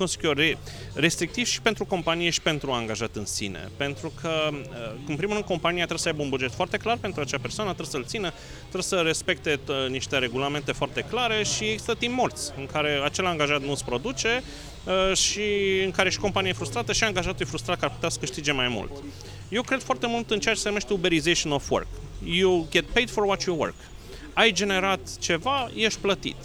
cum 0.00 0.08
zic 0.08 0.22
eu, 0.22 0.32
re, 0.32 0.58
restrictiv 0.94 1.46
și 1.46 1.60
pentru 1.60 1.84
companie 1.84 2.30
și 2.30 2.40
pentru 2.40 2.70
angajat 2.72 3.16
în 3.16 3.26
sine. 3.26 3.70
Pentru 3.76 4.12
că, 4.20 4.48
uh, 4.52 4.58
în 5.06 5.16
primul 5.16 5.34
rând, 5.34 5.46
compania 5.46 5.84
trebuie 5.84 5.98
să 5.98 6.08
aibă 6.08 6.22
un 6.22 6.28
buget 6.28 6.52
foarte 6.54 6.76
clar 6.76 6.96
pentru 6.96 7.20
acea 7.20 7.38
persoană, 7.38 7.72
trebuie 7.72 7.92
să-l 7.92 8.10
țină, 8.10 8.32
trebuie 8.60 8.82
să 8.82 8.96
respecte 8.96 9.60
uh, 9.68 9.90
niște 9.90 10.18
regulamente 10.18 10.72
foarte 10.72 11.00
clare 11.00 11.44
și 11.44 11.64
există 11.64 11.94
timp 11.94 12.14
morți 12.14 12.52
în 12.56 12.66
care 12.66 13.00
acel 13.04 13.26
angajat 13.26 13.62
nu 13.62 13.74
se 13.74 13.82
produce 13.86 14.42
uh, 14.84 15.16
și 15.16 15.40
în 15.84 15.90
care 15.90 16.10
și 16.10 16.18
compania 16.18 16.50
e 16.50 16.52
frustrată 16.52 16.92
și 16.92 17.04
angajatul 17.04 17.40
e 17.40 17.48
frustrat 17.48 17.78
că 17.78 17.84
ar 17.84 17.90
putea 17.90 18.08
să 18.08 18.18
câștige 18.18 18.52
mai 18.52 18.68
mult. 18.68 18.90
Eu 19.50 19.62
cred 19.62 19.82
foarte 19.82 20.06
mult 20.06 20.30
în 20.30 20.40
ceea 20.40 20.54
ce 20.54 20.60
se 20.60 20.68
numește 20.68 20.92
uberization 20.92 21.52
of 21.52 21.70
work. 21.70 21.86
You 22.24 22.66
get 22.70 22.84
paid 22.84 23.10
for 23.10 23.24
what 23.24 23.42
you 23.42 23.58
work. 23.58 23.74
Ai 24.32 24.52
generat 24.52 25.00
ceva, 25.18 25.70
ești 25.74 25.98
plătit. 26.00 26.36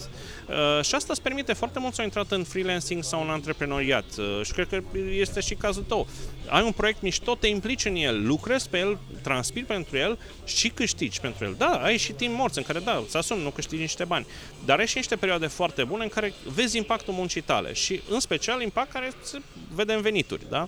Uh, 0.50 0.84
și 0.84 0.96
asta 0.96 1.08
îți 1.12 1.22
permite 1.22 1.54
foarte 1.54 1.80
mult 1.80 1.94
să 1.94 2.02
ai 2.02 2.08
intrat 2.08 2.32
în 2.32 2.44
freelancing 2.44 3.04
sau 3.04 3.22
în 3.22 3.30
antreprenoriat. 3.30 4.06
Uh, 4.18 4.42
și 4.44 4.52
cred 4.52 4.68
că 4.68 4.82
este 5.12 5.40
și 5.40 5.56
cazul 5.56 5.84
tău. 5.84 6.08
Ai 6.48 6.64
un 6.64 6.72
proiect 6.72 7.02
mișto, 7.02 7.36
te 7.36 7.48
implici 7.48 7.86
în 7.86 7.96
el, 7.96 8.28
lucrezi 8.28 8.70
pe 8.70 8.78
el, 8.78 8.98
transpiri 9.22 9.66
pentru 9.66 9.98
el 9.98 10.20
și 10.46 10.70
câștigi 10.70 11.20
pentru 11.20 11.46
el. 11.46 11.56
Da, 11.58 11.80
ai 11.84 11.98
și 11.98 12.12
timp 12.12 12.38
morți 12.38 12.58
în 12.58 12.64
care, 12.64 12.80
da, 12.80 13.02
îți 13.06 13.18
asumi, 13.18 13.44
nu 13.44 13.50
câștigi 13.50 13.82
niște 13.82 14.04
bani. 14.04 14.26
Dar 14.66 14.80
ai 14.80 14.88
și 14.88 14.98
niște 14.98 15.16
perioade 15.16 15.48
foarte 15.48 15.84
bune 15.84 16.04
în 16.04 16.10
care 16.10 16.34
vezi 16.54 16.78
impactul 16.78 17.14
muncii 17.14 17.42
tale 17.42 17.74
și, 17.74 18.02
în 18.10 18.20
special, 18.20 18.62
impact 18.62 18.92
care 18.92 19.12
se 19.22 19.42
vede 19.74 19.94
în 19.94 20.02
venituri, 20.02 20.50
da? 20.50 20.68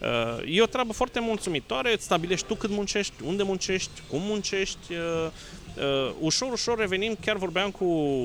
Uh, 0.00 0.56
e 0.56 0.62
o 0.62 0.66
treabă 0.66 0.92
foarte 0.92 1.20
mulțumitoare, 1.20 1.92
îți 1.92 2.04
stabilești 2.04 2.46
tu 2.46 2.54
cât 2.54 2.70
muncești, 2.70 3.12
unde 3.22 3.42
muncești, 3.42 3.90
cum 4.10 4.20
muncești, 4.22 4.92
uh, 4.92 5.30
ușor, 6.18 6.52
ușor 6.52 6.78
revenim, 6.78 7.16
chiar 7.20 7.36
vorbeam 7.36 7.70
cu 7.70 7.84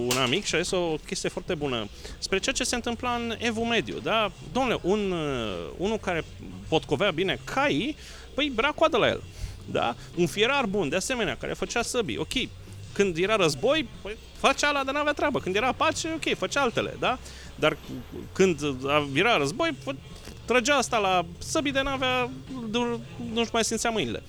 un 0.09 0.17
amic 0.17 0.45
și 0.45 0.55
a 0.55 0.61
zis 0.61 0.71
o 0.71 0.95
chestie 1.05 1.29
foarte 1.29 1.55
bună 1.55 1.87
spre 2.17 2.39
ceea 2.39 2.55
ce 2.55 2.63
se 2.63 2.75
întâmpla 2.75 3.15
în 3.15 3.35
Evul 3.37 3.63
Mediu, 3.63 3.99
da? 3.99 4.31
Domnule, 4.51 4.79
un, 4.81 5.11
uh, 5.11 5.69
unul 5.77 5.97
care 5.97 6.23
potcovea 6.67 7.11
bine 7.11 7.39
cai, 7.43 7.95
păi 8.33 8.51
brea 8.55 8.71
coadă 8.71 8.97
la 8.97 9.07
el. 9.07 9.23
Da? 9.71 9.95
Un 10.15 10.27
fierar 10.27 10.65
bun, 10.65 10.89
de 10.89 10.95
asemenea, 10.95 11.37
care 11.37 11.53
făcea 11.53 11.81
săbii. 11.81 12.17
Ok, 12.17 12.33
când 12.93 13.17
era 13.17 13.35
război, 13.35 13.87
păi, 14.01 14.17
facea 14.37 14.67
ala 14.67 14.83
de 14.83 14.91
n-avea 14.91 15.13
treabă. 15.13 15.39
Când 15.39 15.55
era 15.55 15.71
pace, 15.71 16.07
ok, 16.15 16.37
făcea 16.37 16.61
altele, 16.61 16.95
da? 16.99 17.19
Dar 17.55 17.77
când 18.33 18.59
era 19.13 19.37
război, 19.37 19.75
trăgea 20.45 20.75
asta 20.75 20.97
la 20.97 21.25
săbii 21.37 21.71
de 21.71 21.81
n-avea, 21.81 22.29
nu-și 23.33 23.49
mai 23.53 23.63
simțea 23.63 23.89
mâinile. 23.89 24.23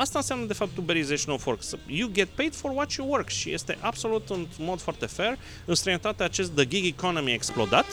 Asta 0.00 0.18
înseamnă, 0.18 0.46
de 0.46 0.52
fapt, 0.52 0.76
uberization 0.76 1.34
of 1.34 1.46
work. 1.46 1.60
You 1.86 2.08
get 2.12 2.28
paid 2.28 2.54
for 2.54 2.70
what 2.70 2.92
you 2.92 3.08
work 3.08 3.28
și 3.28 3.52
este 3.52 3.78
absolut 3.80 4.30
în 4.30 4.46
mod 4.58 4.80
foarte 4.80 5.06
fair. 5.06 5.38
În 5.64 5.74
străinătate 5.74 6.22
acest 6.22 6.50
the 6.50 6.66
gig 6.66 6.84
economy 6.84 7.30
a 7.30 7.34
explodat. 7.34 7.86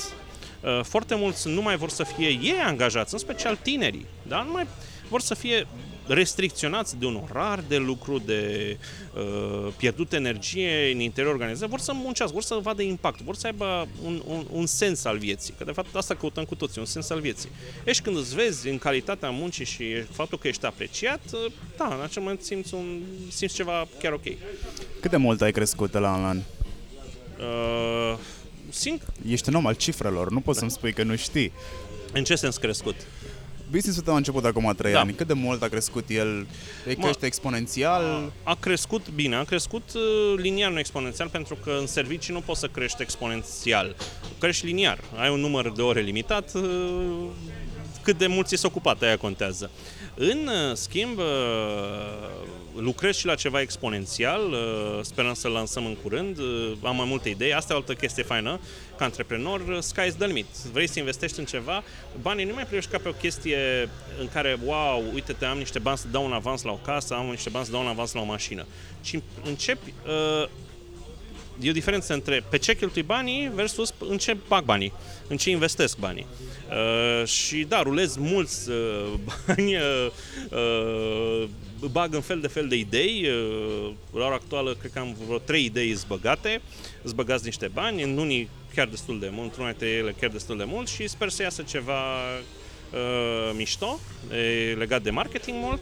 Uh, 0.62 0.80
foarte 0.84 1.16
mulți 1.16 1.48
nu 1.48 1.62
mai 1.62 1.78
vor 1.78 1.90
să 1.90 2.04
fie 2.04 2.28
ei 2.28 2.60
angajați, 2.66 3.14
în 3.14 3.20
special 3.20 3.56
tinerii. 3.56 4.06
Da? 4.28 4.42
Nu 4.42 4.52
mai 4.52 4.68
vor 5.10 5.22
să 5.22 5.34
fie 5.34 5.68
restricționați 6.08 6.98
de 6.98 7.06
un 7.06 7.22
orar 7.30 7.64
de 7.68 7.78
lucru, 7.78 8.18
de 8.26 8.78
uh, 9.14 9.74
pierdut 9.78 10.14
energie 10.14 10.92
în 10.94 11.00
interior 11.00 11.34
organizat, 11.34 11.70
vor 11.70 11.80
să 11.80 11.92
muncească, 11.94 12.34
vor 12.34 12.44
să 12.44 12.60
vadă 12.62 12.82
impact, 12.82 13.22
vor 13.22 13.36
să 13.36 13.48
aibă 13.48 13.88
un, 14.04 14.22
un, 14.28 14.46
un 14.52 14.66
sens 14.66 15.06
al 15.06 15.18
vieții. 15.18 15.54
Că 15.58 15.64
de 15.64 15.72
fapt 15.72 15.96
asta 15.96 16.16
căutăm 16.16 16.44
cu 16.44 16.56
toții, 16.56 16.80
un 16.80 16.86
sens 16.86 17.10
al 17.10 17.20
vieții. 17.20 17.50
Ești 17.84 18.04
când 18.04 18.18
îți 18.18 18.36
vezi 18.36 18.70
în 18.70 18.78
calitatea 18.78 19.30
muncii 19.30 19.66
și 19.66 20.02
faptul 20.02 20.38
că 20.38 20.48
ești 20.48 20.66
apreciat, 20.66 21.22
uh, 21.34 21.52
da, 21.78 21.86
în 21.86 22.02
acel 22.04 22.22
moment 22.22 22.42
simți, 22.42 22.74
un, 22.74 23.00
simți 23.30 23.56
ceva 23.56 23.88
chiar 24.00 24.12
ok. 24.12 24.26
Cât 25.00 25.12
de 25.12 25.18
mult 25.18 25.42
ai 25.42 25.52
crescut 25.52 25.94
la 25.94 26.14
an 26.14 26.22
la 26.22 26.28
an? 26.28 26.42
Uh, 27.40 28.18
simt... 28.70 29.02
Ești 29.30 29.50
un 29.50 29.56
om 29.56 29.66
al 29.66 29.74
cifrelor, 29.74 30.32
nu 30.32 30.40
poți 30.40 30.60
da. 30.60 30.60
să-mi 30.60 30.72
spui 30.72 30.94
că 30.94 31.04
nu 31.04 31.16
știi. 31.16 31.52
În 32.14 32.24
ce 32.24 32.36
sens 32.36 32.58
crescut? 32.58 32.96
Business-ul 33.72 34.04
tău 34.04 34.14
a 34.14 34.18
început 34.18 34.46
acum 34.46 34.74
3 34.78 34.92
da. 34.92 35.00
ani. 35.00 35.14
Cât 35.14 35.28
de 35.28 35.34
mult 35.34 35.62
a 35.62 35.68
crescut 35.68 36.10
el? 36.10 36.48
E 36.88 36.94
crește 36.94 37.26
exponențial? 37.26 38.04
A, 38.44 38.52
a 38.52 38.56
crescut 38.56 39.10
bine, 39.10 39.36
a 39.36 39.44
crescut 39.44 39.84
uh, 39.96 40.02
liniar, 40.36 40.72
nu 40.72 40.80
exponențial, 40.80 41.28
pentru 41.28 41.56
că 41.64 41.78
în 41.80 41.88
servicii 41.88 42.34
nu 42.34 42.42
poți 42.42 42.60
să 42.60 42.68
crești 42.68 43.02
exponențial. 43.02 43.96
Crești 44.40 44.66
liniar. 44.66 45.00
Ai 45.16 45.30
un 45.30 45.40
număr 45.40 45.72
de 45.72 45.82
ore 45.82 46.02
limitat, 46.02 46.54
uh, 46.54 46.64
cât 48.02 48.18
de 48.18 48.28
mult 48.28 48.48
ți-e 48.48 48.58
ocupat, 48.64 49.02
aia 49.02 49.18
contează. 49.18 49.72
În 50.16 50.48
uh, 50.48 50.76
schimb, 50.76 51.20
lucrez 52.80 53.16
și 53.16 53.26
la 53.26 53.36
ceva 53.36 53.62
exponențial, 53.62 54.56
sperăm 55.02 55.34
să 55.34 55.48
lansăm 55.48 55.86
în 55.86 55.96
curând, 55.96 56.40
am 56.84 56.96
mai 56.96 57.06
multe 57.08 57.30
idei, 57.30 57.54
asta 57.54 57.74
e 57.74 57.76
o 57.76 57.80
altă 57.80 57.94
chestie 57.94 58.24
faină, 58.24 58.60
ca 58.98 59.06
antreprenor, 59.06 59.80
sky's 59.80 60.16
the 60.18 60.26
limit. 60.26 60.46
Vrei 60.72 60.88
să 60.88 61.00
investești 61.00 61.40
în 61.40 61.46
ceva, 61.46 61.84
banii 62.22 62.46
nu 62.46 62.54
mai 62.54 62.66
privești 62.66 62.92
ca 62.92 62.98
pe 62.98 63.10
o 63.10 63.12
chestie 63.12 63.90
în 64.20 64.30
care, 64.34 64.58
wow, 64.66 65.04
uite-te, 65.14 65.46
am 65.46 65.58
niște 65.58 65.80
bani 65.80 65.98
să 65.98 66.08
dau 66.12 66.26
un 66.26 66.32
avans 66.32 66.62
la 66.62 66.72
o 66.72 66.80
casă, 66.86 67.14
am 67.14 67.26
niște 67.26 67.50
bani 67.50 67.66
să 67.66 67.72
dau 67.72 67.82
un 67.82 67.88
avans 67.88 68.14
la 68.14 68.22
o 68.22 68.26
mașină. 68.26 68.66
Ci 69.02 69.20
începi 69.44 69.94
uh, 70.06 70.50
e 71.60 71.70
o 71.70 71.74
diferență 71.74 72.14
între 72.14 72.44
pe 72.50 72.58
ce 72.58 72.76
cheltui 72.76 73.02
banii 73.02 73.52
versus 73.54 73.94
în 74.00 74.18
ce 74.18 74.38
bag 74.48 74.64
banii, 74.64 74.94
în 75.28 75.38
ce 75.38 75.50
investesc 75.50 75.98
banii. 75.98 76.26
Uh, 76.70 77.28
și 77.28 77.66
da, 77.68 77.82
rulez 77.82 78.16
mulți 78.16 78.70
uh, 78.70 79.14
bani, 79.48 79.76
uh, 79.76 80.08
uh, 80.50 81.48
bag 81.92 82.14
în 82.14 82.22
fel 82.22 82.40
de 82.40 82.48
fel 82.48 82.68
de 82.68 82.76
idei. 82.76 83.28
Uh, 83.28 83.92
la 84.14 84.26
ora 84.26 84.36
actuală 84.36 84.74
cred 84.74 84.92
că 84.92 85.00
am 85.00 85.18
vreo 85.26 85.38
trei 85.38 85.66
idei 85.66 85.94
zbăgate, 85.94 86.62
zbăgați 87.04 87.46
niște 87.46 87.68
bani, 87.74 88.04
în 88.04 88.18
unii 88.18 88.50
chiar 88.76 88.88
destul 88.88 89.20
de 89.20 89.30
mult, 89.32 89.44
într-una 89.44 89.70
dintre 89.70 89.88
ele 89.88 90.16
chiar 90.20 90.30
destul 90.30 90.58
de 90.58 90.64
mult 90.64 90.88
și 90.88 91.08
sper 91.08 91.30
să 91.30 91.42
iasă 91.42 91.62
ceva 91.62 92.02
uh, 92.94 93.52
mișto, 93.56 94.00
e 94.32 94.74
legat 94.74 95.02
de 95.02 95.10
marketing 95.10 95.58
mult 95.62 95.82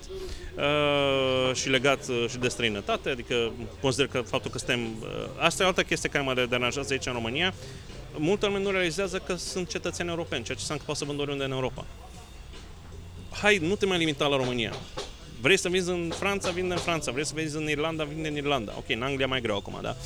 uh, 0.56 1.56
și 1.56 1.70
legat 1.70 2.08
uh, 2.08 2.26
și 2.30 2.38
de 2.38 2.48
străinătate, 2.48 3.10
adică 3.10 3.52
consider 3.82 4.08
că 4.08 4.22
faptul 4.22 4.52
că 4.52 4.58
suntem... 4.58 4.80
Uh, 4.80 5.08
asta 5.38 5.62
e 5.64 5.66
o 5.66 5.70
altă 5.70 5.84
chestie 5.84 6.10
care 6.10 6.24
mă 6.24 6.46
deranjează 6.50 6.94
aici 6.94 7.06
în 7.06 7.14
România. 7.14 7.54
Multă 8.18 8.46
lume 8.46 8.60
nu 8.60 8.72
realizează 8.72 9.18
că 9.18 9.36
sunt 9.36 9.70
cetățeni 9.70 10.10
europeni, 10.10 10.44
ceea 10.44 10.58
ce 10.58 10.62
înseamnă 10.62 10.84
că 10.84 10.90
poți 10.90 11.00
să 11.00 11.06
vând 11.06 11.20
oriunde 11.20 11.44
în 11.44 11.52
Europa. 11.52 11.86
Hai, 13.32 13.58
nu 13.58 13.76
te 13.76 13.86
mai 13.86 13.98
limita 13.98 14.28
la 14.28 14.36
România. 14.36 14.74
Vrei 15.46 15.58
să 15.58 15.70
vinzi 15.70 15.90
în 15.90 16.12
Franța, 16.20 16.50
vinde 16.52 16.74
în 16.74 16.80
Franța. 16.80 17.12
Vrei 17.12 17.26
să 17.26 17.32
vinzi 17.36 17.56
în 17.56 17.70
Irlanda, 17.70 18.04
vinde 18.04 18.28
în 18.28 18.36
Irlanda. 18.36 18.74
Ok, 18.78 18.90
în 18.90 19.02
Anglia 19.02 19.28
mai 19.28 19.42
greu 19.42 19.56
acum, 19.56 19.80
da? 19.82 19.96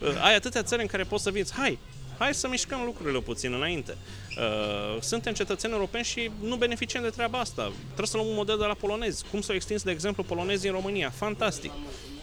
Uh, 0.00 0.22
ai 0.22 0.34
atâtea 0.34 0.62
țări 0.62 0.80
în 0.80 0.86
care 0.86 1.02
poți 1.02 1.22
să 1.22 1.30
vinzi. 1.30 1.52
Hai, 1.52 1.78
hai 2.18 2.34
să 2.34 2.48
mișcăm 2.48 2.82
lucrurile 2.84 3.18
puțin 3.18 3.52
înainte. 3.52 3.96
Uh, 4.36 5.02
suntem 5.02 5.32
cetățeni 5.32 5.72
europeni 5.72 6.04
și 6.04 6.30
nu 6.42 6.56
beneficiem 6.56 7.02
de 7.02 7.08
treaba 7.08 7.38
asta. 7.38 7.72
Trebuie 7.84 8.06
să 8.06 8.16
luăm 8.16 8.28
un 8.28 8.34
model 8.34 8.58
de 8.58 8.64
la 8.64 8.74
polonezi. 8.74 9.24
Cum 9.30 9.40
s-au 9.40 9.54
extins, 9.54 9.82
de 9.82 9.90
exemplu, 9.90 10.22
polonezii 10.22 10.68
în 10.68 10.74
România. 10.74 11.10
Fantastic. 11.10 11.72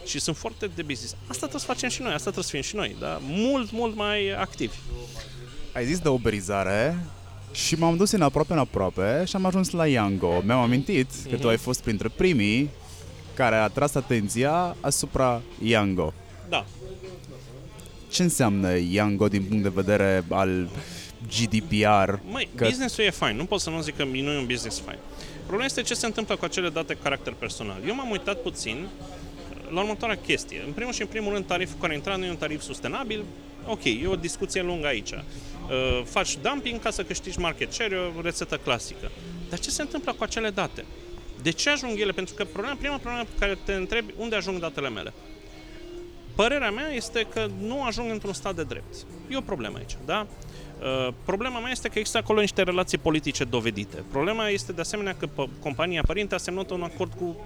Și 0.06 0.20
sunt 0.20 0.38
foarte 0.38 0.68
de 0.76 0.82
business. 0.82 1.15
Asta 1.28 1.48
trebuie 1.48 1.61
să 1.61 1.65
facem 1.65 1.90
și 1.90 2.02
noi, 2.02 2.14
asta 2.14 2.32
trebuie 2.32 2.44
să 2.44 2.49
fim 2.49 2.61
și 2.61 2.76
noi, 2.76 2.95
da? 2.99 3.20
Mult, 3.22 3.72
mult 3.72 3.95
mai 3.95 4.30
activi. 4.32 4.76
Ai 5.74 5.86
zis 5.86 5.99
de 5.99 6.10
uberizare 6.10 6.98
și 7.54 7.76
m-am 7.76 7.98
dus 7.98 8.12
în 8.12 8.22
aproape 8.22 8.54
în 8.54 8.60
aproape 8.60 9.24
și 9.28 9.36
am 9.36 9.46
ajuns 9.46 9.70
la 9.70 9.88
Yango. 9.88 10.42
Mi-am 10.46 10.60
amintit 10.60 11.08
mm-hmm. 11.08 11.30
că 11.30 11.36
tu 11.36 11.38
mhm. 11.38 11.48
ai 11.48 11.58
fost 11.58 11.82
printre 11.82 12.10
primii 12.16 12.70
care 13.34 13.56
a 13.56 13.68
tras 13.68 13.96
atenția 13.96 14.76
asupra 14.80 15.42
Yango. 15.64 16.14
Da. 16.50 16.66
Ce 18.10 18.24
înseamnă 18.24 18.78
Yango 18.90 19.28
din 19.28 19.44
punct 19.44 19.64
de 19.64 19.72
vedere 19.74 20.24
al 20.30 20.70
GDPR? 21.28 22.14
Măi, 22.32 22.50
că... 22.56 22.66
business-ul 22.66 23.04
e 23.04 23.10
fain, 23.10 23.36
nu 23.36 23.46
pot 23.46 23.60
să 23.60 23.70
nu 23.70 23.82
zic 23.82 23.96
că 23.96 24.04
nu 24.04 24.32
e 24.32 24.38
un 24.38 24.46
business 24.46 24.80
fain. 24.80 24.98
Problema 25.40 25.66
este 25.66 25.82
ce 25.82 25.94
se 25.94 26.06
întâmplă 26.06 26.36
cu 26.36 26.46
acele 26.46 26.70
date 26.70 26.98
caracter 27.04 27.34
personal. 27.34 27.78
Eu 27.88 27.96
m-am 27.96 28.10
uitat 28.10 28.42
puțin 28.42 28.88
la 29.70 29.80
următoarea 29.80 30.18
chestie. 30.18 30.62
În 30.66 30.72
primul 30.72 30.94
și 30.94 31.02
în 31.02 31.08
primul 31.08 31.34
rând, 31.34 31.46
tariful 31.46 31.78
care 31.82 31.94
intra 31.94 32.16
nu 32.16 32.26
e 32.26 32.30
un 32.30 32.36
tarif 32.36 32.62
sustenabil. 32.62 33.24
Ok, 33.68 33.84
e 33.84 34.08
o 34.08 34.16
discuție 34.16 34.62
lungă 34.62 34.88
aici. 34.88 35.14
Uh, 35.69 36.03
faci 36.06 36.38
dumping 36.38 36.80
ca 36.80 36.90
să 36.90 37.03
câștigi 37.03 37.40
market 37.40 37.73
share, 37.73 37.95
e 37.95 38.18
o 38.18 38.22
rețetă 38.22 38.57
clasică. 38.57 39.11
Dar 39.49 39.60
ce 39.60 39.69
se 39.69 39.81
întâmplă 39.81 40.14
cu 40.14 40.23
acele 40.23 40.49
date? 40.49 40.85
De 41.41 41.52
ce 41.52 41.69
ajung 41.69 41.99
ele? 41.99 42.11
Pentru 42.11 42.34
că 42.34 42.45
problema, 42.45 42.76
prima 42.76 42.98
problemă 42.98 43.23
pe 43.23 43.40
care 43.40 43.57
te 43.65 43.73
întrebi, 43.73 44.14
unde 44.18 44.35
ajung 44.35 44.60
datele 44.60 44.90
mele? 44.90 45.14
Părerea 46.35 46.72
mea 46.72 46.94
este 46.94 47.27
că 47.34 47.48
nu 47.61 47.84
ajung 47.84 48.11
într-un 48.11 48.34
stat 48.34 48.56
de 48.56 48.64
drept. 48.64 48.95
E 49.30 49.38
o 49.38 49.41
problemă 49.41 49.77
aici, 49.77 49.98
da? 50.06 50.27
Uh, 50.80 51.14
problema 51.26 51.60
mea 51.60 51.72
este 51.72 51.88
că 51.88 51.99
există 51.99 52.18
acolo 52.18 52.40
niște 52.40 52.64
relații 52.64 52.98
politice 52.98 53.44
dovedite. 53.44 54.03
Problema 54.11 54.48
este 54.48 54.72
de 54.72 54.81
asemenea 54.81 55.15
că 55.15 55.27
compania 55.60 56.03
părinte 56.06 56.35
a 56.35 56.38
semnat 56.38 56.69
un 56.69 56.84
acord 56.84 57.14
cu 57.14 57.45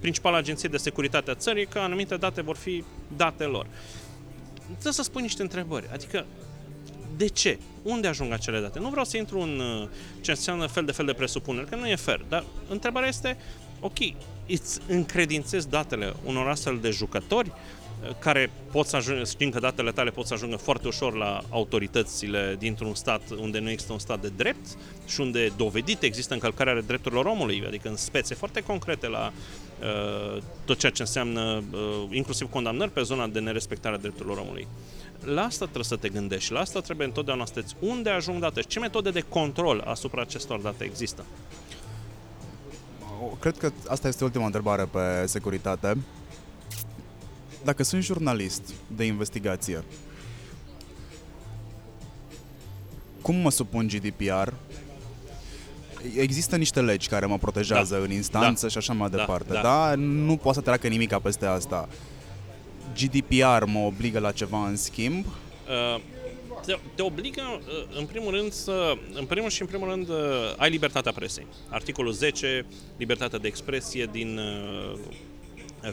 principala 0.00 0.36
agenție 0.36 0.68
de 0.68 0.76
securitate 0.76 1.30
a 1.30 1.34
țării 1.34 1.66
că 1.66 1.78
anumite 1.78 2.16
date 2.16 2.42
vor 2.42 2.56
fi 2.56 2.84
date 3.16 3.44
lor. 3.44 3.66
Trebuie 4.64 4.92
să 4.92 5.02
spui 5.02 5.22
niște 5.22 5.42
întrebări. 5.42 5.88
Adică, 5.92 6.26
de 7.16 7.26
ce? 7.26 7.58
Unde 7.82 8.08
ajung 8.08 8.32
acele 8.32 8.60
date? 8.60 8.78
Nu 8.78 8.88
vreau 8.88 9.04
să 9.04 9.16
intru 9.16 9.40
în 9.40 9.58
uh, 9.58 9.88
ce 10.20 10.30
înseamnă 10.30 10.66
fel 10.66 10.84
de 10.84 10.92
fel 10.92 11.06
de 11.06 11.12
presupuneri, 11.12 11.68
că 11.68 11.76
nu 11.76 11.88
e 11.88 11.96
fair, 11.96 12.24
dar 12.28 12.44
întrebarea 12.68 13.08
este, 13.08 13.36
ok, 13.80 13.98
îți 14.46 14.80
încredințezi 14.88 15.68
datele 15.68 16.12
unor 16.24 16.48
astfel 16.48 16.78
de 16.78 16.90
jucători 16.90 17.52
care 18.18 18.50
pot 18.70 18.86
să 18.86 18.96
ajungă, 18.96 19.24
știm 19.24 19.50
că 19.50 19.58
datele 19.58 19.90
tale 19.92 20.10
pot 20.10 20.26
să 20.26 20.34
ajungă 20.34 20.56
foarte 20.56 20.86
ușor 20.86 21.16
la 21.16 21.42
autoritățile 21.50 22.56
dintr-un 22.58 22.94
stat 22.94 23.22
unde 23.40 23.58
nu 23.58 23.70
există 23.70 23.92
un 23.92 23.98
stat 23.98 24.20
de 24.20 24.32
drept 24.36 24.66
și 25.06 25.20
unde 25.20 25.52
dovedit 25.56 26.02
există 26.02 26.34
încălcarea 26.34 26.80
drepturilor 26.80 27.24
omului, 27.24 27.64
adică 27.66 27.88
în 27.88 27.96
spețe 27.96 28.34
foarte 28.34 28.60
concrete 28.60 29.08
la 29.08 29.32
uh, 29.80 30.42
tot 30.64 30.78
ceea 30.78 30.92
ce 30.92 31.02
înseamnă 31.02 31.62
uh, 31.72 31.78
inclusiv 32.10 32.50
condamnări 32.50 32.90
pe 32.90 33.02
zona 33.02 33.26
de 33.26 33.40
nerespectare 33.40 33.94
a 33.94 33.98
drepturilor 33.98 34.36
omului. 34.36 34.66
La 35.24 35.42
asta 35.42 35.64
trebuie 35.64 35.84
să 35.84 35.96
te 35.96 36.08
gândești, 36.08 36.52
la 36.52 36.60
asta 36.60 36.80
trebuie 36.80 37.06
întotdeauna 37.06 37.44
să 37.44 37.64
unde 37.78 38.10
ajung 38.10 38.40
date 38.40 38.60
și 38.60 38.66
ce 38.66 38.78
metode 38.78 39.10
de 39.10 39.20
control 39.20 39.82
asupra 39.86 40.20
acestor 40.20 40.60
date 40.60 40.84
există. 40.84 41.24
Cred 43.40 43.58
că 43.58 43.72
asta 43.88 44.08
este 44.08 44.24
ultima 44.24 44.44
întrebare 44.44 44.84
pe 44.84 45.26
securitate 45.26 45.96
dacă 47.64 47.82
sunt 47.82 48.02
jurnalist 48.02 48.72
de 48.86 49.04
investigație, 49.04 49.84
cum 53.22 53.34
mă 53.34 53.50
supun 53.50 53.86
GDPR? 53.86 54.48
Există 56.16 56.56
niște 56.56 56.80
legi 56.80 57.08
care 57.08 57.26
mă 57.26 57.38
protejează 57.38 57.96
da. 57.96 58.02
în 58.02 58.10
instanță 58.10 58.62
da. 58.62 58.68
și 58.68 58.78
așa 58.78 58.92
mai 58.92 59.10
da. 59.10 59.16
departe, 59.16 59.52
da. 59.52 59.60
da? 59.60 59.94
Nu 59.96 60.36
poate 60.36 60.58
să 60.58 60.64
treacă 60.64 60.88
nimic 60.88 61.16
peste 61.16 61.46
asta. 61.46 61.88
GDPR 62.92 63.64
mă 63.64 63.78
obligă 63.78 64.18
la 64.18 64.32
ceva 64.32 64.68
în 64.68 64.76
schimb? 64.76 65.24
Uh, 65.26 66.00
te, 66.66 66.78
te 66.94 67.02
obligă, 67.02 67.42
uh, 67.60 67.98
în 67.98 68.04
primul 68.06 68.30
rând, 68.30 68.52
să, 68.52 68.96
în 69.14 69.24
primul 69.24 69.50
și 69.50 69.60
în 69.60 69.66
primul 69.66 69.88
rând, 69.88 70.08
uh, 70.08 70.16
ai 70.56 70.70
libertatea 70.70 71.12
presei. 71.12 71.46
Articolul 71.68 72.12
10, 72.12 72.66
libertatea 72.96 73.38
de 73.38 73.48
expresie 73.48 74.08
din 74.12 74.38
uh, 74.38 74.98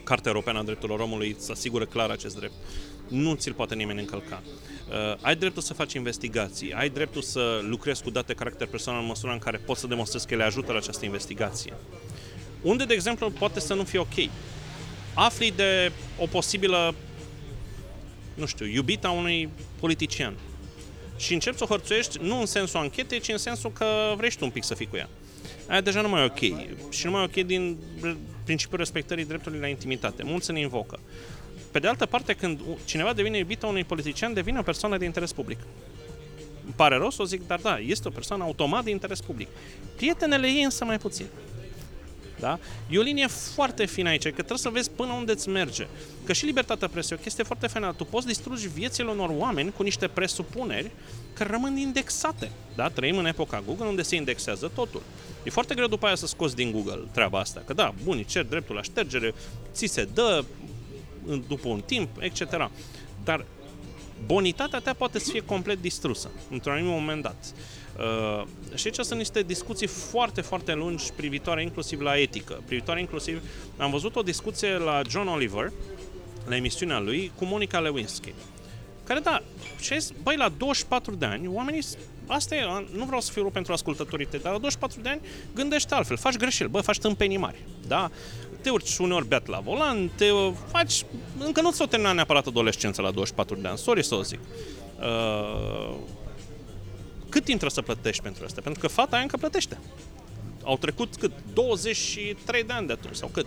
Cartea 0.03 0.31
Europeană 0.31 0.59
a 0.59 0.63
Drepturilor 0.63 0.99
Omului 0.99 1.35
îți 1.38 1.51
asigură 1.51 1.85
clar 1.85 2.09
acest 2.09 2.35
drept. 2.35 2.53
Nu 3.07 3.34
ți-l 3.34 3.53
poate 3.53 3.76
nimeni 3.76 3.99
încălca. 3.99 4.41
Uh, 4.89 5.18
ai 5.22 5.35
dreptul 5.35 5.61
să 5.61 5.73
faci 5.73 5.93
investigații, 5.93 6.73
ai 6.73 6.89
dreptul 6.89 7.22
să 7.22 7.59
lucrezi 7.63 8.03
cu 8.03 8.09
date 8.09 8.34
caracter 8.34 8.68
personal 8.68 9.01
în 9.01 9.05
măsura 9.05 9.34
în 9.34 9.39
care 9.39 9.57
poți 9.57 9.80
să 9.80 9.88
demonstrezi 9.88 10.27
că 10.27 10.35
le 10.35 10.43
ajută 10.43 10.72
la 10.72 10.77
această 10.77 11.05
investigație. 11.05 11.73
Unde, 12.61 12.84
de 12.84 12.93
exemplu, 12.93 13.30
poate 13.30 13.59
să 13.59 13.73
nu 13.73 13.84
fie 13.84 13.99
ok. 13.99 14.30
Afli 15.14 15.54
de 15.56 15.92
o 16.20 16.26
posibilă, 16.26 16.96
nu 18.34 18.46
știu, 18.46 18.66
iubita 18.66 19.10
unui 19.10 19.50
politician 19.80 20.34
și 21.18 21.34
începi 21.34 21.58
să 21.58 21.64
o 21.64 21.68
hărțuiești 21.68 22.18
nu 22.22 22.40
în 22.40 22.46
sensul 22.46 22.80
anchetei, 22.80 23.20
ci 23.20 23.28
în 23.30 23.38
sensul 23.38 23.72
că 23.72 24.14
vrei 24.18 24.30
tu 24.30 24.46
un 24.46 24.50
pic 24.50 24.64
să 24.64 24.76
fii 24.76 24.88
cu 24.88 24.96
ea. 24.96 25.10
Aia 25.68 25.82
deja 25.82 26.02
nu 26.02 26.10
mai 26.10 26.22
e 26.22 26.26
ok. 26.26 26.40
Și 26.92 27.06
nu 27.06 27.12
mai 27.12 27.22
e 27.22 27.26
ok 27.26 27.46
din 27.46 27.78
principiul 28.44 28.80
respectării 28.80 29.26
dreptului 29.26 29.60
la 29.60 29.68
intimitate. 29.68 30.24
Mulți 30.24 30.46
se 30.46 30.60
invocă. 30.60 31.00
Pe 31.72 31.80
de 31.80 31.88
altă 31.88 32.06
parte, 32.06 32.34
când 32.34 32.60
cineva 32.86 33.14
devine 33.14 33.38
iubită 33.38 33.66
unui 33.66 33.84
politician, 33.84 34.34
devine 34.34 34.60
o 34.60 34.62
persoană 34.62 34.98
de 34.98 35.06
interes 35.06 35.34
public. 35.34 35.60
Îmi 36.64 36.74
pare 36.76 36.96
rău 36.96 37.10
să 37.10 37.22
o 37.22 37.26
zic, 37.26 37.48
dar 37.48 37.60
da, 37.60 37.80
este 37.80 38.08
o 38.08 38.12
persoană 38.12 38.44
automat 38.44 38.84
de 38.84 38.90
interes 38.90 39.22
public. 39.22 39.48
Prietenele 39.96 40.48
ei 40.48 40.64
însă 40.64 40.86
mai 40.86 40.98
puțin. 40.98 41.26
Da? 42.41 42.59
E 42.89 42.97
o 42.97 43.01
linie 43.01 43.27
foarte 43.27 43.85
fină 43.85 44.09
aici, 44.09 44.23
că 44.23 44.31
trebuie 44.31 44.57
să 44.57 44.69
vezi 44.69 44.89
până 44.91 45.13
unde 45.13 45.31
îți 45.31 45.49
merge. 45.49 45.88
Că 46.26 46.34
și 46.34 46.45
libertatea 46.45 46.88
presei 46.88 47.18
e 47.18 47.19
o 47.19 47.23
chestie 47.23 47.43
foarte 47.43 47.68
fină. 47.68 47.93
Tu 47.97 48.05
poți 48.05 48.26
distrugi 48.26 48.68
viețile 48.68 49.09
unor 49.09 49.30
oameni 49.38 49.72
cu 49.72 49.84
niște 49.84 50.07
presupuneri 50.07 50.91
care 51.34 51.49
rămân 51.49 51.77
indexate. 51.77 52.51
Da? 52.76 52.89
Trăim 52.89 53.18
în 53.18 53.26
epoca 53.26 53.63
Google 53.65 53.88
unde 53.88 54.01
se 54.01 54.15
indexează 54.15 54.72
totul. 54.76 55.01
E 55.43 55.49
foarte 55.49 55.76
greu 55.76 55.88
după 55.88 56.05
aia 56.05 56.15
să 56.15 56.27
scoți 56.27 56.55
din 56.55 56.72
Google 56.72 57.07
treaba 57.11 57.39
asta. 57.39 57.63
Că 57.65 57.73
da, 57.73 57.93
bunii 58.03 58.26
cer 58.26 58.43
dreptul 58.43 58.76
la 58.76 58.81
ștergere, 58.81 59.34
ți 59.73 59.85
se 59.85 60.07
dă 60.13 60.45
după 61.47 61.68
un 61.68 61.81
timp, 61.85 62.09
etc. 62.19 62.69
Dar 63.23 63.45
bonitatea 64.26 64.80
ta 64.80 64.93
poate 64.93 65.19
să 65.19 65.30
fie 65.31 65.43
complet 65.45 65.81
distrusă 65.81 66.30
într-un 66.49 66.73
anumit 66.73 66.93
moment 66.93 67.22
dat. 67.22 67.53
Uh, 67.97 68.43
și 68.76 68.88
aici 68.88 69.05
sunt 69.05 69.18
niște 69.19 69.41
discuții 69.41 69.88
foarte, 69.88 70.41
foarte 70.41 70.73
lungi 70.73 71.11
privitoare 71.15 71.61
inclusiv 71.61 72.01
la 72.01 72.18
etică, 72.18 72.61
privitoare 72.65 72.99
inclusiv... 72.99 73.41
Am 73.77 73.91
văzut 73.91 74.15
o 74.15 74.22
discuție 74.22 74.77
la 74.77 75.01
John 75.09 75.27
Oliver, 75.27 75.72
la 76.47 76.55
emisiunea 76.55 76.99
lui, 76.99 77.31
cu 77.35 77.45
Monica 77.45 77.80
Lewinsky, 77.80 78.34
care, 79.03 79.19
da, 79.19 79.41
și 79.80 80.03
băi, 80.23 80.35
la 80.35 80.49
24 80.49 81.15
de 81.15 81.26
ani, 81.26 81.47
oamenii 81.47 81.84
asta 82.27 82.55
e, 82.55 82.63
nu 82.93 83.05
vreau 83.05 83.22
să 83.22 83.31
fiu 83.31 83.41
rău 83.41 83.51
pentru 83.51 83.73
ascultătorii 83.73 84.26
tăi, 84.26 84.39
dar 84.39 84.51
la 84.51 84.57
24 84.57 85.01
de 85.01 85.09
ani 85.09 85.22
gândește 85.55 85.93
altfel, 85.93 86.18
faci 86.18 86.35
greșeli, 86.35 86.69
bă, 86.69 86.81
faci 86.81 86.97
tâmpenii 86.97 87.38
mari, 87.38 87.65
da? 87.88 88.11
Te 88.61 88.69
urci 88.69 88.97
uneori 88.97 89.27
beat 89.27 89.47
la 89.47 89.59
volan, 89.59 90.09
te 90.15 90.26
faci, 90.72 91.05
încă 91.39 91.61
nu 91.61 91.72
ți-o 91.72 91.85
terminat 91.85 92.15
neapărat 92.15 92.47
adolescența 92.47 93.01
la 93.01 93.11
24 93.11 93.55
de 93.55 93.68
ani, 93.68 93.77
sorry 93.77 94.03
să 94.03 94.15
o 94.15 94.22
zic. 94.22 94.39
Uh, 94.99 95.95
cât 97.32 97.44
timp 97.44 97.60
trebuie 97.60 97.70
să 97.70 97.82
plătești 97.82 98.22
pentru 98.22 98.44
asta? 98.45 98.62
Pentru 98.64 98.82
că 98.82 98.88
fata 98.88 99.14
aia 99.14 99.22
încă 99.22 99.38
plătește. 99.38 99.78
Au 100.64 100.78
trecut 100.78 101.16
cât? 101.16 101.32
23 101.53 102.64
de 102.64 102.74
ani 102.74 102.88
de 102.88 102.94
atunci 102.94 103.16
sau 103.16 103.30
cât? 103.34 103.45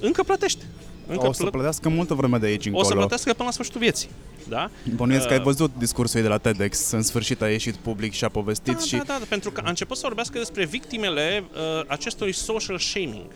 Încă 0.00 0.22
plătește. 0.22 0.64
Încă 1.06 1.26
o 1.26 1.32
să 1.32 1.44
plătească 1.44 1.88
multă 1.88 2.14
vreme 2.14 2.38
de 2.38 2.46
aici 2.46 2.66
încolo. 2.66 2.84
O 2.84 2.88
să 2.88 2.94
plătească 2.94 3.32
până 3.32 3.44
la 3.44 3.50
sfârșitul 3.50 3.80
vieții. 3.80 4.08
Da? 4.48 4.70
Bănuiesc 4.94 5.22
uh, 5.22 5.28
că 5.28 5.32
ai 5.32 5.38
uh, 5.38 5.44
văzut 5.44 5.70
discursul 5.78 6.22
de 6.22 6.28
la 6.28 6.38
TEDx. 6.38 6.90
În 6.90 7.02
sfârșit 7.02 7.42
a 7.42 7.50
ieșit 7.50 7.74
public 7.74 8.12
și 8.12 8.24
a 8.24 8.28
povestit. 8.28 8.74
Da, 8.74 8.80
și... 8.80 8.96
da, 8.96 9.02
da, 9.06 9.16
da, 9.18 9.24
pentru 9.28 9.50
că 9.50 9.62
a 9.64 9.68
început 9.68 9.96
să 9.96 10.02
vorbească 10.06 10.38
despre 10.38 10.64
victimele 10.64 11.44
uh, 11.52 11.84
acestui 11.86 12.32
social 12.32 12.78
shaming. 12.78 13.30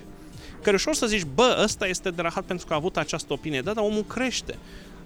Care 0.63 0.77
ușor 0.77 0.95
să 0.95 1.07
zici, 1.07 1.25
bă, 1.35 1.59
ăsta 1.63 1.87
este 1.87 2.11
de 2.11 2.23
rahat 2.23 2.45
pentru 2.45 2.67
că 2.67 2.73
a 2.73 2.77
avut 2.77 2.97
această 2.97 3.33
opinie. 3.33 3.61
Da, 3.61 3.73
dar 3.73 3.85
omul 3.85 4.05
crește. 4.05 4.59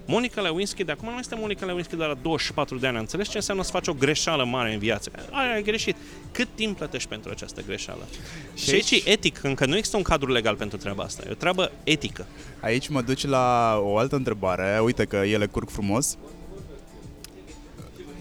Monica 0.05 0.41
Lewinsky 0.41 0.83
de 0.83 0.91
acum 0.91 1.09
nu 1.09 1.19
este 1.19 1.35
Monica 1.35 1.65
Lewinsky 1.65 1.95
de 1.95 2.03
la 2.03 2.13
24 2.13 2.77
de 2.77 2.87
ani. 2.87 2.97
Înțelegi 2.97 3.29
ce 3.29 3.37
înseamnă 3.37 3.63
să 3.63 3.71
faci 3.71 3.87
o 3.87 3.93
greșeală 3.93 4.43
mare 4.43 4.73
în 4.73 4.79
viață? 4.79 5.11
Aia 5.31 5.53
ai 5.53 5.63
greșit. 5.63 5.95
Cât 6.31 6.47
timp 6.55 6.77
plătești 6.77 7.09
pentru 7.09 7.31
această 7.31 7.61
greșeală? 7.65 8.07
Și, 8.55 8.63
și 8.63 8.73
aici 8.73 8.91
e 8.91 9.09
etic, 9.09 9.43
încă 9.43 9.65
nu 9.65 9.75
există 9.75 9.97
un 9.97 10.03
cadru 10.03 10.31
legal 10.31 10.55
pentru 10.55 10.77
treaba 10.77 11.03
asta. 11.03 11.23
E 11.27 11.31
o 11.31 11.33
treabă 11.33 11.71
etică. 11.83 12.25
Aici 12.59 12.87
mă 12.87 13.01
duci 13.01 13.25
la 13.25 13.77
o 13.81 13.97
altă 13.97 14.15
întrebare. 14.15 14.79
Uite 14.83 15.05
că 15.05 15.15
ele 15.15 15.45
curg 15.45 15.69
frumos. 15.69 16.17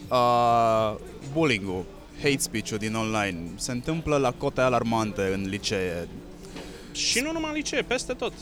Uh, 0.09 0.95
bullying-ul, 1.33 1.85
hate 2.23 2.39
speech-ul 2.39 2.79
din 2.79 2.95
online 2.95 3.39
se 3.57 3.73
întâmplă 3.73 4.17
la 4.17 4.33
cote 4.33 4.61
alarmante 4.61 5.31
în 5.35 5.47
licee. 5.49 6.09
Și 6.93 7.21
nu 7.21 7.33
numai 7.33 7.51
în 7.51 7.57
licee, 7.57 7.83
peste 7.83 8.13
tot. 8.13 8.33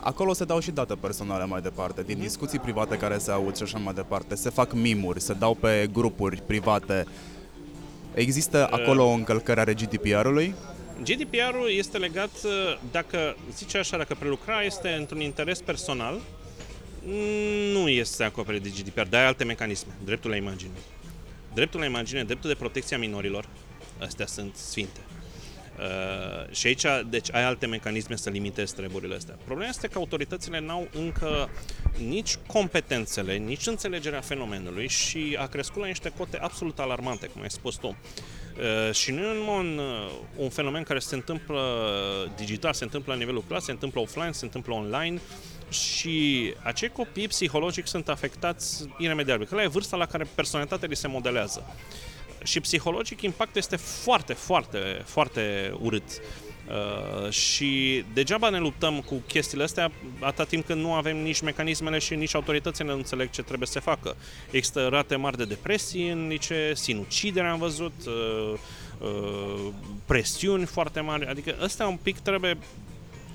Acolo 0.00 0.32
se 0.32 0.44
dau 0.44 0.60
și 0.60 0.70
date 0.70 0.94
personale 0.94 1.44
mai 1.44 1.60
departe, 1.60 2.02
din 2.02 2.18
discuții 2.18 2.58
private 2.58 2.96
care 2.96 3.18
se 3.18 3.30
aud 3.30 3.56
și 3.56 3.62
așa 3.62 3.78
mai 3.78 3.94
departe. 3.94 4.34
Se 4.34 4.50
fac 4.50 4.72
mimuri, 4.72 5.20
se 5.20 5.32
dau 5.32 5.54
pe 5.54 5.88
grupuri 5.92 6.42
private. 6.46 7.06
Există 8.14 8.68
uh. 8.72 8.78
acolo 8.80 9.04
o 9.04 9.12
încălcare 9.12 9.60
a 9.60 9.64
GDPR-ului? 9.64 10.54
GDPR-ul 11.02 11.70
este 11.70 11.98
legat, 11.98 12.30
uh, 12.44 12.78
dacă, 12.90 13.36
zice 13.56 13.78
așa, 13.78 13.96
dacă 13.96 14.16
prelucrarea 14.18 14.66
este 14.66 14.88
într-un 14.88 15.20
interes 15.20 15.60
personal, 15.60 16.20
nu 17.72 17.88
este 17.88 18.24
acoperit 18.24 18.62
de 18.62 18.68
GDPR, 18.68 19.02
dar 19.02 19.20
ai 19.20 19.26
alte 19.26 19.44
mecanisme. 19.44 19.92
Dreptul 20.04 20.30
la 20.30 20.36
imagine. 20.36 20.72
Dreptul 21.54 21.80
la 21.80 21.86
imagine, 21.86 22.24
dreptul 22.24 22.50
de 22.50 22.56
protecție 22.56 22.96
a 22.96 22.98
minorilor, 22.98 23.48
astea 24.00 24.26
sunt 24.26 24.56
sfinte. 24.56 25.00
Uh, 25.78 26.54
și 26.54 26.66
aici, 26.66 26.84
deci, 27.08 27.34
ai 27.34 27.44
alte 27.44 27.66
mecanisme 27.66 28.16
să 28.16 28.30
limitezi 28.30 28.74
treburile 28.74 29.14
astea. 29.14 29.38
Problema 29.44 29.70
este 29.70 29.86
că 29.86 29.98
autoritățile 29.98 30.60
n-au 30.60 30.88
încă 30.92 31.50
nici 31.98 32.36
competențele, 32.46 33.36
nici 33.36 33.66
înțelegerea 33.66 34.20
fenomenului 34.20 34.88
și 34.88 35.36
a 35.40 35.46
crescut 35.46 35.80
la 35.80 35.86
niște 35.86 36.12
cote 36.16 36.38
absolut 36.40 36.78
alarmante, 36.78 37.26
cum 37.26 37.42
ai 37.42 37.50
spus 37.50 37.76
tu. 37.76 37.86
Uh, 37.86 38.94
și 38.94 39.10
nu 39.10 39.20
e 39.20 39.48
un, 39.48 39.78
uh, 39.78 40.10
un 40.36 40.48
fenomen 40.48 40.82
care 40.82 40.98
se 40.98 41.14
întâmplă 41.14 41.62
digital, 42.36 42.72
se 42.72 42.84
întâmplă 42.84 43.12
la 43.12 43.18
nivelul 43.18 43.44
clasei, 43.46 43.64
se 43.66 43.70
întâmplă 43.70 44.00
offline, 44.00 44.32
se 44.32 44.44
întâmplă 44.44 44.74
online 44.74 45.20
și 45.70 46.54
acei 46.62 46.88
copii 46.88 47.28
psihologic 47.28 47.86
sunt 47.86 48.08
afectați 48.08 48.88
iremediabil, 48.98 49.46
că 49.46 49.54
la 49.54 49.62
e 49.62 49.66
vârsta 49.66 49.96
la 49.96 50.06
care 50.06 50.26
personalitatea 50.34 50.88
li 50.88 50.96
se 50.96 51.08
modelează 51.08 51.64
și 52.42 52.60
psihologic 52.60 53.22
impactul 53.22 53.60
este 53.60 53.76
foarte, 53.76 54.32
foarte, 54.32 55.02
foarte 55.04 55.74
urât. 55.80 56.20
Uh, 56.68 57.30
și 57.30 58.04
degeaba 58.12 58.48
ne 58.48 58.58
luptăm 58.58 59.00
cu 59.00 59.22
chestiile 59.26 59.62
astea 59.62 59.92
atâta 60.20 60.44
timp 60.44 60.66
când 60.66 60.80
nu 60.80 60.92
avem 60.92 61.16
nici 61.16 61.40
mecanismele 61.40 61.98
și 61.98 62.14
nici 62.14 62.34
autoritățile 62.34 62.88
nu 62.88 62.96
înțeleg 62.96 63.30
ce 63.30 63.42
trebuie 63.42 63.68
să 63.68 63.80
facă. 63.80 64.16
Există 64.50 64.88
rate 64.88 65.16
mari 65.16 65.36
de 65.36 65.44
depresii 65.44 66.08
în 66.08 66.28
licee, 66.28 66.74
sinucidere 66.74 67.46
am 67.46 67.58
văzut, 67.58 67.92
uh, 68.06 68.58
uh, 68.98 69.72
presiuni 70.06 70.64
foarte 70.64 71.00
mari, 71.00 71.26
adică 71.26 71.56
astea 71.62 71.86
un 71.86 71.96
pic 71.96 72.18
trebuie 72.18 72.58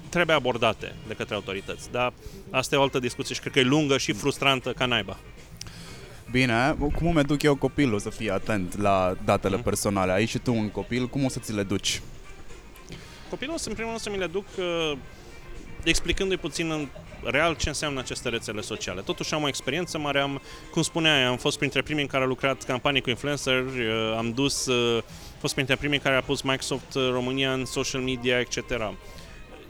trebuie 0.10 0.36
abordate 0.36 0.96
de 1.08 1.14
către 1.14 1.36
autorități, 1.36 1.92
dar 1.92 2.14
asta 2.50 2.76
e 2.76 2.78
o 2.78 2.82
altă 2.82 3.00
discuție 3.00 3.36
și 3.36 3.42
cred 3.42 3.54
că 3.54 3.60
e 3.60 3.64
lungă 3.64 3.98
și 3.98 4.12
frustrantă 4.12 4.74
ca 4.74 4.86
naiba. 4.86 5.18
Bine, 6.34 6.76
cum 6.96 7.08
îmi 7.08 7.24
duc 7.24 7.42
eu 7.42 7.56
copilul 7.56 8.00
să 8.00 8.10
fie 8.10 8.32
atent 8.32 8.78
la 8.78 9.16
datele 9.26 9.56
mm. 9.56 9.62
personale? 9.62 10.12
Ai 10.12 10.26
și 10.26 10.38
tu 10.38 10.54
un 10.54 10.70
copil, 10.70 11.08
cum 11.08 11.26
o 11.26 11.30
să 11.30 11.40
ți 11.40 11.54
le 11.54 11.64
duci? 11.64 12.02
Copilul, 13.30 13.56
în 13.66 13.74
primul 13.74 13.90
rând, 13.90 14.04
să 14.04 14.10
mi 14.10 14.18
le 14.18 14.28
duc 14.28 14.46
uh, 14.58 14.98
explicându-i 15.84 16.38
puțin 16.38 16.72
în 16.72 16.88
real 17.24 17.56
ce 17.56 17.68
înseamnă 17.68 18.00
aceste 18.00 18.30
rețele 18.30 18.62
sociale. 18.62 19.02
Totuși 19.02 19.34
am 19.34 19.44
o 19.44 19.48
experiență 19.48 19.98
mare, 19.98 20.20
am, 20.20 20.42
cum 20.72 20.82
spuneai, 20.82 21.24
am 21.24 21.38
fost 21.38 21.58
printre 21.58 21.82
primii 21.82 22.08
care 22.08 22.24
au 22.24 22.30
lucrat 22.30 22.64
campanii 22.64 23.02
cu 23.02 23.10
influencer, 23.10 23.64
uh, 23.64 24.16
am 24.18 24.32
dus, 24.32 24.66
uh, 24.66 25.04
fost 25.40 25.54
printre 25.54 25.76
primii 25.76 26.00
care 26.00 26.16
a 26.16 26.22
pus 26.22 26.42
Microsoft 26.42 26.94
uh, 26.94 27.10
România 27.12 27.54
în 27.54 27.66
social 27.66 28.02
media, 28.02 28.40
etc. 28.40 28.58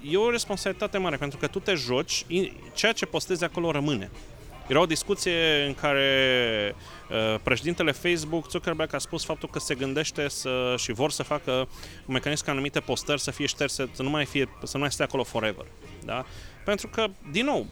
E 0.10 0.18
o 0.18 0.30
responsabilitate 0.30 0.98
mare, 0.98 1.16
pentru 1.16 1.38
că 1.38 1.48
tu 1.48 1.60
te 1.60 1.74
joci, 1.74 2.26
ceea 2.74 2.92
ce 2.92 3.06
postezi 3.06 3.44
acolo 3.44 3.72
rămâne. 3.72 4.10
Era 4.68 4.80
o 4.80 4.86
discuție 4.86 5.64
în 5.68 5.74
care 5.74 6.76
uh, 7.10 7.40
președintele 7.44 7.92
Facebook, 7.92 8.50
Zuckerberg, 8.50 8.94
a 8.94 8.98
spus 8.98 9.26
faptul 9.26 9.50
că 9.50 9.60
se 9.60 9.76
gândește 9.76 10.28
să, 10.28 10.76
și 10.78 10.92
vor 10.92 11.12
să 11.12 11.24
facă 11.24 11.52
un 12.06 12.14
mecanism 12.14 12.46
ca 12.46 12.52
anumite 12.52 12.80
postări 12.80 13.22
să 13.22 13.32
fie 13.32 13.46
șterse, 13.46 13.90
să 13.92 14.04
nu 14.04 14.10
mai, 14.10 14.26
fie, 14.26 14.50
să 14.64 14.72
nu 14.74 14.80
mai 14.80 14.92
stea 14.92 15.06
acolo 15.06 15.24
forever. 15.24 15.66
Da? 16.06 16.26
Pentru 16.66 16.88
că, 16.88 17.08
din 17.32 17.46
nou, 17.46 17.66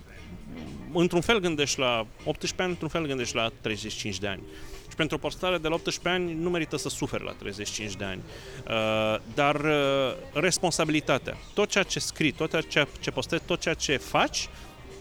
într-un 0.93 1.21
fel 1.21 1.39
gândești 1.39 1.79
la 1.79 2.07
18 2.23 2.61
ani, 2.61 2.69
într-un 2.69 2.89
fel 2.89 3.05
gândești 3.05 3.35
la 3.35 3.51
35 3.61 4.17
de 4.17 4.27
ani. 4.27 4.41
Și 4.89 4.95
pentru 4.95 5.15
o 5.15 5.19
postare 5.19 5.57
de 5.57 5.67
la 5.67 5.73
18 5.73 6.09
ani 6.09 6.33
nu 6.33 6.49
merită 6.49 6.77
să 6.77 6.89
suferi 6.89 7.23
la 7.23 7.31
35 7.31 7.95
de 7.95 8.03
ani. 8.03 8.21
Uh, 8.67 9.19
dar 9.33 9.55
uh, 9.55 10.13
responsabilitatea, 10.33 11.37
tot 11.53 11.69
ceea 11.69 11.83
ce 11.83 11.99
scrii, 11.99 12.31
tot 12.31 12.67
ceea 12.67 12.87
ce 12.99 13.11
postezi, 13.11 13.43
tot 13.45 13.59
ceea 13.59 13.73
ce 13.73 13.97
faci, 13.97 14.49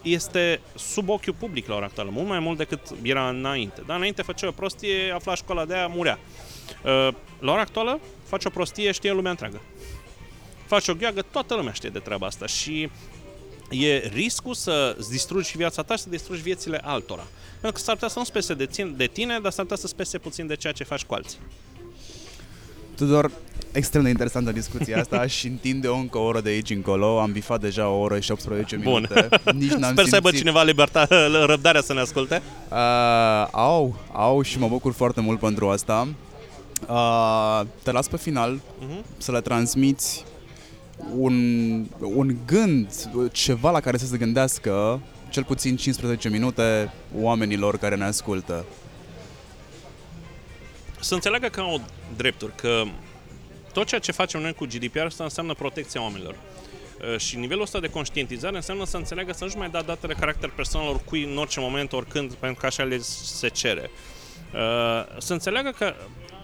este 0.03 0.61
sub 0.75 1.09
ochiul 1.09 1.35
public 1.39 1.67
la 1.67 1.75
ora 1.75 1.85
actuală, 1.85 2.11
mult 2.13 2.29
mai 2.29 2.39
mult 2.39 2.59
decât 2.59 2.81
era 3.03 3.29
înainte. 3.29 3.83
Dar 3.87 3.97
înainte 3.97 4.23
făcea 4.23 4.49
o 4.49 4.51
prostie, 4.51 5.11
afla 5.15 5.35
școala 5.35 5.65
de 5.65 5.75
aia, 5.75 5.87
murea. 5.87 6.19
Uh, 6.85 7.15
la 7.39 7.53
ora 7.53 7.61
actuală, 7.61 8.01
face 8.27 8.49
o 8.49 8.51
prostie, 8.51 8.93
știe 8.93 9.13
lumea 9.13 9.31
întreagă. 9.31 9.61
Face 10.67 10.91
o 10.91 10.95
gheagă, 10.95 11.23
toată 11.23 11.55
lumea 11.55 11.73
știe 11.73 11.89
de 11.89 11.99
treaba 11.99 12.27
asta 12.27 12.47
și 12.47 12.91
e 13.71 13.97
riscul 13.97 14.55
să 14.55 14.97
distrugi 15.11 15.57
viața 15.57 15.83
ta 15.83 15.97
și 15.97 16.03
să 16.03 16.09
distrugi 16.09 16.43
viețile 16.43 16.81
altora. 16.83 17.27
Pentru 17.61 17.73
că 17.73 17.85
s-ar 17.85 17.95
putea 17.95 18.09
să 18.09 18.19
nu 18.19 18.25
spese 18.25 18.55
de, 18.97 19.07
tine, 19.07 19.39
dar 19.43 19.53
s-ar 19.53 19.65
putea 19.65 19.77
să 19.77 19.87
spese 19.87 20.19
puțin 20.19 20.47
de 20.47 20.57
ceea 20.57 20.73
ce 20.73 20.85
faci 20.85 21.05
cu 21.05 21.15
alții. 21.15 21.39
Tudor, 22.97 23.31
extrem 23.73 24.03
de 24.03 24.09
interesantă 24.09 24.53
discuția 24.53 24.99
asta 25.01 25.27
și 25.37 25.47
întinde-o 25.47 25.95
încă 25.97 26.19
o 26.19 26.23
oră 26.23 26.41
de 26.41 26.49
aici 26.49 26.71
încolo. 26.71 27.21
Am 27.21 27.33
bifat 27.33 27.61
deja 27.61 27.89
o 27.89 27.99
oră 27.99 28.21
și 28.21 28.31
18 28.31 28.77
Bun. 28.77 28.93
minute. 28.93 29.29
Nici 29.53 29.73
n-am 29.73 29.93
Sper 29.93 30.05
să 30.05 30.15
aibă 30.15 30.29
simțit. 30.29 30.39
cineva 30.47 30.63
libertate, 30.63 31.15
răbdarea 31.47 31.81
să 31.81 31.93
ne 31.93 32.01
asculte. 32.01 32.43
Uh, 32.71 32.77
au, 33.51 33.95
au 34.13 34.43
și 34.43 34.59
mă 34.59 34.69
bucur 34.69 34.93
foarte 34.93 35.21
mult 35.21 35.39
pentru 35.39 35.69
asta. 35.69 36.09
Uh, 36.89 37.61
te 37.83 37.91
las 37.93 38.09
pe 38.09 38.17
final 38.17 38.61
Mhm. 38.81 39.05
să 39.19 39.33
le 39.33 39.41
transmiți 39.41 40.25
un, 41.17 41.35
un 42.01 42.37
gând, 42.47 42.93
ceva 43.33 43.71
la 43.71 43.81
care 43.81 43.97
să 43.97 44.07
se 44.07 44.17
gândească 44.17 45.01
cel 45.29 45.45
puțin 45.45 45.77
15 45.77 46.29
minute 46.29 46.93
oamenilor 47.21 47.77
care 47.79 47.97
ne 47.97 48.05
ascultă. 48.05 48.65
Să 51.01 51.15
înțeleagă 51.15 51.47
că 51.47 51.61
au 51.61 51.81
drepturi, 52.17 52.53
că 52.57 52.83
tot 53.73 53.87
ceea 53.87 54.01
ce 54.01 54.13
facem 54.13 54.41
noi 54.41 54.53
cu 54.53 54.65
GDPR 54.65 55.05
asta 55.05 55.25
înseamnă 55.25 55.55
protecția 55.55 56.03
oamenilor. 56.03 56.35
Uh, 56.35 57.19
Și 57.19 57.37
nivelul 57.37 57.63
ăsta 57.63 57.81
de 57.81 57.89
conștientizare 57.89 58.57
înseamnă 58.57 58.85
să 58.85 58.97
înțeleagă 58.97 59.33
să 59.33 59.45
nu-și 59.45 59.57
mai 59.57 59.71
da 59.71 59.83
datele 59.83 60.15
caracter 60.15 60.51
personal 60.51 60.89
oricui 60.89 61.25
în 61.25 61.37
orice 61.37 61.61
moment, 61.61 61.93
oricând, 61.93 62.33
pentru 62.33 62.61
că 62.61 62.67
așa 62.67 62.83
le 62.83 62.99
se 62.99 63.49
cere. 63.49 63.91
Uh, 64.55 64.61
Să 65.19 65.33
înțeleagă 65.33 65.71
că 65.71 65.95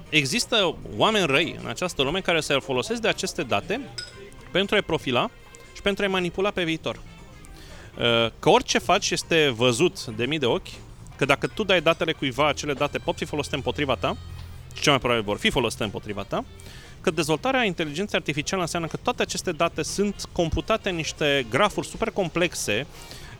există 0.08 0.76
oameni 0.96 1.26
răi 1.26 1.56
în 1.62 1.68
această 1.68 2.02
lume 2.02 2.20
care 2.20 2.40
se 2.40 2.58
folosesc 2.58 3.00
de 3.00 3.08
aceste 3.08 3.42
date 3.42 3.80
pentru 4.50 4.74
a-i 4.74 4.82
profila 4.82 5.30
și 5.74 5.82
pentru 5.82 6.04
a-i 6.04 6.10
manipula 6.10 6.50
pe 6.50 6.64
viitor. 6.64 6.96
Uh, 6.96 8.30
Că 8.38 8.48
orice 8.48 8.78
faci 8.78 9.10
este 9.10 9.52
văzut 9.56 10.04
de 10.04 10.26
mii 10.26 10.38
de 10.38 10.46
ochi, 10.46 10.68
că 11.16 11.24
dacă 11.24 11.46
tu 11.46 11.64
dai 11.64 11.80
datele 11.80 12.12
cuiva, 12.12 12.48
acele 12.48 12.72
date 12.72 12.98
pot 12.98 13.16
fi 13.16 13.24
folosite 13.24 13.54
împotriva 13.54 13.94
ta, 13.94 14.16
și 14.74 14.82
cel 14.82 14.90
mai 14.90 15.00
probabil 15.00 15.24
vor 15.24 15.38
fi 15.38 15.50
folosite 15.50 15.84
împotriva 15.84 16.22
ta, 16.22 16.44
că 17.06 17.12
dezvoltarea 17.12 17.64
inteligenței 17.64 18.18
artificiale 18.18 18.62
înseamnă 18.62 18.88
că 18.88 18.96
toate 18.96 19.22
aceste 19.22 19.52
date 19.52 19.82
sunt 19.82 20.28
computate 20.32 20.88
în 20.88 20.96
niște 20.96 21.46
grafuri 21.50 21.86
super 21.86 22.10
complexe, 22.10 22.86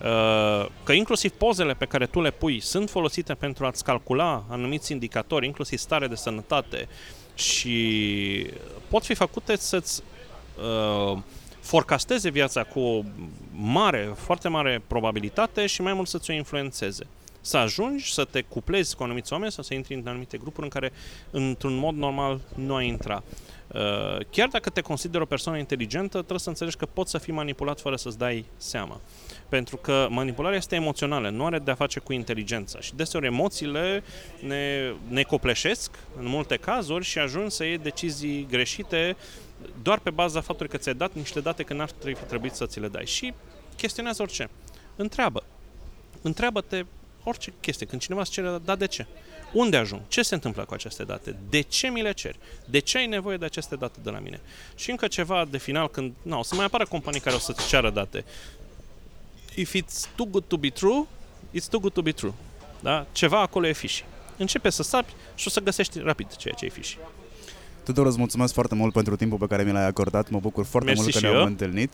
uh, 0.03 0.67
că 0.83 0.93
inclusiv 0.93 1.31
pozele 1.31 1.73
pe 1.75 1.85
care 1.85 2.07
tu 2.07 2.21
le 2.21 2.31
pui 2.31 2.61
sunt 2.61 2.91
folosite 2.91 3.35
pentru 3.35 3.67
a-ți 3.67 3.85
calcula 3.85 4.45
anumiți 4.49 4.93
indicatori, 4.93 5.47
inclusiv 5.47 5.79
stare 5.79 6.07
de 6.07 6.15
sănătate 6.15 6.89
și 7.35 8.51
pot 8.89 9.05
fi 9.05 9.15
făcute 9.15 9.57
să-ți 9.57 10.03
uh, 11.13 11.19
forecasteze 11.61 12.31
viața 12.31 12.63
cu 12.63 12.81
o 12.81 13.03
mare, 13.53 14.13
foarte 14.17 14.49
mare 14.49 14.83
probabilitate 14.87 15.67
și 15.67 15.83
mai 15.83 15.93
mult 15.93 16.09
să-ți 16.09 16.31
o 16.31 16.35
influențeze. 16.35 17.07
Să 17.47 17.57
ajungi 17.57 18.13
să 18.13 18.25
te 18.25 18.41
cuplezi 18.41 18.97
cu 18.97 19.03
anumiți 19.03 19.33
oameni 19.33 19.53
sau 19.53 19.65
să 19.65 19.75
intri 19.75 19.95
în 19.95 20.07
anumite 20.07 20.39
grupuri 20.39 20.63
în 20.63 20.69
care, 20.69 20.93
într-un 21.31 21.75
mod 21.75 21.95
normal, 21.95 22.41
nu 22.55 22.75
ai 22.75 22.87
intra. 22.87 23.23
Uh, 23.67 24.27
Chiar 24.31 24.49
dacă 24.49 24.71
te 24.71 24.81
consideri 24.81 25.23
o 25.23 25.27
persoană 25.27 25.59
inteligentă, 25.59 26.17
trebuie 26.19 26.39
să 26.39 26.49
înțelegi 26.49 26.77
că 26.77 26.87
poți 26.87 27.11
să 27.11 27.19
fii 27.19 27.33
manipulat 27.33 27.81
fără 27.81 27.97
să-ți 27.97 28.19
dai 28.19 28.45
seama. 28.57 29.01
Pentru 29.49 29.77
că 29.77 30.07
manipularea 30.11 30.57
este 30.57 30.75
emoțională, 30.75 31.29
nu 31.29 31.45
are 31.45 31.59
de-a 31.59 31.75
face 31.75 32.01
cu 32.01 32.13
inteligența. 32.13 32.81
Și 32.81 32.95
deseori 32.95 33.27
emoțiile 33.27 34.03
ne, 34.41 34.93
ne 35.09 35.23
copleșesc 35.23 35.91
în 36.19 36.27
multe 36.27 36.57
cazuri 36.57 37.05
și 37.05 37.19
ajung 37.19 37.51
să 37.51 37.65
iei 37.65 37.79
decizii 37.79 38.47
greșite 38.51 39.17
doar 39.83 39.99
pe 39.99 40.11
baza 40.11 40.41
faptului 40.41 40.71
că 40.71 40.77
ți-ai 40.77 40.95
dat 40.95 41.15
niște 41.15 41.41
date 41.41 41.63
când 41.63 41.79
n-ar 41.79 41.91
trebui 41.91 42.21
trebuit 42.27 42.53
să 42.53 42.67
ți 42.67 42.81
le 42.81 42.89
dai. 42.89 43.07
Și 43.07 43.35
chestionează 43.77 44.23
orice. 44.23 44.51
Întreabă. 44.97 45.43
Întreabă-te 46.23 46.85
orice 47.29 47.53
chestie. 47.61 47.87
Când 47.87 48.01
cineva 48.01 48.21
îți 48.21 48.31
cere, 48.31 48.61
da, 48.65 48.77
de 48.77 48.87
ce? 48.87 49.07
Unde 49.53 49.77
ajung? 49.77 50.01
Ce 50.09 50.23
se 50.23 50.35
întâmplă 50.35 50.65
cu 50.65 50.75
aceste 50.75 51.05
date? 51.05 51.37
De 51.49 51.61
ce 51.61 51.89
mi 51.89 52.03
le 52.03 52.13
ceri? 52.13 52.39
De 52.65 52.79
ce 52.79 52.99
ai 52.99 53.07
nevoie 53.07 53.37
de 53.37 53.45
aceste 53.45 53.77
date 53.77 53.99
de 54.03 54.11
la 54.11 54.19
mine? 54.19 54.41
Și 54.75 54.91
încă 54.91 55.07
ceva 55.07 55.45
de 55.45 55.59
final, 55.59 55.89
când 55.89 56.13
na, 56.23 56.39
o 56.39 56.43
să 56.43 56.55
mai 56.55 56.65
apară 56.65 56.87
companii 56.87 57.21
care 57.21 57.35
o 57.35 57.39
să-ți 57.39 57.69
ceară 57.69 57.91
date. 57.91 58.25
If 59.55 59.75
it's 59.75 60.15
too 60.15 60.27
good 60.27 60.45
to 60.47 60.57
be 60.57 60.71
true, 60.71 61.07
it's 61.55 61.69
too 61.71 61.81
good 61.81 61.93
to 61.93 62.03
be 62.03 62.13
true. 62.13 62.33
Da? 62.81 63.07
Ceva 63.13 63.41
acolo 63.41 63.67
e 63.67 63.73
fishy. 63.73 64.05
Începe 64.37 64.71
să 64.71 64.83
sapi 64.83 65.13
și 65.35 65.47
o 65.47 65.51
să 65.51 65.61
găsești 65.61 65.99
rapid 65.99 66.37
ceea 66.37 66.55
ce 66.55 66.65
e 66.65 66.69
fishy. 66.69 66.99
Tudor, 67.87 68.07
îți 68.07 68.19
mulțumesc 68.19 68.53
foarte 68.55 68.75
mult 68.75 68.93
pentru 68.93 69.17
timpul 69.17 69.39
pe 69.39 69.47
care 69.47 69.63
mi 69.63 69.73
l-ai 69.73 69.87
acordat. 69.87 70.31
Mă 70.31 70.39
bucur 70.39 70.65
foarte 70.65 70.89
Mersi 70.89 71.03
mult 71.03 71.13
că 71.13 71.19
și 71.19 71.25
ne-am 71.25 71.37
eu. 71.41 71.45
întâlnit. 71.47 71.93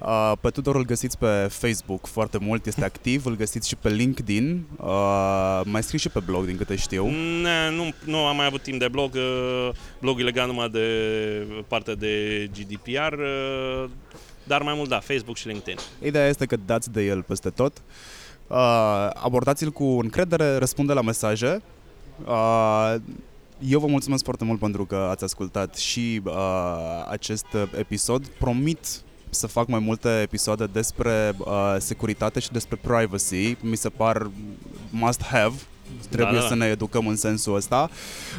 Uh, 0.00 0.32
Pe 0.40 0.50
Tudor 0.50 0.76
îl 0.76 0.84
găsiți 0.84 1.18
pe 1.18 1.46
Facebook 1.50 2.06
foarte 2.06 2.38
mult, 2.40 2.66
este 2.66 2.84
activ, 2.92 3.26
îl 3.26 3.36
găsiți 3.36 3.68
și 3.68 3.76
pe 3.76 3.88
LinkedIn. 3.88 4.64
Uh, 4.76 5.60
Mai 5.64 5.82
scris 5.82 6.00
și 6.00 6.08
pe 6.08 6.20
blog, 6.26 6.44
din 6.44 6.56
câte 6.56 6.76
știu. 6.76 7.06
Ne, 7.42 7.70
nu, 7.76 7.90
nu 8.04 8.24
am 8.26 8.36
mai 8.36 8.46
avut 8.46 8.62
timp 8.62 8.78
de 8.78 8.88
blog. 8.88 9.14
uh, 9.14 9.68
Blogul 10.00 10.20
e 10.20 10.24
legat 10.24 10.46
numai 10.46 10.68
de 10.68 10.86
partea 11.68 11.94
de 11.94 12.10
GDPR, 12.58 13.12
uh, 13.12 13.88
dar 14.44 14.62
mai 14.62 14.74
mult, 14.76 14.88
da, 14.88 14.98
Facebook 15.00 15.36
și 15.36 15.46
LinkedIn. 15.46 15.76
Ideea 16.02 16.26
este 16.28 16.46
că 16.46 16.56
dați 16.66 16.92
de 16.92 17.02
el 17.04 17.22
peste 17.22 17.50
tot. 17.50 17.82
Uh, 18.46 18.56
abordați-l 19.14 19.70
cu 19.70 19.84
încredere, 19.84 20.56
răspunde 20.56 20.92
la 20.92 21.00
mesaje. 21.02 21.62
Uh, 22.26 22.94
eu 23.58 23.80
vă 23.80 23.86
mulțumesc 23.86 24.24
foarte 24.24 24.44
mult 24.44 24.60
pentru 24.60 24.84
că 24.84 24.96
ați 25.10 25.24
ascultat 25.24 25.74
și 25.76 26.20
uh, 26.24 27.04
acest 27.08 27.46
episod. 27.78 28.26
Promit 28.26 29.02
să 29.30 29.46
fac 29.46 29.66
mai 29.68 29.78
multe 29.78 30.20
episoade 30.22 30.66
despre 30.66 31.34
uh, 31.38 31.76
securitate 31.78 32.40
și 32.40 32.52
despre 32.52 32.78
privacy. 32.80 33.56
Mi 33.60 33.76
se 33.76 33.88
par 33.88 34.30
must 34.90 35.22
have. 35.22 35.54
Trebuie 36.10 36.26
Da, 36.26 36.36
da, 36.36 36.42
da. 36.42 36.48
să 36.48 36.54
ne 36.54 36.66
educăm 36.66 37.06
în 37.06 37.16
sensul 37.16 37.54
ăsta. 37.54 37.90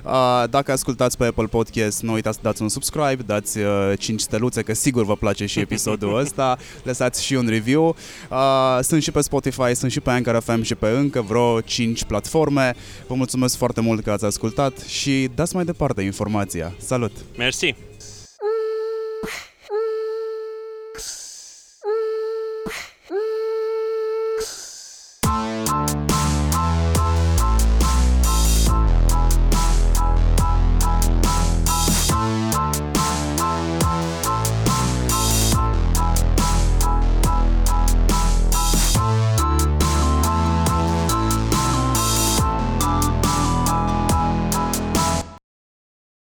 Uh, 0.04 0.44
dacă 0.50 0.72
ascultați 0.72 1.18
pe 1.18 1.26
Apple 1.26 1.46
Podcast, 1.46 2.02
nu 2.02 2.14
uitați 2.14 2.36
să 2.36 2.42
dați 2.44 2.62
un 2.62 2.70
subscribe, 2.70 3.24
dați 3.26 3.58
uh, 3.60 3.94
5 4.00 4.22
steluțe, 4.22 4.62
că 4.62 4.74
sigur 4.74 5.06
vă 5.06 5.16
place 5.16 5.46
și 5.46 5.60
episodul 5.60 6.18
ăsta. 6.24 6.58
Lăsați 6.84 7.24
și 7.26 7.34
un 7.34 7.48
review. 7.48 7.96
Uh, 8.30 8.80
sunt 8.82 9.04
și 9.04 9.12
pe 9.12 9.22
Spotify, 9.22 9.74
sunt 9.76 9.92
și 9.92 10.00
pe 10.00 10.10
Anchor 10.10 10.40
FM 10.42 10.62
și 10.62 10.76
pe 10.76 10.88
încă 10.90 11.22
vreo 11.22 11.62
5 11.62 12.04
platforme. 12.04 12.76
Vă 13.08 13.14
mulțumesc 13.16 13.58
foarte 13.58 13.82
mult 13.82 14.04
că 14.04 14.12
ați 14.12 14.26
ascultat 14.26 14.78
și 14.78 15.30
dați 15.36 15.56
mai 15.56 15.66
departe 15.66 16.02
informația. 16.02 16.74
Salut! 16.78 17.12
Mersi! 17.38 17.89